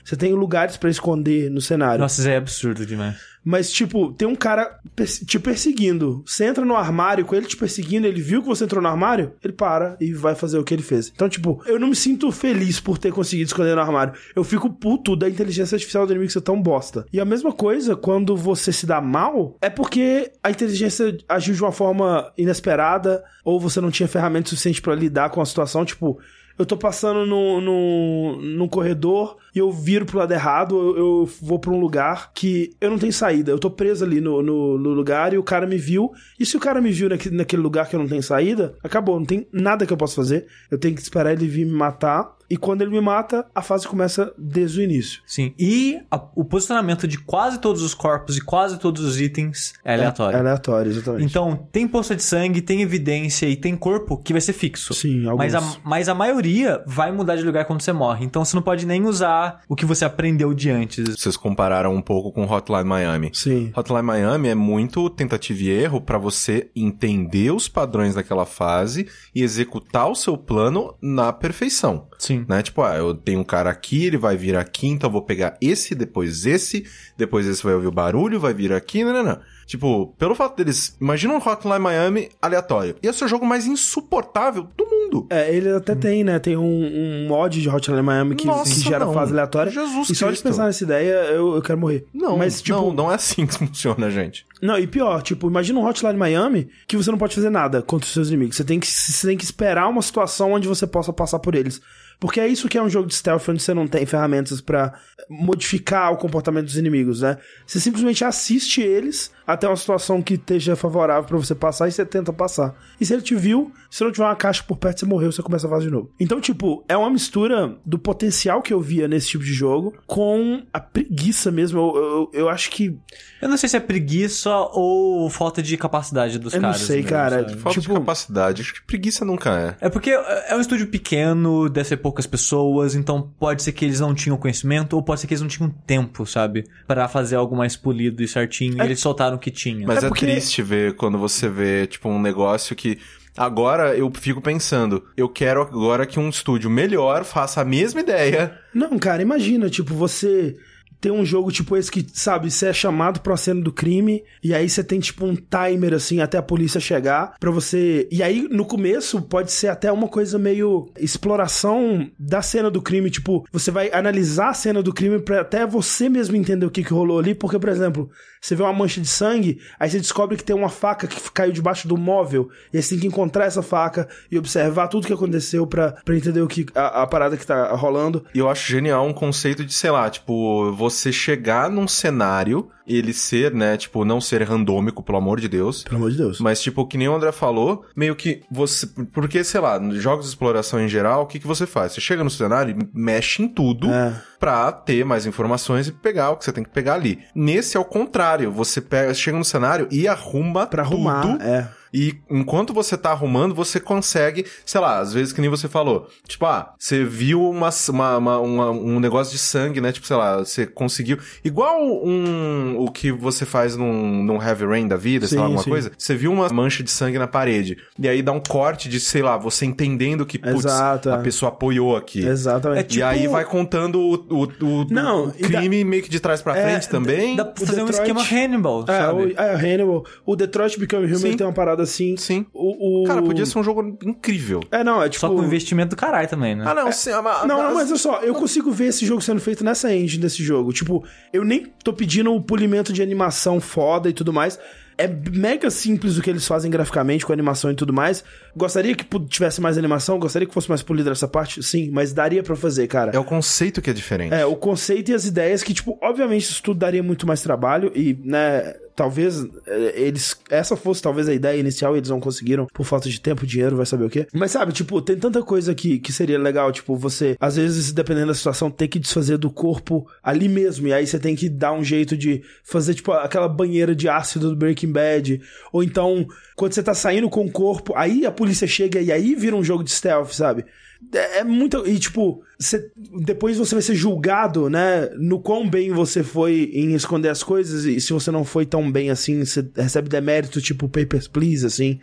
você 0.04 0.16
tem 0.16 0.32
lugares 0.32 0.76
para 0.76 0.90
esconder 0.90 1.50
no 1.50 1.60
cenário. 1.60 2.00
Nossa, 2.00 2.20
isso 2.20 2.28
é 2.28 2.36
absurdo 2.36 2.84
demais. 2.84 3.16
Mas, 3.44 3.72
tipo, 3.72 4.12
tem 4.12 4.26
um 4.26 4.36
cara 4.36 4.78
te 5.26 5.38
perseguindo. 5.38 6.22
Você 6.24 6.44
entra 6.44 6.64
no 6.64 6.76
armário 6.76 7.24
com 7.24 7.34
ele 7.34 7.46
te 7.46 7.56
perseguindo, 7.56 8.06
ele 8.06 8.20
viu 8.20 8.40
que 8.40 8.46
você 8.46 8.64
entrou 8.64 8.80
no 8.80 8.88
armário, 8.88 9.32
ele 9.42 9.52
para 9.52 9.96
e 10.00 10.12
vai 10.12 10.34
fazer 10.34 10.58
o 10.58 10.64
que 10.64 10.72
ele 10.72 10.82
fez. 10.82 11.10
Então, 11.12 11.28
tipo, 11.28 11.60
eu 11.66 11.78
não 11.78 11.88
me 11.88 11.96
sinto 11.96 12.30
feliz 12.30 12.78
por 12.78 12.98
ter 12.98 13.12
conseguido 13.12 13.48
esconder 13.48 13.74
no 13.74 13.80
armário. 13.80 14.14
Eu 14.34 14.44
fico 14.44 14.70
puto 14.70 15.16
da 15.16 15.28
inteligência 15.28 15.74
artificial 15.74 16.06
do 16.06 16.12
inimigo 16.12 16.30
ser 16.30 16.40
tão 16.40 16.60
bosta. 16.60 17.04
E 17.12 17.18
a 17.18 17.24
mesma 17.24 17.52
coisa, 17.52 17.96
quando 17.96 18.36
você 18.36 18.72
se 18.72 18.86
dá 18.86 19.00
mal, 19.00 19.56
é 19.60 19.68
porque 19.68 20.30
a 20.42 20.50
inteligência 20.50 21.16
agiu 21.28 21.54
de 21.54 21.62
uma 21.62 21.72
forma 21.72 22.32
inesperada, 22.38 23.24
ou 23.44 23.58
você 23.58 23.80
não 23.80 23.90
tinha 23.90 24.08
ferramenta 24.08 24.50
suficiente 24.50 24.80
para 24.80 24.94
lidar 24.94 25.30
com 25.30 25.40
a 25.40 25.46
situação. 25.46 25.84
Tipo, 25.84 26.18
eu 26.58 26.66
tô 26.66 26.76
passando 26.76 27.26
no, 27.26 27.60
no, 27.60 28.42
no 28.42 28.68
corredor 28.68 29.36
e 29.54 29.58
eu 29.58 29.70
viro 29.70 30.06
pro 30.06 30.18
lado 30.18 30.32
errado, 30.32 30.76
eu, 30.76 30.96
eu 30.96 31.30
vou 31.40 31.58
pra 31.58 31.72
um 31.72 31.80
lugar 31.80 32.32
que 32.32 32.74
eu 32.80 32.90
não 32.90 32.98
tenho 32.98 33.12
saída. 33.12 33.50
Eu 33.50 33.58
tô 33.58 33.70
preso 33.70 34.04
ali 34.04 34.20
no, 34.20 34.42
no, 34.42 34.78
no, 34.78 34.90
lugar 34.90 35.32
e 35.32 35.38
o 35.38 35.42
cara 35.42 35.66
me 35.66 35.76
viu. 35.76 36.10
E 36.38 36.46
se 36.46 36.56
o 36.56 36.60
cara 36.60 36.80
me 36.80 36.90
viu 36.90 37.08
naquele, 37.08 37.36
naquele 37.36 37.62
lugar 37.62 37.88
que 37.88 37.96
eu 37.96 38.00
não 38.00 38.08
tenho 38.08 38.22
saída, 38.22 38.74
acabou, 38.82 39.18
não 39.18 39.26
tem 39.26 39.46
nada 39.52 39.86
que 39.86 39.92
eu 39.92 39.96
possa 39.96 40.16
fazer. 40.16 40.46
Eu 40.70 40.78
tenho 40.78 40.94
que 40.94 41.02
esperar 41.02 41.32
ele 41.32 41.46
vir 41.46 41.66
me 41.66 41.72
matar. 41.72 42.34
E 42.52 42.56
quando 42.58 42.82
ele 42.82 42.90
me 42.90 43.00
mata, 43.00 43.46
a 43.54 43.62
fase 43.62 43.88
começa 43.88 44.30
desde 44.36 44.78
o 44.78 44.82
início. 44.82 45.22
Sim. 45.26 45.54
E 45.58 46.02
a, 46.10 46.22
o 46.36 46.44
posicionamento 46.44 47.08
de 47.08 47.16
quase 47.16 47.58
todos 47.58 47.80
os 47.80 47.94
corpos 47.94 48.36
e 48.36 48.42
quase 48.42 48.78
todos 48.78 49.02
os 49.02 49.18
itens 49.18 49.72
é 49.82 49.94
aleatório. 49.94 50.34
É, 50.34 50.36
é 50.36 50.40
aleatório, 50.40 50.90
exatamente. 50.90 51.24
Então, 51.24 51.66
tem 51.72 51.88
poça 51.88 52.14
de 52.14 52.22
sangue, 52.22 52.60
tem 52.60 52.82
evidência 52.82 53.46
e 53.46 53.56
tem 53.56 53.74
corpo 53.74 54.18
que 54.18 54.34
vai 54.34 54.42
ser 54.42 54.52
fixo. 54.52 54.92
Sim, 54.92 55.26
alguns. 55.26 55.38
Mas 55.38 55.54
a, 55.54 55.76
mas 55.82 56.08
a 56.10 56.14
maioria 56.14 56.84
vai 56.86 57.10
mudar 57.10 57.36
de 57.36 57.42
lugar 57.42 57.64
quando 57.64 57.80
você 57.80 57.90
morre. 57.90 58.26
Então, 58.26 58.44
você 58.44 58.54
não 58.54 58.62
pode 58.62 58.84
nem 58.84 59.06
usar 59.06 59.62
o 59.66 59.74
que 59.74 59.86
você 59.86 60.04
aprendeu 60.04 60.52
de 60.52 60.68
antes. 60.68 61.08
Vocês 61.08 61.38
compararam 61.38 61.94
um 61.94 62.02
pouco 62.02 62.30
com 62.32 62.44
Hotline 62.44 62.84
Miami. 62.84 63.30
Sim. 63.32 63.72
Hotline 63.74 64.02
Miami 64.02 64.48
é 64.48 64.54
muito 64.54 65.08
tentativa 65.08 65.58
e 65.58 65.70
erro 65.70 66.02
para 66.02 66.18
você 66.18 66.70
entender 66.76 67.50
os 67.50 67.66
padrões 67.66 68.14
daquela 68.14 68.44
fase 68.44 69.08
e 69.34 69.42
executar 69.42 70.10
o 70.10 70.14
seu 70.14 70.36
plano 70.36 70.94
na 71.00 71.32
perfeição. 71.32 72.08
Sim. 72.18 72.41
Né? 72.48 72.62
Tipo, 72.62 72.82
ah, 72.82 72.96
eu 72.96 73.14
tenho 73.14 73.40
um 73.40 73.44
cara 73.44 73.70
aqui, 73.70 74.06
ele 74.06 74.16
vai 74.16 74.36
vir 74.36 74.56
aqui, 74.56 74.88
então 74.88 75.08
eu 75.08 75.12
vou 75.12 75.22
pegar 75.22 75.56
esse, 75.60 75.94
depois 75.94 76.46
esse, 76.46 76.84
depois 77.16 77.46
esse 77.46 77.62
vai 77.62 77.74
ouvir 77.74 77.86
o 77.86 77.92
barulho, 77.92 78.40
vai 78.40 78.54
vir 78.54 78.72
aqui, 78.72 79.04
não, 79.04 79.12
não, 79.12 79.22
não. 79.22 79.38
Tipo, 79.66 80.08
pelo 80.18 80.34
fato 80.34 80.56
deles. 80.56 80.96
Imagina 81.00 81.32
um 81.32 81.38
Hotline 81.38 81.78
Miami 81.78 82.28
aleatório. 82.42 82.96
E 83.02 83.06
esse 83.06 83.22
é 83.22 83.26
o 83.26 83.28
jogo 83.28 83.46
mais 83.46 83.66
insuportável 83.66 84.68
do 84.76 84.84
mundo. 84.84 85.26
É, 85.30 85.54
ele 85.54 85.70
até 85.70 85.92
hum. 85.92 85.96
tem, 85.96 86.24
né? 86.24 86.38
Tem 86.38 86.56
um, 86.56 86.62
um 86.62 87.28
mod 87.28 87.60
de 87.60 87.68
Hotline 87.68 88.02
Miami 88.02 88.34
que, 88.34 88.46
Nossa, 88.46 88.74
que 88.74 88.80
gera 88.80 89.04
não. 89.06 89.14
fase 89.14 89.32
aleatória. 89.32 89.72
Jesus 89.72 90.10
E 90.10 90.14
só 90.14 90.26
Cristo. 90.26 90.42
de 90.42 90.50
pensar 90.50 90.66
nessa 90.66 90.84
ideia, 90.84 91.12
eu, 91.30 91.54
eu 91.54 91.62
quero 91.62 91.78
morrer. 91.78 92.04
Não, 92.12 92.36
mas 92.36 92.60
tipo. 92.60 92.78
Não, 92.78 92.92
não 92.92 93.10
é 93.10 93.14
assim 93.14 93.46
que 93.46 93.54
funciona, 93.56 94.10
gente. 94.10 94.44
Não, 94.60 94.78
e 94.78 94.86
pior, 94.86 95.22
tipo, 95.22 95.48
imagina 95.48 95.80
um 95.80 95.86
Hotline 95.86 96.18
Miami 96.18 96.68
que 96.86 96.96
você 96.96 97.10
não 97.10 97.18
pode 97.18 97.34
fazer 97.34 97.50
nada 97.50 97.82
contra 97.82 98.06
os 98.06 98.12
seus 98.12 98.28
inimigos. 98.28 98.56
Você 98.56 98.64
tem 98.64 98.78
que, 98.78 98.86
você 98.86 99.26
tem 99.26 99.36
que 99.36 99.44
esperar 99.44 99.88
uma 99.88 100.02
situação 100.02 100.52
onde 100.52 100.68
você 100.68 100.86
possa 100.86 101.12
passar 101.12 101.38
por 101.38 101.54
eles. 101.54 101.80
Porque 102.22 102.38
é 102.38 102.46
isso 102.46 102.68
que 102.68 102.78
é 102.78 102.82
um 102.82 102.88
jogo 102.88 103.08
de 103.08 103.16
stealth 103.16 103.48
onde 103.48 103.60
você 103.60 103.74
não 103.74 103.88
tem 103.88 104.06
ferramentas 104.06 104.60
para 104.60 104.94
modificar 105.28 106.12
o 106.12 106.16
comportamento 106.16 106.66
dos 106.66 106.76
inimigos, 106.76 107.20
né? 107.20 107.36
Você 107.66 107.80
simplesmente 107.80 108.24
assiste 108.24 108.80
eles 108.80 109.32
até 109.46 109.66
uma 109.66 109.76
situação 109.76 110.22
que 110.22 110.34
esteja 110.34 110.76
favorável 110.76 111.24
para 111.24 111.36
você 111.36 111.54
passar 111.54 111.88
e 111.88 111.92
você 111.92 112.04
tenta 112.04 112.32
passar. 112.32 112.74
E 113.00 113.06
se 113.06 113.12
ele 113.12 113.22
te 113.22 113.34
viu, 113.34 113.72
se 113.90 114.02
não 114.02 114.12
tiver 114.12 114.24
uma 114.24 114.36
caixa 114.36 114.62
por 114.62 114.76
perto, 114.76 115.00
você 115.00 115.06
morreu, 115.06 115.32
você 115.32 115.42
começa 115.42 115.66
a 115.66 115.70
fazer 115.70 115.86
de 115.86 115.90
novo. 115.90 116.10
Então, 116.18 116.40
tipo, 116.40 116.84
é 116.88 116.96
uma 116.96 117.10
mistura 117.10 117.76
do 117.84 117.98
potencial 117.98 118.62
que 118.62 118.72
eu 118.72 118.80
via 118.80 119.08
nesse 119.08 119.28
tipo 119.28 119.44
de 119.44 119.52
jogo 119.52 119.94
com 120.06 120.62
a 120.72 120.80
preguiça 120.80 121.50
mesmo. 121.50 121.78
Eu, 121.78 121.96
eu, 121.96 122.30
eu 122.32 122.48
acho 122.48 122.70
que. 122.70 122.98
Eu 123.40 123.48
não 123.48 123.56
sei 123.56 123.68
se 123.68 123.76
é 123.76 123.80
preguiça 123.80 124.50
ou 124.72 125.28
falta 125.28 125.62
de 125.62 125.76
capacidade 125.76 126.38
dos 126.38 126.54
eu 126.54 126.60
caras. 126.60 126.76
Eu 126.76 126.80
não 126.80 126.86
sei, 126.86 126.96
mesmo, 126.96 127.10
cara. 127.10 127.42
Sabe? 127.42 127.56
Falta 127.58 127.80
tipo... 127.80 127.94
de 127.94 128.00
capacidade. 128.00 128.62
Acho 128.62 128.74
que 128.74 128.82
preguiça 128.82 129.24
nunca 129.24 129.76
é. 129.80 129.86
É 129.86 129.90
porque 129.90 130.10
é 130.10 130.54
um 130.54 130.60
estúdio 130.60 130.86
pequeno, 130.86 131.68
deve 131.68 131.88
ser 131.88 131.96
poucas 131.96 132.26
pessoas, 132.26 132.94
então 132.94 133.30
pode 133.38 133.62
ser 133.62 133.72
que 133.72 133.84
eles 133.84 134.00
não 134.00 134.14
tinham 134.14 134.36
conhecimento 134.36 134.94
ou 134.94 135.02
pode 135.02 135.20
ser 135.20 135.26
que 135.26 135.34
eles 135.34 135.42
não 135.42 135.48
tinham 135.48 135.70
tempo, 135.86 136.24
sabe? 136.24 136.64
para 136.86 137.08
fazer 137.08 137.36
algo 137.36 137.56
mais 137.56 137.76
polido 137.76 138.22
e 138.22 138.28
certinho. 138.28 138.80
É... 138.80 138.84
E 138.84 138.88
eles 138.88 139.00
soltaram 139.00 139.31
o 139.34 139.38
que 139.38 139.50
tinha. 139.50 139.86
Mas 139.86 140.02
é, 140.02 140.06
é 140.06 140.08
porque... 140.08 140.26
triste 140.26 140.62
ver 140.62 140.94
quando 140.96 141.18
você 141.18 141.48
vê, 141.48 141.86
tipo, 141.86 142.08
um 142.08 142.20
negócio 142.20 142.76
que. 142.76 142.98
Agora 143.34 143.96
eu 143.96 144.12
fico 144.14 144.42
pensando, 144.42 145.06
eu 145.16 145.26
quero 145.26 145.62
agora 145.62 146.04
que 146.04 146.20
um 146.20 146.28
estúdio 146.28 146.68
melhor 146.68 147.24
faça 147.24 147.62
a 147.62 147.64
mesma 147.64 148.00
ideia. 148.00 148.58
Não, 148.74 148.98
cara, 148.98 149.22
imagina, 149.22 149.70
tipo, 149.70 149.94
você 149.94 150.54
ter 151.02 151.10
um 151.10 151.24
jogo 151.24 151.50
tipo 151.50 151.76
esse 151.76 151.90
que, 151.90 152.06
sabe, 152.14 152.48
você 152.48 152.66
é 152.66 152.72
chamado 152.72 153.20
pra 153.20 153.36
cena 153.36 153.60
do 153.60 153.72
crime 153.72 154.22
e 154.42 154.54
aí 154.54 154.68
você 154.68 154.84
tem 154.84 155.00
tipo 155.00 155.26
um 155.26 155.34
timer 155.34 155.94
assim 155.94 156.20
até 156.20 156.38
a 156.38 156.42
polícia 156.42 156.80
chegar 156.80 157.34
para 157.40 157.50
você. 157.50 158.08
E 158.10 158.22
aí 158.22 158.46
no 158.48 158.64
começo 158.64 159.20
pode 159.20 159.50
ser 159.50 159.66
até 159.66 159.90
uma 159.90 160.06
coisa 160.06 160.38
meio 160.38 160.88
exploração 160.96 162.08
da 162.16 162.40
cena 162.40 162.70
do 162.70 162.80
crime, 162.80 163.10
tipo, 163.10 163.44
você 163.50 163.72
vai 163.72 163.90
analisar 163.92 164.50
a 164.50 164.54
cena 164.54 164.80
do 164.80 164.94
crime 164.94 165.18
para 165.18 165.40
até 165.40 165.66
você 165.66 166.08
mesmo 166.08 166.36
entender 166.36 166.64
o 166.64 166.70
que 166.70 166.84
que 166.84 166.94
rolou 166.94 167.18
ali, 167.18 167.34
porque 167.34 167.58
por 167.58 167.68
exemplo, 167.68 168.08
você 168.42 168.56
vê 168.56 168.62
uma 168.64 168.72
mancha 168.72 169.00
de 169.00 169.06
sangue, 169.06 169.60
aí 169.78 169.88
você 169.88 169.98
descobre 169.98 170.36
que 170.36 170.42
tem 170.42 170.54
uma 170.54 170.68
faca 170.68 171.06
que 171.06 171.30
caiu 171.30 171.52
debaixo 171.52 171.86
do 171.86 171.96
móvel, 171.96 172.50
e 172.72 172.76
aí 172.76 172.82
você 172.82 172.90
tem 172.90 172.98
que 172.98 173.06
encontrar 173.06 173.44
essa 173.44 173.62
faca 173.62 174.08
e 174.30 174.36
observar 174.36 174.88
tudo 174.88 175.06
que 175.06 175.12
aconteceu 175.12 175.64
para 175.64 175.94
entender 176.10 176.40
o 176.40 176.48
que 176.48 176.66
a, 176.74 177.02
a, 177.02 177.06
parada 177.06 177.36
que 177.36 177.46
tá 177.46 177.72
rolando. 177.76 178.24
E 178.34 178.40
eu 178.40 178.50
acho 178.50 178.70
genial 178.70 179.06
um 179.06 179.12
conceito 179.12 179.64
de, 179.64 179.72
sei 179.72 179.92
lá, 179.92 180.10
tipo, 180.10 180.72
você 180.72 181.12
chegar 181.12 181.70
num 181.70 181.86
cenário 181.86 182.68
ele 182.86 183.12
ser, 183.12 183.52
né, 183.54 183.76
tipo, 183.76 184.04
não 184.04 184.20
ser 184.20 184.42
randômico, 184.42 185.02
pelo 185.02 185.18
amor 185.18 185.40
de 185.40 185.48
Deus. 185.48 185.84
Pelo 185.84 185.96
amor 185.96 186.10
de 186.10 186.16
Deus. 186.16 186.40
Mas, 186.40 186.60
tipo, 186.60 186.86
que 186.86 186.98
nem 186.98 187.08
o 187.08 187.14
André 187.14 187.32
falou, 187.32 187.86
meio 187.96 188.16
que 188.16 188.42
você. 188.50 188.86
Porque, 189.12 189.44
sei 189.44 189.60
lá, 189.60 189.78
nos 189.78 190.02
jogos 190.02 190.24
de 190.24 190.30
exploração 190.30 190.80
em 190.80 190.88
geral, 190.88 191.22
o 191.22 191.26
que, 191.26 191.38
que 191.38 191.46
você 191.46 191.66
faz? 191.66 191.92
Você 191.92 192.00
chega 192.00 192.24
no 192.24 192.30
cenário 192.30 192.76
e 192.76 192.88
mexe 192.92 193.42
em 193.42 193.48
tudo 193.48 193.88
é. 193.88 194.12
pra 194.38 194.72
ter 194.72 195.04
mais 195.04 195.26
informações 195.26 195.88
e 195.88 195.92
pegar 195.92 196.30
o 196.30 196.36
que 196.36 196.44
você 196.44 196.52
tem 196.52 196.64
que 196.64 196.70
pegar 196.70 196.94
ali. 196.94 197.20
Nesse 197.34 197.76
é 197.76 197.80
o 197.80 197.84
contrário. 197.84 198.31
Você 198.50 198.80
pega, 198.80 199.12
chega 199.14 199.36
no 199.36 199.44
cenário 199.44 199.86
e 199.90 200.08
arruma 200.08 200.66
pra 200.66 200.82
arrumar, 200.82 201.22
tudo. 201.22 201.42
É. 201.42 201.68
E 201.92 202.14
enquanto 202.30 202.72
você 202.72 202.96
tá 202.96 203.10
arrumando, 203.10 203.54
você 203.54 203.78
consegue, 203.78 204.46
sei 204.64 204.80
lá, 204.80 204.98
às 204.98 205.12
vezes 205.12 205.32
que 205.32 205.40
nem 205.40 205.50
você 205.50 205.68
falou. 205.68 206.08
Tipo, 206.26 206.46
ah, 206.46 206.72
você 206.78 207.04
viu 207.04 207.42
uma, 207.50 207.68
uma, 207.90 208.16
uma, 208.18 208.38
uma 208.40 208.70
um 208.70 208.98
negócio 209.00 209.32
de 209.32 209.38
sangue, 209.38 209.80
né? 209.80 209.92
Tipo, 209.92 210.06
sei 210.06 210.16
lá, 210.16 210.38
você 210.38 210.66
conseguiu. 210.66 211.18
Igual 211.44 211.80
um 212.04 212.76
o 212.78 212.90
que 212.90 213.12
você 213.12 213.44
faz 213.44 213.76
num, 213.76 214.24
num 214.24 214.42
Heavy 214.42 214.64
Rain 214.64 214.88
da 214.88 214.96
vida, 214.96 215.26
sim, 215.26 215.30
sei 215.30 215.38
lá, 215.38 215.44
alguma 215.44 215.62
sim. 215.62 215.70
coisa. 215.70 215.92
Você 215.96 216.14
viu 216.14 216.32
uma 216.32 216.48
mancha 216.48 216.82
de 216.82 216.90
sangue 216.90 217.18
na 217.18 217.26
parede. 217.26 217.76
E 217.98 218.08
aí 218.08 218.22
dá 218.22 218.32
um 218.32 218.40
corte 218.40 218.88
de, 218.88 218.98
sei 219.00 219.22
lá, 219.22 219.36
você 219.36 219.66
entendendo 219.66 220.24
que, 220.24 220.38
putz, 220.38 220.64
Exato, 220.64 221.10
a 221.10 221.14
é. 221.16 221.22
pessoa 221.22 221.50
apoiou 221.50 221.96
aqui. 221.96 222.24
Exatamente. 222.26 222.80
É 222.80 222.82
tipo- 222.84 222.98
E 223.00 223.02
aí 223.02 223.26
vai 223.28 223.44
contando 223.44 224.00
o, 224.00 224.14
o, 224.14 224.42
o, 224.64 224.86
Não, 224.90 225.26
o 225.28 225.32
crime 225.32 225.84
meio 225.84 226.02
que 226.02 226.08
de 226.10 226.20
trás 226.20 226.40
pra 226.42 226.56
É, 226.56 226.62
frente 226.70 226.88
também. 226.88 227.36
Dá 227.36 227.44
pra 227.44 227.66
fazer 227.66 227.82
um 227.82 227.86
Detroit- 227.86 228.08
esquema 228.10 228.22
Hannibal, 228.44 228.84
É, 228.88 228.98
sabe? 228.98 229.22
o, 229.22 229.40
é, 229.40 229.54
Hannibal. 229.54 230.04
O 230.24 230.36
Detroit 230.36 230.78
Become 230.78 231.06
Human 231.06 231.16
Sim. 231.18 231.36
tem 231.36 231.46
uma 231.46 231.52
parada 231.52 231.81
assim. 231.82 232.16
Sim. 232.16 232.46
O, 232.52 233.02
o... 233.02 233.04
Cara, 233.04 233.22
podia 233.22 233.46
ser 233.46 233.58
um 233.58 233.62
jogo 233.62 233.98
incrível. 234.04 234.60
É, 234.70 234.82
não, 234.82 235.02
é 235.02 235.08
tipo... 235.08 235.20
Só 235.20 235.28
com 235.28 235.42
investimento 235.42 235.90
do 235.90 235.96
caralho 235.96 236.28
também, 236.28 236.54
né? 236.54 236.64
Ah, 236.66 236.74
não, 236.74 236.90
sim, 236.92 237.10
mas, 237.22 237.46
Não, 237.46 237.62
não, 237.62 237.74
mas 237.74 237.88
olha 237.88 237.98
só, 237.98 238.20
eu 238.20 238.34
consigo 238.34 238.70
ver 238.70 238.86
esse 238.86 239.04
jogo 239.04 239.20
sendo 239.20 239.40
feito 239.40 239.64
nessa 239.64 239.94
engine 239.94 240.22
desse 240.22 240.42
jogo. 240.42 240.72
Tipo, 240.72 241.04
eu 241.32 241.44
nem 241.44 241.66
tô 241.82 241.92
pedindo 241.92 242.32
o 242.32 242.40
polimento 242.40 242.92
de 242.92 243.02
animação 243.02 243.60
foda 243.60 244.08
e 244.08 244.12
tudo 244.12 244.32
mais. 244.32 244.58
É 244.98 245.08
mega 245.08 245.70
simples 245.70 246.18
o 246.18 246.22
que 246.22 246.30
eles 246.30 246.46
fazem 246.46 246.70
graficamente, 246.70 247.24
com 247.24 247.32
animação 247.32 247.70
e 247.70 247.74
tudo 247.74 247.92
mais. 247.92 248.22
Gostaria 248.54 248.94
que 248.94 249.04
tivesse 249.20 249.60
mais 249.60 249.78
animação, 249.78 250.18
gostaria 250.18 250.46
que 250.46 250.54
fosse 250.54 250.68
mais 250.68 250.82
polida 250.82 251.10
essa 251.10 251.26
parte, 251.26 251.62
sim, 251.62 251.90
mas 251.90 252.12
daria 252.12 252.42
pra 252.42 252.54
fazer, 252.54 252.86
cara. 252.86 253.10
É 253.14 253.18
o 253.18 253.24
conceito 253.24 253.80
que 253.80 253.90
é 253.90 253.92
diferente. 253.92 254.34
É, 254.34 254.44
o 254.44 254.54
conceito 254.54 255.10
e 255.10 255.14
as 255.14 255.24
ideias 255.24 255.62
que, 255.62 255.72
tipo, 255.72 255.98
obviamente 256.00 256.42
isso 256.42 256.62
tudo 256.62 256.78
daria 256.78 257.02
muito 257.02 257.26
mais 257.26 257.42
trabalho 257.42 257.90
e, 257.94 258.18
né, 258.22 258.74
talvez 258.94 259.44
é, 259.66 260.00
eles. 260.00 260.36
Essa 260.50 260.76
fosse 260.76 261.02
talvez 261.02 261.28
a 261.28 261.34
ideia 261.34 261.58
inicial 261.58 261.94
e 261.94 261.98
eles 261.98 262.10
não 262.10 262.20
conseguiram 262.20 262.66
por 262.72 262.84
falta 262.84 263.08
de 263.08 263.20
tempo, 263.20 263.46
dinheiro, 263.46 263.76
vai 263.76 263.86
saber 263.86 264.04
o 264.04 264.10
quê. 264.10 264.26
Mas 264.32 264.50
sabe, 264.50 264.72
tipo, 264.72 265.00
tem 265.00 265.16
tanta 265.16 265.42
coisa 265.42 265.74
que, 265.74 265.98
que 265.98 266.12
seria 266.12 266.38
legal, 266.38 266.70
tipo, 266.72 266.96
você, 266.96 267.36
às 267.40 267.56
vezes, 267.56 267.92
dependendo 267.92 268.28
da 268.28 268.34
situação, 268.34 268.70
ter 268.70 268.88
que 268.88 268.98
desfazer 268.98 269.38
do 269.38 269.50
corpo 269.50 270.06
ali 270.22 270.48
mesmo. 270.48 270.86
E 270.88 270.92
aí 270.92 271.06
você 271.06 271.18
tem 271.18 271.34
que 271.34 271.48
dar 271.48 271.72
um 271.72 271.84
jeito 271.84 272.16
de 272.16 272.42
fazer, 272.62 272.94
tipo, 272.94 273.12
aquela 273.12 273.48
banheira 273.48 273.94
de 273.94 274.08
ácido 274.08 274.50
do 274.50 274.56
Breaking 274.56 274.92
Bad. 274.92 275.40
Ou 275.72 275.82
então, 275.82 276.26
quando 276.56 276.72
você 276.72 276.82
tá 276.82 276.94
saindo 276.94 277.28
com 277.28 277.44
o 277.44 277.50
corpo, 277.50 277.92
aí 277.96 278.26
a 278.26 278.30
polícia 278.30 278.66
chega 278.66 279.00
e 279.00 279.10
aí 279.10 279.34
vira 279.34 279.56
um 279.56 279.64
jogo 279.64 279.82
de 279.82 279.90
stealth, 279.90 280.32
sabe? 280.32 280.64
É, 281.12 281.38
é 281.38 281.44
muito. 281.44 281.86
E, 281.86 281.98
tipo, 281.98 282.42
você, 282.58 282.90
depois 283.24 283.58
você 283.58 283.74
vai 283.74 283.82
ser 283.82 283.94
julgado, 283.94 284.70
né? 284.70 285.10
No 285.18 285.40
quão 285.40 285.68
bem 285.68 285.90
você 285.90 286.22
foi 286.22 286.70
em 286.72 286.94
esconder 286.94 287.28
as 287.28 287.42
coisas. 287.42 287.84
E 287.84 288.00
se 288.00 288.12
você 288.12 288.30
não 288.30 288.44
foi 288.44 288.64
tão 288.66 288.90
bem 288.90 289.10
assim, 289.10 289.44
você 289.44 289.68
recebe 289.74 290.08
demérito, 290.08 290.60
tipo 290.60 290.88
Papers, 290.88 291.28
Please, 291.28 291.66
assim. 291.66 292.00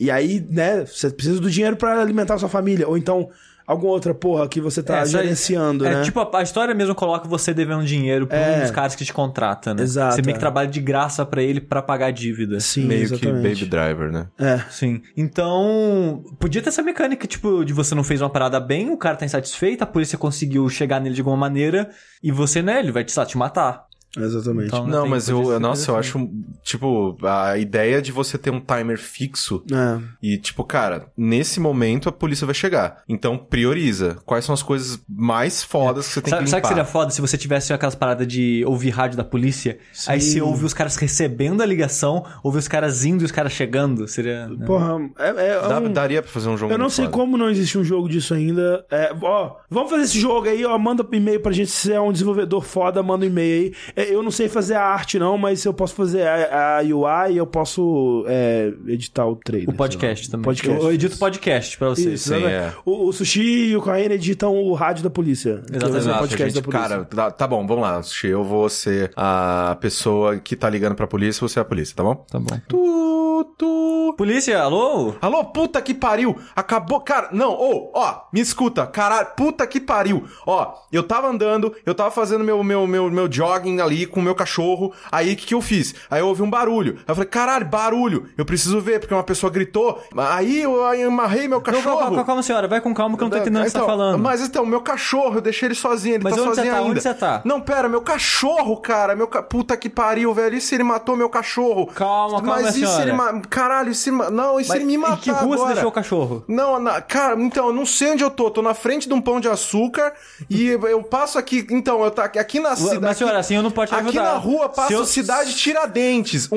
E 0.00 0.10
aí, 0.10 0.44
né? 0.48 0.84
Você 0.84 1.10
precisa 1.10 1.40
do 1.40 1.50
dinheiro 1.50 1.76
para 1.76 2.00
alimentar 2.00 2.38
sua 2.38 2.48
família. 2.48 2.88
Ou 2.88 2.96
então, 2.96 3.30
alguma 3.68 3.92
outra 3.92 4.14
porra 4.14 4.48
que 4.48 4.60
você 4.60 4.82
tá 4.82 4.98
É, 5.00 5.06
gerenciando, 5.06 5.86
é, 5.86 5.96
né? 5.96 6.02
tipo, 6.02 6.18
a, 6.18 6.38
a 6.38 6.42
história 6.42 6.74
mesmo 6.74 6.94
coloca 6.94 7.28
você 7.28 7.52
devendo 7.52 7.84
dinheiro 7.84 8.26
pra 8.26 8.36
É. 8.38 8.56
um 8.58 8.60
dos 8.62 8.70
caras 8.70 8.94
que 8.96 9.04
te 9.04 9.12
contrata, 9.12 9.74
né? 9.74 9.82
Exato, 9.82 10.14
Você 10.16 10.22
meio 10.22 10.30
é. 10.30 10.34
que 10.34 10.40
trabalha 10.40 10.66
de 10.68 10.80
graça 10.80 11.24
pra 11.26 11.42
ele 11.42 11.60
pra 11.60 11.82
pagar 11.82 12.06
a 12.06 12.10
dívida. 12.10 12.58
Sim, 12.60 12.86
Meio 12.86 13.02
exatamente. 13.02 13.36
que 13.60 13.66
Baby 13.66 13.70
Driver, 13.70 14.10
né? 14.10 14.26
É. 14.38 14.58
Sim. 14.70 15.02
Então, 15.16 16.22
podia 16.38 16.62
ter 16.62 16.70
essa 16.70 16.82
mecânica, 16.82 17.26
tipo, 17.26 17.64
de 17.64 17.72
você 17.72 17.94
não 17.94 18.02
fez 18.02 18.20
uma 18.22 18.30
parada 18.30 18.58
bem, 18.58 18.90
o 18.90 18.96
cara 18.96 19.16
tá 19.16 19.24
insatisfeito, 19.26 19.84
a 19.84 19.86
polícia 19.86 20.16
conseguiu 20.16 20.68
chegar 20.68 21.00
nele 21.00 21.14
de 21.14 21.20
alguma 21.20 21.36
maneira, 21.36 21.90
e 22.22 22.32
você, 22.32 22.62
né, 22.62 22.78
ele 22.80 22.90
vai 22.92 23.04
te, 23.04 23.14
te 23.26 23.36
matar. 23.38 23.86
Exatamente. 24.16 24.68
Então, 24.68 24.86
Não, 24.86 25.02
tem- 25.02 25.10
mas 25.10 25.28
eu, 25.28 25.60
nossa, 25.60 25.90
eu 25.90 25.94
coisa 25.94 26.08
acho, 26.18 26.30
tipo, 26.62 27.16
a 27.22 27.58
ideia 27.58 28.00
de 28.00 28.10
você 28.10 28.38
ter 28.38 28.50
um 28.50 28.60
timer 28.60 28.98
fixo 28.98 29.62
É. 29.70 29.98
e, 30.22 30.38
tipo, 30.38 30.64
cara, 30.64 31.06
nesse 31.16 31.60
momento 31.60 32.08
a 32.08 32.12
polícia 32.12 32.46
vai 32.46 32.54
chegar. 32.54 33.02
Então, 33.08 33.36
prioriza. 33.36 34.16
Quais 34.24 34.44
são 34.44 34.52
as 34.54 34.62
coisas 34.62 34.98
mais 35.08 35.62
fodas 35.62 36.06
que 36.08 36.14
você 36.14 36.22
tem 36.22 36.30
Sabe, 36.30 36.44
que 36.44 36.50
sabe 36.50 36.60
limpar? 36.60 36.68
que 36.68 36.74
seria 36.74 36.84
foda 36.90 37.10
se 37.10 37.20
você 37.20 37.36
tivesse 37.36 37.72
aquelas 37.72 37.94
paradas 37.94 38.26
de 38.26 38.64
ouvir 38.66 38.90
rádio 38.90 39.16
da 39.16 39.24
polícia? 39.24 39.78
Aí 40.06 40.20
Sim. 40.20 40.30
você 40.32 40.40
ouve 40.40 40.64
os 40.64 40.74
caras 40.74 40.96
recebendo 40.96 41.62
a 41.62 41.66
ligação, 41.66 42.24
ouve 42.42 42.58
os 42.58 42.66
caras 42.68 43.04
indo 43.04 43.22
e 43.22 43.24
os 43.26 43.32
caras 43.32 43.52
chegando. 43.52 44.08
Seria. 44.08 44.48
né? 44.48 44.66
Porra, 44.66 44.96
é, 45.18 45.28
é 45.28 45.68
Dá- 45.68 45.78
um- 45.80 45.92
Daria 45.92 46.22
pra 46.22 46.30
fazer 46.30 46.48
um 46.48 46.56
jogo 46.56 46.72
Eu 46.72 46.78
não 46.78 46.88
sei 46.88 47.04
foda. 47.06 47.16
como 47.16 47.36
não 47.36 47.48
existe 47.50 47.76
um 47.78 47.84
jogo 47.84 48.08
disso 48.08 48.32
ainda. 48.34 48.84
É, 48.90 49.12
ó, 49.22 49.56
vamos 49.70 49.90
fazer 49.90 50.04
esse 50.04 50.18
jogo 50.20 50.48
aí, 50.48 50.64
ó. 50.64 50.76
Manda 50.78 51.02
um 51.02 51.14
e-mail 51.14 51.40
pra 51.40 51.52
gente. 51.52 51.70
Se 51.70 51.92
é 51.92 52.00
um 52.00 52.12
desenvolvedor 52.12 52.62
foda, 52.64 53.02
manda 53.02 53.24
um 53.24 53.28
e-mail 53.28 53.72
aí. 53.96 53.97
É, 53.98 54.14
eu 54.14 54.22
não 54.22 54.30
sei 54.30 54.48
fazer 54.48 54.74
a 54.74 54.84
arte, 54.84 55.18
não, 55.18 55.36
mas 55.36 55.64
eu 55.64 55.74
posso 55.74 55.92
fazer 55.92 56.24
a, 56.24 56.78
a 56.78 56.82
UI 56.82 57.36
eu 57.36 57.46
posso 57.48 58.24
é, 58.28 58.72
editar 58.86 59.26
o 59.26 59.34
trailer. 59.34 59.70
O 59.70 59.72
podcast 59.72 60.30
também. 60.30 60.44
Podcast. 60.44 60.84
Eu 60.84 60.92
edito 60.92 61.18
podcast 61.18 61.76
pra 61.76 61.88
vocês. 61.88 62.20
Isso, 62.20 62.32
Sim, 62.32 62.44
né? 62.44 62.52
é. 62.52 62.72
o, 62.84 63.08
o 63.08 63.12
Sushi 63.12 63.70
e 63.70 63.76
o 63.76 63.82
Correia 63.82 64.14
editam 64.14 64.54
o 64.56 64.72
rádio 64.72 65.02
da 65.02 65.10
polícia. 65.10 65.62
que 65.66 65.78
vai 65.80 66.00
ser 66.00 66.10
o 66.10 66.18
podcast 66.18 66.44
gente, 66.44 66.54
da 66.54 66.62
polícia. 66.62 66.88
Cara, 66.88 67.04
tá, 67.06 67.30
tá 67.32 67.46
bom, 67.48 67.66
vamos 67.66 67.82
lá. 67.82 68.00
Sushi, 68.00 68.28
Eu 68.28 68.44
vou 68.44 68.68
ser 68.68 69.10
a 69.16 69.76
pessoa 69.80 70.38
que 70.38 70.54
tá 70.54 70.70
ligando 70.70 70.94
pra 70.94 71.08
polícia, 71.08 71.40
você 71.40 71.58
é 71.58 71.62
a 71.62 71.64
polícia, 71.64 71.96
tá 71.96 72.04
bom? 72.04 72.14
Tá 72.30 72.38
bom. 72.38 72.56
Tu, 72.68 73.54
tu. 73.58 74.14
Polícia, 74.16 74.60
alô? 74.60 75.14
Alô, 75.20 75.44
puta 75.46 75.80
que 75.82 75.94
pariu! 75.94 76.36
Acabou, 76.56 77.00
cara. 77.00 77.28
Não, 77.32 77.52
ô, 77.52 77.92
ó, 77.94 78.22
me 78.32 78.40
escuta, 78.40 78.86
caralho, 78.86 79.28
puta 79.36 79.66
que 79.66 79.80
pariu. 79.80 80.24
Ó, 80.46 80.74
eu 80.90 81.02
tava 81.02 81.28
andando, 81.28 81.74
eu 81.84 81.94
tava 81.94 82.10
fazendo 82.10 82.42
meu, 82.42 82.62
meu, 82.64 82.86
meu, 82.86 83.10
meu 83.10 83.30
jogging 83.30 83.80
ali 83.88 84.06
com 84.06 84.20
o 84.20 84.22
meu 84.22 84.34
cachorro. 84.34 84.92
Aí 85.10 85.32
o 85.32 85.36
que, 85.36 85.46
que 85.46 85.54
eu 85.54 85.60
fiz? 85.60 85.94
Aí 86.10 86.20
eu 86.20 86.28
ouvi 86.28 86.42
um 86.42 86.50
barulho. 86.50 86.94
Aí 86.98 87.04
eu 87.08 87.14
falei, 87.14 87.28
caralho, 87.28 87.66
barulho. 87.66 88.28
Eu 88.36 88.44
preciso 88.44 88.80
ver, 88.80 89.00
porque 89.00 89.14
uma 89.14 89.22
pessoa 89.22 89.50
gritou. 89.50 90.02
Aí 90.16 90.62
eu, 90.62 90.84
amarrei 91.06 91.48
meu 91.48 91.58
Não, 91.58 91.60
cachorro. 91.62 91.84
calma, 91.84 92.00
calma, 92.06 92.24
calma, 92.24 92.42
senhora, 92.42 92.68
vai 92.68 92.80
com 92.80 92.94
calma 92.94 93.16
que 93.16 93.22
eu 93.22 93.26
não 93.26 93.30
tô 93.30 93.38
entendendo 93.38 93.62
o 93.62 93.64
que 93.64 93.70
você 93.70 93.78
tá 93.78 93.84
Então, 93.84 93.96
falando. 93.96 94.18
Mas 94.22 94.40
então, 94.40 94.64
meu 94.66 94.80
cachorro, 94.80 95.36
eu 95.36 95.40
deixei 95.40 95.68
ele 95.68 95.74
sozinho, 95.74 96.16
ele 96.16 96.24
Mas 96.24 96.34
tá 96.34 96.40
onde 96.42 96.48
sozinho 96.54 96.72
tá? 96.72 96.78
ainda. 96.78 96.90
Onde 96.90 97.00
você 97.00 97.14
tá? 97.14 97.42
Não, 97.44 97.60
pera, 97.60 97.88
meu 97.88 98.00
cachorro, 98.00 98.76
cara, 98.76 99.14
meu 99.16 99.26
ca... 99.26 99.42
puta 99.42 99.76
que 99.76 99.88
pariu, 99.88 100.32
velho. 100.34 100.56
E 100.56 100.60
se 100.60 100.74
ele 100.74 100.84
matou 100.84 101.16
meu 101.16 101.28
cachorro? 101.28 101.86
Calma, 101.86 102.42
calma, 102.42 102.62
Mas 102.62 102.68
e 102.68 102.72
se 102.72 102.86
senhora. 102.86 103.02
ele 103.02 103.12
ma... 103.12 103.40
Caralho, 103.48 103.90
e 103.90 103.94
se 103.94 104.10
não, 104.10 104.60
e 104.60 104.64
se 104.64 104.68
Mas 104.70 104.76
ele 104.76 104.84
me 104.86 104.98
matar 104.98 105.16
em 105.16 105.20
que 105.20 105.30
rua 105.30 105.40
agora? 105.40 105.58
você 105.58 105.72
deixou 105.74 105.88
o 105.88 105.92
cachorro? 105.92 106.44
Não, 106.48 106.78
na- 106.80 107.00
cara, 107.00 107.40
então, 107.40 107.68
eu 107.68 107.72
não 107.72 107.86
sei 107.86 108.12
onde 108.12 108.22
eu 108.24 108.30
tô. 108.30 108.50
Tô 108.50 108.62
na 108.62 108.74
frente 108.74 109.08
de 109.08 109.14
um 109.14 109.20
pão 109.20 109.40
de 109.40 109.48
açúcar 109.48 110.12
e 110.50 110.66
eu 110.68 111.02
passo 111.02 111.38
aqui. 111.38 111.66
Então, 111.70 112.02
eu 112.04 112.10
tá 112.10 112.24
aqui 112.24 112.60
na 112.60 112.74
cidade. 112.76 113.00
Mas, 113.00 113.16
senhora, 113.16 113.38
assim 113.38 113.54
eu 113.56 113.62
não 113.62 113.70
te 113.86 113.94
Aqui 113.94 114.08
ajudar. 114.08 114.22
na 114.22 114.34
rua 114.38 114.68
passa 114.68 114.92
eu- 114.92 115.04
Cidade 115.04 115.54
Tiradentes, 115.54 116.48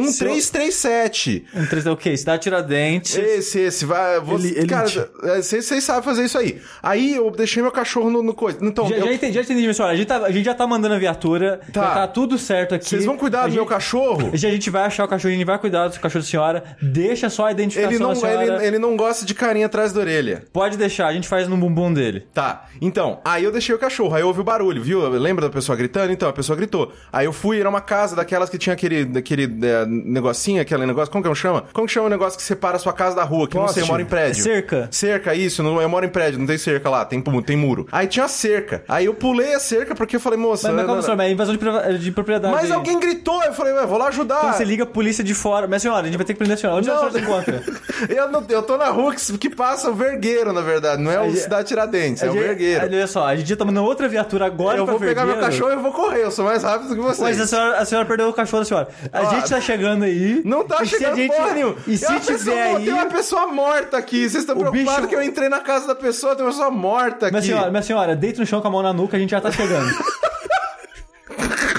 1337. 0.51 1.45
Um 1.55 1.65
3 1.65 1.85
o 1.87 1.95
quê? 1.95 2.15
Cidade 2.17 2.41
Tiradentes. 2.43 3.15
Esse, 3.15 3.59
esse, 3.59 3.85
vai. 3.85 4.19
Você, 4.19 4.47
Ele- 4.49 4.67
cara, 4.67 4.87
elite. 4.87 5.43
vocês 5.43 5.83
sabem 5.83 6.03
fazer 6.03 6.25
isso 6.25 6.37
aí. 6.37 6.61
Aí 6.81 7.15
eu 7.15 7.29
deixei 7.31 7.61
meu 7.61 7.71
cachorro 7.71 8.09
no, 8.09 8.21
no 8.23 8.33
coisa. 8.33 8.57
Então, 8.61 8.87
Já, 8.87 8.95
eu- 8.97 9.05
já 9.05 9.13
entendi, 9.13 9.33
já 9.33 9.41
entendi, 9.41 9.73
senhora. 9.73 9.93
A 9.93 9.97
gente, 9.97 10.07
tá- 10.07 10.17
a 10.25 10.31
gente 10.31 10.45
já 10.45 10.53
tá 10.53 10.65
mandando 10.67 10.95
a 10.95 10.99
viatura. 10.99 11.59
Tá. 11.71 11.81
Já 11.81 11.93
tá 11.93 12.07
tudo 12.07 12.37
certo 12.37 12.75
aqui. 12.75 12.87
vocês 12.87 13.05
vão 13.05 13.17
cuidar 13.17 13.41
A 13.43 13.47
do 13.47 13.53
meu 13.53 13.63
gente- 13.63 13.69
cachorro? 13.69 14.29
A 14.33 14.37
gente 14.37 14.69
vai 14.69 14.83
achar 14.83 15.05
o 15.05 15.07
cachorro, 15.07 15.33
a 15.33 15.37
gente 15.37 15.45
vai 15.45 15.57
cuidar 15.59 15.87
do 15.87 15.99
cachorro 15.99 16.23
da 16.23 16.29
senhora. 16.29 16.63
Deixa 16.81 17.29
só 17.29 17.45
a 17.45 17.51
identificação 17.51 17.91
Ele 17.95 17.99
não, 18.03 18.09
da 18.09 18.15
senhora. 18.15 18.43
ele, 18.57 18.65
ele 18.67 18.79
não 18.79 18.95
gosta 18.97 19.25
de 19.25 19.33
carinha 19.33 19.65
atrás 19.67 19.93
da 19.93 19.99
orelha. 20.01 20.43
Pode 20.51 20.77
deixar, 20.77 21.07
a 21.07 21.13
gente 21.13 21.27
faz 21.27 21.47
no 21.47 21.55
bumbum 21.57 21.93
dele. 21.93 22.25
Tá, 22.33 22.65
então, 22.81 23.19
aí 23.23 23.43
eu 23.43 23.51
deixei 23.51 23.73
o 23.73 23.77
cachorro, 23.79 24.15
aí 24.15 24.21
eu 24.21 24.27
ouvi 24.27 24.41
o 24.41 24.43
barulho, 24.43 24.81
viu? 24.81 25.07
Lembra 25.09 25.47
da 25.47 25.51
pessoa 25.53 25.75
gritando? 25.75 26.11
Então, 26.11 26.27
a 26.29 26.33
pessoa 26.33 26.55
gritou. 26.55 26.91
Aí 27.11 27.25
eu 27.25 27.33
fui, 27.33 27.59
era 27.59 27.69
uma 27.69 27.81
casa 27.81 28.15
daquelas 28.15 28.49
que 28.49 28.57
tinha 28.57 28.73
aquele, 28.73 29.05
daquele 29.05 29.43
é, 29.65 29.85
negocinho, 29.85 30.61
aquele 30.61 30.85
negócio, 30.85 31.11
como 31.11 31.23
que 31.23 31.29
eu 31.29 31.35
chama? 31.35 31.65
Como 31.73 31.87
que 31.87 31.93
chama 31.93 32.07
o 32.07 32.09
negócio 32.09 32.37
que 32.37 32.43
separa 32.43 32.77
a 32.77 32.79
sua 32.79 32.93
casa 32.93 33.15
da 33.15 33.23
rua, 33.23 33.47
que 33.47 33.55
não 33.57 33.67
sei, 33.67 33.81
eu 33.83 33.87
Poste. 33.87 33.91
moro 33.91 34.01
em 34.01 34.05
prédio. 34.05 34.43
Cerca. 34.43 34.87
Cerca, 34.91 35.35
isso, 35.35 35.61
não, 35.63 35.81
eu 35.81 35.89
moro 35.89 36.05
em 36.05 36.09
prédio, 36.09 36.39
não 36.39 36.47
tem 36.47 36.57
cerca 36.57 36.89
lá, 36.89 37.03
tem, 37.05 37.21
tem 37.45 37.55
muro. 37.57 37.87
Aí 37.91 38.07
tinha 38.07 38.25
a 38.25 38.29
cerca. 38.29 38.83
Aí 38.87 39.05
eu 39.05 39.13
pulei 39.13 39.53
a 39.53 39.59
cerca 39.59 39.93
porque 39.95 40.15
eu 40.15 40.19
falei, 40.19 40.37
moça... 40.39 40.67
Mas, 40.67 40.75
mas 40.77 40.81
não- 40.83 40.87
calma, 40.87 41.01
senhora, 41.01 41.17
mas 41.17 41.27
é 41.27 41.31
invasão 41.31 41.55
de, 41.55 41.97
de 41.99 42.11
propriedade. 42.11 42.53
mas 42.53 42.71
alguém 42.71 42.99
gritou, 42.99 43.43
eu 43.43 43.53
falei, 43.53 43.73
ué, 43.73 43.85
vou 43.85 43.97
lá 43.97 44.07
ajudar. 44.07 44.37
Então 44.39 44.53
você 44.53 44.63
liga 44.63 44.83
a 44.83 44.87
polícia 44.87 45.23
de 45.23 45.33
fora. 45.33 45.67
Mas 45.67 45.81
senhora, 45.81 46.01
a 46.01 46.05
gente 46.05 46.17
vai 46.17 46.25
ter 46.25 46.33
que 46.33 46.39
prender 46.39 46.57
a 46.57 46.59
senhora. 46.59 46.77
Onde 46.79 46.87
Não. 46.87 46.95
a 46.95 46.97
senhora 47.11 47.13
se 47.13 47.19
encontra? 47.23 47.63
eu, 48.09 48.29
não, 48.31 48.43
eu 48.49 48.63
tô 48.63 48.77
na 48.77 48.89
rua 48.89 49.13
que, 49.13 49.37
que 49.37 49.49
passa 49.49 49.89
o 49.89 49.93
vergueiro, 49.93 50.53
na 50.53 50.61
verdade, 50.61 51.01
não 51.01 51.11
é 51.11 51.19
o 51.21 51.33
Cidade 51.35 51.67
Tiradentes, 51.67 52.23
é 52.23 52.29
o 52.29 52.33
vergueiro. 52.33 52.85
Olha 52.85 53.07
só, 53.07 53.25
a 53.27 53.35
gente 53.35 53.49
já 53.49 53.55
tá 53.55 53.65
mandando 53.65 53.85
outra 53.87 54.07
viatura 54.07 54.45
agora 54.45 54.77
Eu 54.77 54.85
vou 54.85 54.99
pegar 54.99 55.25
meu 55.25 55.35
Vergueiro. 55.35 55.51
cachorro 55.51 55.71
e 55.71 55.75
eu 55.75 55.81
vou 55.81 55.91
correr, 55.91 56.23
eu 56.23 56.31
sou 56.31 56.45
mais 56.45 56.63
rápido 56.63 56.95
que 56.95 57.00
vocês. 57.01 57.19
Mas 57.19 57.41
a 57.41 57.47
senhora, 57.47 57.77
a 57.77 57.85
senhora 57.85 58.07
perdeu 58.07 58.29
o 58.29 58.33
cachorro 58.33 58.61
da 58.63 58.65
senhora. 58.67 58.87
A 59.11 59.21
Ó, 59.21 59.29
gente 59.31 59.49
tá 59.49 59.59
chegando 59.61 60.03
aí. 60.03 60.41
Não 60.45 60.63
tá 60.63 60.83
chegando 60.85 61.15
gente- 61.15 61.35
porra 61.35 61.53
nenhuma. 61.53 61.75
E 61.87 61.97
se 61.97 62.19
tiver 62.21 62.63
aí. 62.75 62.85
Tem 62.85 62.93
uma 62.93 63.05
pessoa 63.07 63.47
morta 63.47 63.97
aqui. 63.97 64.21
Vocês 64.29 64.43
estão 64.43 64.55
preocupados 64.55 64.95
bicho- 64.95 65.07
que 65.07 65.15
eu 65.15 65.21
entrei 65.23 65.49
na 65.49 65.59
casa 65.59 65.87
da 65.87 65.95
pessoa, 65.95 66.35
tem 66.35 66.45
uma 66.45 66.51
pessoa 66.51 66.71
morta 66.71 67.27
aqui. 67.27 67.31
Minha 67.35 67.41
senhora, 67.41 67.69
minha 67.71 67.83
senhora, 67.83 68.15
deita 68.15 68.39
no 68.39 68.45
chão 68.45 68.61
com 68.61 68.67
a 68.67 68.71
mão 68.71 68.81
na 68.83 68.93
nuca, 68.93 69.17
a 69.17 69.19
gente 69.19 69.31
já 69.31 69.41
tá 69.41 69.51
chegando. 69.51 69.89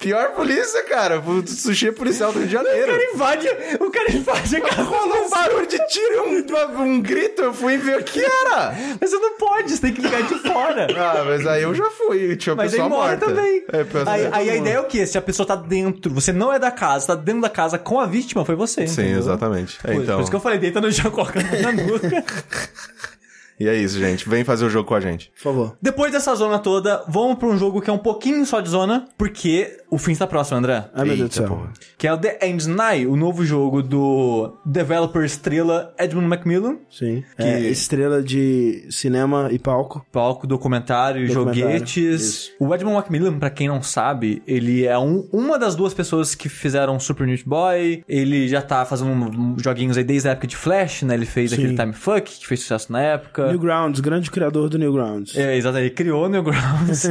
Pior 0.00 0.30
polícia, 0.30 0.82
cara. 0.84 1.20
O 1.20 1.46
sushi 1.46 1.88
é 1.88 1.92
policial 1.92 2.32
do 2.32 2.38
Rio 2.38 2.48
de 2.48 2.56
o 2.56 2.62
cara 2.62 2.74
Janeiro. 2.74 3.14
invade, 3.14 3.48
o 3.78 3.90
cara 3.90 4.10
invade 4.10 4.56
a 4.56 4.60
casa. 4.62 4.82
Rolou 4.82 5.26
um 5.26 5.30
barulho 5.30 5.66
de 5.66 5.78
tiro 5.88 6.24
um, 6.26 6.82
um 6.82 7.02
grito. 7.02 7.42
Eu 7.42 7.52
fui 7.52 7.76
ver 7.76 8.00
o 8.00 8.02
que 8.02 8.18
era. 8.24 8.74
Mas 8.98 9.10
você 9.10 9.16
não 9.18 9.36
pode, 9.36 9.70
você 9.70 9.80
tem 9.80 9.92
que 9.92 10.00
ligar 10.00 10.22
de 10.22 10.38
fora. 10.38 10.86
Ah, 10.96 11.22
mas 11.26 11.46
aí 11.46 11.62
eu 11.62 11.74
já 11.74 11.90
fui. 11.90 12.34
Tinha 12.36 12.54
Mas 12.54 12.72
aí 12.72 12.80
pessoa 12.80 12.88
mora 12.88 13.10
morta. 13.10 13.26
também. 13.26 13.62
É, 13.70 14.10
aí 14.10 14.28
aí 14.32 14.50
a 14.50 14.56
ideia 14.56 14.74
é 14.76 14.80
o 14.80 14.84
quê? 14.84 15.06
Se 15.06 15.18
a 15.18 15.22
pessoa 15.22 15.46
tá 15.46 15.54
dentro, 15.56 16.12
você 16.14 16.32
não 16.32 16.50
é 16.50 16.58
da 16.58 16.70
casa, 16.70 17.08
tá 17.08 17.14
dentro 17.14 17.42
da 17.42 17.50
casa 17.50 17.78
com 17.78 18.00
a 18.00 18.06
vítima, 18.06 18.42
foi 18.44 18.54
você. 18.54 18.86
Sim, 18.86 19.02
entendeu? 19.02 19.18
exatamente. 19.18 19.78
É, 19.84 19.94
então. 19.94 20.16
Por 20.16 20.22
isso 20.22 20.30
que 20.30 20.36
eu 20.36 20.40
falei, 20.40 20.58
deita 20.58 20.80
no 20.80 20.90
chão, 20.90 21.10
coloca 21.10 21.40
na 21.42 21.72
nuca. 21.72 22.24
E 23.60 23.68
é 23.68 23.76
isso, 23.76 23.98
gente. 23.98 24.26
Vem 24.28 24.42
fazer 24.42 24.64
o 24.64 24.70
jogo 24.70 24.88
com 24.88 24.94
a 24.94 25.00
gente. 25.00 25.30
Por 25.36 25.42
favor. 25.42 25.76
Depois 25.82 26.10
dessa 26.10 26.34
zona 26.34 26.58
toda, 26.58 27.04
vamos 27.06 27.36
pra 27.38 27.46
um 27.46 27.58
jogo 27.58 27.80
que 27.82 27.90
é 27.90 27.92
um 27.92 27.98
pouquinho 27.98 28.44
só 28.46 28.60
de 28.60 28.70
zona, 28.70 29.04
porque 29.18 29.76
o 29.90 29.98
fim 29.98 30.12
está 30.12 30.26
próximo, 30.26 30.56
André. 30.58 30.88
Ai, 30.94 31.04
meu 31.04 31.16
Deus 31.16 31.18
do 31.18 31.22
Eita, 31.24 31.34
céu. 31.34 31.46
porra. 31.48 31.72
Que 31.98 32.06
é 32.08 32.12
o 32.12 32.16
The 32.16 32.38
End 32.42 32.66
Night, 32.68 33.06
o 33.06 33.16
novo 33.16 33.44
jogo 33.44 33.82
do 33.82 34.56
developer 34.64 35.22
estrela 35.24 35.94
Edmund 35.98 36.26
Macmillan. 36.26 36.78
Sim. 36.90 37.22
É, 37.36 37.60
estrela 37.60 38.22
de 38.22 38.86
cinema 38.90 39.48
e 39.52 39.58
palco. 39.58 40.06
Palco, 40.10 40.46
documentário, 40.46 41.26
Documentário, 41.28 41.60
joguetes. 41.70 41.96
isso. 42.22 42.50
O 42.58 42.74
Edmund 42.74 42.96
Macmillan, 42.96 43.38
pra 43.38 43.50
quem 43.50 43.68
não 43.68 43.82
sabe, 43.82 44.42
ele 44.46 44.86
é 44.86 44.98
um- 44.98 45.28
uma 45.32 45.58
das 45.58 45.74
duas 45.76 45.92
pessoas 45.92 46.34
que 46.34 46.48
fizeram 46.48 46.98
Super 46.98 47.26
Meat 47.26 47.44
Boy. 47.44 48.02
Ele 48.08 48.48
já 48.48 48.62
tá 48.62 48.86
fazendo 48.86 49.54
joguinhos 49.62 49.98
aí 49.98 50.04
desde 50.04 50.28
a 50.28 50.32
época 50.32 50.46
de 50.46 50.56
Flash, 50.56 51.02
né? 51.02 51.12
Ele 51.14 51.26
fez 51.26 51.50
Sim. 51.50 51.56
aquele 51.56 51.76
Time 51.76 51.92
Fuck, 51.92 52.22
que 52.38 52.46
fez 52.46 52.60
sucesso 52.60 52.90
na 52.90 53.02
época. 53.02 53.49
Newgrounds, 53.50 54.00
grande 54.00 54.30
criador 54.30 54.68
do 54.68 54.78
Newgrounds. 54.78 55.36
É, 55.36 55.56
exatamente. 55.56 55.86
Ele 55.88 55.94
criou 55.94 56.24
o 56.24 56.28
Newgrounds. 56.28 57.04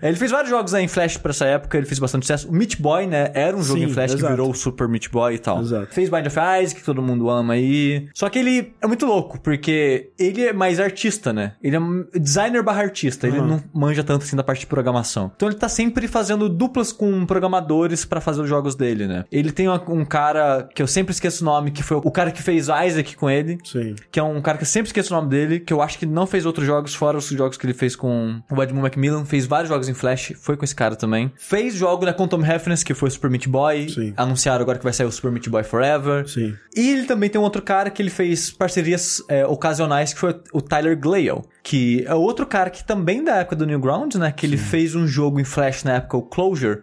É, 0.00 0.08
ele 0.08 0.16
fez 0.16 0.30
vários 0.30 0.50
jogos 0.50 0.72
né, 0.72 0.82
em 0.82 0.88
Flash 0.88 1.16
pra 1.16 1.30
essa 1.30 1.44
época, 1.44 1.76
ele 1.76 1.86
fez 1.86 1.98
bastante 1.98 2.24
sucesso. 2.26 2.48
O 2.48 2.52
Meat 2.52 2.80
Boy, 2.80 3.06
né? 3.06 3.30
Era 3.34 3.56
um 3.56 3.62
jogo 3.62 3.78
Sim, 3.80 3.86
em 3.86 3.88
Flash 3.92 4.12
que 4.12 4.18
exato. 4.18 4.32
virou 4.32 4.50
o 4.50 4.54
Super 4.54 4.88
Meat 4.88 5.08
Boy 5.10 5.34
e 5.34 5.38
tal. 5.38 5.60
Exato. 5.60 5.92
Fez 5.94 6.08
Bind 6.08 6.26
of 6.26 6.36
Isaac, 6.38 6.74
que 6.76 6.84
todo 6.84 7.00
mundo 7.02 7.28
ama 7.30 7.54
aí. 7.54 8.08
Só 8.14 8.28
que 8.28 8.38
ele 8.38 8.72
é 8.80 8.86
muito 8.86 9.06
louco, 9.06 9.40
porque 9.40 10.10
ele 10.18 10.44
é 10.46 10.52
mais 10.52 10.78
artista, 10.80 11.32
né? 11.32 11.52
Ele 11.62 11.76
é 11.76 11.80
um 11.80 12.04
designer 12.14 12.62
barra 12.62 12.82
artista. 12.82 13.26
Ele 13.26 13.38
Uhum. 13.38 13.46
não 13.46 13.62
manja 13.72 14.02
tanto 14.04 14.24
assim 14.24 14.36
da 14.36 14.42
parte 14.42 14.60
de 14.60 14.66
programação. 14.66 15.30
Então 15.36 15.48
ele 15.48 15.56
tá 15.58 15.68
sempre 15.68 16.06
fazendo 16.08 16.48
duplas 16.48 16.92
com 16.92 17.24
programadores 17.26 18.04
pra 18.04 18.20
fazer 18.20 18.42
os 18.42 18.48
jogos 18.48 18.74
dele, 18.74 19.06
né? 19.06 19.24
Ele 19.30 19.50
tem 19.52 19.68
uma- 19.68 19.82
um 19.90 20.04
cara 20.04 20.68
que 20.74 20.82
eu 20.82 20.86
sempre 20.86 21.12
esqueço 21.12 21.42
o 21.42 21.46
nome, 21.46 21.70
que 21.70 21.82
foi 21.82 21.96
o 21.96 22.10
cara 22.10 22.30
que 22.30 22.42
fez 22.42 22.64
Isaac 22.68 23.16
com 23.16 23.28
ele 23.30 23.58
Sim. 23.64 23.94
que 24.10 24.18
é 24.18 24.22
um 24.22 24.40
cara 24.40 24.58
que 24.58 24.64
eu 24.64 24.68
sempre 24.68 24.88
esqueço 24.88 25.12
o 25.12 25.16
nome 25.16 25.28
dele, 25.30 25.60
que 25.68 25.74
eu 25.74 25.82
acho 25.82 25.98
que 25.98 26.06
não 26.06 26.26
fez 26.26 26.46
outros 26.46 26.66
jogos, 26.66 26.94
fora 26.94 27.18
os 27.18 27.28
jogos 27.28 27.58
que 27.58 27.66
ele 27.66 27.74
fez 27.74 27.94
com 27.94 28.40
o 28.50 28.62
Edmund 28.62 28.84
Macmillan, 28.84 29.26
fez 29.26 29.44
vários 29.44 29.68
jogos 29.68 29.86
em 29.86 29.92
Flash, 29.92 30.32
foi 30.40 30.56
com 30.56 30.64
esse 30.64 30.74
cara 30.74 30.96
também. 30.96 31.30
Fez 31.36 31.74
jogo 31.74 32.10
com 32.14 32.26
Tom 32.26 32.40
Reference, 32.40 32.82
que 32.82 32.94
foi 32.94 33.10
o 33.10 33.12
Super 33.12 33.28
Meat 33.28 33.50
Boy, 33.50 33.86
Sim. 33.90 34.14
anunciaram 34.16 34.62
agora 34.62 34.78
que 34.78 34.84
vai 34.84 34.94
sair 34.94 35.06
o 35.06 35.12
Super 35.12 35.30
Meat 35.30 35.50
Boy 35.50 35.62
Forever. 35.62 36.26
Sim. 36.26 36.56
E 36.74 36.88
ele 36.88 37.04
também 37.04 37.28
tem 37.28 37.38
um 37.38 37.44
outro 37.44 37.60
cara 37.60 37.90
que 37.90 38.00
ele 38.00 38.08
fez 38.08 38.50
parcerias 38.50 39.22
é, 39.28 39.44
ocasionais, 39.44 40.14
que 40.14 40.18
foi 40.18 40.40
o 40.54 40.62
Tyler 40.62 40.98
Glale, 40.98 41.42
que 41.62 42.02
é 42.06 42.14
outro 42.14 42.46
cara 42.46 42.70
que 42.70 42.82
também 42.82 43.22
da 43.22 43.36
época 43.36 43.54
do 43.54 43.66
Newgrounds, 43.66 44.18
né, 44.18 44.32
que 44.32 44.46
ele 44.46 44.56
fez 44.56 44.94
um 44.94 45.06
jogo 45.06 45.38
em 45.38 45.44
Flash 45.44 45.84
na 45.84 45.96
época, 45.96 46.16
o 46.16 46.22
Closure, 46.22 46.80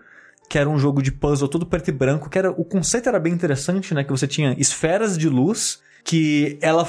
que 0.48 0.60
era 0.60 0.70
um 0.70 0.78
jogo 0.78 1.02
de 1.02 1.12
puzzle 1.12 1.48
todo 1.48 1.66
preto 1.66 1.88
e 1.88 1.92
branco, 1.92 2.30
que 2.30 2.38
era 2.38 2.52
o 2.52 2.64
conceito 2.64 3.10
era 3.10 3.20
bem 3.20 3.34
interessante, 3.34 3.96
né, 3.96 4.04
que 4.04 4.12
você 4.12 4.28
tinha 4.28 4.54
esferas 4.60 5.18
de 5.18 5.28
luz 5.28 5.84
que 6.06 6.60
ela 6.62 6.88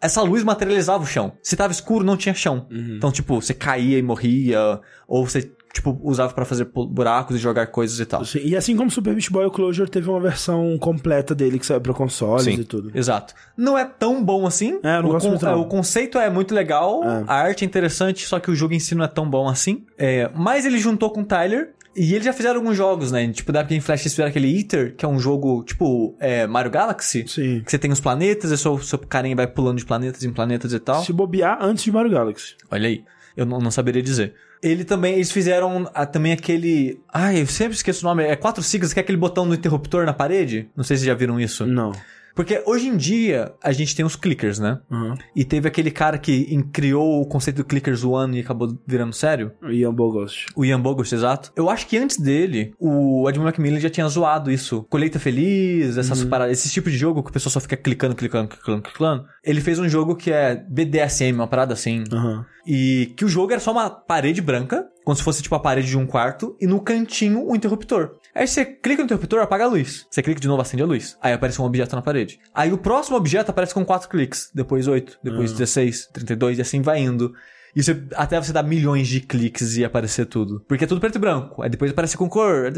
essa 0.00 0.22
luz 0.22 0.44
materializava 0.44 1.02
o 1.02 1.06
chão. 1.06 1.32
Se 1.42 1.56
tava 1.56 1.72
escuro, 1.72 2.04
não 2.04 2.16
tinha 2.16 2.34
chão. 2.34 2.66
Então, 2.70 3.10
tipo, 3.10 3.42
você 3.42 3.52
caía 3.52 3.98
e 3.98 4.02
morria 4.02 4.80
ou 5.08 5.26
você 5.28 5.50
tipo 5.72 5.98
usava 6.04 6.32
pra 6.32 6.44
fazer 6.44 6.66
buracos 6.72 7.34
e 7.34 7.38
jogar 7.40 7.66
coisas 7.66 7.98
e 7.98 8.06
tal. 8.06 8.24
Sim, 8.24 8.38
E 8.44 8.56
assim 8.56 8.76
como 8.76 8.88
Super 8.92 9.12
Meat 9.12 9.28
Boy, 9.28 9.44
o 9.46 9.50
Closure 9.50 9.90
teve 9.90 10.08
uma 10.08 10.20
versão 10.20 10.78
completa 10.78 11.34
dele 11.34 11.58
que 11.58 11.66
saiu 11.66 11.80
pra 11.80 11.92
consoles 11.92 12.44
Sim. 12.44 12.60
e 12.60 12.64
tudo. 12.64 12.92
Exato. 12.94 13.34
Não 13.56 13.76
é 13.76 13.84
tão 13.84 14.22
bom 14.24 14.46
assim. 14.46 14.78
É, 14.84 14.98
eu 14.98 15.02
não 15.02 15.08
o, 15.08 15.12
gosto 15.14 15.28
muito, 15.28 15.44
é, 15.44 15.52
o 15.56 15.64
conceito 15.64 16.16
é 16.16 16.30
muito 16.30 16.54
legal, 16.54 17.02
É. 17.02 17.24
a 17.26 17.34
arte 17.34 17.64
é 17.64 17.66
interessante, 17.66 18.24
só 18.24 18.38
que 18.38 18.52
o 18.52 18.54
jogo 18.54 18.72
em 18.72 18.78
si 18.78 18.94
não 18.94 19.04
é 19.04 19.08
tão 19.08 19.28
bom 19.28 19.48
assim. 19.48 19.84
É, 19.98 20.30
mas 20.32 20.64
ele 20.64 20.78
juntou 20.78 21.10
com 21.10 21.22
o 21.22 21.24
Tyler. 21.24 21.74
E 21.96 22.14
eles 22.14 22.24
já 22.24 22.32
fizeram 22.32 22.56
alguns 22.56 22.76
jogos, 22.76 23.12
né? 23.12 23.26
Tipo, 23.32 23.52
da 23.52 23.60
época 23.60 23.74
em 23.74 23.80
Flash 23.80 24.00
eles 24.00 24.12
fizeram 24.12 24.30
aquele 24.30 24.58
Eater, 24.58 24.94
que 24.96 25.04
é 25.04 25.08
um 25.08 25.18
jogo 25.18 25.62
tipo 25.64 26.16
é, 26.18 26.46
Mario 26.46 26.70
Galaxy. 26.70 27.24
Sim. 27.26 27.62
Que 27.64 27.70
você 27.70 27.78
tem 27.78 27.90
os 27.92 28.00
planetas, 28.00 28.50
e 28.50 28.58
seu, 28.58 28.78
seu 28.78 28.98
carinha 28.98 29.36
vai 29.36 29.46
pulando 29.46 29.78
de 29.78 29.84
planetas 29.84 30.24
em 30.24 30.32
planetas 30.32 30.72
e 30.72 30.78
tal. 30.80 31.04
Se 31.04 31.12
bobear 31.12 31.58
antes 31.60 31.84
de 31.84 31.92
Mario 31.92 32.10
Galaxy. 32.10 32.56
Olha 32.70 32.88
aí. 32.88 33.04
Eu 33.36 33.44
não, 33.44 33.58
não 33.58 33.70
saberia 33.70 34.02
dizer. 34.02 34.34
Ele 34.62 34.84
também, 34.84 35.14
eles 35.14 35.30
fizeram 35.30 35.90
ah, 35.92 36.06
também 36.06 36.32
aquele. 36.32 36.98
Ai, 37.12 37.42
eu 37.42 37.46
sempre 37.46 37.74
esqueço 37.74 38.06
o 38.06 38.08
nome. 38.08 38.24
É 38.24 38.34
quatro 38.34 38.62
siglas, 38.62 38.92
que 38.92 39.00
é 39.00 39.02
aquele 39.02 39.18
botão 39.18 39.44
no 39.44 39.54
interruptor 39.54 40.06
na 40.06 40.12
parede. 40.12 40.68
Não 40.74 40.82
sei 40.82 40.96
se 40.96 41.04
já 41.04 41.14
viram 41.14 41.38
isso. 41.38 41.66
Não. 41.66 41.92
Porque 42.34 42.62
hoje 42.66 42.88
em 42.88 42.96
dia 42.96 43.54
a 43.62 43.72
gente 43.72 43.94
tem 43.94 44.04
os 44.04 44.16
clickers, 44.16 44.58
né? 44.58 44.80
Uhum. 44.90 45.14
E 45.34 45.44
teve 45.44 45.68
aquele 45.68 45.90
cara 45.90 46.18
que 46.18 46.62
criou 46.72 47.20
o 47.20 47.26
conceito 47.26 47.58
do 47.58 47.64
clickers 47.64 48.04
one 48.04 48.38
e 48.38 48.40
acabou 48.40 48.76
virando 48.86 49.12
sério. 49.12 49.52
Ian 49.62 49.94
Bogost. 49.94 50.46
O 50.56 50.64
Ian 50.64 50.80
Bogost, 50.80 51.14
exato. 51.14 51.52
Eu 51.54 51.70
acho 51.70 51.86
que 51.86 51.96
antes 51.96 52.18
dele, 52.18 52.74
o 52.78 53.28
Edmund 53.28 53.50
Macmillan 53.50 53.78
já 53.78 53.90
tinha 53.90 54.08
zoado 54.08 54.50
isso. 54.50 54.84
Colheita 54.90 55.18
Feliz, 55.18 55.96
essas 55.96 56.24
paradas, 56.24 56.58
esse 56.58 56.70
tipo 56.72 56.90
de 56.90 56.96
jogo 56.96 57.22
que 57.22 57.30
o 57.30 57.32
pessoal 57.32 57.52
só 57.52 57.60
fica 57.60 57.76
clicando, 57.76 58.14
clicando, 58.14 58.48
clicando, 58.48 58.82
clicando. 58.82 59.24
Ele 59.42 59.60
fez 59.60 59.78
um 59.78 59.88
jogo 59.88 60.16
que 60.16 60.32
é 60.32 60.56
BDSM, 60.56 61.34
uma 61.34 61.46
parada 61.46 61.74
assim. 61.74 62.04
Aham. 62.12 62.44
E 62.66 63.12
que 63.16 63.24
o 63.24 63.28
jogo 63.28 63.52
era 63.52 63.60
só 63.60 63.72
uma 63.72 63.90
parede 63.90 64.40
branca, 64.40 64.86
como 65.04 65.14
se 65.14 65.22
fosse 65.22 65.42
tipo 65.42 65.54
a 65.54 65.60
parede 65.60 65.88
de 65.88 65.98
um 65.98 66.06
quarto, 66.06 66.56
e 66.58 66.66
no 66.66 66.80
cantinho 66.80 67.46
um 67.46 67.54
interruptor. 67.54 68.12
Aí 68.34 68.46
você 68.46 68.64
clica 68.64 69.02
no 69.02 69.04
interruptor, 69.04 69.40
apaga 69.40 69.64
a 69.64 69.68
luz. 69.68 70.06
Você 70.10 70.22
clica 70.22 70.40
de 70.40 70.48
novo, 70.48 70.60
acende 70.60 70.82
a 70.82 70.86
luz. 70.86 71.16
Aí 71.22 71.32
aparece 71.32 71.60
um 71.62 71.64
objeto 71.64 71.94
na 71.94 72.02
parede. 72.02 72.40
Aí 72.54 72.72
o 72.72 72.78
próximo 72.78 73.16
objeto 73.16 73.50
aparece 73.50 73.72
com 73.72 73.84
quatro 73.84 74.08
cliques. 74.08 74.50
Depois 74.54 74.88
8, 74.88 75.18
depois 75.22 75.52
16, 75.52 76.08
32 76.12 76.58
e 76.58 76.62
assim 76.62 76.82
vai 76.82 77.00
indo. 77.00 77.32
E 77.76 77.82
você, 77.82 78.04
até 78.14 78.40
você 78.40 78.52
dar 78.52 78.62
milhões 78.62 79.08
de 79.08 79.20
cliques 79.20 79.76
e 79.76 79.84
aparecer 79.84 80.26
tudo. 80.26 80.64
Porque 80.68 80.84
é 80.84 80.86
tudo 80.86 81.00
preto 81.00 81.16
e 81.16 81.18
branco. 81.18 81.60
Aí 81.60 81.68
depois 81.68 81.90
aparece 81.90 82.16
com 82.16 82.28
cor. 82.28 82.70
No 82.70 82.74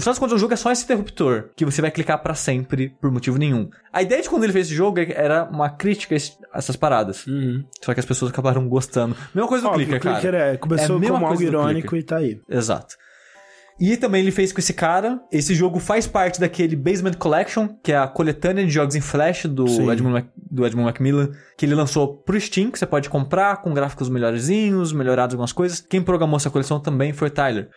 final 0.00 0.12
das 0.12 0.18
contas, 0.18 0.32
o 0.32 0.38
jogo 0.38 0.52
é 0.52 0.56
só 0.56 0.72
esse 0.72 0.82
interruptor. 0.84 1.50
Que 1.54 1.64
você 1.64 1.80
vai 1.80 1.90
clicar 1.90 2.20
pra 2.20 2.34
sempre, 2.34 2.88
por 3.00 3.12
motivo 3.12 3.38
nenhum. 3.38 3.70
A 3.92 4.02
ideia 4.02 4.20
de 4.20 4.28
quando 4.28 4.42
ele 4.42 4.52
fez 4.52 4.66
esse 4.66 4.74
jogo 4.74 4.98
era 4.98 5.44
uma 5.44 5.70
crítica 5.70 6.16
a 6.52 6.58
essas 6.58 6.74
paradas. 6.74 7.24
Uhum. 7.28 7.64
Só 7.80 7.94
que 7.94 8.00
as 8.00 8.06
pessoas 8.06 8.32
acabaram 8.32 8.68
gostando. 8.68 9.16
Mesma 9.32 9.48
coisa 9.48 9.62
do 9.62 9.68
Óbvio, 9.68 9.86
Clicker, 9.86 10.10
o 10.10 10.14
Clicker 10.14 10.32
cara. 10.32 10.52
é, 10.52 10.56
começou 10.56 11.00
É 11.00 11.08
como 11.08 11.26
algo 11.26 11.42
irônico 11.42 11.96
e 11.96 12.02
tá 12.02 12.16
aí. 12.16 12.40
Exato. 12.48 12.96
E 13.78 13.96
também 13.96 14.22
ele 14.22 14.30
fez 14.30 14.52
com 14.52 14.60
esse 14.60 14.72
cara. 14.72 15.20
Esse 15.32 15.52
jogo 15.54 15.80
faz 15.80 16.06
parte 16.06 16.38
daquele 16.38 16.76
Basement 16.76 17.14
Collection, 17.14 17.68
que 17.82 17.90
é 17.90 17.98
a 17.98 18.06
coletânea 18.06 18.64
de 18.64 18.70
jogos 18.70 18.94
em 18.94 19.00
Flash 19.00 19.46
do 19.46 19.66
Sim. 19.66 19.90
Edmund, 19.90 20.14
Mac- 20.14 20.32
do 20.36 20.64
Edmund 20.64 20.86
Macmillan, 20.86 21.30
que 21.58 21.66
ele 21.66 21.74
lançou 21.74 22.16
pro 22.18 22.40
Steam, 22.40 22.70
que 22.70 22.78
você 22.78 22.86
pode 22.86 23.10
comprar 23.10 23.62
com 23.62 23.74
gráficos 23.74 24.08
melhorzinhos, 24.08 24.92
melhorados 24.92 25.34
algumas 25.34 25.52
coisas. 25.52 25.80
Quem 25.80 26.00
programou 26.00 26.36
essa 26.36 26.50
coleção 26.50 26.78
também 26.78 27.12
foi 27.12 27.28
o 27.28 27.30
Tyler. 27.32 27.68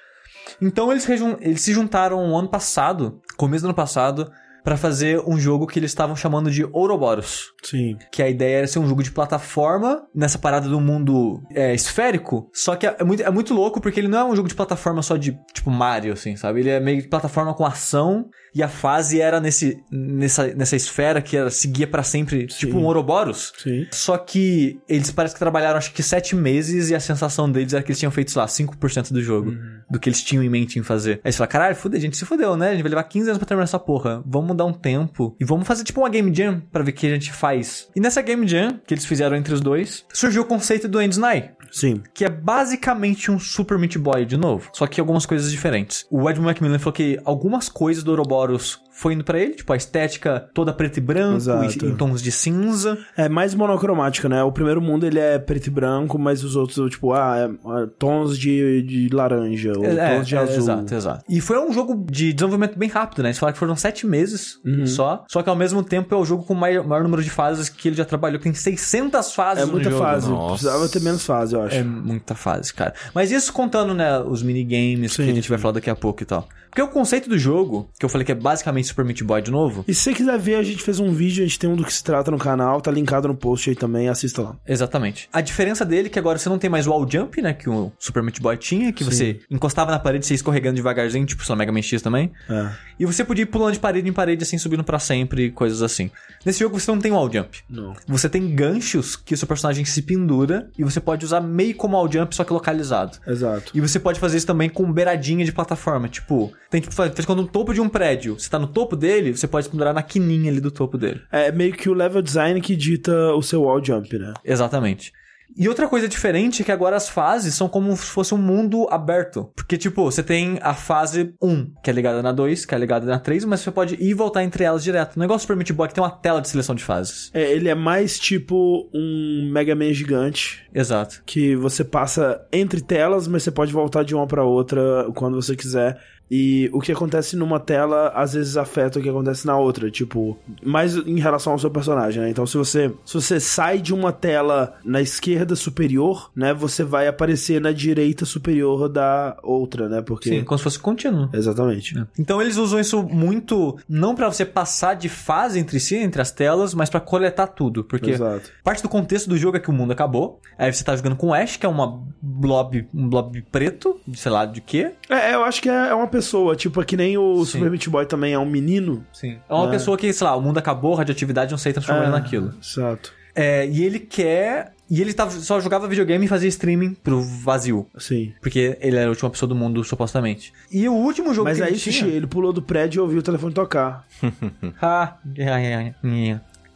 Então 0.62 0.92
eles, 0.92 1.08
eles 1.42 1.62
se 1.62 1.74
juntaram 1.74 2.38
ano 2.38 2.48
passado, 2.48 3.20
começo 3.36 3.64
do 3.64 3.68
ano 3.70 3.76
passado, 3.76 4.32
pra 4.68 4.76
fazer 4.76 5.24
um 5.26 5.40
jogo 5.40 5.66
que 5.66 5.80
eles 5.80 5.92
estavam 5.92 6.14
chamando 6.14 6.52
de 6.52 6.66
Ouroboros. 6.74 7.54
Sim. 7.64 7.98
Que 8.12 8.22
a 8.22 8.28
ideia 8.28 8.58
era 8.58 8.68
ser 8.68 8.80
um 8.80 8.86
jogo 8.86 9.02
de 9.02 9.12
plataforma 9.12 10.06
nessa 10.14 10.38
parada 10.38 10.68
do 10.68 10.82
mundo 10.82 11.42
é, 11.52 11.74
esférico. 11.74 12.50
Só 12.52 12.76
que 12.76 12.86
é 12.86 12.98
é 13.00 13.04
muito, 13.06 13.24
é 13.24 13.32
muito 13.32 13.54
louco 13.54 13.80
porque 13.80 13.98
ele 13.98 14.10
não 14.10 14.20
é 14.20 14.26
um 14.26 14.36
jogo 14.36 14.50
de 14.50 14.56
plataforma 14.56 15.02
só 15.02 15.16
de 15.16 15.40
tipo 15.54 15.72
Mario, 15.72 16.12
assim, 16.12 16.36
sabe? 16.36 16.60
Ele 16.60 16.70
é 16.70 16.82
meio 16.82 17.02
de 17.02 17.08
plataforma 17.08 17.54
com 17.54 17.66
ação 17.66 18.30
e 18.54 18.62
a 18.62 18.68
fase 18.68 19.22
era 19.22 19.40
nesse, 19.40 19.82
nessa, 19.90 20.48
nessa 20.54 20.76
esfera 20.76 21.22
que 21.22 21.38
era, 21.38 21.50
seguia 21.50 21.88
pra 21.88 22.04
sempre, 22.04 22.48
tipo 22.48 22.78
um 22.78 22.84
Ouroboros. 22.84 23.54
Sim. 23.60 23.88
Só 23.92 24.18
que 24.18 24.82
eles 24.90 25.12
parece 25.12 25.34
que 25.34 25.40
trabalharam 25.40 25.78
acho 25.78 25.94
que 25.94 26.04
sete 26.04 26.36
meses 26.36 26.90
e 26.90 26.96
a 26.96 27.00
sensação 27.00 27.50
deles 27.50 27.72
era 27.72 27.82
que 27.82 27.92
eles 27.92 28.00
tinham 28.00 28.12
feito, 28.12 28.32
sei 28.32 28.42
lá, 28.42 28.48
5% 28.48 29.14
do 29.14 29.22
jogo. 29.22 29.52
Do 29.90 30.00
que 30.00 30.10
eles 30.10 30.22
tinham 30.22 30.44
em 30.44 30.50
mente 30.50 30.78
em 30.78 30.84
fazer. 30.84 31.22
Aí 31.24 31.32
você 31.32 31.38
fala, 31.38 31.48
caralho, 31.48 31.76
fudeu, 31.76 31.98
a 31.98 32.02
gente 32.02 32.18
se 32.18 32.26
fudeu, 32.26 32.58
né? 32.58 32.70
A 32.70 32.72
gente 32.74 32.84
vai 32.84 32.90
levar 32.90 33.04
15 33.04 33.30
anos 33.30 33.38
pra 33.38 33.48
terminar 33.48 33.64
essa 33.64 33.80
porra. 33.80 34.22
Vamos 34.26 34.56
dar 34.56 34.66
um 34.66 34.74
tempo 34.74 35.36
e 35.40 35.46
vamos 35.46 35.68
fazer 35.68 35.84
tipo 35.84 36.02
uma 36.02 36.10
Game 36.10 36.34
Jam 36.34 36.62
pra 36.72 36.84
ver 36.84 36.92
o 36.92 36.94
que 36.94 37.08
a 37.08 37.12
gente 37.12 37.32
faz. 37.32 37.90
E 37.96 38.00
nessa 38.00 38.22
Game 38.22 38.48
Jam, 38.48 38.80
que 38.86 38.94
eles 38.94 39.06
fizeram 39.06 39.36
entre 39.38 39.54
os 39.54 39.62
dois, 39.62 40.06
surgiu 40.14 40.42
o 40.42 40.46
conceito 40.46 40.88
do 40.88 41.02
Endsnai. 41.02 41.52
Sim. 41.72 42.02
Que 42.14 42.26
é 42.26 42.30
basicamente 42.30 43.30
um 43.32 43.40
Super 43.40 43.78
Meat 43.78 43.98
Boy 43.98 44.26
de 44.26 44.38
novo. 44.38 44.70
Só 44.74 44.88
que 44.88 45.00
algumas 45.00 45.26
coisas 45.26 45.52
diferentes. 45.52 46.06
O 46.10 46.30
Edmund 46.30 46.48
Macmillan 46.48 46.80
falou 46.80 46.94
que 46.94 47.20
algumas 47.24 47.70
coisas 47.70 48.04
do 48.04 48.12
Ouroboros 48.12 48.80
foi 49.00 49.14
indo 49.14 49.24
pra 49.24 49.40
ele, 49.40 49.54
tipo 49.54 49.72
a 49.72 49.76
estética 49.78 50.50
toda 50.54 50.74
preto 50.74 50.98
e 50.98 51.02
branco, 51.02 51.38
Exato. 51.38 51.86
e- 51.86 51.90
em 51.90 51.96
tons 51.96 52.22
de 52.22 52.32
cinza. 52.32 52.98
É 53.16 53.30
mais 53.30 53.54
monocromático, 53.54 54.28
né? 54.28 54.42
O 54.44 54.52
primeiro 54.52 54.82
mundo 54.82 55.06
ele 55.06 55.20
é 55.20 55.38
preto 55.38 55.68
e 55.68 55.70
branco, 55.70 56.18
mas 56.18 56.44
os 56.44 56.56
outros, 56.56 56.90
tipo, 56.90 57.14
ah, 57.14 57.38
é, 57.38 57.84
é, 57.84 57.88
tons 58.00 58.38
de, 58.38 58.82
de 58.82 59.10
laranja, 59.14 59.74
ou 59.78 59.84
tons 59.84 60.28
de 60.28 60.36
azul. 60.36 60.56
Exato, 60.58 60.96
exato. 60.96 61.24
E 61.30 61.40
foi 61.40 61.60
um 61.60 61.72
jogo 61.72 62.06
de 62.10 62.34
desenvolvimento 62.34 62.78
bem 62.78 62.90
rápido, 62.90 63.22
né? 63.22 63.30
Eles 63.30 63.38
falaram 63.38 63.54
que 63.54 63.60
foram 63.60 63.76
sete 63.76 64.08
meses 64.08 64.60
Uhum. 64.66 64.88
só. 64.88 65.24
Só 65.30 65.44
que 65.44 65.50
ao 65.50 65.56
mesmo 65.56 65.84
tempo 65.84 66.16
é 66.16 66.18
o 66.18 66.26
jogo 66.26 66.44
com 66.44 66.54
o 66.54 66.58
maior, 66.58 66.84
maior 66.86 67.04
número 67.04 67.22
de 67.24 67.30
fases 67.30 67.70
que 67.70 67.90
ele 67.90 67.96
já 67.96 68.06
trabalhou. 68.06 68.40
Tem 68.40 68.54
600 68.54 69.34
fases 69.34 69.64
É 69.64 69.66
no 69.68 69.74
muita 69.74 69.90
jogo. 69.92 70.02
fase. 70.04 70.30
Nossa. 70.30 70.54
Precisava 70.54 70.90
ter 70.90 71.02
menos 71.02 71.24
fase, 71.26 71.54
eu 71.56 71.62
acho. 71.62 71.76
É 71.76 71.84
muita 71.84 72.34
fase, 72.36 72.74
cara. 72.74 72.94
Mas 73.14 73.32
isso 73.32 73.54
contando, 73.54 73.94
né, 73.94 74.20
os 74.20 74.42
minigames 74.42 75.16
que 75.16 75.24
Sim, 75.24 75.30
a 75.32 75.34
gente 75.36 75.50
vai 75.50 75.58
falar 75.58 75.74
daqui 75.74 75.90
a 75.90 75.96
pouco 75.96 76.24
e 76.24 76.26
tal. 76.26 76.48
Porque 76.70 76.82
o 76.82 76.88
conceito 76.88 77.30
do 77.30 77.38
jogo, 77.38 77.90
que 78.00 78.06
eu 78.06 78.10
falei 78.10 78.26
que 78.26 78.32
é 78.32 78.36
basicamente 78.36 78.88
Super 78.88 79.06
Meat 79.06 79.24
Boy 79.24 79.42
de 79.42 79.52
novo, 79.52 79.84
E 79.88 79.94
se 79.94 80.02
você 80.02 80.14
quiser 80.14 80.38
ver, 80.38 80.56
a 80.56 80.64
gente 80.64 80.82
fez 80.82 81.00
um 81.00 81.12
vídeo, 81.12 81.44
a 81.44 81.48
gente 81.48 81.60
tem 81.60 81.70
um 81.70 81.76
do 81.76 81.84
que 81.84 81.94
se 81.94 82.04
trata 82.04 82.30
no 82.32 82.38
canal, 82.38 82.82
tá 82.82 82.92
linkado 82.92 83.28
no 83.28 83.36
post 83.36 83.70
aí 83.70 83.76
também, 83.76 84.10
assista 84.10 84.42
lá. 84.42 84.56
Exatamente. 84.68 85.30
A 85.32 85.42
diferença 85.42 85.86
dele 85.86 86.08
é 86.08 86.10
que 86.10 86.20
agora 86.20 86.38
você 86.38 86.50
não 86.50 86.58
tem 86.58 86.70
mais 86.70 86.88
o 86.88 86.92
wall 86.92 87.10
jump, 87.10 87.42
né? 87.42 87.54
Que 87.54 87.70
o 87.70 87.92
Super 87.98 88.22
Meat 88.24 88.42
Boy 88.42 88.58
tinha, 88.58 88.92
que 88.92 89.04
você 89.04 89.40
encostava 89.50 89.92
na 89.92 90.00
parede 90.00 90.26
e 90.26 90.28
você 90.28 90.34
ia 90.34 90.36
escorregando 90.36 90.76
devagarzinho, 90.76 91.26
tipo, 91.26 91.44
lá, 91.48 91.56
Mega 91.56 91.72
Man 91.72 91.82
X 91.82 92.02
também. 92.02 92.32
É. 92.50 92.70
E 93.00 93.06
você 93.06 93.24
podia 93.24 93.44
ir 93.44 93.48
pulando 93.48 93.74
de 93.74 93.80
parede 93.80 94.08
em 94.08 94.14
parede, 94.14 94.44
assim, 94.44 94.58
subindo 94.58 94.84
pra 94.84 95.00
sempre, 95.00 95.52
coisas 95.52 95.82
assim. 95.82 96.10
Nesse 96.46 96.60
jogo 96.60 96.80
você 96.80 96.92
não 96.92 97.00
tem 97.00 97.12
wall 97.12 97.32
jump. 97.32 97.60
Não. 97.70 97.94
Você 98.08 98.28
tem 98.30 98.54
ganchos 98.54 99.16
que 99.16 99.34
o 99.34 99.38
seu 99.38 99.48
personagem 99.48 99.86
se 99.86 100.02
pendura 100.02 100.70
e 100.78 100.84
você 100.84 101.00
pode 101.00 101.26
usar 101.26 101.42
meio 101.42 101.76
como 101.76 101.96
wall 101.96 102.12
jump, 102.12 102.36
só 102.36 102.44
que 102.44 102.54
localizado. 102.54 103.18
Exato. 103.26 103.72
E 103.74 103.82
você 103.82 104.00
pode 104.00 104.20
fazer 104.20 104.38
isso 104.38 104.48
também 104.48 104.70
com 104.70 104.92
beiradinha 104.92 105.46
de 105.46 105.52
plataforma. 105.52 106.08
Tipo, 106.08 106.52
tem 106.70 106.82
tipo, 106.82 106.94
faz 106.94 107.26
quando 107.26 107.42
no 107.42 107.48
topo 107.48 107.74
de 107.74 107.82
um 107.82 107.90
prédio, 107.90 108.40
você 108.40 108.50
tá 108.50 108.60
no 108.60 108.68
topo 108.68 108.96
dele, 108.96 109.36
você 109.36 109.48
pode 109.48 109.70
pendurar 109.70 109.94
na 109.94 110.04
quininha 110.04 110.52
ali 110.52 110.60
do 110.60 110.72
topo 110.72 110.98
dele. 110.98 111.22
É 111.32 111.52
meio 111.52 111.74
que 111.74 111.90
o 111.90 111.94
level 111.94 112.22
design 112.22 112.60
que 112.62 112.76
dita 112.76 113.34
o 113.34 113.42
seu 113.42 113.64
wall 113.64 113.84
jump, 113.84 114.18
né? 114.18 114.34
Exatamente. 114.44 115.12
E 115.56 115.68
outra 115.68 115.88
coisa 115.88 116.08
diferente 116.08 116.62
é 116.62 116.66
que 116.66 116.72
agora 116.72 116.96
as 116.96 117.10
fases 117.10 117.56
são 117.56 117.70
como 117.70 117.96
se 117.96 118.06
fosse 118.06 118.34
um 118.34 118.38
mundo 118.38 118.88
aberto. 118.92 119.50
Porque, 119.56 119.78
tipo, 119.78 120.04
você 120.04 120.22
tem 120.22 120.60
a 120.62 120.74
fase 120.74 121.34
1, 121.42 121.74
que 121.84 121.90
é 121.90 121.94
ligada 121.94 122.22
na 122.22 122.32
2, 122.32 122.66
que 122.66 122.76
é 122.76 122.78
ligada 122.78 123.06
na 123.06 123.20
3, 123.20 123.46
mas 123.46 123.62
você 123.62 123.72
pode 123.72 123.96
ir 123.96 124.10
e 124.10 124.14
voltar 124.14 124.44
entre 124.44 124.64
elas 124.64 124.84
direto. 124.84 125.16
O 125.16 125.20
negócio 125.20 125.40
do 125.40 125.42
Super 125.48 125.58
Meat 125.58 125.74
Boy 125.74 125.86
é 125.86 125.88
que 125.88 125.96
tem 125.96 126.04
uma 126.04 126.12
tela 126.12 126.42
de 126.42 126.50
seleção 126.50 126.76
de 126.76 126.84
fases. 126.84 127.32
É, 127.34 127.52
ele 127.52 127.70
é 127.70 127.76
mais 127.76 128.20
tipo 128.20 128.90
um 128.94 129.50
Mega 129.52 129.76
Man 129.76 129.94
gigante. 129.94 130.64
Exato. 130.74 131.24
Que 131.26 131.56
você 131.56 131.84
passa 131.84 132.46
entre 132.52 132.82
telas, 132.82 133.28
mas 133.28 133.44
você 133.44 133.52
pode 133.52 133.74
voltar 133.74 134.04
de 134.04 134.14
uma 134.14 134.28
pra 134.28 134.44
outra 134.44 135.08
quando 135.16 135.42
você 135.42 135.56
quiser. 135.56 136.00
E 136.30 136.70
o 136.74 136.80
que 136.80 136.92
acontece 136.92 137.36
numa 137.36 137.60
tela 137.60 138.10
às 138.10 138.34
vezes 138.34 138.58
afeta 138.58 139.00
o 139.00 139.02
que 139.02 139.10
acontece 139.10 139.46
na 139.48 139.58
outra, 139.58 139.90
tipo, 139.90 140.38
mais 140.64 140.96
em 140.96 141.20
relação 141.20 141.54
ao 141.54 141.60
seu 141.60 141.72
personagem, 141.72 142.22
né? 142.22 142.30
Então, 142.30 142.46
se 142.46 142.58
você 142.58 142.94
se 143.06 143.14
você 143.14 143.40
sai 143.40 143.80
de 143.80 143.94
uma 143.94 144.12
tela 144.12 144.76
na 144.84 145.02
esquerda 145.02 145.56
superior, 145.56 146.32
né, 146.36 146.54
você 146.54 146.84
vai 146.84 147.08
aparecer 147.08 147.62
na 147.62 147.72
direita 147.72 148.26
superior 148.26 148.90
da 148.90 149.38
outra, 149.42 149.88
né? 149.88 150.02
Porque 150.02 150.30
Sim, 150.30 150.44
como 150.44 150.58
se 150.58 150.64
fosse 150.64 150.80
contínuo. 150.80 151.30
Exatamente. 151.34 151.96
Então 152.20 152.42
eles 152.42 152.58
usam 152.58 152.80
isso 152.80 153.02
muito, 153.04 153.78
não 153.88 154.16
pra 154.16 154.28
você 154.28 154.46
passar 154.46 154.96
de 154.96 155.10
fase 155.10 155.60
entre 155.60 155.80
si, 155.80 155.96
entre 155.96 156.22
as 156.22 156.32
telas, 156.32 156.74
mas 156.74 156.90
pra 156.90 157.00
coletar 157.00 157.48
tudo. 157.48 157.84
Porque 157.84 158.12
Exato. 158.12 158.52
parte 158.64 158.84
do 158.84 158.90
contexto 158.90 159.30
do 159.30 159.38
jogo 159.38 159.58
é 159.58 159.60
que 159.60 159.70
o 159.70 159.74
mundo 159.74 159.92
acabou. 159.92 160.40
Aí 160.58 160.72
você 160.72 160.84
tá 160.84 160.96
jogando 160.96 161.16
com 161.16 161.28
o 161.28 161.34
Ash, 161.34 161.58
que 161.58 161.66
é 161.66 161.70
uma 161.70 162.02
blob, 162.22 162.88
um 162.94 163.08
blob 163.08 163.42
preto, 163.52 164.00
sei 164.14 164.32
lá 164.32 164.46
de 164.46 164.62
quê. 164.62 164.92
É, 165.10 165.34
eu 165.34 165.44
acho 165.44 165.62
que 165.62 165.70
é 165.70 165.88
é 165.88 165.94
uma 165.94 166.08
pessoa, 166.18 166.56
tipo, 166.56 166.82
é 166.82 166.86
que 166.86 166.98
nem 166.98 167.18
o 167.18 167.44
Sim. 167.46 167.52
Super 167.54 167.72
Meat 167.72 167.90
Boy 167.90 168.06
também 168.06 168.34
é 168.34 168.40
um 168.40 168.46
menino. 168.46 169.06
Sim. 169.14 169.38
É 169.50 169.54
uma 169.54 169.68
É. 169.68 169.72
pessoa 169.72 169.98
que, 169.98 170.12
sei 170.12 170.26
lá, 170.28 170.36
o 170.36 170.42
mundo 170.42 170.58
acabou, 170.58 170.94
a 170.94 170.98
radioatividade 170.98 171.52
não 171.52 171.58
sei 171.58 171.72
transformar 171.74 172.06
É, 172.06 172.10
naquilo. 172.10 172.54
Exato. 172.62 173.12
É, 173.36 173.68
e 173.68 173.84
ele 173.84 174.00
quer. 174.00 174.74
E 174.90 175.02
ele 175.02 175.14
tava, 175.14 175.32
só 175.32 175.60
jogava 175.60 175.86
videogame 175.86 176.24
e 176.26 176.28
fazia 176.30 176.48
streaming 176.48 176.94
pro 176.94 177.22
vazio. 177.22 177.86
Sim. 177.98 178.32
Porque 178.42 178.78
ele 178.80 178.96
era 178.96 179.08
a 179.08 179.10
última 179.10 179.30
pessoa 179.30 179.48
do 179.50 179.54
mundo, 179.54 179.84
supostamente. 179.84 180.54
E 180.72 180.88
o 180.88 180.94
último 180.94 181.34
jogo 181.34 181.50
Mas 181.50 181.58
que 181.58 181.64
aí, 181.64 181.72
ele 181.72 181.78
tinha... 181.78 181.94
Sushi, 181.94 182.08
ele 182.08 182.26
pulou 182.26 182.54
do 182.54 182.62
prédio 182.62 183.00
e 183.00 183.02
ouviu 183.02 183.20
o 183.20 183.22
telefone 183.22 183.54
tocar. 183.54 184.08
Ah. 184.82 185.18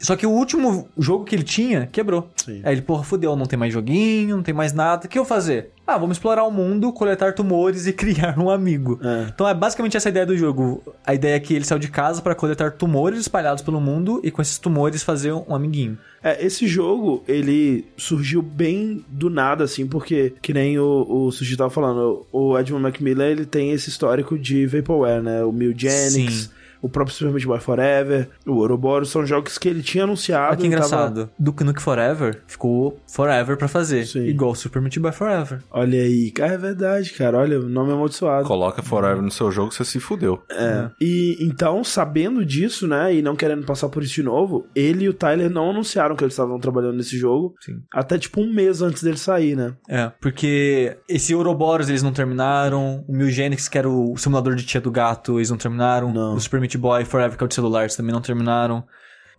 Só 0.02 0.16
que 0.16 0.26
o 0.26 0.32
último 0.32 0.90
jogo 0.98 1.26
que 1.26 1.36
ele 1.36 1.44
tinha 1.44 1.88
quebrou. 1.92 2.30
Sim. 2.36 2.62
Aí 2.64 2.74
ele, 2.74 2.82
porra, 2.82 3.04
fudeu, 3.04 3.36
não 3.36 3.46
tem 3.46 3.58
mais 3.58 3.72
joguinho, 3.72 4.36
não 4.36 4.44
tem 4.44 4.54
mais 4.54 4.74
nada. 4.74 5.06
O 5.06 5.10
que 5.10 5.18
eu 5.18 5.26
fazer? 5.26 5.72
Ah, 5.86 5.98
vamos 5.98 6.18
explorar 6.18 6.44
o 6.44 6.52
mundo, 6.52 6.92
coletar 6.94 7.34
tumores 7.34 7.86
e 7.86 7.92
criar 7.94 8.38
um 8.40 8.50
amigo. 8.50 9.00
É. 9.04 9.28
Então 9.34 9.48
é 9.48 9.54
basicamente 9.54 9.98
essa 9.98 10.10
a 10.10 10.12
ideia 10.12 10.26
do 10.26 10.38
jogo. 10.38 10.84
A 11.06 11.14
ideia 11.14 11.36
é 11.36 11.40
que 11.40 11.54
ele 11.54 11.66
saiu 11.66 11.80
de 11.80 11.90
casa 11.90 12.22
para 12.22 12.34
coletar 12.34 12.72
tumores 12.72 13.20
espalhados 13.20 13.64
pelo 13.64 13.80
mundo 13.80 14.20
e 14.24 14.32
com 14.32 14.42
esses 14.42 14.58
tumores 14.58 15.04
fazer 15.04 15.34
um 15.34 15.54
amiguinho. 15.54 15.98
É, 16.24 16.46
esse 16.46 16.68
jogo, 16.68 17.24
ele 17.28 17.86
surgiu 17.98 18.42
bem 18.42 19.04
do 19.10 19.30
nada, 19.30 19.64
assim, 19.64 19.88
porque, 19.88 20.34
que 20.42 20.54
nem 20.54 20.78
o, 20.78 21.06
o 21.10 21.32
Sushi 21.32 21.58
tava 21.58 21.72
falando, 21.72 22.28
o 22.32 22.58
Edmund 22.58 22.84
Macmillan, 22.84 23.26
ele 23.26 23.46
tem 23.46 23.72
esse 23.72 23.90
histórico 23.90 24.38
de 24.38 24.68
Vaporware, 24.68 25.24
né? 25.24 25.44
O 25.44 25.52
Mil-Genix, 25.52 26.34
Sim. 26.34 26.50
O 26.82 26.90
próprio 26.90 27.16
Super 27.16 27.32
Meat 27.34 27.46
Boy 27.46 27.60
Forever, 27.60 28.30
o 28.46 28.54
Ouroboros, 28.56 29.10
são 29.10 29.26
jogos 29.26 29.58
que 29.58 29.70
ele 29.70 29.82
tinha 29.84 30.04
anunciado. 30.04 30.48
Olha 30.52 30.58
que 30.58 30.68
e 30.68 30.70
tava- 30.70 30.86
engraçado. 30.86 31.30
Duke 31.38 31.64
Nukem 31.64 31.82
Forever 31.82 32.42
ficou 32.48 33.00
Forever 33.08 33.58
pra 33.58 33.68
fazer. 33.68 34.06
Sim. 34.06 34.26
Igual 34.26 34.56
Super 34.56 34.82
Meat 34.82 34.98
Boy 35.00 35.12
Forever. 35.12 35.60
Olha 35.72 36.02
aí, 36.02 36.32
cara, 36.32 36.54
é 36.54 36.58
verdade, 36.58 37.12
cara, 37.14 37.38
olha, 37.38 37.60
o 37.60 37.70
nome 37.70 37.92
é 37.92 37.94
amaldiçoado. 37.94 38.48
Coloca 38.48 38.82
Forever 38.82 39.22
no 39.22 39.32
seu 39.32 39.52
jogo, 39.52 39.72
você 39.72 39.84
se 39.86 40.00
fudeu. 40.00 40.42
É. 40.52 40.90
E 41.00 41.38
então, 41.40 41.84
sabendo 41.84 42.46
disso, 42.46 42.88
né, 42.88 43.14
e 43.14 43.22
não 43.22 43.36
querendo 43.36 43.66
passar 43.66 43.90
por 43.90 44.04
isso 44.04 44.16
de 44.16 44.24
novo, 44.24 44.66
ele 44.76 45.06
e 45.06 45.10
o 45.10 45.14
Tyler 45.14 45.50
não 45.50 45.70
anunciaram 45.70 46.16
que 46.16 46.24
eles 46.24 46.34
estavam 46.34 46.60
trabalhando 46.60 46.98
nesse 46.98 47.18
jogo. 47.18 47.56
Sim. 47.62 47.82
Até 47.94 48.18
tipo 48.18 48.42
um 48.42 48.52
mês 48.54 48.82
antes 48.82 49.04
dele 49.04 49.18
sair, 49.18 49.56
né? 49.56 49.74
É, 49.90 50.12
porque 50.20 50.98
esse 51.08 51.34
Ouroboros 51.36 51.90
eles 51.90 52.04
não 52.04 52.12
terminaram, 52.12 53.04
o 53.08 53.14
Milgenix, 53.16 53.68
que 53.68 53.78
era 53.78 53.90
o 53.90 54.16
simulador 54.18 54.56
de 54.56 54.66
tia 54.66 54.82
do 54.82 54.92
gato, 54.92 55.38
eles 55.38 55.50
não 55.50 55.58
terminaram, 55.58 56.12
Não. 56.14 56.36
o 56.36 56.40
Super 56.40 56.60
Meat 56.60 56.71
Boy 56.78 57.06
Forever, 57.06 57.38
que 57.38 57.44
é 57.44 57.46
o 57.46 57.48
de 57.48 57.56
celular, 57.56 57.82
eles 57.82 57.96
também 57.96 58.14
não 58.14 58.22
terminaram. 58.22 58.84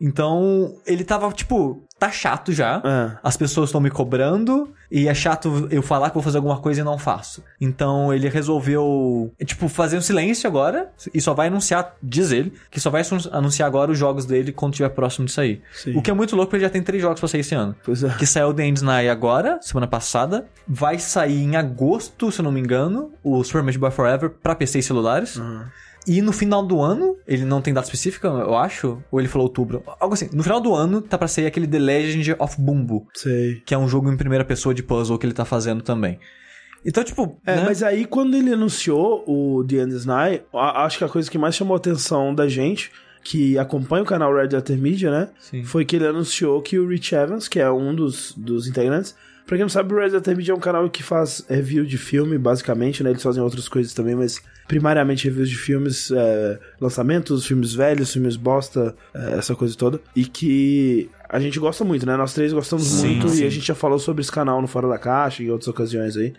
Então, 0.01 0.75
ele 0.85 1.05
tava, 1.05 1.31
tipo, 1.31 1.87
tá 2.03 2.11
chato 2.11 2.53
já. 2.53 2.83
É. 2.85 3.19
As 3.23 3.37
pessoas 3.37 3.69
estão 3.69 3.81
me 3.81 3.89
cobrando 3.89 4.75
e 4.91 5.07
é 5.07 5.15
chato 5.15 5.69
eu 5.71 5.81
falar 5.81 6.11
que 6.11 6.15
vou 6.15 6.23
fazer 6.25 6.39
alguma 6.39 6.59
coisa 6.59 6.81
e 6.81 6.85
não 6.85 6.99
faço. 6.99 7.45
Então 7.61 8.13
ele 8.13 8.29
resolveu, 8.29 9.33
tipo, 9.45 9.69
fazer 9.69 9.97
um 9.97 10.01
silêncio 10.01 10.49
agora 10.49 10.91
e 11.15 11.21
só 11.21 11.33
vai 11.33 11.47
anunciar, 11.47 11.95
diz 12.03 12.33
ele, 12.33 12.53
que 12.69 12.81
só 12.81 12.91
vai 12.91 13.03
anunciar 13.31 13.69
agora 13.69 13.93
os 13.93 13.99
jogos 13.99 14.27
dele 14.27 14.51
quando 14.51 14.73
estiver 14.73 14.89
próximo 14.89 15.27
de 15.27 15.33
sair. 15.33 15.63
Sim. 15.73 15.97
O 15.97 16.03
que 16.03 16.11
é 16.11 16.15
muito 16.15 16.35
louco, 16.35 16.51
porque 16.51 16.57
ele 16.57 16.65
já 16.65 16.71
tem 16.71 16.83
três 16.83 17.01
jogos 17.01 17.21
pra 17.21 17.29
sair 17.29 17.43
esse 17.43 17.55
ano. 17.55 17.77
Pois 17.85 18.03
é. 18.03 18.09
Que 18.17 18.27
saiu 18.27 18.53
The 18.53 18.67
End 18.67 18.83
Night 18.83 19.09
agora, 19.09 19.61
semana 19.63 19.87
passada. 19.87 20.47
Vai 20.67 20.99
sair 20.99 21.45
em 21.45 21.55
agosto, 21.55 22.33
se 22.33 22.41
eu 22.41 22.43
não 22.43 22.51
me 22.51 22.59
engano, 22.59 23.13
o 23.23 23.45
Super 23.45 23.63
Meat 23.63 23.79
Boy 23.79 23.93
Forever 23.93 24.31
pra 24.43 24.57
PC 24.57 24.81
e 24.81 24.83
celulares. 24.83 25.37
Uhum. 25.37 25.63
E 26.07 26.21
no 26.21 26.33
final 26.33 26.67
do 26.67 26.81
ano, 26.81 27.17
ele 27.29 27.45
não 27.45 27.61
tem 27.63 27.73
data 27.73 27.87
específica, 27.87 28.27
eu 28.27 28.57
acho, 28.57 29.01
ou 29.11 29.21
ele 29.21 29.29
falou 29.29 29.47
outubro, 29.47 29.85
algo 30.01 30.15
assim. 30.15 30.29
No 30.33 30.43
final 30.43 30.61
do 30.61 30.75
ano 30.75 31.01
tá 31.01 31.17
pra 31.17 31.29
sair 31.29 31.47
aquele 31.47 31.67
The 31.69 31.79
Legend 31.79 32.35
of 32.41 32.61
Bumbo, 32.61 33.07
Sei. 33.15 33.63
que 33.65 33.73
é 33.73 33.79
um 33.79 33.87
jogo 33.89 34.11
em 34.11 34.17
primeira 34.17 34.45
pessoa 34.45 34.75
de 34.75 34.83
puzzle 34.83 35.17
que 35.19 35.25
ele 35.27 35.33
tá 35.33 35.45
fazendo 35.45 35.81
também. 35.83 36.19
Então, 36.85 37.05
tipo, 37.05 37.39
É, 37.47 37.55
né? 37.57 37.63
mas 37.65 37.83
aí 37.85 38.05
quando 38.05 38.37
ele 38.37 38.53
anunciou 38.53 39.23
o 39.29 39.65
The 39.65 39.77
End 39.77 39.95
is 39.95 40.05
Nigh, 40.05 40.43
a- 40.53 40.85
acho 40.85 40.99
que 40.99 41.05
a 41.05 41.09
coisa 41.09 41.31
que 41.31 41.39
mais 41.39 41.55
chamou 41.55 41.75
a 41.75 41.77
atenção 41.77 42.35
da 42.35 42.49
gente, 42.49 42.91
que 43.23 43.57
acompanha 43.57 44.03
o 44.03 44.07
canal 44.07 44.35
Red 44.35 44.49
Letter 44.49 44.77
Media, 44.77 45.09
né? 45.09 45.29
Sim. 45.39 45.63
Foi 45.63 45.85
que 45.85 45.95
ele 45.95 46.09
anunciou 46.09 46.61
que 46.61 46.81
o 46.81 46.89
Rich 46.89 47.15
Evans, 47.15 47.47
que 47.47 47.61
é 47.61 47.71
um 47.71 47.95
dos, 47.95 48.35
dos 48.37 48.67
integrantes, 48.67 49.15
pra 49.47 49.57
quem 49.57 49.63
não 49.65 49.69
sabe, 49.69 49.95
o 49.95 49.97
Red 49.99 50.09
Letter 50.09 50.37
Media 50.37 50.51
é 50.51 50.57
um 50.57 50.61
canal 50.61 50.91
que 50.91 51.05
faz 51.05 51.45
review 51.49 51.85
de 51.85 51.97
filme, 51.97 52.37
basicamente, 52.37 53.05
né? 53.05 53.11
Eles 53.11 53.23
fazem 53.23 53.41
outras 53.41 53.69
coisas 53.69 53.95
também, 53.95 54.17
mas 54.17 54.43
primariamente 54.69 55.25
reviews 55.29 55.49
de 55.51 55.57
filmes, 55.57 56.11
é, 56.11 56.59
lançamentos, 56.81 57.47
filmes 57.47 57.75
velhos, 57.75 58.13
filmes 58.13 58.37
bosta, 58.37 58.95
é, 59.15 59.33
essa 59.39 59.55
coisa 59.55 59.77
toda. 59.77 60.01
E 60.17 60.25
que 60.25 61.11
a 61.29 61.39
gente 61.41 61.59
gosta 61.59 61.85
muito, 61.85 62.07
né? 62.07 62.17
Nós 62.17 62.33
três 62.35 62.53
gostamos 62.53 62.85
Sim, 62.87 63.07
muito 63.17 63.29
sim. 63.29 63.45
e 63.45 63.47
a 63.47 63.51
gente 63.51 63.67
já 63.67 63.75
falou 63.75 63.99
sobre 63.99 64.21
esse 64.23 64.33
canal 64.33 64.61
no 64.61 64.69
Fora 64.69 64.89
da 64.89 64.99
Caixa 64.99 65.43
e 65.43 65.47
em 65.47 65.51
outras 65.51 65.69
ocasiões 65.69 66.17
aí. 66.17 66.33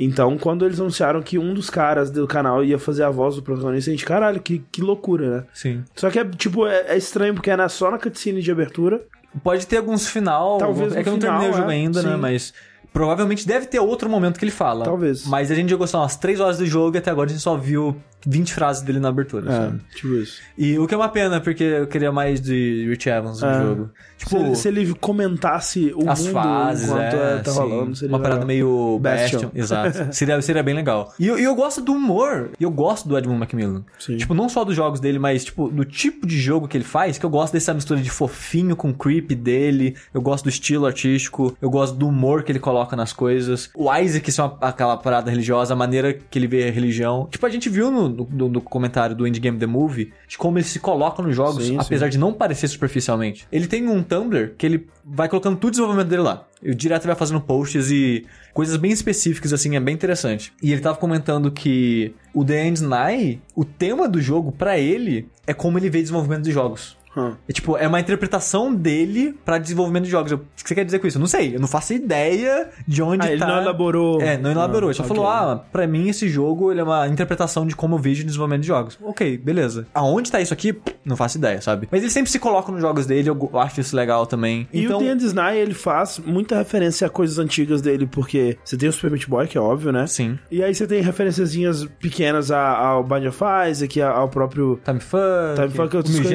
Então, 0.00 0.38
quando 0.38 0.64
eles 0.64 0.78
anunciaram 0.78 1.20
que 1.20 1.38
um 1.38 1.52
dos 1.52 1.68
caras 1.68 2.08
do 2.08 2.24
canal 2.26 2.62
ia 2.64 2.78
fazer 2.78 3.02
a 3.02 3.10
voz 3.10 3.34
do 3.34 3.42
protagonista, 3.42 3.90
a 3.90 3.92
gente, 3.92 4.04
caralho, 4.04 4.40
que, 4.40 4.62
que 4.70 4.80
loucura, 4.80 5.28
né? 5.38 5.44
Sim. 5.52 5.82
Só 5.96 6.08
que 6.08 6.20
é, 6.20 6.24
tipo, 6.24 6.66
é, 6.68 6.84
é 6.88 6.96
estranho 6.96 7.34
porque 7.34 7.50
é 7.50 7.56
na- 7.56 7.68
só 7.68 7.90
na 7.90 7.98
cutscene 7.98 8.40
de 8.40 8.50
abertura. 8.52 9.02
Pode 9.42 9.66
ter 9.66 9.78
alguns 9.78 10.06
final. 10.08 10.58
Talvez 10.58 10.94
É 10.94 11.02
que 11.02 11.08
eu 11.08 11.14
não 11.14 11.18
terminei 11.20 11.50
o 11.50 11.52
jogo 11.52 11.70
é, 11.70 11.74
ainda, 11.74 12.00
né? 12.02 12.12
sim. 12.12 12.16
Mas 12.16 12.54
provavelmente 12.98 13.46
deve 13.46 13.66
ter 13.66 13.78
outro 13.78 14.10
momento 14.10 14.40
que 14.40 14.44
ele 14.44 14.50
fala. 14.50 14.84
Talvez. 14.84 15.24
Mas 15.24 15.52
a 15.52 15.54
gente 15.54 15.70
jogou, 15.70 15.86
lá, 15.94 16.00
umas 16.00 16.16
3 16.16 16.40
horas 16.40 16.58
do 16.58 16.66
jogo 16.66 16.96
e 16.96 16.98
até 16.98 17.12
agora 17.12 17.28
a 17.28 17.32
gente 17.32 17.40
só 17.40 17.56
viu 17.56 17.96
20 18.26 18.52
frases 18.54 18.82
dele 18.82 18.98
na 19.00 19.08
abertura, 19.08 19.50
sabe? 19.50 19.80
É, 19.92 19.94
tipo 19.96 20.14
isso. 20.14 20.40
E 20.56 20.78
o 20.78 20.86
que 20.86 20.94
é 20.94 20.96
uma 20.96 21.08
pena, 21.08 21.40
porque 21.40 21.62
eu 21.64 21.86
queria 21.86 22.10
mais 22.12 22.40
de 22.40 22.86
Rich 22.88 23.08
Evans 23.08 23.40
no 23.42 23.48
É. 23.48 23.62
jogo. 23.62 23.90
Tipo, 24.16 24.30
se, 24.30 24.36
ele, 24.38 24.56
se 24.56 24.68
ele 24.68 24.94
comentasse 24.94 25.92
o 25.94 26.10
as 26.10 26.20
mundo 26.20 26.32
fases, 26.32 26.88
enquanto 26.88 27.00
é, 27.14 27.34
é, 27.34 27.38
tá 27.38 27.52
sim. 27.52 27.58
rolando, 27.60 27.94
seria 27.96 28.12
Uma 28.14 28.20
parada 28.20 28.44
legal. 28.44 28.46
meio 28.48 28.98
Bastion. 29.00 29.40
Bastion. 29.42 29.50
Exato. 29.54 30.08
seria, 30.12 30.42
seria 30.42 30.62
bem 30.62 30.74
legal. 30.74 31.12
E 31.18 31.26
eu, 31.26 31.38
eu 31.38 31.54
gosto 31.54 31.80
do 31.80 31.92
humor, 31.92 32.50
e 32.58 32.64
eu 32.64 32.70
gosto 32.70 33.08
do 33.08 33.16
Edmund 33.16 33.38
Macmillan. 33.38 33.84
Sim. 33.98 34.16
Tipo, 34.16 34.34
não 34.34 34.48
só 34.48 34.64
dos 34.64 34.74
jogos 34.74 34.98
dele, 34.98 35.18
mas, 35.18 35.44
tipo, 35.44 35.68
do 35.68 35.84
tipo 35.84 36.26
de 36.26 36.36
jogo 36.38 36.66
que 36.66 36.76
ele 36.76 36.84
faz, 36.84 37.18
que 37.18 37.24
eu 37.24 37.30
gosto 37.30 37.52
dessa 37.52 37.72
mistura 37.72 38.00
de 38.00 38.10
fofinho 38.10 38.74
com 38.74 38.92
creepy 38.92 39.34
dele, 39.36 39.94
eu 40.12 40.20
gosto 40.20 40.44
do 40.44 40.50
estilo 40.50 40.86
artístico, 40.86 41.56
eu 41.62 41.70
gosto 41.70 41.94
do 41.96 42.08
humor 42.08 42.42
que 42.42 42.50
ele 42.50 42.58
coloca 42.58 42.96
nas 42.96 43.12
coisas. 43.12 43.70
O 43.74 43.94
Isaac, 43.94 44.28
isso 44.28 44.40
é 44.40 44.44
uma- 44.44 44.58
aquela 44.60 44.96
parada 44.96 45.30
religiosa, 45.30 45.74
a 45.74 45.76
maneira 45.76 46.12
que 46.12 46.38
ele 46.38 46.46
vê 46.48 46.66
a 46.68 46.70
religião. 46.72 47.28
Tipo, 47.30 47.46
a 47.46 47.50
gente 47.50 47.68
viu 47.68 47.90
no, 47.90 48.07
no, 48.08 48.48
no 48.48 48.60
comentário 48.60 49.14
do 49.14 49.26
Endgame 49.26 49.58
The 49.58 49.66
Movie, 49.66 50.12
de 50.26 50.36
como 50.36 50.58
ele 50.58 50.64
se 50.64 50.78
coloca 50.78 51.22
nos 51.22 51.34
jogos, 51.34 51.64
Sim, 51.64 51.72
sim. 51.72 51.78
apesar 51.78 52.08
de 52.08 52.18
não 52.18 52.32
parecer 52.32 52.68
superficialmente. 52.68 53.46
Ele 53.50 53.66
tem 53.66 53.86
um 53.88 54.02
Tumblr 54.02 54.54
que 54.56 54.66
ele 54.66 54.86
vai 55.04 55.28
colocando 55.28 55.56
tudo 55.56 55.68
o 55.68 55.70
desenvolvimento 55.70 56.08
dele 56.08 56.22
lá. 56.22 56.46
Eu 56.62 56.74
direto 56.74 57.06
vai 57.06 57.14
fazendo 57.14 57.40
posts 57.40 57.90
e 57.90 58.26
coisas 58.52 58.76
bem 58.76 58.90
específicas, 58.90 59.52
assim, 59.52 59.76
é 59.76 59.80
bem 59.80 59.94
interessante. 59.94 60.52
E 60.62 60.72
ele 60.72 60.80
tava 60.80 60.96
comentando 60.96 61.50
que 61.50 62.12
o 62.34 62.44
The 62.44 62.66
End 62.66 62.82
Nigh, 62.82 63.40
o 63.54 63.64
tema 63.64 64.08
do 64.08 64.20
jogo, 64.20 64.50
pra 64.50 64.78
ele, 64.78 65.28
é 65.46 65.54
como 65.54 65.78
ele 65.78 65.88
vê 65.88 66.00
desenvolvimento 66.02 66.42
de 66.42 66.50
jogos. 66.50 66.97
Hum. 67.18 67.34
É 67.48 67.52
tipo, 67.52 67.76
é 67.76 67.86
uma 67.88 68.00
interpretação 68.00 68.74
dele 68.74 69.34
pra 69.44 69.58
desenvolvimento 69.58 70.04
de 70.04 70.10
jogos. 70.10 70.30
Eu- 70.32 70.38
O 70.38 70.40
que 70.62 70.68
você 70.68 70.74
quer 70.74 70.84
dizer 70.84 70.98
com 70.98 71.06
isso? 71.06 71.16
Eu 71.18 71.20
não 71.20 71.26
sei. 71.26 71.54
Eu 71.56 71.60
não 71.60 71.68
faço 71.68 71.92
ideia 71.94 72.68
de 72.86 73.02
onde 73.02 73.26
Ah, 73.26 73.30
ele 73.32 73.40
tá. 73.40 73.46
não 73.46 73.62
elaborou. 73.62 74.20
É, 74.20 74.36
não 74.36 74.50
elaborou. 74.50 74.88
Ah, 74.88 74.92
Ele 74.92 74.94
só 74.96 75.02
ok. 75.04 75.16
falou, 75.16 75.30
ah, 75.30 75.56
pra 75.72 75.86
mim 75.86 76.08
esse 76.08 76.28
jogo 76.28 76.70
ele 76.70 76.80
é 76.80 76.84
uma 76.84 77.06
interpretação 77.08 77.66
de 77.66 77.74
como 77.74 77.94
eu 77.94 77.98
vejo 77.98 78.22
o 78.22 78.26
desenvolvimento 78.26 78.62
de 78.62 78.66
jogos. 78.68 78.98
Ok, 79.02 79.38
beleza. 79.38 79.86
Aonde 79.94 80.30
tá 80.30 80.40
isso 80.40 80.52
aqui? 80.52 80.76
Não 81.04 81.16
faço 81.16 81.38
ideia, 81.38 81.60
sabe? 81.60 81.88
Mas 81.90 82.02
ele 82.02 82.10
sempre 82.10 82.30
se 82.30 82.38
coloca 82.38 82.70
nos 82.70 82.80
jogos 82.80 83.06
dele, 83.06 83.28
eu 83.30 83.50
acho 83.54 83.80
isso 83.80 83.96
legal 83.96 84.26
também. 84.26 84.68
E 84.72 84.84
então, 84.84 84.98
o 85.00 85.04
is 85.04 85.32
Nigh, 85.32 85.58
ele 85.58 85.74
faz 85.74 86.18
muita 86.24 86.56
referência 86.58 87.06
a 87.06 87.10
coisas 87.10 87.38
antigas 87.38 87.80
dele, 87.80 88.06
porque 88.06 88.56
você 88.64 88.76
tem 88.76 88.88
o 88.88 88.92
Super 88.92 89.10
Meat 89.10 89.28
Boy, 89.28 89.46
que 89.46 89.56
é 89.56 89.60
óbvio, 89.60 89.92
né? 89.92 90.06
sim. 90.06 90.38
E 90.50 90.62
aí 90.62 90.74
você 90.74 90.86
tem 90.86 91.00
referenciazinhas 91.02 91.84
pequenas 92.00 92.50
ao 92.50 93.02
Bind 93.04 93.26
of 93.26 93.38
Isaac, 93.70 94.00
ao 94.02 94.28
próprio... 94.28 94.80
Time 94.84 95.00
Funk, 95.00 95.22
Time 95.56 95.68
Funk, 95.70 95.94
o 95.94 95.98
outras 95.98 96.16
coisas. 96.20 96.32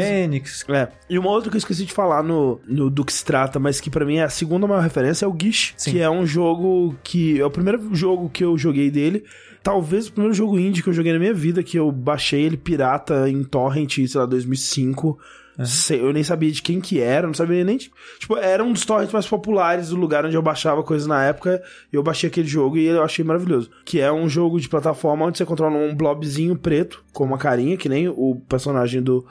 É. 0.73 0.89
E 1.09 1.17
uma 1.19 1.29
outra 1.29 1.49
que 1.49 1.55
eu 1.55 1.59
esqueci 1.59 1.85
de 1.85 1.93
falar 1.93 2.23
no, 2.23 2.59
no 2.67 2.89
do 2.89 3.05
que 3.05 3.13
se 3.13 3.23
trata, 3.23 3.59
mas 3.59 3.79
que 3.79 3.89
pra 3.89 4.05
mim 4.05 4.17
é 4.17 4.23
a 4.23 4.29
segunda 4.29 4.65
maior 4.67 4.81
referência, 4.81 5.25
é 5.25 5.27
o 5.27 5.35
Gish, 5.39 5.73
Sim. 5.77 5.91
que 5.91 5.99
é 6.01 6.09
um 6.09 6.25
jogo 6.25 6.95
que. 7.03 7.39
É 7.39 7.45
o 7.45 7.51
primeiro 7.51 7.93
jogo 7.95 8.29
que 8.29 8.43
eu 8.43 8.57
joguei 8.57 8.89
dele. 8.89 9.23
Talvez 9.61 10.07
o 10.07 10.11
primeiro 10.11 10.33
jogo 10.33 10.59
indie 10.59 10.83
que 10.83 10.89
eu 10.89 10.93
joguei 10.93 11.13
na 11.13 11.19
minha 11.19 11.33
vida, 11.33 11.63
que 11.63 11.77
eu 11.77 11.89
baixei 11.91 12.41
ele 12.41 12.57
pirata 12.57 13.29
em 13.29 13.43
torrent, 13.43 13.93
sei 14.07 14.19
lá, 14.19 14.25
2005. 14.25 15.17
Sei- 15.63 16.01
eu 16.01 16.11
nem 16.11 16.23
sabia 16.23 16.51
de 16.51 16.61
quem 16.63 16.81
que 16.81 16.99
era, 16.99 17.27
não 17.27 17.33
sabia 17.33 17.63
nem. 17.63 17.77
Tipo, 17.77 18.35
era 18.37 18.63
um 18.63 18.73
dos 18.73 18.85
torrents 18.85 19.13
mais 19.13 19.27
populares 19.27 19.89
do 19.89 19.95
lugar 19.95 20.25
onde 20.25 20.35
eu 20.35 20.41
baixava 20.41 20.81
coisas 20.81 21.07
na 21.07 21.23
época. 21.23 21.61
E 21.91 21.95
eu 21.95 22.01
baixei 22.03 22.27
aquele 22.27 22.47
jogo 22.47 22.75
e 22.75 22.85
eu 22.87 23.03
achei 23.03 23.23
maravilhoso. 23.23 23.69
Que 23.85 23.99
é 24.01 24.11
um 24.11 24.27
jogo 24.27 24.59
de 24.59 24.67
plataforma 24.67 25.25
onde 25.25 25.37
você 25.37 25.45
controla 25.45 25.77
um 25.77 25.95
blobzinho 25.95 26.57
preto 26.57 27.03
com 27.13 27.23
uma 27.23 27.37
carinha, 27.37 27.77
que 27.77 27.87
nem 27.87 28.07
o 28.09 28.41
personagem 28.49 29.01
do 29.01 29.25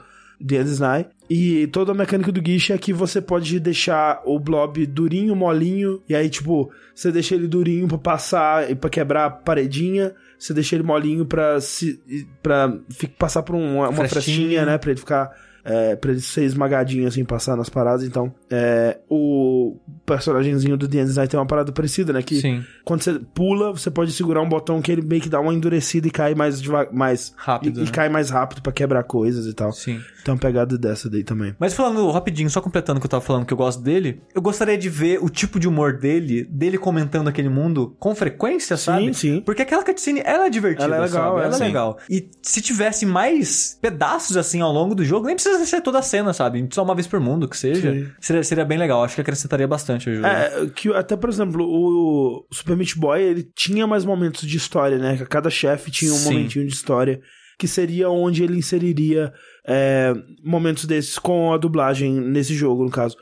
The 0.45 0.55
End 0.57 0.69
Sny. 0.69 1.05
E 1.29 1.67
toda 1.67 1.91
a 1.91 1.95
mecânica 1.95 2.31
do 2.31 2.41
Guiche 2.41 2.73
é 2.73 2.77
que 2.77 2.91
você 2.93 3.21
pode 3.21 3.59
deixar 3.59 4.21
o 4.25 4.39
blob 4.39 4.85
durinho, 4.85 5.35
molinho, 5.35 6.01
e 6.07 6.13
aí, 6.15 6.29
tipo, 6.29 6.69
você 6.93 7.11
deixa 7.11 7.33
ele 7.35 7.47
durinho 7.47 7.87
pra 7.87 7.97
passar 7.97 8.69
e 8.69 8.75
pra 8.75 8.89
quebrar 8.89 9.25
a 9.25 9.29
paredinha, 9.29 10.13
você 10.37 10.53
deixa 10.53 10.75
ele 10.75 10.83
molinho 10.83 11.25
pra, 11.25 11.59
se, 11.61 11.99
pra 12.41 12.77
fi- 12.89 13.07
passar 13.07 13.41
por 13.43 13.55
um- 13.55 13.75
uma, 13.77 13.89
uma 13.89 13.93
Frestinha. 14.07 14.21
frestinha, 14.21 14.65
né? 14.65 14.77
Pra 14.77 14.91
ele 14.91 14.99
ficar. 14.99 15.31
É, 15.65 15.95
pra 15.95 16.11
ele 16.11 16.19
ser 16.19 16.43
esmagadinho, 16.43 17.07
assim, 17.07 17.23
passar 17.23 17.55
nas 17.55 17.69
paradas. 17.69 18.05
Então, 18.05 18.33
é, 18.51 18.97
o 19.09 19.77
personagemzinho 20.05 20.75
do 20.75 20.87
The 20.87 20.99
End 20.99 21.09
Sny 21.11 21.27
tem 21.27 21.39
uma 21.39 21.45
parada 21.45 21.71
parecida, 21.71 22.11
né? 22.11 22.21
Que 22.21 22.41
Sim. 22.41 22.63
quando 22.83 23.01
você 23.01 23.19
pula, 23.33 23.71
você 23.71 23.89
pode 23.89 24.11
segurar 24.11 24.41
um 24.41 24.49
botão 24.49 24.81
que 24.81 24.91
ele 24.91 25.01
meio 25.01 25.21
que 25.21 25.29
dá 25.29 25.39
uma 25.39 25.53
endurecida 25.53 26.07
e 26.07 26.11
cai 26.11 26.35
mais, 26.35 26.61
mais 26.91 27.33
Rápido, 27.37 27.79
E, 27.79 27.83
e 27.83 27.85
né? 27.85 27.91
cai 27.91 28.09
mais 28.09 28.29
rápido 28.29 28.61
pra 28.61 28.71
quebrar 28.73 29.03
coisas 29.03 29.45
e 29.45 29.53
tal. 29.53 29.71
Sim. 29.71 30.01
Uma 30.27 30.37
pegada 30.37 30.77
dessa 30.77 31.09
daí 31.09 31.23
também. 31.23 31.53
Mas 31.59 31.73
falando 31.73 32.09
rapidinho, 32.11 32.49
só 32.49 32.61
completando 32.61 32.97
o 32.97 33.01
que 33.01 33.05
eu 33.05 33.09
tava 33.11 33.23
falando 33.23 33.45
que 33.45 33.53
eu 33.53 33.57
gosto 33.57 33.81
dele, 33.81 34.21
eu 34.33 34.41
gostaria 34.41 34.77
de 34.77 34.87
ver 34.89 35.19
o 35.21 35.29
tipo 35.29 35.59
de 35.59 35.67
humor 35.67 35.93
dele, 35.97 36.43
dele 36.45 36.77
comentando 36.77 37.27
aquele 37.27 37.49
mundo 37.49 37.95
com 37.99 38.13
frequência, 38.15 38.77
sabe? 38.77 39.13
sim. 39.13 39.41
Porque 39.45 39.61
aquela 39.61 39.83
cutscene, 39.83 40.21
ela 40.25 40.45
é 40.47 40.49
divertida, 40.49 40.85
Ela 40.85 40.97
é 40.97 40.99
legal, 41.01 41.23
sabe? 41.31 41.41
é, 41.41 41.45
Ela 41.45 41.55
é 41.55 41.57
sim. 41.57 41.63
legal. 41.63 41.97
E 42.09 42.29
se 42.41 42.61
tivesse 42.61 43.05
mais 43.05 43.77
pedaços 43.81 44.37
assim 44.37 44.61
ao 44.61 44.71
longo 44.71 44.95
do 44.95 45.03
jogo, 45.03 45.25
nem 45.27 45.35
precisa 45.35 45.52
ser 45.65 45.81
toda 45.81 45.99
a 45.99 46.01
cena, 46.01 46.33
sabe? 46.33 46.67
Só 46.71 46.83
uma 46.83 46.95
vez 46.95 47.07
por 47.07 47.19
mundo, 47.19 47.47
que 47.47 47.57
seja. 47.57 48.13
Seria, 48.19 48.43
seria 48.43 48.65
bem 48.65 48.77
legal. 48.77 49.03
Acho 49.03 49.15
que 49.15 49.21
acrescentaria 49.21 49.67
bastante 49.67 50.09
o 50.09 50.15
jogo. 50.15 50.27
É, 50.27 50.67
que 50.75 50.89
até, 50.93 51.15
por 51.15 51.29
exemplo, 51.29 51.65
o 51.65 52.45
Super 52.51 52.75
Meat 52.75 52.97
Boy, 52.97 53.21
ele 53.21 53.43
tinha 53.55 53.87
mais 53.87 54.05
momentos 54.05 54.47
de 54.47 54.57
história, 54.57 54.97
né? 54.97 55.17
Cada 55.29 55.49
chefe 55.49 55.91
tinha 55.91 56.11
um 56.11 56.17
Sim. 56.17 56.33
momentinho 56.33 56.67
de 56.67 56.73
história, 56.73 57.19
que 57.57 57.67
seria 57.67 58.09
onde 58.09 58.43
ele 58.43 58.57
inseriria 58.57 59.33
é, 59.67 60.13
momentos 60.43 60.85
desses 60.85 61.17
com 61.17 61.53
a 61.53 61.57
dublagem 61.57 62.13
nesse 62.13 62.53
jogo, 62.53 62.83
no 62.83 62.91
caso. 62.91 63.15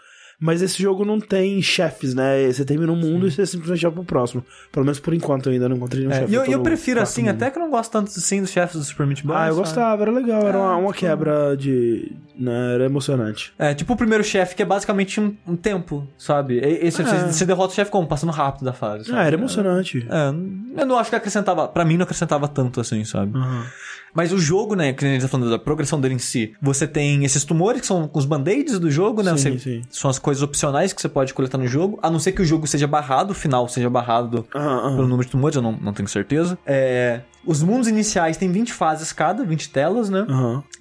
Mas 0.43 0.63
esse 0.63 0.81
jogo 0.81 1.05
não 1.05 1.19
tem 1.19 1.61
chefes, 1.61 2.15
né? 2.15 2.51
Você 2.51 2.65
termina 2.65 2.91
um 2.91 2.95
mundo 2.95 3.27
e 3.27 3.31
você 3.31 3.45
simplesmente 3.45 3.83
vai 3.83 3.91
pro 3.91 4.03
próximo. 4.03 4.43
Pelo 4.71 4.83
menos 4.83 4.99
por 4.99 5.13
enquanto 5.13 5.45
eu 5.45 5.53
ainda 5.53 5.69
não 5.69 5.75
encontrei 5.77 6.01
nenhum 6.01 6.11
É, 6.15 6.19
chefe. 6.21 6.31
e 6.31 6.35
eu, 6.35 6.43
eu 6.45 6.61
prefiro 6.63 6.99
assim, 6.99 7.21
mundo. 7.21 7.31
até 7.35 7.51
que 7.51 7.59
eu 7.59 7.61
não 7.61 7.69
gosto 7.69 7.91
tanto 7.91 8.07
assim 8.07 8.41
dos 8.41 8.49
chefes 8.49 8.75
do 8.75 8.83
Super 8.83 9.05
Meat 9.05 9.23
Boy. 9.23 9.35
Ah, 9.37 9.41
eu 9.47 9.53
sabe? 9.53 9.59
gostava, 9.59 10.01
era 10.01 10.11
legal, 10.11 10.41
era 10.47 10.57
uma, 10.57 10.75
uma 10.77 10.87
tipo- 10.87 10.99
quebra 10.99 11.55
de. 11.55 12.11
Né, 12.35 12.73
era 12.73 12.85
emocionante. 12.85 13.53
É, 13.59 13.75
tipo 13.75 13.93
o 13.93 13.95
primeiro 13.95 14.23
chefe, 14.23 14.55
que 14.55 14.63
é 14.63 14.65
basicamente 14.65 15.21
um, 15.21 15.35
um 15.45 15.55
tempo, 15.55 16.07
sabe? 16.17 16.55
E- 16.55 16.87
Esse, 16.87 17.03
É. 17.03 17.05
você, 17.05 17.17
você 17.33 17.45
derrota 17.45 17.71
o 17.73 17.75
chefe 17.75 17.91
como? 17.91 18.07
Passando 18.07 18.31
rápido 18.31 18.65
da 18.65 18.73
fase. 18.73 19.05
sabe? 19.05 19.19
Ah, 19.19 19.23
era 19.27 19.35
emocionante. 19.35 20.07
É, 20.09 20.81
eu 20.81 20.85
não 20.87 20.97
acho 20.97 21.11
que 21.11 21.15
acrescentava. 21.15 21.67
Pra 21.67 21.85
mim, 21.85 21.97
não 21.97 22.03
acrescentava 22.03 22.47
tanto 22.47 22.81
assim, 22.81 23.05
sabe? 23.05 23.37
Aham. 23.37 23.65
Mas 24.13 24.31
o 24.33 24.37
jogo, 24.37 24.75
né, 24.75 24.93
que 24.93 25.05
a 25.05 25.07
gente 25.07 25.21
tá 25.21 25.27
falando 25.27 25.49
da 25.49 25.57
progressão 25.59 25.99
dele 25.99 26.15
em 26.15 26.19
si, 26.19 26.53
você 26.61 26.87
tem 26.87 27.23
esses 27.23 27.43
tumores 27.43 27.81
que 27.81 27.87
são 27.87 28.09
os 28.13 28.25
band-aids 28.25 28.77
do 28.79 28.91
jogo, 28.91 29.23
né? 29.23 29.35
Sim, 29.37 29.53
Você- 29.53 29.59
sim. 29.59 29.81
São 29.89 30.09
as 30.09 30.19
coisas 30.19 30.43
opcionais 30.43 30.93
que 30.93 31.01
você 31.01 31.09
pode 31.09 31.33
coletar 31.33 31.57
no 31.57 31.67
jogo, 31.67 31.97
a 32.01 32.09
não 32.09 32.19
ser 32.19 32.31
que 32.33 32.41
o 32.41 32.45
jogo 32.45 32.67
seja 32.67 32.87
barrado, 32.87 33.31
o 33.31 33.33
final 33.35 33.67
seja 33.67 33.89
barrado 33.89 34.45
pelo 34.51 35.07
número 35.07 35.25
de 35.25 35.31
tumores, 35.31 35.55
eu 35.55 35.61
não, 35.61 35.71
não 35.73 35.93
tenho 35.93 36.07
certeza. 36.09 36.57
É, 36.65 37.21
os 37.45 37.63
mundos 37.63 37.87
iniciais 37.87 38.37
têm 38.37 38.51
20 38.51 38.73
fases 38.73 39.11
cada, 39.13 39.43
20 39.43 39.69
telas, 39.69 40.09
né? 40.09 40.25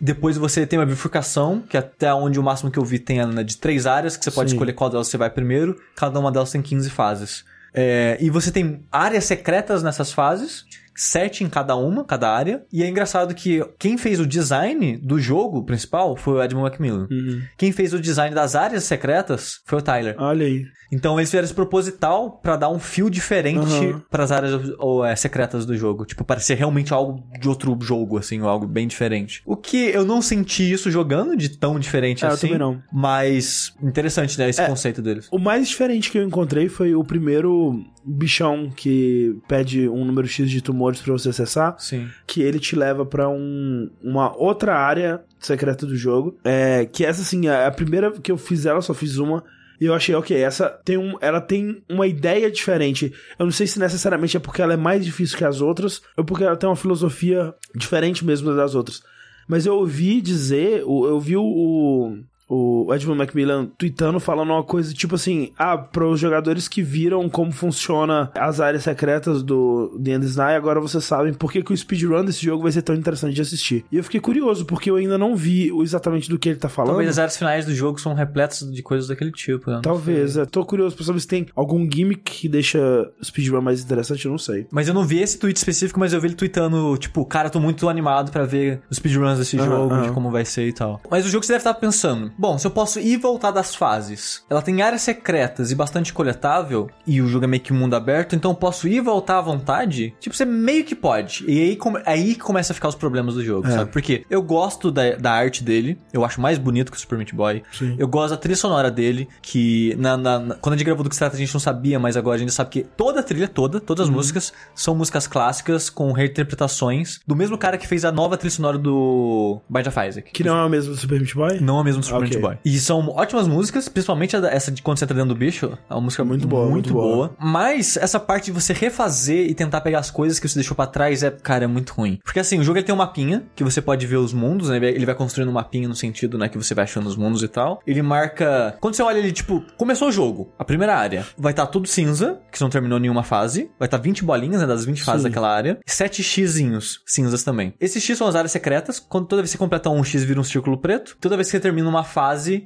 Depois 0.00 0.36
você 0.36 0.66
tem 0.66 0.78
uma 0.78 0.86
bifurcação, 0.86 1.62
que 1.68 1.76
é 1.76 1.80
até 1.80 2.12
onde 2.12 2.38
o 2.38 2.42
máximo 2.42 2.70
que 2.70 2.78
eu 2.78 2.84
vi 2.84 2.98
tem 2.98 3.24
né, 3.26 3.42
de 3.44 3.56
três 3.56 3.86
áreas, 3.86 4.16
que 4.16 4.24
você 4.24 4.30
pode 4.30 4.50
Sim. 4.50 4.56
escolher 4.56 4.72
qual 4.72 4.90
delas 4.90 5.08
você 5.08 5.16
vai 5.16 5.30
primeiro. 5.30 5.76
Cada 5.96 6.18
uma 6.18 6.30
delas 6.32 6.50
tem 6.50 6.60
15 6.60 6.90
fases. 6.90 7.44
É, 7.72 8.18
e 8.20 8.28
você 8.30 8.50
tem 8.50 8.82
áreas 8.90 9.24
secretas 9.24 9.82
nessas 9.82 10.12
fases, 10.12 10.64
sete 11.00 11.42
em 11.44 11.48
cada 11.48 11.74
uma, 11.76 12.04
cada 12.04 12.30
área. 12.30 12.64
E 12.72 12.82
é 12.82 12.88
engraçado 12.88 13.34
que 13.34 13.64
quem 13.78 13.96
fez 13.96 14.20
o 14.20 14.26
design 14.26 14.98
do 14.98 15.18
jogo 15.18 15.64
principal 15.64 16.16
foi 16.16 16.34
o 16.34 16.42
Edmund 16.42 16.70
Macmillan. 16.70 17.06
Uhum. 17.10 17.42
Quem 17.56 17.72
fez 17.72 17.92
o 17.94 18.00
design 18.00 18.34
das 18.34 18.54
áreas 18.54 18.84
secretas 18.84 19.60
foi 19.64 19.78
o 19.78 19.82
Tyler. 19.82 20.14
Olha 20.18 20.46
aí. 20.46 20.64
Então 20.92 21.18
eles 21.20 21.30
fizeram 21.30 21.44
esse 21.44 21.54
proposital 21.54 22.40
pra 22.42 22.56
dar 22.56 22.68
um 22.68 22.78
fio 22.80 23.08
diferente 23.08 23.58
Aham. 23.60 24.02
pras 24.10 24.32
áreas 24.32 24.72
ou, 24.78 25.04
é, 25.04 25.14
secretas 25.14 25.64
do 25.64 25.76
jogo. 25.76 26.04
Tipo, 26.04 26.24
parecer 26.24 26.54
realmente 26.56 26.92
algo 26.92 27.22
de 27.40 27.48
outro 27.48 27.78
jogo, 27.80 28.18
assim, 28.18 28.40
ou 28.42 28.48
algo 28.48 28.66
bem 28.66 28.88
diferente. 28.88 29.40
O 29.46 29.56
que 29.56 29.76
eu 29.76 30.04
não 30.04 30.20
senti 30.20 30.70
isso 30.70 30.90
jogando 30.90 31.36
de 31.36 31.48
tão 31.50 31.78
diferente 31.78 32.24
É, 32.24 32.28
eu 32.28 32.32
assim. 32.32 32.48
também 32.48 32.58
não. 32.58 32.82
Mas 32.92 33.72
interessante, 33.80 34.36
né? 34.36 34.50
Esse 34.50 34.60
É. 34.60 34.66
conceito 34.66 35.00
deles. 35.00 35.28
O 35.30 35.38
mais 35.38 35.68
diferente 35.68 36.10
que 36.10 36.18
eu 36.18 36.24
encontrei 36.24 36.68
foi 36.68 36.92
o 36.94 37.04
primeiro 37.04 37.80
bichão 38.04 38.70
que 38.70 39.36
pede 39.48 39.88
um 39.88 40.04
número 40.04 40.26
X 40.26 40.50
de 40.50 40.62
tumores 40.62 41.00
pra 41.00 41.12
você 41.12 41.28
acessar, 41.30 41.76
Sim. 41.78 42.08
que 42.26 42.42
ele 42.42 42.58
te 42.58 42.74
leva 42.76 43.04
pra 43.04 43.28
um, 43.28 43.90
uma 44.02 44.36
outra 44.36 44.76
área 44.76 45.22
secreta 45.38 45.86
do 45.86 45.96
jogo. 45.96 46.38
É, 46.44 46.86
que 46.86 47.04
essa 47.04 47.22
assim, 47.22 47.48
é 47.48 47.66
a 47.66 47.70
primeira 47.70 48.10
que 48.12 48.32
eu 48.32 48.38
fiz 48.38 48.66
ela, 48.66 48.80
só 48.80 48.94
fiz 48.94 49.16
uma. 49.18 49.44
E 49.80 49.86
eu 49.86 49.94
achei, 49.94 50.14
ok, 50.14 50.36
essa 50.36 50.68
tem 50.84 50.98
um, 50.98 51.16
ela 51.20 51.40
tem 51.40 51.82
uma 51.88 52.06
ideia 52.06 52.50
diferente. 52.50 53.12
Eu 53.38 53.46
não 53.46 53.52
sei 53.52 53.66
se 53.66 53.78
necessariamente 53.78 54.36
é 54.36 54.40
porque 54.40 54.60
ela 54.60 54.74
é 54.74 54.76
mais 54.76 55.04
difícil 55.04 55.38
que 55.38 55.44
as 55.44 55.62
outras, 55.62 56.02
ou 56.16 56.24
porque 56.24 56.44
ela 56.44 56.56
tem 56.56 56.68
uma 56.68 56.76
filosofia 56.76 57.54
diferente 57.74 58.24
mesmo 58.24 58.54
das 58.54 58.74
outras. 58.74 59.02
Mas 59.48 59.66
eu 59.66 59.74
ouvi 59.74 60.20
dizer, 60.20 60.80
eu 60.82 61.18
vi 61.18 61.36
o, 61.36 62.14
o 62.50 62.92
Edmund 62.92 63.16
Macmillan 63.16 63.66
tweetando 63.78 64.18
falando 64.18 64.50
uma 64.50 64.64
coisa 64.64 64.92
tipo 64.92 65.14
assim: 65.14 65.52
ah, 65.56 65.78
para 65.78 66.04
os 66.04 66.18
jogadores 66.18 66.66
que 66.66 66.82
viram 66.82 67.28
como 67.28 67.52
funciona 67.52 68.30
as 68.34 68.60
áreas 68.60 68.82
secretas 68.82 69.42
do 69.42 69.96
The 70.02 70.12
End 70.12 70.26
Sny, 70.26 70.54
agora 70.56 70.80
vocês 70.80 71.04
sabem 71.04 71.32
por 71.32 71.52
que, 71.52 71.62
que 71.62 71.72
o 71.72 71.76
speedrun 71.76 72.24
desse 72.24 72.44
jogo 72.44 72.64
vai 72.64 72.72
ser 72.72 72.82
tão 72.82 72.96
interessante 72.96 73.34
de 73.34 73.40
assistir. 73.40 73.84
E 73.92 73.96
eu 73.96 74.04
fiquei 74.04 74.18
curioso, 74.18 74.64
porque 74.64 74.90
eu 74.90 74.96
ainda 74.96 75.16
não 75.16 75.36
vi 75.36 75.70
exatamente 75.80 76.28
do 76.28 76.38
que 76.38 76.48
ele 76.48 76.58
tá 76.58 76.68
falando. 76.68 76.90
Talvez 76.90 77.10
as 77.10 77.18
áreas 77.18 77.36
finais 77.36 77.64
do 77.64 77.74
jogo 77.74 78.00
são 78.00 78.14
repletas 78.14 78.60
de 78.68 78.82
coisas 78.82 79.06
daquele 79.06 79.30
tipo. 79.30 79.70
né? 79.70 79.80
Talvez, 79.82 80.32
sei. 80.32 80.42
é. 80.42 80.46
tô 80.46 80.64
curioso 80.64 80.96
pra 80.96 81.04
saber 81.04 81.20
se 81.20 81.28
tem 81.28 81.46
algum 81.54 81.88
gimmick 81.88 82.22
que 82.22 82.48
deixa 82.48 82.78
o 83.20 83.24
speedrun 83.24 83.60
mais 83.60 83.82
interessante, 83.82 84.24
eu 84.24 84.30
não 84.30 84.38
sei. 84.38 84.66
Mas 84.72 84.88
eu 84.88 84.94
não 84.94 85.04
vi 85.04 85.20
esse 85.20 85.38
tweet 85.38 85.56
específico, 85.56 86.00
mas 86.00 86.12
eu 86.12 86.20
vi 86.20 86.28
ele 86.28 86.34
tweetando, 86.34 86.96
tipo, 86.98 87.24
cara, 87.24 87.48
tô 87.48 87.60
muito 87.60 87.88
animado 87.88 88.32
pra 88.32 88.44
ver 88.44 88.80
os 88.90 88.96
speedruns 88.96 89.38
desse 89.38 89.56
jogo, 89.56 90.02
de 90.02 90.10
como 90.10 90.30
vai 90.30 90.44
ser 90.44 90.66
e 90.66 90.72
tal. 90.72 91.00
Mas 91.10 91.24
o 91.24 91.28
jogo 91.28 91.44
você 91.44 91.52
deve 91.52 91.60
estar 91.60 91.74
pensando, 91.74 92.32
bom, 92.40 92.56
se 92.58 92.66
eu 92.66 92.70
posso 92.70 92.98
ir 92.98 93.12
e 93.12 93.16
voltar 93.18 93.50
das 93.50 93.74
fases, 93.74 94.42
ela 94.48 94.62
tem 94.62 94.80
áreas 94.80 95.02
secretas 95.02 95.70
e 95.70 95.74
bastante 95.74 96.12
coletável, 96.12 96.88
e 97.06 97.20
o 97.20 97.26
jogo 97.26 97.44
é 97.44 97.48
meio 97.48 97.62
que 97.62 97.72
mundo 97.72 97.94
aberto, 97.94 98.34
então 98.34 98.52
eu 98.52 98.54
posso 98.54 98.88
ir 98.88 98.94
e 98.96 99.00
voltar 99.00 99.38
à 99.38 99.40
vontade? 99.42 100.14
Tipo, 100.18 100.34
você 100.34 100.44
meio 100.44 100.84
que 100.84 100.94
pode. 100.94 101.44
E 101.46 101.60
aí, 101.60 101.76
come- 101.76 102.02
aí 102.06 102.34
começa 102.34 102.72
a 102.72 102.74
ficar 102.74 102.88
os 102.88 102.94
problemas 102.94 103.34
do 103.34 103.44
jogo, 103.44 103.66
É. 103.66 103.70
sabe? 103.72 103.90
Porque 103.92 104.24
eu 104.30 104.40
gosto 104.42 104.90
da, 104.90 105.16
da 105.16 105.32
arte 105.32 105.62
dele, 105.62 105.98
eu 106.12 106.24
acho 106.24 106.40
mais 106.40 106.56
bonito 106.56 106.90
que 106.90 106.96
o 106.96 107.00
Super 107.00 107.18
Meat 107.18 107.34
Boy. 107.34 107.62
Sim. 107.72 107.96
Eu 107.98 108.08
gosto 108.08 108.30
da 108.30 108.36
trilha 108.38 108.56
sonora 108.56 108.90
dele, 108.90 109.28
que 109.42 109.94
na, 109.98 110.16
na- 110.16 110.38
na- 110.38 110.54
quando 110.54 110.74
a 110.74 110.76
gente 110.78 110.86
gravou 110.86 111.04
do 111.04 111.10
que 111.10 111.14
se 111.16 111.18
trata 111.20 111.36
a 111.36 111.38
gente 111.38 111.52
não 111.52 111.60
sabia, 111.60 111.98
mas 111.98 112.16
agora 112.16 112.36
a 112.36 112.38
gente 112.38 112.52
sabe 112.52 112.70
que 112.70 112.82
toda 112.82 113.20
a 113.20 113.22
trilha, 113.22 113.48
toda, 113.48 113.80
todas 113.80 114.06
Uhum. 114.06 114.12
as 114.12 114.16
músicas, 114.16 114.52
são 114.74 114.94
músicas 114.94 115.26
clássicas 115.26 115.90
com 115.90 116.10
reinterpretações 116.12 117.20
do 117.26 117.36
mesmo 117.36 117.56
cara 117.58 117.76
que 117.78 117.86
fez 117.86 118.04
a 118.04 118.12
nova 118.12 118.36
trilha 118.36 118.50
sonora 118.54 118.78
do 118.78 119.60
Bind 119.68 119.86
of 119.86 119.98
Isaac. 120.08 120.30
Que 120.32 120.44
não 120.44 120.56
é 120.56 120.64
o 120.64 120.68
mesmo 120.68 120.94
do 120.94 120.98
Super 121.00 121.20
Meat 121.20 121.34
Boy? 121.34 121.60
Não 121.60 121.80
é 121.80 121.84
mesmo 121.84 122.00
do 122.00 122.06
Super 122.06 122.18
Ok. 122.24 122.29
Boy. 122.38 122.58
E 122.64 122.78
são 122.78 123.08
ótimas 123.10 123.46
músicas, 123.48 123.88
principalmente 123.88 124.36
essa 124.36 124.70
de 124.70 124.82
quando 124.82 124.98
você 124.98 125.04
entra 125.04 125.16
dentro 125.16 125.34
do 125.34 125.38
bicho. 125.38 125.76
É 125.88 125.94
uma 125.94 126.02
música 126.02 126.24
Muito 126.24 126.40
muito 126.42 126.48
boa, 126.48 126.62
boa. 126.62 126.72
muito 126.72 126.92
boa. 126.92 127.34
Mas 127.38 127.96
essa 127.96 128.18
parte 128.20 128.46
de 128.46 128.52
você 128.52 128.72
refazer 128.72 129.46
e 129.48 129.54
tentar 129.54 129.80
pegar 129.80 129.98
as 129.98 130.10
coisas 130.10 130.38
que 130.38 130.48
você 130.48 130.54
deixou 130.56 130.74
pra 130.76 130.86
trás 130.86 131.22
é, 131.22 131.30
cara, 131.30 131.64
é 131.64 131.66
muito 131.66 131.92
ruim. 131.92 132.18
Porque 132.24 132.38
assim, 132.40 132.58
o 132.58 132.62
jogo 132.64 132.78
ele 132.78 132.86
tem 132.86 132.94
um 132.94 132.98
mapinha 132.98 133.44
que 133.54 133.64
você 133.64 133.80
pode 133.80 134.06
ver 134.06 134.16
os 134.16 134.32
mundos, 134.32 134.68
né? 134.68 134.76
Ele 134.76 135.04
vai- 135.06 135.14
construindo 135.14 135.48
um 135.48 135.52
mapinha 135.52 135.86
no 135.88 135.94
sentido, 135.94 136.38
né, 136.38 136.48
que 136.48 136.56
você 136.56 136.74
vai 136.74 136.84
achando 136.84 137.06
os 137.06 137.16
mundos 137.16 137.42
e 137.42 137.48
tal. 137.48 137.80
Ele 137.86 138.00
marca. 138.02 138.74
Quando 138.80 138.94
você 138.94 139.02
olha 139.02 139.18
ele, 139.18 139.32
tipo, 139.32 139.62
começou 139.76 140.08
o 140.08 140.12
jogo, 140.12 140.52
a 140.58 140.64
primeira 140.64 140.96
área. 140.96 141.26
Vai 141.36 141.52
estar 141.52 141.66
tudo 141.66 141.86
cinza, 141.88 142.40
que 142.50 142.60
não 142.60 142.70
terminou 142.70 142.98
nenhuma 142.98 143.22
fase. 143.22 143.70
Vai 143.78 143.86
estar 143.86 143.98
20 143.98 144.24
bolinhas, 144.24 144.60
né? 144.60 144.66
Das 144.66 144.84
20 144.84 145.02
fases 145.02 145.22
Sim. 145.22 145.28
daquela 145.28 145.54
área. 145.54 145.78
7 145.86 146.22
xizinhos 146.22 147.02
cinzas 147.06 147.42
também. 147.42 147.74
Esses 147.80 148.02
X 148.02 148.16
são 148.16 148.26
as 148.26 148.34
áreas 148.34 148.52
secretas. 148.52 148.98
Quando 148.98 149.26
toda 149.26 149.42
vez 149.42 149.50
que 149.50 149.52
você 149.56 149.58
completa 149.58 149.90
um 149.90 150.02
X, 150.02 150.24
vira 150.24 150.40
um 150.40 150.44
círculo 150.44 150.78
preto. 150.78 151.16
Toda 151.20 151.36
vez 151.36 151.48
que 151.48 151.52
você 151.52 151.60
termina 151.60 151.88
uma 151.88 152.04
fase 152.04 152.19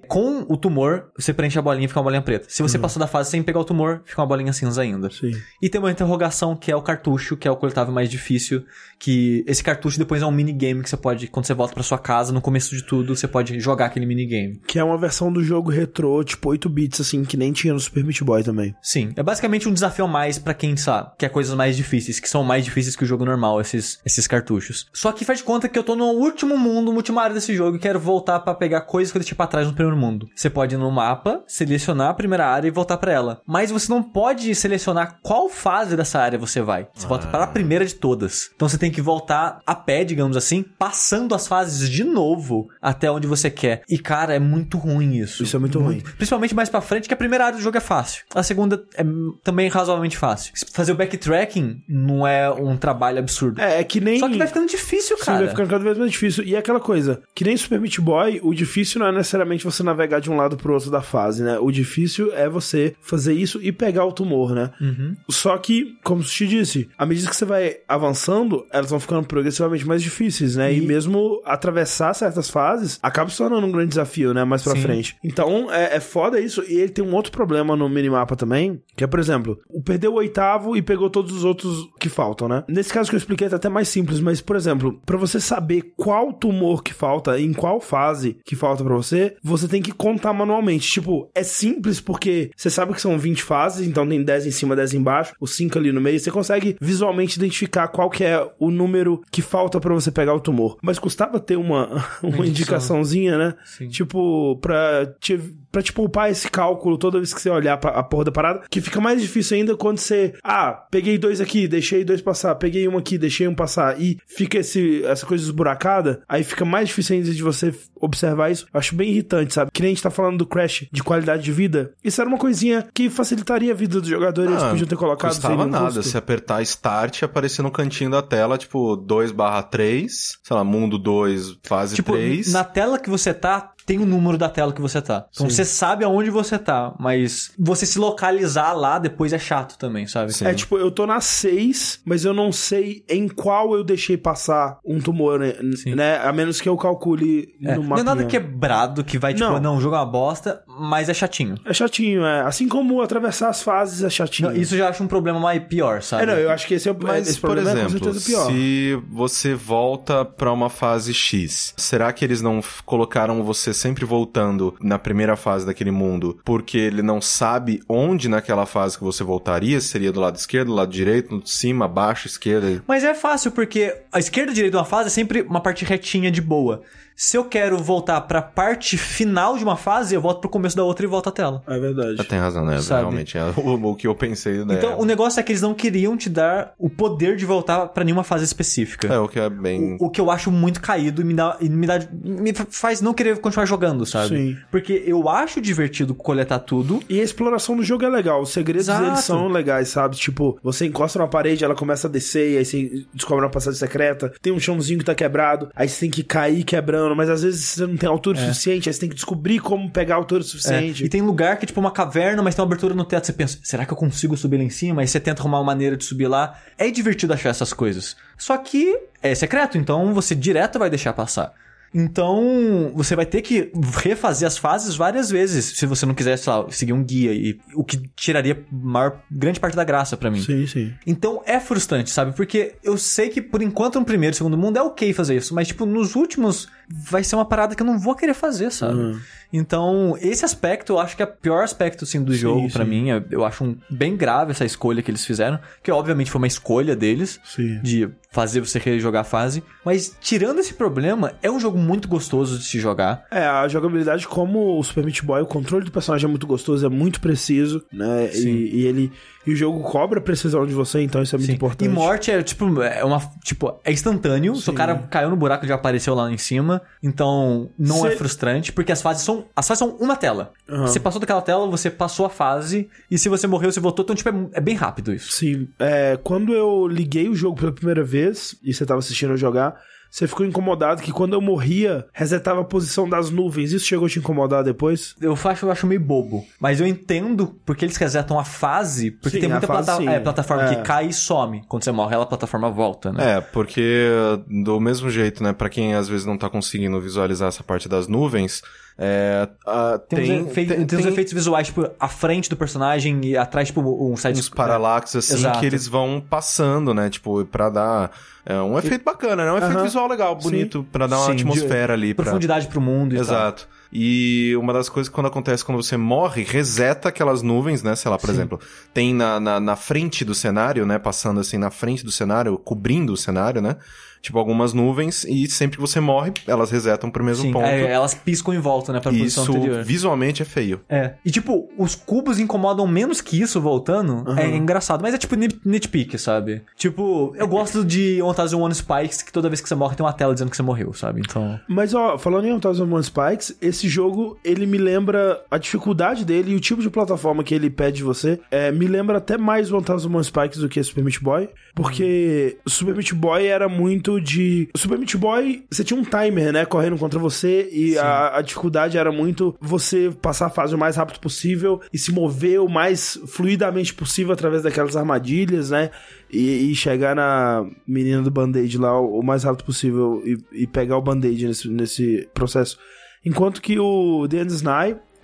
com 0.09 0.45
o 0.49 0.57
tumor, 0.57 1.11
você 1.17 1.33
preenche 1.33 1.59
a 1.59 1.63
bolinha 1.63 1.85
e 1.85 1.89
fica 1.89 2.01
uma 2.01 2.05
bolinha 2.05 2.23
preta. 2.23 2.47
Se 2.49 2.63
você 2.63 2.79
passou 2.79 3.01
da 3.01 3.07
fase 3.07 3.31
sem 3.31 3.43
pegar 3.43 3.61
o 3.61 3.65
tumor, 3.65 4.03
fica 4.05 4.21
uma 4.21 4.27
bolinha 4.27 4.53
cinza 4.53 4.83
ainda. 4.83 5.11
Sim. 5.11 5.33
E 5.63 5.69
tem 5.69 5.81
uma 5.81 5.91
interrogação 5.91 6.57
que 6.57 6.71
é 6.71 6.77
o 6.77 6.83
cartucho, 6.83 7.37
que 7.37 7.47
é 7.47 7.51
o 7.51 7.57
coletável 7.57 7.93
mais 7.93 8.09
difícil. 8.09 8.65
Que 8.99 9.45
esse 9.47 9.63
cartucho 9.63 9.99
depois 9.99 10.23
é 10.23 10.27
um 10.27 10.31
minigame 10.31 10.83
que 10.83 10.89
você 10.89 10.97
pode, 10.97 11.27
quando 11.29 11.47
você 11.47 11.55
volta 11.55 11.75
pra 11.75 11.83
sua 11.83 11.99
casa, 11.99 12.33
no 12.33 12.41
começo 12.41 12.75
de 12.75 12.83
tudo, 12.83 13.15
você 13.15 13.29
pode 13.29 13.59
jogar 13.61 13.87
aquele 13.87 14.07
minigame. 14.07 14.61
Que 14.67 14.79
é 14.79 14.85
uma 14.85 14.99
versão 14.99 15.33
do 15.33 15.43
jogo 15.43 15.71
retrô, 15.71 16.23
tipo 16.25 16.49
8 16.49 16.69
bits, 16.69 17.01
assim, 17.01 17.25
que 17.25 17.37
nem 17.37 17.53
tinha 17.53 17.73
no 17.73 17.81
Super 17.81 18.05
Meat 18.05 18.23
Boy 18.23 18.43
também. 18.43 18.75
Sim, 18.83 19.13
é 19.17 19.23
basicamente 19.23 19.69
um 19.69 19.73
desafio 19.73 20.05
a 20.05 20.09
mais 20.09 20.39
pra 20.39 20.55
quem 20.55 20.77
sabe, 20.77 21.13
quer 21.19 21.29
coisas 21.29 21.55
mais 21.55 21.77
difíceis, 21.77 22.19
que 22.21 22.29
são 22.29 22.43
mais 22.43 22.65
difíceis 22.65 22.97
que 22.97 23.05
o 23.05 23.07
jogo 23.07 23.25
normal, 23.25 23.61
esses, 23.61 24.01
esses 24.05 24.27
cartuchos. 24.27 24.89
Só 24.93 25.13
que 25.13 25.25
faz 25.25 25.39
de 25.39 25.45
conta 25.45 25.69
que 25.69 25.79
eu 25.79 25.83
tô 25.83 25.95
no 25.95 26.07
último 26.07 26.57
mundo, 26.57 26.91
no 26.91 26.97
último 26.97 27.21
área 27.21 27.35
desse 27.35 27.55
jogo 27.55 27.77
e 27.77 27.81
quero 27.81 28.01
voltar 28.01 28.41
pra 28.41 28.55
pegar 28.55 28.83
coisas 28.83 29.13
que 29.13 29.19
eu 29.19 29.21
deixei 29.21 29.37
pra 29.47 29.49
trás 29.49 29.67
no 29.67 29.75
primeiro 29.75 29.97
mundo. 29.97 30.29
Você 30.35 30.51
pode 30.51 30.75
ir 30.75 30.79
no 30.79 30.91
mapa, 30.91 31.43
selecionar 31.47 32.11
a 32.11 32.15
primeira 32.15 32.47
área 32.47 32.69
e 32.69 32.71
voltar 32.71 32.97
pra 32.97 33.13
ela. 33.13 33.41
Mas 33.47 33.71
você 33.71 33.91
não 33.91 34.03
pode 34.03 34.55
selecionar 34.55 35.19
qual 35.23 35.49
fase 35.49 35.97
dessa 35.97 36.19
área 36.19 36.39
você 36.39 36.61
vai. 36.61 36.89
Você 36.95 37.07
volta 37.07 37.27
para 37.27 37.45
a 37.45 37.49
primeira 37.49 37.85
de 37.85 37.95
todas. 37.95 38.51
Então 38.55 38.69
você 38.69 38.79
tem 38.79 38.91
que 38.91 39.01
voltar 39.01 39.61
a 39.67 39.75
pé, 39.75 40.05
digamos 40.05 40.37
assim, 40.37 40.63
passando 40.79 41.35
as 41.35 41.47
fases 41.47 41.89
de 41.89 42.05
novo 42.05 42.69
até 42.81 43.11
onde 43.11 43.27
você 43.27 43.51
quer. 43.51 43.83
E 43.89 43.99
cara, 43.99 44.35
é 44.35 44.39
muito 44.39 44.79
ruim 44.79 45.17
isso. 45.17 45.43
Isso 45.43 45.57
é 45.57 45.59
muito 45.59 45.79
ruim. 45.79 46.01
Principalmente 46.01 46.55
mais 46.55 46.69
pra 46.69 46.81
frente, 46.81 47.09
que 47.09 47.15
a 47.15 47.17
primeira 47.17 47.47
área 47.47 47.59
do 47.59 47.63
jogo 47.63 47.77
é 47.77 47.81
fácil. 47.81 48.25
A 48.35 48.43
segunda 48.43 48.83
é 48.97 49.05
também 49.43 49.69
razoavelmente 49.69 50.17
fácil. 50.17 50.53
Fazer 50.73 50.93
o 50.93 50.95
backtracking 50.95 51.83
não 51.89 52.27
é 52.27 52.51
um 52.51 52.77
trabalho 52.77 53.19
absurdo. 53.19 53.61
É, 53.61 53.81
é 53.81 53.85
que 53.85 54.01
nem. 54.01 54.19
Só 54.19 54.29
que 54.29 54.39
vai 54.39 54.47
ficando 54.47 54.69
difícil, 54.69 55.17
Sim, 55.19 55.25
cara. 55.25 55.39
vai 55.39 55.49
ficando 55.49 55.69
cada 55.69 55.85
vez 55.85 55.99
mais 55.99 56.11
difícil. 56.11 56.45
E 56.45 56.55
é 56.55 56.59
aquela 56.59 56.81
coisa, 56.81 57.23
que 57.35 57.45
nem 57.45 57.57
Super 57.57 57.81
Meat 57.81 58.01
Boy, 58.01 58.41
o 58.43 58.55
difícil 58.55 59.01
não 59.01 59.07
é 59.07 59.13
necessariamente 59.25 59.65
você 59.65 59.83
navegar 59.83 60.21
de 60.21 60.31
um 60.31 60.37
lado 60.37 60.57
pro 60.57 60.75
outro 60.75 60.91
da 60.91 61.01
fase, 61.01 61.43
né? 61.43 61.59
O 61.59 61.71
difícil 61.71 62.33
é 62.35 62.49
você 62.49 62.95
fazer 63.01 63.33
isso 63.33 63.59
e 63.63 63.73
pegar 63.73 64.05
o 64.05 64.13
tumor, 64.13 64.55
né? 64.55 64.71
Uhum. 64.81 65.17
Só 65.31 65.57
que, 65.59 65.97
como 66.05 66.23
te 66.23 66.47
disse, 66.47 66.89
à 66.99 67.07
medida 67.07 67.29
que 67.31 67.35
você 67.37 67.45
vai 67.45 67.77
avançando, 67.89 68.65
elas 68.71 68.91
vão 68.91 69.01
ficando 69.01 69.27
progressivamente 69.27 69.87
mais 69.87 70.03
difíceis, 70.03 70.57
né? 70.57 70.73
E, 70.73 70.79
E- 70.79 70.87
mesmo 70.87 71.41
atravessar 71.45 72.13
certas 72.15 72.51
fases 72.51 72.99
acaba 73.03 73.31
se 73.31 73.39
tornando 73.39 73.67
um 73.67 73.73
grande 73.73 73.89
desafio, 73.91 74.35
né? 74.35 74.45
Mais 74.45 74.63
pra 74.63 74.75
Sim. 74.77 74.83
frente. 74.83 75.17
Então, 75.25 75.73
é, 75.73 75.97
é 75.97 76.01
foda 76.01 76.39
isso. 76.39 76.63
E 76.69 76.75
ele 76.75 76.91
tem 76.93 77.05
um 77.05 77.15
outro 77.15 77.33
problema 77.33 77.75
no 77.75 77.89
minimapa 77.89 78.37
também, 78.37 78.83
que 78.97 79.03
é, 79.03 79.07
por 79.07 79.19
exemplo, 79.19 79.59
o 79.69 79.83
perdeu 79.83 80.13
o 80.13 80.17
oitavo 80.17 80.77
e 80.77 80.83
pegou 80.83 81.09
todos 81.09 81.33
os 81.35 81.45
outros 81.45 81.89
que 81.99 82.09
faltam, 82.09 82.47
né? 82.49 82.63
Nesse 82.69 82.93
caso 82.93 83.09
que 83.09 83.17
eu 83.17 83.19
expliquei 83.19 83.49
tá 83.49 83.57
até 83.57 83.69
mais 83.69 83.89
simples, 83.89 84.21
mas, 84.21 84.41
por 84.41 84.55
exemplo, 84.57 85.01
pra 85.07 85.17
você 85.17 85.41
saber 85.41 85.95
qual 85.97 86.33
tumor 86.33 86.83
que 86.83 86.93
falta, 86.93 87.41
em 87.41 87.53
qual 87.53 87.81
fase 87.81 88.37
que 88.45 88.55
falta 88.55 88.85
pra 88.85 88.95
você, 88.95 89.14
você 89.43 89.69
tem 89.69 89.83
que 89.83 89.93
contar 89.93 90.33
manualmente. 90.33 90.91
Tipo, 90.91 91.31
é 91.35 91.43
simples 91.43 92.01
porque 92.01 92.51
você 92.57 92.71
sabe 92.71 92.93
que 92.93 93.01
são 93.01 93.19
20 93.19 93.43
fases, 93.43 93.87
então 93.87 94.09
tem 94.09 94.23
10 94.23 94.47
em 94.47 94.51
cima, 94.51 94.77
10 94.77 94.95
embaixo, 94.95 95.35
os 95.41 95.55
5 95.55 95.79
ali 95.79 95.93
no 95.93 96.01
meio, 96.01 96.19
você 96.19 96.31
consegue 96.31 96.77
visualmente 96.81 97.39
identificar 97.39 97.89
qual 97.89 98.11
que 98.11 98.25
é 98.25 98.47
o 98.59 98.71
número 98.71 99.23
que 99.31 99.43
falta 99.43 99.81
pra 99.81 99.95
você 99.95 100.11
pegar 100.11 100.35
o 100.35 100.41
tumor. 100.41 100.77
Mas 100.83 100.99
custava 100.99 101.39
ter 101.41 101.57
uma, 101.57 101.87
uma 102.23 102.47
indicação. 102.47 102.99
indicaçãozinha, 102.99 103.39
né? 103.39 103.55
Sim. 103.65 103.89
Tipo, 103.89 104.57
pra 104.57 105.07
te, 105.21 105.41
pra 105.75 105.83
te 105.83 105.93
poupar 105.93 106.31
esse 106.31 106.49
cálculo 106.49 106.97
toda 106.97 107.19
vez 107.19 107.35
que 107.35 107.41
você 107.43 107.51
olhar 107.51 107.77
pra, 107.79 107.91
a 107.91 108.03
porra 108.03 108.27
da 108.27 108.33
parada, 108.33 108.63
que 108.71 108.81
fica 108.81 109.01
mais 109.01 109.21
difícil 109.21 109.57
ainda 109.57 109.77
quando 109.77 109.99
você, 109.99 110.33
ah, 110.45 110.73
peguei 110.89 111.19
dois 111.19 111.41
aqui, 111.41 111.67
deixei 111.67 112.05
dois 112.05 112.23
passar, 112.23 112.55
peguei 112.55 112.87
um 112.89 112.97
aqui, 112.97 113.19
deixei 113.19 113.49
um 113.49 113.55
passar, 113.55 114.01
e 114.01 114.19
fica 114.25 114.59
esse, 114.59 115.05
essa 115.05 115.27
coisa 115.27 115.43
esburacada, 115.43 116.23
aí 116.29 116.45
fica 116.45 116.65
mais 116.65 116.87
difícil 116.89 117.17
ainda 117.17 117.33
de 117.33 117.43
você 117.43 117.75
observar 118.01 118.51
isso. 118.53 118.67
Eu 118.73 118.79
acho 118.79 118.95
bem 118.95 119.11
irritante, 119.11 119.53
sabe? 119.55 119.71
Que 119.73 119.81
nem 119.83 119.91
a 119.91 119.95
gente 119.95 120.03
tá 120.03 120.11
falando 120.11 120.39
do 120.39 120.47
Crash 120.47 120.87
de 120.93 121.03
qualidade 121.03 121.43
de 121.43 121.51
vida. 121.53 121.93
Isso 122.05 122.21
era 122.21 122.29
uma 122.29 122.39
coisinha 122.39 122.87
que 122.95 123.11
facilitaria 123.11 123.73
a 123.73 123.75
vida 123.75 124.01
dos 124.01 124.09
jogadores, 124.09 124.51
eles 124.51 124.63
Ah, 124.63 124.71
podiam 124.71 124.87
ter 124.87 124.97
colocado 124.97 125.31
Custava 125.31 125.67
nada. 125.67 125.87
custo. 125.87 126.03
Se 126.05 126.17
apertar 126.17 126.63
Start, 126.63 127.23
aparecer 127.23 127.63
no 127.63 127.71
cantinho 127.71 128.11
da 128.11 128.23
tela, 128.23 128.57
tipo, 128.57 128.95
2 128.97 129.33
barra 129.33 129.63
3, 129.63 130.39
sei 130.43 130.57
lá, 130.57 130.63
mundo 130.63 130.99
2, 130.99 131.57
fase 131.65 131.95
Tipo, 131.97 132.13
3. 132.13 132.53
na 132.53 132.63
tela 132.63 132.99
que 132.99 133.11
você 133.11 133.33
tá, 133.35 133.73
tem 133.87 133.99
o 133.99 134.07
número 134.07 134.37
da 134.39 134.49
tela 134.49 134.73
que 134.73 134.81
você 134.81 135.01
tá. 135.03 135.27
Então 135.33 135.49
Sim. 135.49 135.55
você 135.57 135.65
sabe 135.65 136.05
aonde 136.05 136.31
você 136.31 136.59
tá, 136.59 136.95
mas 136.99 137.53
você 137.59 137.85
se 137.87 137.99
localizar 137.99 138.73
lá 138.73 138.99
depois 138.99 139.33
é 139.33 139.39
chato 139.39 139.77
também, 139.79 140.07
sabe? 140.07 140.33
Sim. 140.33 140.47
É 140.47 140.55
tipo, 140.55 140.77
eu 140.79 140.91
tô 140.91 141.07
na 141.07 141.21
6, 141.21 142.01
mas 142.05 142.25
eu 142.25 142.33
não 142.33 142.51
sei 142.53 143.05
em 143.09 143.29
qual 143.29 143.75
eu 143.75 143.85
deixei 143.85 144.17
passar 144.17 144.79
um 144.85 145.01
tumor, 145.01 145.39
né? 145.39 145.55
Né? 145.95 146.17
A 146.19 146.33
menos 146.33 146.61
que 146.61 146.69
eu 146.69 146.77
calcule 146.77 147.55
É, 147.63 147.75
no 147.75 147.83
não 147.83 147.89
mapa. 147.91 148.01
é 148.01 148.05
nada 148.05 148.25
quebrado 148.25 149.05
que 149.05 149.19
vai, 149.19 149.35
tipo, 149.35 149.49
Não. 149.49 149.61
não, 149.61 149.77
o 149.77 149.81
jogo 149.81 149.95
é 149.97 149.99
uma 149.99 150.07
bosta, 150.07 150.63
mas 150.67 151.09
é 151.09 151.15
chatinho. 151.15 151.57
É 151.65 151.73
chatinho, 151.73 152.25
é. 152.25 152.41
Assim 152.43 152.69
como 152.69 153.03
atravessar 153.03 153.49
as 153.49 153.63
fases 153.63 154.03
é 154.03 154.11
chatinho. 154.11 154.51
Não, 154.51 154.57
isso 154.57 154.75
eu 154.75 154.79
já 154.79 154.89
acho 154.89 155.03
um 155.03 155.07
problema 155.07 155.39
mais 155.39 155.63
pior, 155.65 156.03
sabe? 156.03 156.23
É, 156.23 156.27
não, 156.27 156.35
eu 156.35 156.51
acho 156.51 156.67
que 156.67 156.75
esse 156.75 156.89
é 156.89 156.93
o 156.93 156.97
Mas, 157.01 157.29
esse 157.29 157.41
por 157.41 157.49
problema 157.51 157.71
é 157.71 157.73
com 157.75 157.79
exemplo, 157.89 158.05
certeza 158.05 158.25
pior. 158.27 158.47
se 158.51 158.99
você 159.11 159.55
volta 159.55 160.25
pra 160.25 160.53
uma 160.53 160.71
fase 160.71 161.13
X, 161.13 161.75
será 161.77 162.13
que 162.13 162.25
eles 162.25 162.41
não 162.41 162.61
colocaram 162.85 163.43
você 163.43 163.74
sempre 163.75 164.05
voltando 164.05 164.75
na 164.81 164.99
primeira 164.99 165.37
fase 165.37 165.67
daquele 165.67 165.91
mundo 165.91 166.39
porque 166.45 166.79
ele 166.79 167.03
não 167.03 167.21
sabe 167.21 167.83
onde 167.89 168.29
naquela 168.29 168.67
fase 168.67 168.97
que 168.97 169.05
você 169.05 169.23
voltaria? 169.23 169.81
Seria 169.81 170.13
do 170.13 170.21
lado 170.21 170.37
esquerdo, 170.37 170.69
do 170.69 170.75
lado 170.75 170.93
direito, 170.93 171.41
de 171.41 171.51
cima, 171.51 171.87
baixo, 171.87 172.27
esquerda? 172.27 172.83
Mas 172.87 173.05
é 173.05 173.15
fácil, 173.15 173.51
porque 173.51 173.95
a 174.13 174.19
esquerda 174.19 174.51
e 174.51 174.53
a 174.53 174.55
direita 174.55 174.77
de 174.77 174.81
uma 174.81 174.85
fase 174.85 175.09
é 175.09 175.11
sempre 175.11 175.43
uma 175.43 175.61
parte 175.61 175.85
retinha 175.85 176.31
de 176.31 176.41
boa. 176.41 176.83
Se 177.17 177.37
eu 177.37 177.45
quero 177.45 177.79
voltar 177.79 178.21
pra 178.23 178.43
parte 178.43 178.97
final 178.99 179.57
de 179.57 179.65
uma 179.65 179.77
fase, 179.77 180.15
eu 180.15 180.21
volto 180.21 180.41
pro 180.41 180.51
começo 180.51 180.77
da 180.77 180.83
outra 180.83 181.07
e 181.07 181.09
volto 181.09 181.29
à 181.29 181.33
tela. 181.33 181.63
É 181.67 181.79
verdade. 181.79 182.25
Tem 182.25 182.39
razão, 182.39 182.65
né? 182.65 182.81
Sabe? 182.81 183.03
Realmente, 183.03 183.39
é 183.39 183.45
o, 183.57 183.91
o 183.91 183.95
que 183.95 184.07
eu 184.07 184.15
pensei, 184.15 184.65
né? 184.65 184.75
Então, 184.75 184.99
o 184.99 185.05
negócio 185.05 185.39
é 185.39 185.43
que 185.43 185.53
eles 185.53 185.63
não 185.63 185.75
queriam 185.75 186.17
te 186.17 186.29
dar 186.29 186.75
o 186.79 186.91
poder 186.91 187.37
de 187.37 187.45
voltar 187.45 187.87
pra 187.89 188.05
nenhuma 188.05 188.25
fase 188.25 188.45
específica. 188.45 189.13
É, 189.13 189.19
o 189.19 189.29
que 189.29 189.39
é 189.39 189.49
bem... 189.49 189.97
O 190.01 190.11
que 190.11 190.21
eu 190.21 190.31
acho 190.31 190.51
muito 190.51 190.81
caído 190.81 191.23
e 191.23 191.25
me 191.25 191.35
dá, 191.35 191.57
e 191.61 191.69
me 191.69 191.87
dá. 191.87 192.01
me 192.13 192.53
faz 192.71 193.01
não 193.01 193.15
querer 193.15 193.39
continuar 193.39 193.67
jogando, 193.67 194.05
sabe? 194.05 194.37
Sim. 194.37 194.57
Porque 194.71 195.05
eu 195.07 195.29
acho 195.29 195.61
divertido 195.61 196.15
coletar 196.15 196.59
tudo. 196.61 197.01
E 197.09 197.21
a 197.21 197.23
exploração 197.23 197.77
do 197.77 197.85
jogo 197.85 198.05
é 198.05 198.09
legal, 198.09 198.43
os 198.43 198.51
segredos 198.51 198.89
Exato. 198.89 199.05
deles 199.05 199.21
são 199.21 199.49
legais, 199.49 199.89
sabe? 199.89 200.17
Tipo, 200.17 200.59
você 200.63 200.87
encosta 200.87 201.19
numa 201.19 201.29
parede, 201.29 201.65
ela 201.65 201.75
começa 201.75 202.09
a 202.09 202.11
descer, 202.11 202.53
e 202.53 202.59
aí 202.59 202.65
você 202.65 203.05
descobre 203.13 203.45
uma 203.45 203.51
passagem 203.51 203.79
secreta, 203.79 204.33
tem 204.41 204.53
um 204.53 204.59
chãozinho 204.59 204.99
que 204.99 205.05
tá 205.05 205.15
quebrado, 205.15 205.69
aí 205.75 205.89
você 205.89 206.01
tem 206.01 206.11
que 206.11 206.23
cair 206.23 206.65
quebrando, 206.65 207.04
mas 207.13 207.29
às 207.29 207.43
vezes 207.43 207.65
você 207.65 207.87
não 207.89 207.97
tem 207.97 208.09
altura 208.09 208.39
suficiente, 208.39 208.89
aí 208.89 208.93
você 208.95 209.01
tem 209.01 209.09
que 209.09 209.17
descobrir 209.17 209.59
como 209.59 209.91
pegar 209.91 210.15
altura 210.15 210.43
É, 210.43 210.47
suficiente. 210.47 211.05
e 211.05 211.09
tem 211.09 211.21
lugar 211.23 211.57
que 211.59 211.65
é 211.65 211.67
tipo 211.67 211.81
uma 211.81 211.91
caverna, 211.91 212.41
mas 212.41 212.55
tem 212.55 212.63
uma 212.63 212.69
abertura 212.69 212.95
no 212.95 213.05
teto. 213.05 213.27
Você 213.27 213.33
pensa, 213.33 213.59
será 213.65 213.85
que 213.85 213.93
eu 213.93 213.97
consigo 213.97 214.37
subir 214.37 214.59
lá 214.59 214.63
em 214.63 214.71
cima? 214.71 215.03
Aí 215.03 215.09
você 215.09 215.19
tenta 215.19 215.43
arrumar 215.43 215.59
uma 215.59 215.65
maneira 215.67 215.97
de 215.97 216.05
subir 216.05 216.29
lá. 216.29 216.57
É 216.79 216.89
divertido 216.91 217.33
achar 217.33 217.49
essas 217.49 217.73
coisas. 217.73 218.17
Só 218.39 218.57
que 218.57 218.97
é 219.21 219.35
secreto, 219.35 219.77
então 219.77 220.15
você 220.15 220.35
direto 220.37 220.79
vai 220.79 220.89
deixar 220.89 221.13
passar. 221.13 221.53
Então, 221.97 222.91
você 222.95 223.15
vai 223.15 223.25
ter 223.25 223.41
que 223.41 223.71
refazer 224.03 224.47
as 224.49 224.59
fases 224.59 224.97
várias 224.97 225.31
vezes, 225.31 225.79
se 225.79 225.87
você 225.87 226.05
não 226.05 226.13
quiser, 226.13 226.37
sei 226.37 226.53
lá, 226.53 226.67
seguir 226.69 226.93
um 226.93 227.05
guia, 227.05 227.33
e 227.33 227.59
o 227.75 227.85
que 227.85 227.97
tiraria 228.17 228.65
maior, 228.71 229.21
grande 229.31 229.61
parte 229.61 229.77
da 229.77 229.85
graça 229.85 230.17
pra 230.17 230.29
mim. 230.31 230.41
Sim, 230.43 230.67
sim. 230.67 230.93
Então 231.07 231.41
é 231.47 231.61
frustrante, 231.61 232.11
sabe? 232.11 232.35
Porque 232.35 232.75
eu 232.83 232.99
sei 232.99 233.29
que 233.29 233.41
por 233.41 233.63
enquanto 233.63 233.99
no 234.01 234.05
primeiro 234.05 234.35
e 234.35 234.37
segundo 234.37 234.59
mundo 234.59 234.77
é 234.77 234.83
ok 234.83 235.13
fazer 235.13 235.37
isso, 235.37 235.55
mas 235.55 235.69
tipo, 235.69 235.87
nos 235.87 236.17
últimos 236.17 236.69
vai 236.89 237.23
ser 237.25 237.37
uma 237.37 237.45
parada 237.45 237.75
que 237.75 237.83
eu 237.83 237.87
não 237.87 237.99
vou 237.99 238.15
querer 238.15 238.35
fazer, 238.35 238.71
sabe? 238.71 238.95
Uhum. 238.95 239.21
Então, 239.53 240.17
esse 240.21 240.45
aspecto 240.45 240.93
eu 240.93 240.99
acho 240.99 241.17
que 241.17 241.23
é 241.23 241.27
o 241.27 241.29
pior 241.29 241.63
aspecto 241.63 242.03
assim 242.05 242.21
do 242.23 242.33
Sim, 242.33 242.39
jogo 242.39 242.71
pra 242.73 242.85
sim. 242.85 242.91
mim. 242.91 243.09
Eu- 243.11 243.25
Eu 243.31 243.45
acho 243.45 243.65
um, 243.65 243.77
bem 243.91 244.17
grave 244.17 244.51
essa 244.51 244.65
escolha 244.65 245.01
que 245.03 245.11
eles 245.11 245.25
fizeram, 245.25 245.59
que 245.83 245.93
obviamente 245.93 246.31
foi 246.31 246.39
uma 246.39 246.47
escolha 246.47 246.97
deles 246.97 247.39
Sim. 247.45 247.81
de 247.81 248.09
fazer 248.33 248.61
você 248.61 248.81
querer 248.81 248.99
jogar 248.99 249.21
a 249.21 249.25
fase, 249.25 249.63
mas 249.85 250.17
tirando 250.21 250.59
esse 250.59 250.75
problema, 250.75 251.35
é 251.41 251.49
um 251.51 251.61
jogo 251.61 251.79
muito 251.79 252.09
gostoso 252.09 252.59
de 252.59 252.65
se 252.65 252.81
jogar. 252.81 253.25
É, 253.31 253.45
a 253.47 253.69
jogabilidade 253.69 254.27
como 254.27 254.77
o 254.79 254.83
Super 254.83 255.05
Meat 255.05 255.23
Boy, 255.23 255.43
o 255.43 255.47
controle 255.47 255.85
do 255.85 255.93
personagem 255.93 256.27
é 256.27 256.29
muito 256.31 256.47
gostoso, 256.49 256.85
é 256.85 256.89
muito 256.89 257.21
preciso, 257.21 257.85
né? 257.93 258.29
Sim. 258.33 258.49
E, 258.51 258.81
e 258.81 258.87
ele 258.87 259.13
e 259.47 259.53
o 259.53 259.57
jogo 259.57 259.81
cobra 259.81 260.19
a 260.19 260.23
precisão 260.23 260.67
de 260.67 260.73
você, 260.73 261.01
então 261.03 261.23
isso 261.23 261.35
é 261.35 261.39
muito 261.39 261.51
Sim. 261.51 261.55
importante. 261.57 261.89
E 261.89 261.93
morte 261.93 262.31
é 262.31 262.43
tipo, 262.43 262.83
é 262.83 263.05
uma, 263.05 263.21
tipo, 263.43 263.79
é 263.85 263.93
instantâneo. 263.93 264.55
Se 264.55 264.63
o 264.69 264.73
Sim. 264.73 264.75
cara 264.75 264.97
caiu 265.11 265.31
no 265.31 265.37
buraco 265.37 265.67
já 265.67 265.75
apareceu 265.75 266.15
lá 266.15 266.31
em 266.33 266.39
cima. 266.39 266.83
Então, 267.03 267.71
não 267.79 268.03
Cê- 268.03 268.09
é 268.09 268.11
frustrante, 268.17 268.73
porque 268.73 268.93
as 268.93 269.03
fases 269.03 269.23
são. 269.23 269.47
As 269.55 269.67
fases 269.67 269.79
são 269.79 269.97
uma 270.01 270.17
tela. 270.17 270.53
Aham. 270.69 270.87
Você 270.87 270.99
passou 270.99 271.21
daquela 271.21 271.43
tela, 271.43 271.67
você 271.69 271.91
passou 271.91 272.27
a 272.27 272.31
fase. 272.31 272.89
E 273.11 273.19
se 273.19 273.29
você 273.29 273.47
morreu, 273.47 273.71
você 273.71 273.81
voltou. 273.81 274.03
Então, 274.05 274.17
tipo, 274.17 274.29
é, 274.31 274.35
é 274.55 274.61
bem 274.61 274.75
rápido 274.75 275.13
isso. 275.13 275.33
Sim, 275.33 275.69
é, 275.79 276.19
quando 276.23 276.53
eu 276.55 276.87
liguei 276.87 277.29
o 277.29 277.35
jogo 277.35 277.57
pela 277.59 277.73
primeira 277.73 278.03
vez 278.03 278.57
e 278.63 278.73
você 278.73 278.85
tava 278.87 278.99
assistindo 279.01 279.33
eu 279.33 279.37
jogar, 279.37 279.79
você 280.15 280.29
ficou 280.29 280.47
incomodado 280.47 281.03
que 281.03 281.11
quando 281.11 281.33
eu 281.33 281.41
morria, 281.41 282.07
resetava 282.13 282.61
a 282.61 282.65
posição 282.65 283.09
das 283.09 283.31
nuvens. 283.31 283.73
Isso 283.73 283.85
chegou 283.85 284.07
a 284.07 284.09
te 284.09 284.21
incomodar 284.21 284.63
depois? 284.63 285.17
Eu 285.21 285.37
acho, 285.45 285.67
eu 285.67 285.73
acho 285.73 285.89
meio 285.89 286.01
bobo. 286.01 286.47
Mas 286.61 286.81
eu 286.81 286.87
entendo 286.87 287.57
porque 287.67 287.85
eles 287.85 287.97
resetam 287.97 288.39
a 288.39 288.45
fase. 288.45 289.11
Porque 289.11 289.31
Sim, 289.39 289.41
tem 289.41 289.49
muita 289.49 289.67
plata- 289.67 290.01
é, 290.05 290.21
plataforma 290.21 290.63
É. 290.67 290.77
que 290.77 290.83
cai 290.83 291.07
e 291.09 291.13
some. 291.13 291.65
Quando 291.67 291.83
você 291.83 291.91
morre, 291.91 292.15
ela, 292.15 292.23
a 292.23 292.29
plataforma 292.29 292.71
volta, 292.71 293.13
né? 293.13 293.39
É, 293.39 293.41
porque 293.41 294.09
do 294.49 294.79
mesmo 294.79 295.11
jeito, 295.11 295.43
né, 295.43 295.53
Pra 295.53 295.69
quem 295.69 295.95
às 295.95 296.09
vezes 296.09 296.25
não 296.25 296.39
tá 296.39 296.49
conseguindo 296.49 297.01
visualizar 297.01 297.49
essa 297.49 297.65
parte 297.65 297.89
das 297.89 298.07
nuvens, 298.07 298.63
É, 298.97 299.49
ah, 299.67 299.99
Tem, 300.09 300.19
tem, 300.25 300.41
efe- 300.47 300.67
tem- 300.67 300.87
tem 300.87 300.99
tem 300.99 301.09
efeitos 301.09 301.33
visuais, 301.33 301.67
tipo, 301.67 301.89
à 301.99 302.07
frente 302.09 302.49
do 302.49 302.57
personagem 302.57 303.21
e 303.25 303.37
atrás, 303.37 303.67
tipo, 303.69 303.81
um 303.81 304.17
side 304.17 304.39
uns 304.39 304.49
paralaxes 304.49 305.17
assim 305.17 305.35
Exato. 305.35 305.59
que 305.59 305.67
eles 305.67 305.89
vão 305.89 306.23
passando, 306.31 306.95
né? 306.95 307.11
Tipo, 307.11 307.45
pra 307.45 307.69
dar 307.71 308.13
é, 308.47 308.57
um 308.61 308.79
efeito 308.79 309.05
bacana, 309.05 309.45
né? 309.45 309.51
Um 309.53 309.57
efeito 309.59 309.75
Aham. 309.75 309.83
visual 309.85 310.07
legal, 310.09 310.37
bonito, 310.37 310.87
pra 310.93 311.09
dar 311.09 311.17
uma 311.19 311.27
Sim, 311.27 311.35
de- 311.37 311.43
atmosfera 311.43 311.93
ali. 311.95 312.15
Pra... 312.15 312.25
profundidade 312.25 312.69
pro 312.69 312.81
mundo 312.81 313.15
e 313.15 313.17
tal. 313.17 313.25
Exato. 313.25 313.69
E 313.93 314.55
uma 314.57 314.73
das 314.73 314.89
coisas 314.89 315.09
que 315.09 315.15
quando 315.15 315.27
acontece 315.27 315.65
quando 315.65 315.81
você 315.83 315.97
morre, 315.97 316.43
reseta 316.45 317.09
aquelas 317.09 317.43
nuvens, 317.43 317.83
né? 317.83 317.95
Sei 317.97 318.11
lá, 318.11 318.19
por 318.19 318.29
exemplo, 318.31 318.61
tem 318.93 319.13
na, 319.15 319.39
na, 319.41 319.59
na 319.61 319.77
frente 319.77 320.25
do 320.25 320.35
cenário, 320.35 320.85
né? 320.87 320.99
Passando 320.99 321.41
assim 321.41 321.59
na 321.59 321.71
frente 321.71 322.05
do 322.05 322.11
cenário, 322.13 322.57
cobrindo 322.59 323.13
o 323.13 323.17
cenário, 323.17 323.61
né? 323.63 323.77
Tipo, 324.25 324.39
algumas 324.39 324.73
nuvens, 324.73 325.25
e 325.25 325.47
sempre 325.49 325.77
que 325.77 325.81
você 325.83 326.01
morre, 326.01 326.33
elas 326.47 326.71
resetam 326.71 327.11
pro 327.11 327.23
mesmo 327.23 327.43
Sim, 327.45 327.53
ponto. 327.53 327.67
é, 327.67 327.93
elas 327.93 328.15
piscam 328.15 328.55
em 328.55 328.59
volta, 328.59 328.91
né, 328.91 328.99
pra 328.99 329.13
posição 329.13 329.45
Isso 329.45 329.53
anterior. 329.55 329.85
visualmente 329.85 330.41
é 330.41 330.47
feio. 330.47 330.81
É. 330.89 331.13
E, 331.23 331.31
tipo, 331.31 331.69
os 331.77 331.95
cubos 331.95 332.39
incomodam 332.39 332.87
menos 332.87 333.21
que 333.21 333.39
isso 333.39 333.61
voltando. 333.61 334.25
É 334.39 334.47
engraçado. 334.57 335.03
Mas 335.03 335.13
é 335.13 335.19
tipo 335.19 335.35
nit- 335.37 335.61
nitpick, 335.63 336.17
sabe? 336.19 336.63
Tipo, 336.75 337.35
eu 337.37 337.47
gosto 337.47 337.85
de 337.85 338.19
1001 338.23 338.73
Spikes, 338.73 339.21
que 339.21 339.31
toda 339.31 339.51
vez 339.51 339.61
que 339.61 339.69
você 339.69 339.75
morre 339.75 339.95
tem 339.95 340.07
uma 340.07 340.13
tela 340.15 340.33
dizendo 340.33 340.49
que 340.51 340.57
você 340.57 340.63
morreu, 340.63 340.95
sabe? 340.95 341.21
Então. 341.21 341.61
Mas, 341.69 341.93
ó, 341.93 342.17
falando 342.17 342.47
em 342.47 342.51
1001 342.51 343.03
Spikes, 343.03 343.57
esse 343.61 343.89
jogo, 343.89 344.39
ele 344.43 344.65
me 344.65 344.79
lembra 344.79 345.43
a 345.51 345.59
dificuldade 345.59 346.25
dele 346.25 346.53
e 346.53 346.55
o 346.57 346.61
tipo 346.61 346.81
de 346.81 346.89
plataforma 346.89 347.45
que 347.45 347.55
ele 347.55 347.69
pede 347.69 347.99
de 347.99 348.03
você. 348.05 348.41
É, 348.51 348.73
me 348.73 348.87
lembra 348.87 349.19
até 349.19 349.37
mais 349.37 349.71
1001 349.71 350.23
Spikes 350.23 350.59
do 350.61 350.69
que 350.69 350.83
Super 350.83 351.05
Meat 351.05 351.21
Boy. 351.21 351.51
Porque 351.75 352.57
o 352.65 352.71
Super 352.71 352.95
Meat 352.95 353.13
Boy 353.15 353.47
era 353.47 353.69
muito 353.69 354.14
de... 354.21 354.69
O 354.75 354.79
Super 354.79 354.99
Meat 354.99 355.17
Boy, 355.17 355.65
você 355.71 355.85
tinha 355.85 355.99
um 355.99 356.05
timer, 356.05 356.53
né, 356.53 356.65
correndo 356.65 356.99
contra 356.99 357.19
você 357.19 357.69
e 357.73 357.99
a, 357.99 358.39
a 358.39 358.43
dificuldade 358.43 358.99
era 358.99 359.13
muito 359.13 359.57
você 359.61 360.13
passar 360.23 360.47
a 360.47 360.51
fase 360.51 360.75
o 360.75 360.79
mais 360.79 360.97
rápido 360.97 361.21
possível 361.21 361.81
e 361.93 361.99
se 361.99 362.13
mover 362.13 362.61
o 362.61 362.69
mais 362.69 363.19
fluidamente 363.27 363.95
possível 363.95 364.33
através 364.33 364.63
daquelas 364.63 364.97
armadilhas, 364.97 365.71
né? 365.71 365.91
E, 366.31 366.71
e 366.71 366.75
chegar 366.75 367.15
na 367.15 367.65
menina 367.87 368.23
do 368.23 368.31
band-aid 368.31 368.79
lá 368.79 369.01
o, 369.01 369.21
o 369.21 369.23
mais 369.23 369.45
rápido 369.45 369.65
possível 369.65 370.23
e, 370.25 370.63
e 370.63 370.67
pegar 370.67 370.97
o 370.97 371.03
band-aid 371.03 371.47
nesse, 371.47 371.69
nesse 371.69 372.29
processo. 372.35 372.79
Enquanto 373.25 373.63
que 373.63 373.79
o 373.79 374.27
The 374.29 374.39
End 374.39 374.53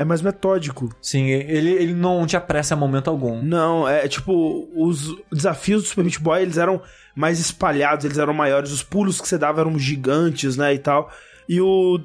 é 0.00 0.04
mais 0.04 0.22
metódico. 0.22 0.88
Sim, 1.02 1.26
ele, 1.26 1.72
ele 1.72 1.92
não 1.92 2.26
te 2.26 2.34
apressa 2.34 2.72
a 2.72 2.76
momento 2.76 3.10
algum. 3.10 3.42
Não, 3.42 3.86
é 3.86 4.08
tipo, 4.08 4.66
os 4.74 5.14
desafios 5.30 5.82
do 5.82 5.88
Super 5.90 6.04
Meat 6.04 6.18
Boy, 6.18 6.40
eles 6.40 6.56
eram 6.56 6.80
mais 7.14 7.38
espalhados, 7.38 8.06
eles 8.06 8.16
eram 8.16 8.32
maiores, 8.32 8.72
os 8.72 8.82
pulos 8.82 9.20
que 9.20 9.28
você 9.28 9.36
dava 9.36 9.60
eram 9.60 9.78
gigantes, 9.78 10.56
né, 10.56 10.72
e 10.72 10.78
tal. 10.78 11.12
E 11.46 11.60
o 11.60 12.00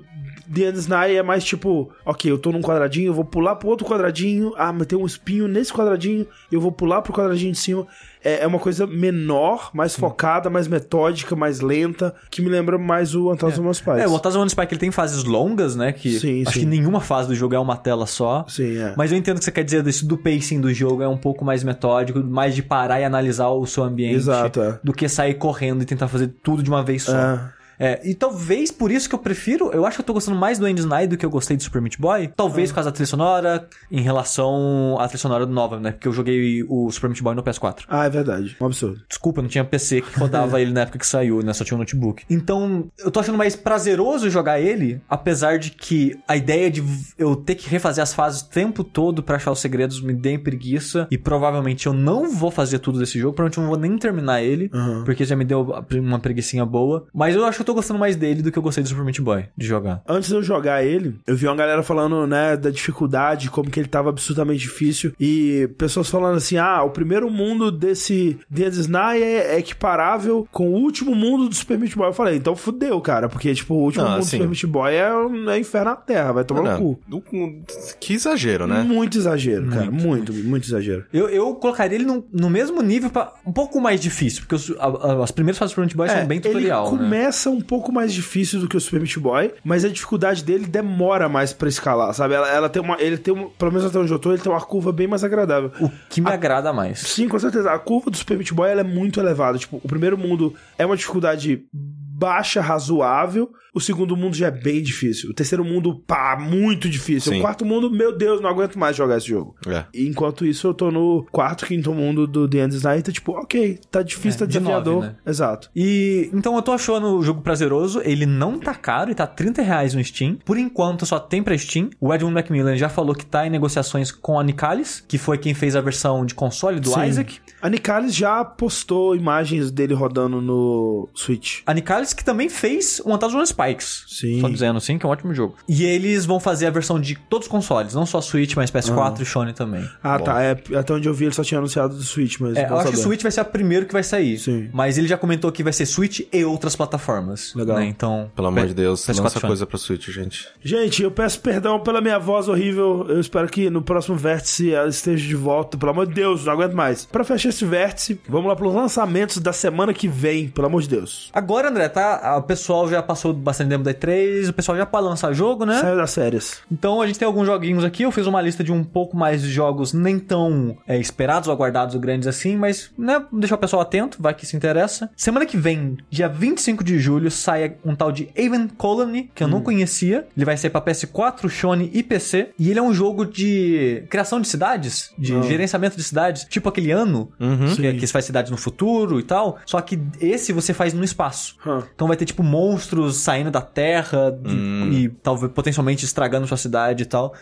The 0.54 0.62
End 0.70 0.80
Sny 0.80 1.16
é 1.16 1.24
mais 1.24 1.44
tipo, 1.44 1.92
ok, 2.06 2.32
eu 2.32 2.38
tô 2.38 2.52
num 2.52 2.62
quadradinho, 2.62 3.08
eu 3.08 3.14
vou 3.14 3.26
pular 3.26 3.56
pro 3.56 3.68
outro 3.68 3.86
quadradinho, 3.88 4.54
ah, 4.58 4.72
mas 4.72 4.88
tem 4.88 4.98
um 4.98 5.06
espinho 5.06 5.48
nesse 5.48 5.74
quadradinho, 5.74 6.28
eu 6.52 6.62
vou 6.62 6.72
pular 6.72 7.02
pro 7.02 7.14
quadradinho 7.14 7.52
de 7.52 7.58
cima. 7.58 7.88
É, 8.24 8.44
é 8.44 8.48
uma 8.48 8.58
coisa 8.58 8.88
menor, 8.88 9.70
mais 9.72 9.96
focada, 9.96 10.50
mais 10.50 10.68
metódica, 10.68 11.36
mais 11.36 11.62
lenta, 11.62 12.16
que 12.32 12.42
me 12.42 12.50
lembra 12.50 12.76
mais 12.76 13.14
o 13.14 13.32
dos 13.36 13.82
Pais. 13.82 14.02
É, 14.02 14.08
o 14.08 14.10
1001 14.10 14.50
Spike 14.50 14.74
ele 14.74 14.80
tem 14.80 14.92
fases 14.92 15.24
longas, 15.24 15.76
né? 15.76 15.92
Que 15.92 16.20
Sim, 16.20 16.42
acho 16.42 16.54
sim. 16.54 16.62
que 16.62 16.66
nenhuma 16.66 17.00
fase 17.00 17.28
do 17.28 17.36
jogo 17.36 17.54
é 17.54 17.60
uma 17.60 17.78
tela 17.78 18.08
só. 18.08 18.44
Sim, 18.48 18.78
é. 18.78 18.96
Mas 18.98 19.12
eu 19.12 19.18
entendo 19.18 19.36
o 19.36 19.40
que 19.40 19.46
você 19.46 19.52
quer 19.52 19.64
dizer 19.64 19.84
desse 19.84 20.06
do 20.08 20.18
pacing 20.18 20.60
do 20.60 20.74
jogo, 20.74 21.04
é 21.04 21.08
um 21.08 21.18
pouco 21.18 21.46
mais 21.46 21.64
metódico, 21.64 22.20
mais 22.24 22.56
de 22.56 22.64
parar 22.64 23.00
e 23.00 23.04
analisar 23.04 23.50
o 23.50 23.66
seu 23.68 23.84
ambiente. 23.84 24.16
Exato, 24.16 24.60
é. 24.60 24.80
Do 24.84 24.92
que 24.92 25.08
sair 25.08 25.36
correndo 25.36 25.84
e 25.84 25.86
tentar 25.86 26.08
fazer 26.08 26.34
tudo 26.42 26.64
de 26.64 26.70
uma 26.70 26.84
vez 26.84 27.04
só. 27.04 27.16
É. 27.16 27.55
É, 27.80 28.02
e 28.04 28.14
talvez 28.14 28.72
por 28.72 28.92
isso 28.92 29.08
que 29.10 29.16
eu 29.16 29.20
prefiro, 29.20 29.72
eu 29.72 29.86
acho 29.86 29.98
que 29.98 30.02
eu 30.02 30.06
tô 30.06 30.14
gostando 30.14 30.38
mais 30.38 30.58
do 30.60 30.68
End 30.68 30.80
Sny 30.80 31.08
do 31.08 31.18
que 31.18 31.26
eu 31.26 31.30
gostei 31.30 31.58
do 31.58 31.64
Super 31.64 31.82
Meat 31.82 32.00
Boy. 32.00 32.30
Talvez 32.36 32.70
por 32.70 32.76
causa 32.76 32.90
da 32.90 32.94
trilha 32.94 33.08
sonora, 33.08 33.68
em 33.92 34.02
relação 34.02 34.98
à 35.00 35.08
trilha 35.08 35.20
sonora 35.20 35.46
nova, 35.46 35.80
né? 35.80 35.92
Porque 35.92 36.08
eu 36.08 36.14
joguei 36.14 36.64
o 36.68 36.90
Super 36.92 37.10
Meat 37.10 37.22
Boy 37.22 37.36
no 37.36 37.44
PS4. 37.44 37.84
Ah, 37.88 38.06
é 38.06 38.10
verdade. 38.10 38.56
Um 38.60 38.66
absurdo. 38.66 39.02
Desculpa, 39.08 39.42
não 39.42 39.50
tinha 39.50 39.64
PC 39.64 40.02
que 40.02 40.20
rodava 40.20 40.60
ele 40.62 40.72
na 40.72 40.82
época 40.82 41.00
que 41.00 41.08
saiu, 41.08 41.42
né? 41.42 41.54
Só 41.54 41.64
tinha 41.64 41.76
um 41.76 41.80
notebook. 41.80 42.24
Então, 42.30 42.88
eu 43.00 43.12
tô 43.12 43.20
achando 43.20 43.38
mais 43.38 43.56
prazeroso 43.56 44.30
jogar 44.30 44.60
ele, 44.60 45.02
apesar 45.10 45.58
de 45.60 45.72
que 45.72 46.18
a 46.28 46.36
ideia 46.36 46.70
de 46.70 46.84
eu 47.18 47.36
ter 47.36 47.56
que 47.56 47.70
refazer 47.70 48.02
as 48.04 48.14
fases 48.14 48.42
o 48.42 48.50
tempo 48.50 48.84
todo 48.84 49.24
pra 49.24 49.36
achar 49.36 49.52
os 49.52 49.60
segredos 49.60 50.02
me 50.02 50.14
dê 50.14 50.38
preguiça. 50.38 51.08
E 51.12 51.18
provavelmente 51.18 51.88
eu 51.88 51.94
não 51.94 52.30
vou 52.30 52.52
fazer 52.52 52.80
tudo 52.80 53.00
desse 53.00 53.20
jogo, 53.20 53.34
provavelmente 53.34 53.58
eu 53.58 53.64
não 53.64 53.70
vou 53.70 53.80
nem 53.80 53.98
terminar 53.98 54.42
ele, 54.42 54.70
porque 55.04 55.26
já 55.26 55.36
me 55.36 55.44
deu 55.46 55.76
uma 55.94 56.20
preguicinha 56.20 56.66
boa. 56.66 57.08
Mas 57.14 57.36
eu 57.36 57.46
acho 57.46 57.64
eu 57.66 57.74
tô 57.74 57.74
gostando 57.74 58.00
mais 58.00 58.16
dele 58.16 58.42
do 58.42 58.52
que 58.52 58.58
eu 58.60 58.64
gostei 58.64 58.84
do 58.84 58.90
Super 58.90 59.04
Meat 59.04 59.20
Boy, 59.22 59.46
de 59.58 59.66
jogar. 59.66 60.02
Antes 60.08 60.30
de 60.30 60.36
eu 60.36 60.44
jogar 60.44 60.84
ele, 60.84 61.16
eu 61.26 61.36
vi 61.36 61.48
uma 61.48 61.56
galera 61.56 61.82
falando, 61.84 62.26
né, 62.28 62.56
da 62.56 62.70
dificuldade, 62.70 63.50
como 63.50 63.70
que 63.70 63.80
ele 63.80 63.88
tava 63.90 64.10
absurdamente 64.10 64.60
difícil. 64.62 65.14
E 65.20 65.70
pessoas 65.78 66.10
falando 66.10 66.38
assim: 66.38 66.58
ah, 66.58 66.84
o 66.84 66.90
primeiro 66.92 67.30
mundo 67.30 67.72
desse 67.72 68.38
The 68.54 68.68
Sny 68.68 69.22
é 69.24 69.58
equiparável 69.60 70.48
com 70.52 70.70
o 70.70 70.74
último 70.74 71.14
mundo 71.16 71.50
do 71.50 71.56
Super 71.56 71.78
Meat 71.78 71.96
Boy. 71.96 72.08
Eu 72.08 72.14
falei, 72.14 72.36
então 72.38 72.56
fudeu, 72.56 73.00
cara. 73.02 73.28
Porque, 73.30 73.54
tipo, 73.54 73.74
o 73.74 73.84
último 73.84 74.04
Não, 74.04 74.12
mundo 74.12 74.20
assim- 74.22 74.38
do 74.38 74.44
Super 74.44 74.48
Meat 74.50 74.66
Boy 74.68 74.94
é, 74.94 75.56
é 75.56 75.60
inferno 75.60 75.90
na 75.92 75.96
terra, 75.96 76.32
vai 76.32 76.44
tomar 76.44 76.62
Não, 76.80 76.98
no 77.08 77.22
cu. 77.22 77.64
que 78.00 78.14
exagero, 78.14 78.68
né? 78.68 78.82
Muito 78.84 79.18
exagero, 79.18 79.68
cara. 79.70 79.92
Muito, 79.92 80.34
muito 80.34 80.66
exagero. 80.66 81.06
Eu, 81.14 81.30
eu 81.30 81.54
colocaria 81.56 81.96
ele 81.98 82.06
no, 82.06 82.26
no 82.32 82.50
mesmo 82.50 82.82
nível, 82.82 83.10
pra, 83.10 83.34
um 83.46 83.52
pouco 83.52 83.80
mais 83.82 84.00
difícil, 84.00 84.42
porque 84.42 84.56
os- 84.56 84.72
a- 84.80 84.86
a- 85.20 85.24
as 85.24 85.32
primeiras 85.32 85.58
fases 85.58 85.72
do 85.72 85.76
Super 85.76 85.82
Meat 85.86 85.96
Boy 85.96 86.10
são 86.10 86.28
bem 86.28 86.40
tutorial, 86.40 86.94
ele 86.94 87.04
né? 87.04 87.10
Um 87.56 87.62
pouco 87.62 87.92
mais 87.92 88.14
difícil 88.14 88.60
do 88.60 88.68
que 88.68 88.78
o 88.78 88.80
Super 88.80 89.00
Meat 89.00 89.18
Boy, 89.20 89.54
mas 89.64 89.86
a 89.86 89.90
dificuldade 89.90 90.44
dele 90.44 90.66
demora 90.66 91.28
mais 91.30 91.54
pra 91.54 91.70
escalar, 91.70 92.14
sabe? 92.14 92.34
Ela, 92.34 92.50
ela 92.50 92.70
tem 92.70 92.82
uma, 92.82 93.02
ele 93.02 93.18
tem 93.18 93.34
uma, 93.34 93.50
pelo 93.50 93.72
menos 93.72 93.86
até 93.86 93.98
onde 93.98 94.12
eu 94.12 94.20
tô, 94.20 94.32
ele 94.32 94.42
tem 94.42 94.52
uma 94.52 94.62
curva 94.62 94.92
bem 94.92 95.08
mais 95.08 95.24
agradável. 95.24 95.72
O 95.80 95.90
que 96.10 96.22
me 96.22 96.30
agrada 96.30 96.72
mais. 96.74 97.00
Sim, 97.00 97.28
com 97.28 97.40
certeza. 97.40 97.72
A 97.72 97.80
curva 97.80 98.12
do 98.12 98.18
Super 98.18 98.38
Meat 98.38 98.54
Boy 98.54 98.70
é 98.70 98.84
muito 98.84 99.20
elevada. 99.20 99.58
Tipo, 99.58 99.78
o 99.84 99.88
primeiro 99.88 100.18
mundo 100.18 100.54
é 100.78 100.86
uma 100.86 100.98
dificuldade 100.98 101.66
baixa, 101.74 102.62
razoável. 102.62 103.52
O 103.76 103.82
segundo 103.82 104.16
mundo 104.16 104.36
já 104.36 104.48
é 104.48 104.52
bem 104.52 104.82
difícil. 104.82 105.30
O 105.30 105.34
terceiro 105.34 105.64
mundo, 105.66 106.02
pá, 106.08 106.38
muito 106.40 106.90
difícil. 106.90 107.34
Sim. 107.34 107.40
O 107.40 107.42
quarto 107.42 107.66
mundo, 107.66 107.92
meu 107.92 108.18
Deus, 108.18 108.40
não 108.42 108.50
aguento 108.50 108.80
mais 108.80 108.96
jogar 108.96 109.18
esse 109.18 109.28
jogo. 109.28 109.56
É. 109.68 109.84
E 109.94 110.08
Enquanto 110.08 110.46
isso, 110.46 110.68
eu 110.68 110.74
tô 110.74 110.90
no 110.92 111.26
quarto, 111.32 111.66
quinto 111.66 111.94
mundo 111.94 112.26
do 112.26 112.48
The 112.48 112.60
End 112.60 112.74
Sniper, 112.76 113.04
tá 113.04 113.12
tipo, 113.12 113.34
ok, 113.34 113.78
tá 113.92 114.02
difícil, 114.02 114.38
É, 114.38 114.40
tá 114.40 114.46
de 114.46 114.52
desafiador. 114.54 114.94
nove, 114.96 115.08
né? 115.08 115.16
Exato. 115.28 115.70
E 115.76 116.30
então 116.34 116.56
eu 116.56 116.62
tô 116.62 116.72
achando 116.72 117.18
o 117.18 117.22
jogo 117.22 117.42
prazeroso. 117.42 118.02
Ele 118.06 118.26
não 118.26 118.58
tá 118.58 118.74
caro 118.74 119.12
e 119.12 119.16
tá 119.16 119.28
30 119.28 119.62
reais 119.62 119.94
no 119.94 120.04
Steam. 120.04 120.38
Por 120.46 120.58
enquanto 120.58 121.06
só 121.06 121.20
tem 121.20 121.44
pra 121.44 121.58
Steam. 121.58 121.90
O 122.00 122.14
Edmund 122.14 122.34
Macmillan 122.34 122.78
já 122.78 122.88
falou 122.88 123.14
que 123.14 123.26
tá 123.26 123.46
em 123.46 123.50
negociações 123.50 124.10
com 124.12 124.40
a 124.40 124.44
Nicalis, 124.44 125.04
que 125.06 125.18
foi 125.18 125.38
quem 125.38 125.54
fez 125.54 125.76
a 125.76 125.82
versão 125.82 126.26
de 126.26 126.34
console 126.34 126.80
do 126.80 126.90
Sim. 126.92 127.04
Isaac. 127.06 127.40
A 127.62 127.70
Nicalis 127.70 128.16
já 128.16 128.46
postou 128.46 129.16
imagens 129.16 129.72
dele 129.72 129.94
rodando 129.94 130.40
no 130.40 131.10
Switch. 131.14 131.62
A 131.66 131.74
Nicalis 131.74 132.14
que 132.14 132.24
também 132.24 132.48
fez 132.48 133.02
o 133.04 133.10
1001 133.10 133.44
Spikes. 133.66 134.04
Sim. 134.08 134.42
Só 134.42 134.50
dizendo 134.50 134.78
assim, 134.78 134.98
que 134.98 135.06
é 135.06 135.10
um 135.10 135.12
ótimo 135.12 135.34
jogo. 135.34 135.56
E 135.68 135.84
eles 135.84 136.26
vão 136.26 136.40
fazer 136.40 136.68
a 136.68 136.70
versão 136.70 137.00
de 137.00 137.16
todos 137.30 137.48
os 137.48 137.52
consoles, 137.52 137.94
não 137.94 138.06
só 138.06 138.22
Switch, 138.22 138.56
mas 138.56 138.72
PS4 138.72 139.22
e 139.22 139.26
Sony 139.26 139.54
também. 139.54 139.88
Ah, 140.04 140.18
Bom. 140.18 140.24
tá. 140.26 140.42
É, 140.42 140.58
até 140.78 140.94
onde 140.94 141.08
eu 141.08 141.14
vi, 141.14 141.26
ele 141.26 141.34
só 141.34 141.44
tinha 141.44 141.58
anunciado 141.58 141.96
do 141.96 142.04
Switch, 142.04 142.40
mas. 142.40 142.56
É, 142.56 142.70
eu 142.70 142.78
acho 142.78 142.92
que 142.92 142.98
o. 142.98 143.02
Switch 143.02 143.22
vai 143.22 143.32
ser 143.32 143.42
o 143.42 143.46
primeiro 143.46 143.86
que 143.86 143.94
vai 143.94 144.04
sair. 144.04 144.38
Sim. 144.38 144.70
Mas 144.74 144.98
ele 144.98 145.08
já 145.08 145.18
comentou 145.18 145.52
que 145.52 145.64
vai 145.64 145.74
ser 145.74 145.86
Switch 145.86 146.22
e 146.32 146.46
outras 146.46 146.76
plataformas. 146.76 147.54
Legal. 147.56 147.78
né? 147.78 147.86
Então. 147.86 148.32
Pelo 148.36 148.48
amor 148.48 148.68
de 148.68 148.74
Deus, 148.74 149.02
PS4 149.06 149.24
lança 149.24 149.40
Sony. 149.40 149.48
coisa 149.50 149.66
pra 149.66 149.78
Switch, 149.78 150.10
gente. 150.10 150.48
Gente, 150.64 151.04
eu 151.04 151.12
peço 151.12 151.40
perdão 151.40 151.80
pela 151.80 152.02
minha 152.02 152.20
voz 152.20 152.48
horrível. 152.48 153.06
Eu 153.10 153.20
espero 153.20 153.48
que 153.48 153.70
no 153.70 153.82
próximo 153.82 154.16
vértice 154.18 154.72
ela 154.74 154.90
esteja 154.90 155.26
de 155.26 155.36
volta. 155.36 155.78
Pelo 155.78 155.92
amor 155.92 156.08
de 156.08 156.14
Deus, 156.14 156.46
não 156.46 156.54
aguento 156.54 156.74
mais. 156.74 157.06
Pra 157.06 157.24
fechar 157.24 157.50
esse 157.50 157.66
vértice, 157.66 158.20
vamos 158.28 158.48
lá 158.48 158.56
pros 158.56 158.74
lançamentos 158.74 159.38
da 159.38 159.54
semana 159.54 159.94
que 159.94 160.08
vem, 160.08 160.48
pelo 160.50 160.68
amor 160.68 160.82
de 160.82 160.90
Deus. 160.90 161.30
Agora, 161.34 161.70
André, 161.70 161.90
tá? 161.90 162.36
O 162.38 162.44
pessoal 162.44 162.90
já 162.90 163.02
passou 163.02 163.34
bastante 163.34 163.55
tempo 163.64 163.84
da 163.84 163.94
E3, 163.94 164.50
o 164.50 164.54
pessoal 164.54 164.78
já 164.78 164.86
pode 164.86 165.06
lançar 165.06 165.32
jogo, 165.34 165.66
né? 165.66 165.80
Saiu 165.80 165.96
das 165.98 166.12
séries. 166.12 166.62
Então 166.72 167.02
a 167.02 167.08
gente 167.08 167.20
tem 167.20 167.26
alguns 167.26 167.46
joguinhos 167.46 167.84
aqui. 167.84 168.04
Eu 168.04 168.12
fiz 168.12 168.28
uma 168.28 168.42
lista 168.42 168.64
de 168.64 168.72
um 168.72 168.84
pouco 168.84 169.16
mais 169.16 169.42
de 169.42 169.50
jogos 169.52 169.94
nem 169.94 170.20
tão 170.20 170.78
é, 170.88 170.98
esperados 170.98 171.48
ou 171.48 171.54
aguardados 171.54 171.96
ou 171.96 172.02
grandes 172.02 172.28
assim, 172.28 172.56
mas 172.58 172.92
né, 172.98 173.24
deixar 173.32 173.56
o 173.56 173.60
pessoal 173.60 173.82
atento, 173.82 174.18
vai 174.22 174.34
que 174.34 174.46
se 174.46 174.56
interessa. 174.56 175.10
Semana 175.16 175.46
que 175.46 175.58
vem, 175.58 175.98
dia 176.10 176.28
25 176.28 176.84
de 176.84 177.00
julho, 177.00 177.30
sai 177.32 177.76
um 177.86 177.96
tal 177.96 178.12
de 178.12 178.30
Haven 178.38 178.68
Colony, 178.68 179.30
que 179.34 179.44
eu 179.44 179.48
não 179.48 179.62
conhecia. 179.62 180.28
Ele 180.36 180.46
vai 180.46 180.58
sair 180.58 180.70
pra 180.70 180.82
PS4, 180.82 181.50
Sony 181.50 181.90
e 181.94 182.04
PC. 182.04 182.50
E 182.60 182.70
ele 182.70 182.80
é 182.80 182.84
um 182.84 182.94
jogo 182.94 183.26
de 183.26 184.04
criação 184.10 184.40
de 184.42 184.48
cidades, 184.48 185.12
de 185.18 185.42
gerenciamento 185.44 185.96
de 185.98 186.04
cidades, 186.04 186.46
tipo 186.50 186.70
aquele 186.70 186.92
ano, 186.92 187.32
que, 187.76 187.88
é- 187.88 187.94
que 187.94 188.06
se 188.06 188.14
faz 188.14 188.26
cidades 188.26 188.52
no 188.52 188.58
futuro 188.58 189.20
e 189.20 189.24
tal. 189.24 189.58
Só 189.66 189.80
que 189.82 190.00
esse 190.20 190.52
você 190.54 190.74
faz 190.74 190.94
no 190.94 191.04
espaço. 191.04 191.56
Hum. 191.66 191.82
Então 191.94 192.08
vai 192.08 192.18
ter, 192.18 192.26
tipo, 192.26 192.44
monstros 192.44 193.18
saindo 193.18 193.45
da 193.52 193.62
terra 193.62 194.32
de- 194.32 194.50
e 194.96 195.10
talvez 195.22 195.52
potencialmente 195.52 196.06
estragando 196.06 196.48
sua 196.48 196.58
cidade 196.58 197.04
e 197.04 197.06
tal. 197.06 197.34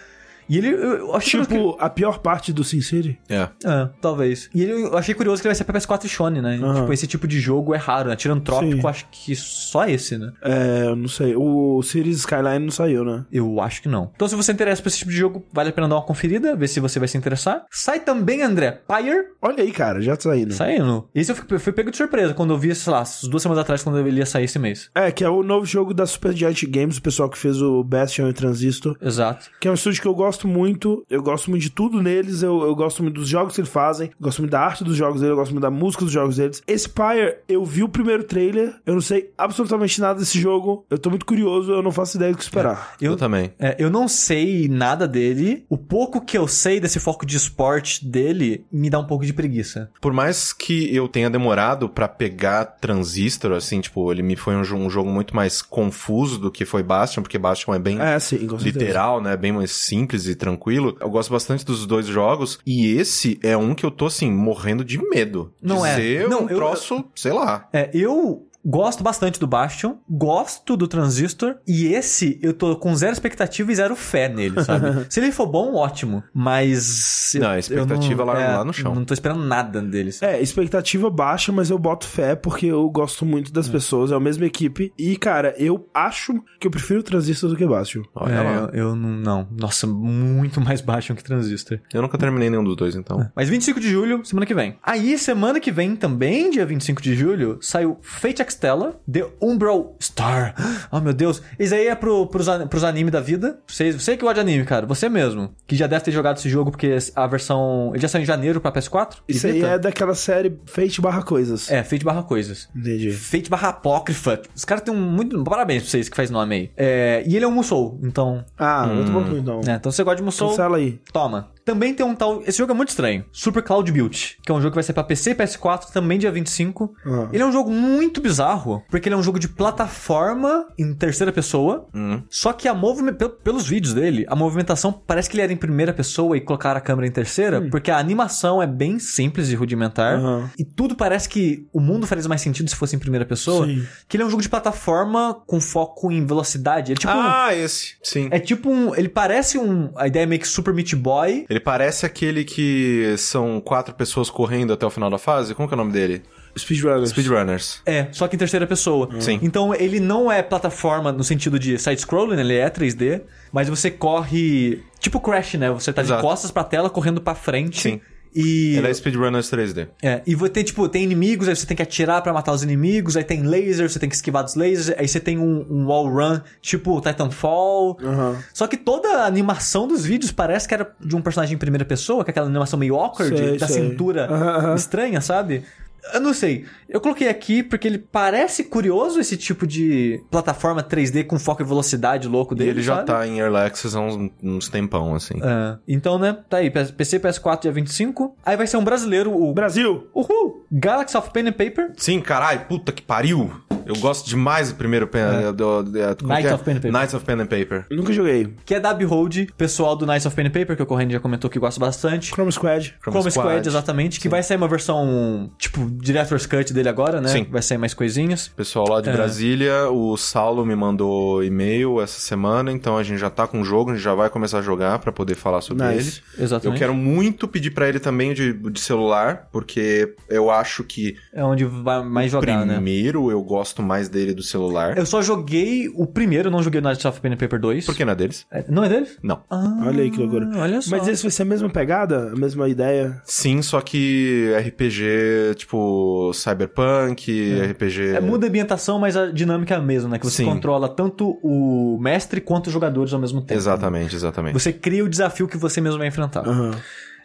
E 0.53 0.57
ele, 0.57 0.67
eu, 0.69 0.79
eu 0.79 1.15
achei 1.15 1.39
curioso 1.43 1.71
Tipo, 1.73 1.83
a 1.83 1.89
pior 1.89 2.19
parte 2.19 2.53
do 2.53 2.63
Sin 2.63 2.81
City. 2.81 3.19
É. 3.27 3.47
É, 3.65 3.89
talvez. 4.01 4.49
E 4.53 4.61
ele, 4.61 4.83
eu 4.83 4.97
achei 4.97 5.15
curioso 5.15 5.41
que 5.41 5.47
ele 5.47 5.53
vai 5.53 5.55
ser 5.55 5.63
pra 5.63 5.79
PS4 5.79 6.05
e 6.05 6.09
Sony, 6.09 6.41
né? 6.41 6.59
Aham. 6.61 6.81
Tipo, 6.81 6.93
esse 6.93 7.07
tipo 7.07 7.27
de 7.27 7.39
jogo 7.39 7.73
é 7.73 7.77
raro, 7.77 8.09
né? 8.09 8.15
Tirando 8.15 8.41
Trópico, 8.41 8.81
Sim. 8.81 8.87
acho 8.87 9.07
que 9.11 9.35
só 9.35 9.85
esse, 9.87 10.17
né? 10.17 10.31
É, 10.41 10.83
eu 10.85 10.95
não 10.95 11.07
sei. 11.07 11.35
O 11.35 11.81
Cities 11.81 12.19
Skyline 12.19 12.59
não 12.59 12.71
saiu, 12.71 13.03
né? 13.03 13.25
Eu 13.31 13.59
acho 13.61 13.81
que 13.81 13.89
não. 13.89 14.11
Então, 14.15 14.27
se 14.27 14.35
você 14.35 14.51
interessa 14.51 14.81
por 14.81 14.89
esse 14.89 14.99
tipo 14.99 15.11
de 15.11 15.17
jogo, 15.17 15.45
vale 15.51 15.69
a 15.69 15.73
pena 15.73 15.87
dar 15.87 15.95
uma 15.95 16.01
conferida, 16.05 16.55
ver 16.55 16.67
se 16.67 16.79
você 16.79 16.99
vai 16.99 17.07
se 17.07 17.17
interessar. 17.17 17.65
Sai 17.71 17.99
também, 17.99 18.41
André, 18.43 18.81
Pyre, 18.87 19.25
Olha 19.41 19.63
aí, 19.63 19.71
cara, 19.71 20.01
já 20.01 20.15
tá 20.15 20.23
saindo. 20.23 20.53
saindo. 20.53 21.09
Esse 21.13 21.31
eu 21.31 21.35
fui, 21.35 21.59
fui 21.59 21.73
pego 21.73 21.91
de 21.91 21.97
surpresa 21.97 22.33
quando 22.33 22.53
eu 22.53 22.57
vi, 22.57 22.73
sei 22.75 22.91
lá, 22.93 23.01
as 23.01 23.23
duas 23.23 23.41
semanas 23.41 23.61
atrás, 23.61 23.83
quando 23.83 23.99
ele 23.99 24.19
ia 24.19 24.25
sair 24.25 24.45
esse 24.45 24.59
mês. 24.59 24.89
É, 24.95 25.11
que 25.11 25.23
é 25.23 25.29
o 25.29 25.43
novo 25.43 25.65
jogo 25.65 25.93
da 25.93 26.05
Super 26.05 26.33
Giant 26.33 26.63
Games, 26.67 26.97
o 26.97 27.01
pessoal 27.01 27.29
que 27.29 27.37
fez 27.37 27.61
o 27.61 27.83
Bastion 27.83 28.29
e 28.29 28.33
Transistor. 28.33 28.95
Exato. 29.01 29.49
Que 29.59 29.67
é 29.67 29.71
um 29.71 29.73
estúdio 29.73 30.01
que 30.01 30.07
eu 30.07 30.15
gosto 30.15 30.42
muito. 30.47 31.05
Eu 31.09 31.21
gosto 31.21 31.49
muito 31.49 31.63
de 31.63 31.69
tudo 31.69 32.01
neles. 32.01 32.41
Eu, 32.43 32.61
eu 32.63 32.75
gosto 32.75 33.01
muito 33.03 33.15
dos 33.15 33.27
jogos 33.27 33.55
que 33.55 33.61
eles 33.61 33.69
fazem. 33.71 34.07
Eu 34.07 34.13
gosto 34.21 34.39
muito 34.39 34.51
da 34.51 34.61
arte 34.61 34.83
dos 34.83 34.95
jogos 34.95 35.21
deles. 35.21 35.31
Eu 35.31 35.35
gosto 35.37 35.51
muito 35.51 35.61
da 35.63 35.71
música 35.71 36.03
dos 36.03 36.13
jogos 36.13 36.37
deles. 36.37 36.61
Esse 36.67 36.89
Pyre, 36.89 37.35
eu 37.47 37.63
vi 37.65 37.83
o 37.83 37.89
primeiro 37.89 38.23
trailer. 38.23 38.75
Eu 38.85 38.93
não 38.95 39.01
sei 39.01 39.31
absolutamente 39.37 39.99
nada 40.01 40.19
desse 40.19 40.39
jogo. 40.39 40.85
Eu 40.89 40.97
tô 40.97 41.09
muito 41.09 41.25
curioso. 41.25 41.71
Eu 41.71 41.81
não 41.81 41.91
faço 41.91 42.17
ideia 42.17 42.31
do 42.31 42.37
que 42.37 42.43
esperar. 42.43 42.95
Eu, 43.01 43.11
Eu- 43.13 43.17
também. 43.17 43.51
É, 43.59 43.75
eu 43.79 43.89
não 43.89 44.07
sei 44.07 44.67
nada 44.67 45.07
dele. 45.07 45.65
O 45.69 45.77
pouco 45.77 46.21
que 46.21 46.37
eu 46.37 46.47
sei 46.47 46.79
desse 46.79 46.99
foco 46.99 47.25
de 47.25 47.37
esporte 47.37 48.05
dele 48.05 48.65
me 48.71 48.89
dá 48.89 48.99
um 48.99 49.05
pouco 49.05 49.25
de 49.25 49.33
preguiça. 49.33 49.89
Por 50.01 50.13
mais 50.13 50.51
que 50.53 50.93
eu 50.95 51.07
tenha 51.07 51.29
demorado 51.29 51.87
pra 51.89 52.07
pegar 52.07 52.65
Transistor, 52.65 53.51
assim, 53.53 53.81
tipo, 53.81 54.11
ele 54.11 54.21
me 54.23 54.35
foi 54.35 54.55
um, 54.55 54.61
um 54.61 54.89
jogo 54.89 55.09
muito 55.09 55.35
mais 55.35 55.61
confuso 55.61 56.39
do 56.39 56.51
que 56.51 56.65
foi 56.65 56.83
Bastion, 56.83 57.21
porque 57.21 57.37
Bastion 57.37 57.73
é 57.73 57.79
bem 57.79 57.99
É, 58.01 58.19
sim, 58.19 58.37
literal, 58.59 59.21
né? 59.21 59.35
Bem 59.37 59.51
mais 59.51 59.71
simples 59.71 60.22
e 60.27 60.35
tranquilo. 60.35 60.95
Eu 60.99 61.09
gosto 61.09 61.31
bastante 61.31 61.65
dos 61.65 61.85
dois 61.85 62.05
jogos. 62.05 62.59
E 62.65 62.87
esse 62.97 63.39
é 63.43 63.55
um 63.57 63.73
que 63.75 63.85
eu 63.85 63.91
tô, 63.91 64.05
assim, 64.07 64.31
morrendo 64.31 64.83
de 64.83 64.97
medo. 65.09 65.53
Não 65.61 65.85
é. 65.85 65.95
Dizer 65.95 66.29
Não, 66.29 66.43
um 66.45 66.49
eu- 66.49 66.55
troço, 66.57 67.03
sei 67.15 67.31
lá. 67.33 67.67
É, 67.73 67.89
eu 67.93 68.47
gosto 68.65 69.03
bastante 69.03 69.39
do 69.39 69.47
Bastion, 69.47 69.95
gosto 70.09 70.75
do 70.77 70.87
Transistor, 70.87 71.55
e 71.67 71.87
esse 71.87 72.39
eu 72.41 72.53
tô 72.53 72.75
com 72.75 72.95
zero 72.95 73.13
expectativa 73.13 73.71
e 73.71 73.75
zero 73.75 73.95
fé 73.95 74.27
nele, 74.29 74.63
sabe? 74.63 75.05
Se 75.09 75.19
ele 75.19 75.31
for 75.31 75.45
bom, 75.47 75.75
ótimo. 75.75 76.23
Mas. 76.33 77.33
eu- 77.35 77.41
Não, 77.41 77.49
a 77.51 77.59
expectativa 77.59 78.25
não, 78.25 78.33
lá- 78.33 78.41
é, 78.41 78.57
lá 78.57 78.65
no 78.65 78.73
chão. 78.73 78.93
Não 78.95 79.05
tô 79.05 79.13
esperando 79.13 79.43
nada 79.43 79.81
deles. 79.81 80.21
É, 80.21 80.41
expectativa 80.41 81.09
baixa, 81.09 81.51
mas 81.51 81.69
eu 81.69 81.77
boto 81.79 82.05
fé 82.07 82.35
porque 82.35 82.67
eu 82.67 82.89
gosto 82.89 83.25
muito 83.25 83.51
das 83.51 83.67
pessoas, 83.67 84.11
é 84.11 84.15
a 84.15 84.19
mesma 84.19 84.45
equipe. 84.45 84.93
E, 84.97 85.15
cara, 85.17 85.53
eu 85.57 85.89
acho 85.93 86.33
que 86.59 86.67
eu 86.67 86.71
prefiro 86.71 87.03
Transistor 87.03 87.49
do 87.49 87.55
que 87.55 87.65
Bastion. 87.65 88.03
Olha 88.15 88.33
É, 88.33 88.41
lá. 88.41 88.69
eu, 88.73 88.89
eu 88.89 88.95
não, 88.95 89.09
não. 89.09 89.47
Nossa, 89.51 89.85
muito 89.87 90.59
mais 90.61 90.81
baixo 90.81 91.13
que 91.15 91.23
Transistor. 91.23 91.79
Eu 91.93 92.01
nunca 92.01 92.17
terminei 92.17 92.49
nenhum 92.49 92.63
dos 92.63 92.75
dois, 92.75 92.95
então. 92.95 93.29
Mas 93.35 93.49
25 93.49 93.79
de 93.79 93.89
julho, 93.89 94.23
semana 94.25 94.45
que 94.45 94.53
vem. 94.53 94.77
Aí, 94.83 95.17
semana 95.17 95.59
que 95.59 95.71
vem, 95.71 95.95
também, 95.95 96.49
dia 96.49 96.65
25 96.65 97.01
de 97.01 97.15
julho, 97.15 97.57
saiu 97.61 97.97
Fate 98.01 98.41
Extella, 98.53 98.99
The 99.11 99.25
Umbral 99.41 99.95
Star. 100.01 100.53
Oh, 100.91 100.99
meu 100.99 101.13
Deus. 101.13 101.41
Isso 101.57 101.73
aí 101.73 101.87
é 101.87 101.95
pro, 101.95 102.27
pros, 102.27 102.47
pros 102.69 102.83
anime 102.83 103.09
da 103.09 103.19
vida. 103.19 103.57
Você, 103.65 103.91
você 103.91 104.15
que 104.15 104.21
gosta 104.21 104.35
de 104.35 104.39
anime, 104.41 104.63
cara. 104.63 104.85
Você 104.85 105.09
mesmo. 105.09 105.49
Que 105.65 105.75
já 105.75 105.87
deve 105.87 106.03
ter 106.03 106.11
jogado 106.11 106.37
esse 106.37 106.47
jogo, 106.47 106.69
porque 106.69 106.95
a 107.15 107.25
versão... 107.25 107.89
Ele 107.93 108.01
já 108.01 108.07
saiu 108.07 108.21
em 108.21 108.25
janeiro 108.25 108.61
pra 108.61 108.71
PS4. 108.71 109.15
e 109.27 109.31
Isso 109.31 109.47
aí 109.47 109.63
é 109.63 109.79
daquela 109.79 110.13
série 110.13 110.55
Fate 110.65 111.01
barra 111.01 111.23
coisas. 111.23 111.71
É, 111.71 111.83
Fate 111.83 112.05
barra 112.05 112.21
coisas. 112.21 112.69
Entendi. 112.75 113.11
Fate 113.11 113.49
barra 113.49 113.69
apócrifa. 113.69 114.39
Os 114.55 114.65
caras 114.65 114.83
têm 114.83 114.93
um 114.93 115.01
muito... 115.01 115.43
Parabéns 115.43 115.81
pra 115.83 115.91
vocês 115.91 116.09
que 116.09 116.15
faz 116.15 116.29
nome 116.29 116.55
aí. 116.55 116.71
É, 116.77 117.23
e 117.25 117.35
ele 117.35 117.45
é 117.45 117.47
um 117.47 117.51
Musou, 117.51 117.99
então... 118.03 118.45
Ah, 118.57 118.85
muito 118.85 119.11
bom 119.11 119.21
então. 119.35 119.61
É, 119.65 119.75
então 119.75 119.91
você 119.91 120.03
gosta 120.03 120.17
de 120.17 120.23
Musou... 120.23 120.49
Cancela 120.49 120.77
aí. 120.77 120.99
Toma. 121.11 121.49
Também 121.65 121.93
tem 121.93 122.05
um 122.05 122.15
tal. 122.15 122.41
Esse 122.45 122.57
jogo 122.57 122.71
é 122.73 122.75
muito 122.75 122.89
estranho. 122.89 123.25
Super 123.31 123.63
Cloud 123.63 123.91
Build, 123.91 124.37
que 124.43 124.51
é 124.51 124.55
um 124.55 124.59
jogo 124.59 124.71
que 124.71 124.75
vai 124.75 124.83
ser 124.83 124.93
pra 124.93 125.03
PC 125.03 125.31
e 125.31 125.35
PS4 125.35 125.91
também 125.91 126.17
dia 126.19 126.31
25. 126.31 126.93
Ah. 127.05 127.29
Ele 127.31 127.41
é 127.41 127.45
um 127.45 127.51
jogo 127.51 127.71
muito 127.71 128.19
bizarro, 128.21 128.83
porque 128.89 129.07
ele 129.07 129.15
é 129.15 129.17
um 129.17 129.23
jogo 129.23 129.39
de 129.39 129.47
plataforma 129.47 130.67
em 130.77 130.93
terceira 130.93 131.31
pessoa. 131.31 131.87
Hum. 131.93 132.21
Só 132.29 132.51
que 132.53 132.67
a 132.67 132.73
movimentação, 132.73 133.33
pelos 133.43 133.67
vídeos 133.67 133.93
dele, 133.93 134.25
a 134.27 134.35
movimentação 134.35 134.91
parece 134.91 135.29
que 135.29 135.35
ele 135.35 135.43
era 135.43 135.53
em 135.53 135.57
primeira 135.57 135.93
pessoa 135.93 136.35
e 136.37 136.41
colocaram 136.41 136.77
a 136.77 136.81
câmera 136.81 137.07
em 137.07 137.11
terceira, 137.11 137.61
porque 137.69 137.91
a 137.91 137.97
animação 137.97 138.61
é 138.61 138.67
bem 138.67 138.99
simples 138.99 139.49
e 139.49 139.55
rudimentar. 139.55 140.19
E 140.57 140.65
tudo 140.65 140.95
parece 140.95 141.29
que 141.29 141.67
o 141.71 141.79
mundo 141.79 142.05
faria 142.07 142.27
mais 142.27 142.41
sentido 142.41 142.69
se 142.69 142.75
fosse 142.75 142.95
em 142.95 142.99
primeira 142.99 143.25
pessoa. 143.25 143.65
Sim. 143.67 143.85
Que 144.07 144.17
ele 144.17 144.23
é 144.23 144.25
um 144.25 144.29
jogo 144.29 144.41
de 144.41 144.49
plataforma 144.49 145.33
com 145.45 145.59
foco 145.59 146.11
em 146.11 146.25
velocidade. 146.25 146.91
É 146.91 146.95
tipo 146.95 147.11
um- 147.13 147.19
ah, 147.21 147.49
esse. 147.55 147.95
Sim. 148.03 148.27
É 148.31 148.39
tipo 148.39 148.69
um. 148.69 148.95
Ele 148.95 149.09
parece 149.09 149.57
um. 149.57 149.91
A 149.95 150.07
ideia 150.07 150.23
é 150.23 150.25
meio 150.25 150.39
que 150.41 150.47
Super 150.47 150.73
Meat 150.73 150.95
Boy. 150.95 151.45
Ele 151.53 151.59
parece 151.59 152.03
aquele 152.03 152.43
que 152.43 153.13
são 153.15 153.61
quatro 153.61 153.93
pessoas 153.93 154.27
correndo 154.27 154.73
até 154.73 154.83
o 154.83 154.89
final 154.89 155.07
da 155.07 155.19
fase. 155.19 155.53
Como 155.53 155.67
que 155.67 155.73
é 155.75 155.77
o 155.77 155.77
nome 155.77 155.91
dele? 155.91 156.23
Speedrunners. 156.57 157.09
Speedrunners. 157.11 157.81
É, 157.85 158.07
só 158.11 158.27
que 158.27 158.35
em 158.35 158.39
terceira 158.39 158.65
pessoa. 158.65 159.07
Sim. 159.19 159.39
Então 159.43 159.73
ele 159.75 159.99
não 159.99 160.31
é 160.31 160.41
plataforma 160.41 161.11
no 161.11 161.23
sentido 161.23 161.59
de 161.59 161.77
side-scrolling, 161.77 162.39
ele 162.39 162.55
é 162.55 162.67
3D, 162.71 163.21
mas 163.51 163.69
você 163.69 163.91
corre. 163.91 164.81
Tipo 164.99 165.19
Crash, 165.19 165.53
né? 165.53 165.69
Você 165.69 165.93
tá 165.93 166.01
Exato. 166.01 166.23
de 166.23 166.27
costas 166.27 166.49
pra 166.49 166.63
tela, 166.63 166.89
correndo 166.89 167.21
pra 167.21 167.35
frente. 167.35 167.79
Sim. 167.81 168.01
E. 168.35 168.75
Ele 168.77 168.87
é 168.87 168.93
Speedrunners 168.93 169.49
3D. 169.51 169.87
É, 170.01 170.21
e 170.25 170.35
vai 170.35 170.49
ter, 170.49 170.63
tipo, 170.63 170.87
tem 170.89 171.03
inimigos, 171.03 171.47
aí 171.47 171.55
você 171.55 171.65
tem 171.65 171.75
que 171.77 171.83
atirar 171.83 172.21
pra 172.21 172.33
matar 172.33 172.51
os 172.51 172.63
inimigos, 172.63 173.15
aí 173.15 173.23
tem 173.23 173.43
lasers, 173.43 173.93
você 173.93 173.99
tem 173.99 174.09
que 174.09 174.15
esquivar 174.15 174.43
dos 174.43 174.55
lasers, 174.55 174.89
aí 174.97 175.07
você 175.07 175.19
tem 175.19 175.37
um, 175.37 175.65
um 175.69 175.85
wall 175.85 176.07
run, 176.09 176.39
tipo 176.61 176.99
Titanfall. 177.01 177.97
Aham. 178.03 178.37
Só 178.53 178.67
que 178.67 178.77
toda 178.77 179.07
a 179.23 179.25
animação 179.25 179.87
dos 179.87 180.05
vídeos 180.05 180.31
parece 180.31 180.67
que 180.67 180.73
era 180.73 180.91
de 180.99 181.15
um 181.15 181.21
personagem 181.21 181.55
em 181.55 181.57
primeira 181.57 181.85
pessoa, 181.85 182.23
com 182.23 182.31
aquela 182.31 182.47
animação 182.47 182.77
meio 182.79 182.95
awkward, 182.95 183.37
Sei, 183.37 183.57
da 183.57 183.67
sei. 183.67 183.89
cintura 183.89 184.25
aham. 184.31 184.75
estranha, 184.75 185.21
sabe? 185.21 185.63
Eu 186.13 186.19
não 186.19 186.33
sei. 186.33 186.65
Eu 186.89 186.99
coloquei 186.99 187.29
aqui 187.29 187.63
porque 187.63 187.87
ele 187.87 187.97
parece 187.97 188.65
curioso 188.65 189.19
esse 189.19 189.37
tipo 189.37 189.65
de 189.65 190.21
plataforma 190.29 190.83
3D 190.83 191.25
com 191.25 191.39
foco 191.39 191.61
e 191.61 191.65
velocidade 191.65 192.27
louco 192.27 192.53
E 192.53 192.57
dele. 192.57 192.69
ele 192.71 192.81
já 192.81 192.95
sabe? 192.97 193.07
tá 193.07 193.25
em 193.27 193.39
Early 193.39 193.57
Access 193.57 193.95
há 193.95 194.01
uns, 194.01 194.31
uns 194.43 194.67
tempão, 194.69 195.15
assim. 195.15 195.35
É. 195.41 195.77
Então, 195.87 196.19
né? 196.19 196.37
Tá 196.49 196.57
aí. 196.57 196.69
PC, 196.69 197.19
PS4 197.19 197.61
dia 197.61 197.71
25. 197.71 198.35
Aí 198.45 198.57
vai 198.57 198.67
ser 198.67 198.77
um 198.77 198.83
brasileiro, 198.83 199.31
o. 199.33 199.53
Brasil! 199.53 200.07
Uhul! 200.13 200.65
Galaxy 200.71 201.15
of 201.17 201.29
Pen 201.31 201.47
and 201.47 201.53
Paper. 201.53 201.91
Sim, 201.95 202.19
caralho, 202.19 202.65
puta 202.67 202.91
que 202.91 203.01
pariu. 203.01 203.51
Eu 203.85 203.95
gosto 203.97 204.27
demais 204.27 204.69
do 204.69 204.75
primeiro 204.75 205.07
pen, 205.07 205.21
do, 205.55 205.83
do- 205.83 206.15
como 206.17 206.33
Knights 206.33 206.51
é? 206.51 206.55
of 206.55 206.63
Pen 206.63 206.73
and 206.73 206.79
Paper. 206.79 206.91
Knights 206.91 207.13
of 207.13 207.25
Pen 207.25 207.35
and 207.41 207.45
Paper. 207.45 207.85
Eu 207.89 207.97
nunca 207.97 208.13
joguei. 208.13 208.53
Que 208.65 208.75
é 208.75 208.79
da 208.79 208.93
Behold, 208.93 209.47
pessoal 209.57 209.95
do 209.95 210.05
Knights 210.05 210.25
of 210.25 210.35
Pen 210.35 210.47
and 210.47 210.51
Paper, 210.51 210.75
que 210.75 210.83
o 210.83 210.85
Correndo 210.85 211.11
já 211.11 211.19
comentou 211.19 211.49
que 211.49 211.59
gosta 211.59 211.79
bastante. 211.79 212.31
Chrome 212.31 212.51
Squad. 212.51 212.95
Chrome 213.03 213.31
Squad, 213.31 213.67
exatamente. 213.67 214.19
Que 214.19 214.29
vai 214.29 214.43
sair 214.43 214.57
uma 214.57 214.67
versão, 214.67 215.51
tipo, 215.57 215.85
Director's 215.91 216.45
Cut 216.45 216.73
dele 216.73 216.89
agora, 216.89 217.19
né? 217.21 217.27
Sim. 217.29 217.47
Vai 217.49 217.61
sair 217.61 217.77
mais 217.77 217.93
coisinhas. 217.93 218.47
Pessoal 218.47 218.87
lá 218.89 219.01
de 219.01 219.09
É. 219.09 219.13
Brasília, 219.13 219.89
o 219.89 220.15
Saulo 220.17 220.65
me 220.65 220.75
mandou 220.75 221.43
e-mail 221.43 222.01
essa 222.01 222.19
semana, 222.19 222.71
então 222.71 222.97
a 222.97 223.03
gente 223.03 223.19
já 223.19 223.29
tá 223.29 223.47
com 223.47 223.61
o 223.61 223.63
jogo, 223.63 223.91
a 223.91 223.93
gente 223.95 224.03
já 224.03 224.13
vai 224.13 224.29
começar 224.29 224.59
a 224.59 224.61
jogar 224.61 224.99
pra 224.99 225.11
poder 225.11 225.35
falar 225.35 225.61
sobre 225.61 225.85
Nice. 225.85 226.21
ele. 226.35 226.43
Exatamente. 226.43 226.75
Eu 226.75 226.79
quero 226.87 226.93
muito 226.97 227.47
pedir 227.47 227.71
pra 227.71 227.87
ele 227.89 227.99
também 227.99 228.33
de, 228.33 228.53
de 228.53 228.79
celular, 228.79 229.47
porque 229.51 230.13
eu 230.29 230.51
acho 230.51 230.83
que 230.83 231.15
É 231.33 231.43
onde 231.43 231.65
vai 231.65 232.03
mais 232.03 232.31
jogar, 232.31 232.65
né? 232.65 232.75
primeiro 232.75 233.31
eu 233.31 233.41
gosto 233.41 233.72
mais 233.81 234.09
dele 234.09 234.33
do 234.33 234.43
celular. 234.43 234.97
Eu 234.97 235.05
só 235.05 235.21
joguei 235.21 235.89
o 235.95 236.05
primeiro, 236.05 236.51
não 236.51 236.61
joguei 236.61 236.79
o 236.79 236.83
Knights 236.83 237.05
of 237.05 237.19
Pen 237.21 237.33
and 237.33 237.37
Paper 237.37 237.59
2. 237.59 237.85
Por 237.85 237.95
que 237.95 238.03
não 238.05 238.11
é 238.13 238.15
deles? 238.15 238.45
É, 238.51 238.65
Não 238.69 238.83
é 238.83 238.89
deles? 238.89 239.17
Não. 239.23 239.41
Ah, 239.49 239.83
Olha 239.87 240.03
aí 240.03 240.11
que 240.11 240.17
loucura. 240.19 240.49
Olha 240.55 240.81
só. 240.81 240.91
Mas 240.91 241.07
esse 241.07 241.23
vai 241.23 241.31
ser 241.31 241.43
a 241.43 241.45
mesma 241.45 241.69
pegada? 241.69 242.31
A 242.33 242.35
mesma 242.35 242.67
ideia? 242.69 243.21
Sim, 243.25 243.61
só 243.61 243.81
que 243.81 244.51
RPG 244.67 245.55
tipo 245.55 246.31
Cyberpunk, 246.33 247.31
RPG. 247.71 248.15
É, 248.15 248.19
muda 248.21 248.45
a 248.45 248.49
ambientação, 248.49 248.99
mas 248.99 249.15
a 249.15 249.27
dinâmica 249.27 249.73
é 249.73 249.77
a 249.77 249.81
mesma, 249.81 250.09
né? 250.09 250.19
Que 250.19 250.25
você 250.25 250.37
Sim. 250.43 250.45
controla 250.45 250.87
tanto 250.89 251.39
o 251.41 251.97
mestre 252.01 252.41
quanto 252.41 252.67
os 252.67 252.73
jogadores 252.73 253.13
ao 253.13 253.19
mesmo 253.19 253.41
tempo. 253.41 253.59
Exatamente, 253.59 254.15
exatamente. 254.15 254.53
Você 254.53 254.71
cria 254.73 255.03
o 255.03 255.09
desafio 255.09 255.47
que 255.47 255.57
você 255.57 255.79
mesmo 255.81 255.97
vai 255.99 256.07
enfrentar. 256.07 256.47
Aham. 256.47 256.71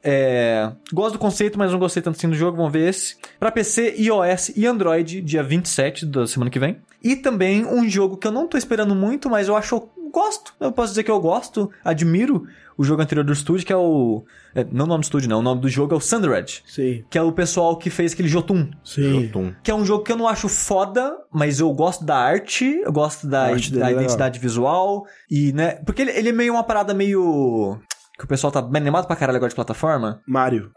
É, 0.03 0.70
gosto 0.93 1.15
do 1.15 1.19
conceito, 1.19 1.59
mas 1.59 1.73
não 1.73 1.79
gostei 1.79 2.03
tanto 2.03 2.16
assim 2.16 2.29
do 2.29 2.37
jogo. 2.37 2.57
Vamos 2.57 2.73
ver 2.73 2.89
esse. 2.89 3.16
Pra 3.39 3.51
PC, 3.51 3.95
iOS 3.99 4.53
e 4.57 4.66
Android, 4.66 5.20
dia 5.20 5.43
27 5.43 6.07
da 6.07 6.27
semana 6.27 6.51
que 6.51 6.59
vem. 6.59 6.79
E 7.03 7.16
também 7.16 7.65
um 7.65 7.89
jogo 7.89 8.16
que 8.16 8.27
eu 8.27 8.33
não 8.33 8.47
tô 8.47 8.57
esperando 8.57 8.95
muito, 8.95 9.29
mas 9.29 9.49
eu 9.49 9.57
acho. 9.57 9.89
Gosto. 10.11 10.55
Eu 10.59 10.73
posso 10.73 10.93
dizer 10.93 11.03
que 11.03 11.11
eu 11.11 11.20
gosto. 11.20 11.70
Admiro 11.85 12.47
o 12.79 12.83
jogo 12.83 13.03
anterior 13.03 13.25
do 13.25 13.33
estúdio, 13.33 13.66
que 13.66 13.73
é 13.73 13.77
o. 13.77 14.25
é, 14.55 14.65
não 14.70 14.87
o 14.87 14.89
nome 14.89 15.03
do 15.03 15.05
estúdio, 15.05 15.29
não. 15.29 15.41
O 15.41 15.43
nome 15.43 15.61
do 15.61 15.69
jogo 15.69 15.93
é 15.93 15.97
o 15.97 16.01
Sundered. 16.01 16.62
Sim. 16.66 17.05
Que 17.11 17.19
é 17.19 17.23
o 17.23 17.31
pessoal 17.31 17.77
que 17.77 17.91
fez 17.91 18.12
aquele 18.15 18.29
Jotun. 18.29 18.70
Sim. 18.85 19.25
Jotun. 19.25 19.53
Que 19.62 19.70
é 19.70 19.75
um 19.75 19.85
jogo 19.85 20.05
que 20.05 20.11
eu 20.11 20.16
não 20.16 20.27
acho 20.27 20.49
foda, 20.49 21.15
mas 21.31 21.61
eu 21.61 21.70
gosto 21.75 22.05
da 22.05 22.16
arte, 22.16 22.65
eu 22.65 22.93
gosto 22.93 23.27
da, 23.27 23.49
da 23.49 23.51
é 23.51 23.55
legal. 23.55 23.91
identidade 23.91 24.39
visual. 24.39 25.05
E, 25.31 25.53
né. 25.53 25.73
Porque 25.85 26.03
ele, 26.03 26.12
ele 26.12 26.29
é 26.31 26.33
meio 26.33 26.55
uma 26.55 26.62
parada 26.65 26.95
meio. 26.95 27.79
Que 28.19 28.24
o 28.24 28.28
pessoal 28.28 28.51
tá 28.51 28.61
bem 28.61 28.82
animado 28.82 29.07
pra 29.07 29.15
caralho 29.16 29.36
agora 29.36 29.49
de 29.49 29.55
plataforma. 29.55 30.20
Mario. 30.27 30.73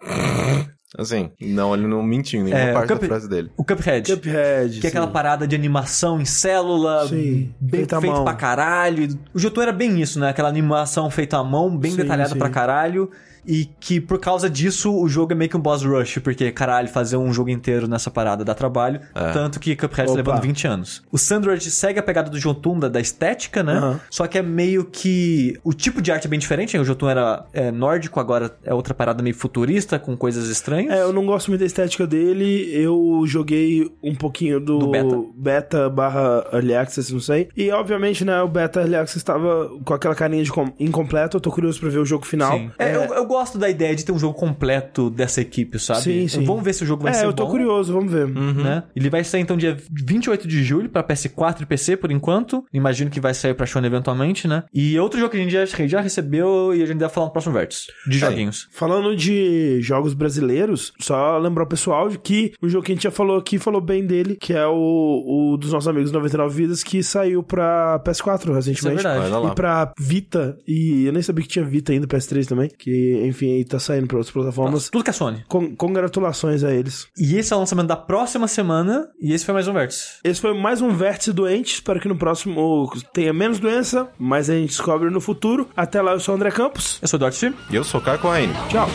Assim, 0.97 1.31
não, 1.39 1.73
ele 1.73 1.87
não 1.87 2.03
mentiu 2.03 2.41
em 2.41 2.43
nenhuma 2.43 2.61
É, 2.61 2.73
parte 2.73 2.89
Cup- 2.89 3.01
da 3.01 3.07
frase 3.07 3.29
dele. 3.29 3.49
O 3.57 3.63
Cuphead. 3.63 4.13
Cuphead. 4.15 4.79
Que 4.81 4.87
é 4.87 4.89
aquela 4.89 5.07
sim. 5.07 5.13
parada 5.13 5.47
de 5.47 5.55
animação 5.55 6.19
em 6.19 6.25
célula, 6.25 7.07
Sim, 7.07 7.53
bem 7.61 7.79
feita 7.79 7.99
feito 8.01 8.13
mão. 8.13 8.25
pra 8.25 8.33
caralho. 8.33 9.07
O 9.33 9.39
Jotun 9.39 9.61
era 9.61 9.71
bem 9.71 10.01
isso, 10.01 10.19
né? 10.19 10.29
Aquela 10.29 10.49
animação 10.49 11.09
feita 11.09 11.37
à 11.37 11.43
mão, 11.43 11.75
bem 11.77 11.91
Sim, 11.91 11.97
detalhada 11.97 12.31
sim. 12.31 12.37
pra 12.37 12.49
caralho. 12.49 13.09
E 13.45 13.65
que 13.79 13.99
por 13.99 14.19
causa 14.19 14.49
disso 14.49 14.93
o 14.95 15.07
jogo 15.07 15.31
é 15.33 15.35
meio 15.35 15.49
que 15.49 15.57
um 15.57 15.59
boss 15.59 15.83
rush, 15.83 16.19
porque 16.19 16.51
caralho, 16.51 16.87
fazer 16.87 17.17
um 17.17 17.33
jogo 17.33 17.49
inteiro 17.49 17.87
nessa 17.87 18.11
parada 18.11 18.43
dá 18.45 18.53
trabalho. 18.53 18.99
Tanto 19.33 19.59
que 19.59 19.75
Cuphead 19.75 20.09
tá 20.09 20.13
levando 20.15 20.41
20 20.41 20.67
anos. 20.67 21.01
O 21.11 21.17
Sandroid 21.17 21.69
segue 21.71 21.99
a 21.99 22.03
pegada 22.03 22.29
do 22.29 22.37
Jotun 22.39 22.79
da, 22.79 22.87
da 22.87 22.99
estética, 22.99 23.63
né? 23.63 23.73
Aham. 23.73 23.99
Só 24.09 24.27
que 24.27 24.37
é 24.37 24.41
meio 24.41 24.85
que. 24.85 25.57
O 25.63 25.73
tipo 25.73 26.01
de 26.01 26.11
arte 26.11 26.27
é 26.27 26.29
bem 26.29 26.39
diferente. 26.39 26.75
né? 26.75 26.81
O 26.81 26.85
Jotun 26.85 27.09
era 27.09 27.45
é, 27.53 27.71
nórdico, 27.71 28.19
agora 28.19 28.55
é 28.63 28.73
outra 28.73 28.93
parada 28.93 29.23
meio 29.23 29.35
futurista, 29.35 29.97
com 29.97 30.15
coisas 30.15 30.47
estranhas. 30.49 30.93
É, 30.93 31.01
eu 31.01 31.13
não 31.13 31.25
gosto 31.25 31.47
muito 31.49 31.61
da 31.61 31.65
estética 31.65 32.05
dele. 32.05 32.69
Eu 32.73 33.23
joguei 33.25 33.91
um 34.03 34.13
pouquinho 34.15 34.59
do, 34.59 34.77
Do 34.79 34.87
beta. 34.91 35.17
beta 35.35 35.89
barra 35.89 36.45
Early 36.53 36.75
Access, 36.75 37.11
não 37.13 37.19
sei. 37.19 37.49
E, 37.55 37.71
obviamente, 37.71 38.23
né, 38.23 38.41
o 38.41 38.47
beta 38.47 38.79
Early 38.81 38.95
Access 38.95 39.17
estava 39.17 39.69
com 39.83 39.93
aquela 39.93 40.13
carinha 40.15 40.43
de 40.43 40.51
com- 40.51 40.71
incompleto. 40.79 41.37
Eu 41.37 41.41
tô 41.41 41.51
curioso 41.51 41.79
pra 41.79 41.89
ver 41.89 41.99
o 41.99 42.05
jogo 42.05 42.25
final. 42.25 42.57
Sim. 42.57 42.71
É, 42.77 42.95
eu, 42.95 43.01
eu 43.13 43.25
gosto 43.31 43.57
da 43.57 43.69
ideia 43.69 43.95
de 43.95 44.03
ter 44.03 44.11
um 44.11 44.19
jogo 44.19 44.33
completo 44.37 45.09
dessa 45.09 45.39
equipe, 45.39 45.79
sabe? 45.79 46.01
Sim, 46.01 46.27
sim. 46.27 46.43
Vamos 46.43 46.63
ver 46.63 46.73
se 46.73 46.83
o 46.83 46.85
jogo 46.85 47.03
vai 47.03 47.13
É, 47.13 47.15
ser 47.15 47.25
eu 47.25 47.33
tô 47.33 47.45
bom, 47.45 47.51
curioso, 47.51 47.93
vamos 47.93 48.11
ver. 48.11 48.27
Né? 48.27 48.83
Ele 48.95 49.09
vai 49.09 49.23
sair 49.23 49.41
então 49.41 49.55
dia 49.55 49.77
28 49.89 50.47
de 50.47 50.63
julho 50.63 50.89
pra 50.89 51.01
PS4 51.03 51.61
e 51.61 51.65
PC 51.65 51.95
por 51.97 52.11
enquanto. 52.11 52.65
Imagino 52.73 53.09
que 53.09 53.19
vai 53.19 53.33
sair 53.33 53.53
pra 53.53 53.65
Sony 53.65 53.87
eventualmente, 53.87 54.47
né? 54.47 54.63
E 54.73 54.99
outro 54.99 55.19
jogo 55.19 55.31
que 55.31 55.37
a 55.37 55.39
gente 55.39 55.51
já, 55.51 55.65
que 55.65 55.87
já 55.87 56.01
recebeu 56.01 56.73
e 56.75 56.83
a 56.83 56.85
gente 56.85 56.97
deve 56.97 57.13
falar 57.13 57.27
no 57.27 57.31
próximo 57.31 57.53
Vértice. 57.53 57.87
De 58.07 58.17
joguinhos. 58.17 58.67
Falando 58.71 59.15
de 59.15 59.79
jogos 59.81 60.13
brasileiros, 60.13 60.91
só 60.99 61.37
lembrar 61.37 61.63
o 61.63 61.67
pessoal 61.67 62.09
de 62.09 62.17
que 62.17 62.53
o 62.61 62.67
jogo 62.67 62.83
que 62.85 62.91
a 62.91 62.95
gente 62.95 63.03
já 63.03 63.11
falou 63.11 63.37
aqui 63.37 63.57
falou 63.57 63.79
bem 63.81 64.05
dele, 64.05 64.35
que 64.35 64.53
é 64.53 64.65
o, 64.67 65.53
o 65.53 65.57
dos 65.57 65.71
nossos 65.71 65.87
amigos 65.87 66.11
99 66.11 66.53
Vidas, 66.55 66.83
que 66.83 67.01
saiu 67.01 67.41
pra 67.43 67.99
PS4 68.05 68.53
recentemente. 68.53 68.99
Isso 68.99 69.07
é 69.07 69.19
verdade. 69.19 69.47
E 69.51 69.55
pra 69.55 69.93
Vita, 69.97 70.57
e 70.67 71.05
eu 71.05 71.13
nem 71.13 71.21
sabia 71.21 71.43
que 71.43 71.49
tinha 71.49 71.63
Vita 71.65 71.91
ainda, 71.91 72.07
PS3 72.07 72.45
também, 72.45 72.69
que 72.77 73.20
enfim, 73.27 73.51
aí 73.53 73.65
tá 73.65 73.79
saindo 73.79 74.07
pra 74.07 74.17
outras 74.17 74.33
plataformas. 74.33 74.89
Tudo 74.89 75.03
que 75.03 75.09
é 75.09 75.13
Sony. 75.13 75.43
Con- 75.47 75.75
congratulações 75.75 76.63
a 76.63 76.73
eles. 76.73 77.07
E 77.17 77.37
esse 77.37 77.53
é 77.53 77.55
o 77.55 77.59
lançamento 77.59 77.87
da 77.87 77.95
próxima 77.95 78.47
semana. 78.47 79.07
E 79.19 79.33
esse 79.33 79.45
foi 79.45 79.53
mais 79.53 79.67
um 79.67 79.73
Vértice. 79.73 80.05
Esse 80.23 80.41
foi 80.41 80.53
mais 80.59 80.81
um 80.81 80.89
Vértice 80.89 81.31
Doente. 81.33 81.73
Espero 81.75 81.99
que 81.99 82.07
no 82.07 82.15
próximo 82.15 82.89
tenha 83.13 83.33
menos 83.33 83.59
doença, 83.59 84.09
mas 84.17 84.49
a 84.49 84.53
gente 84.53 84.69
descobre 84.69 85.09
no 85.09 85.21
futuro. 85.21 85.69
Até 85.75 86.01
lá, 86.01 86.11
eu 86.13 86.19
sou 86.19 86.33
o 86.33 86.35
André 86.37 86.51
Campos. 86.51 86.99
Eu 87.01 87.07
sou 87.07 87.17
o 87.17 87.19
Dorothy. 87.19 87.53
E 87.69 87.75
eu 87.75 87.83
sou 87.83 88.01
Caio 88.01 88.19
Cohen. 88.19 88.49
Tchau. 88.69 88.87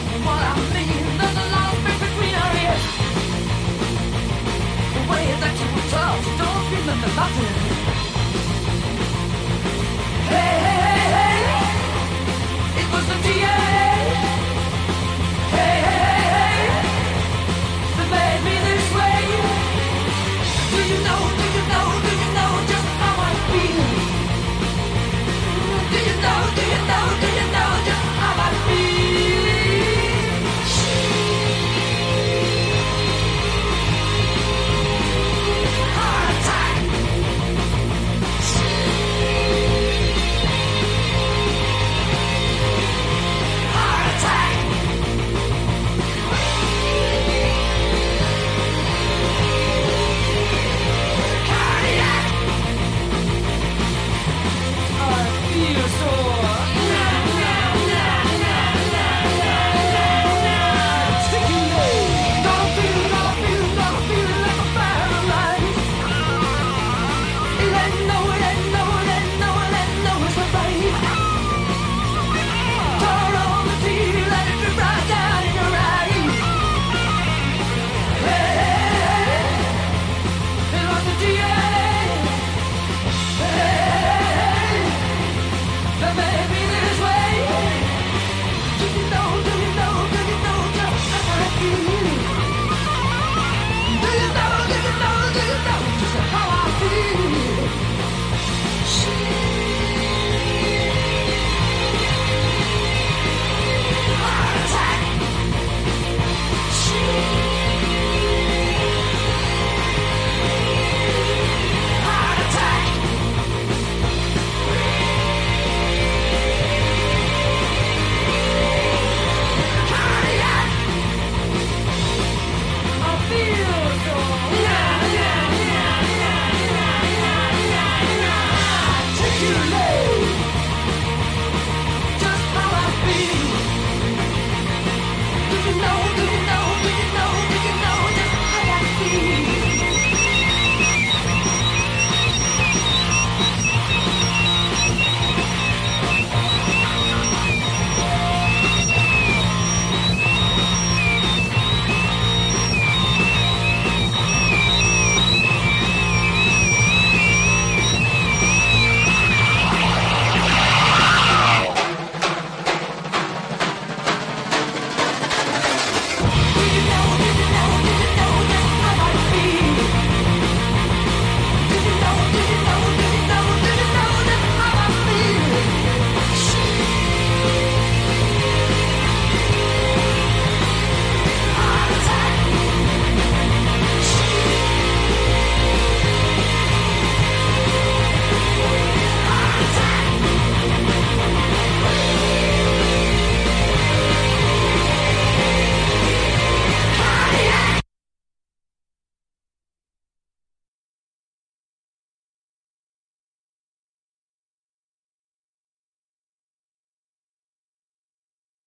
Hey. 10.28 10.65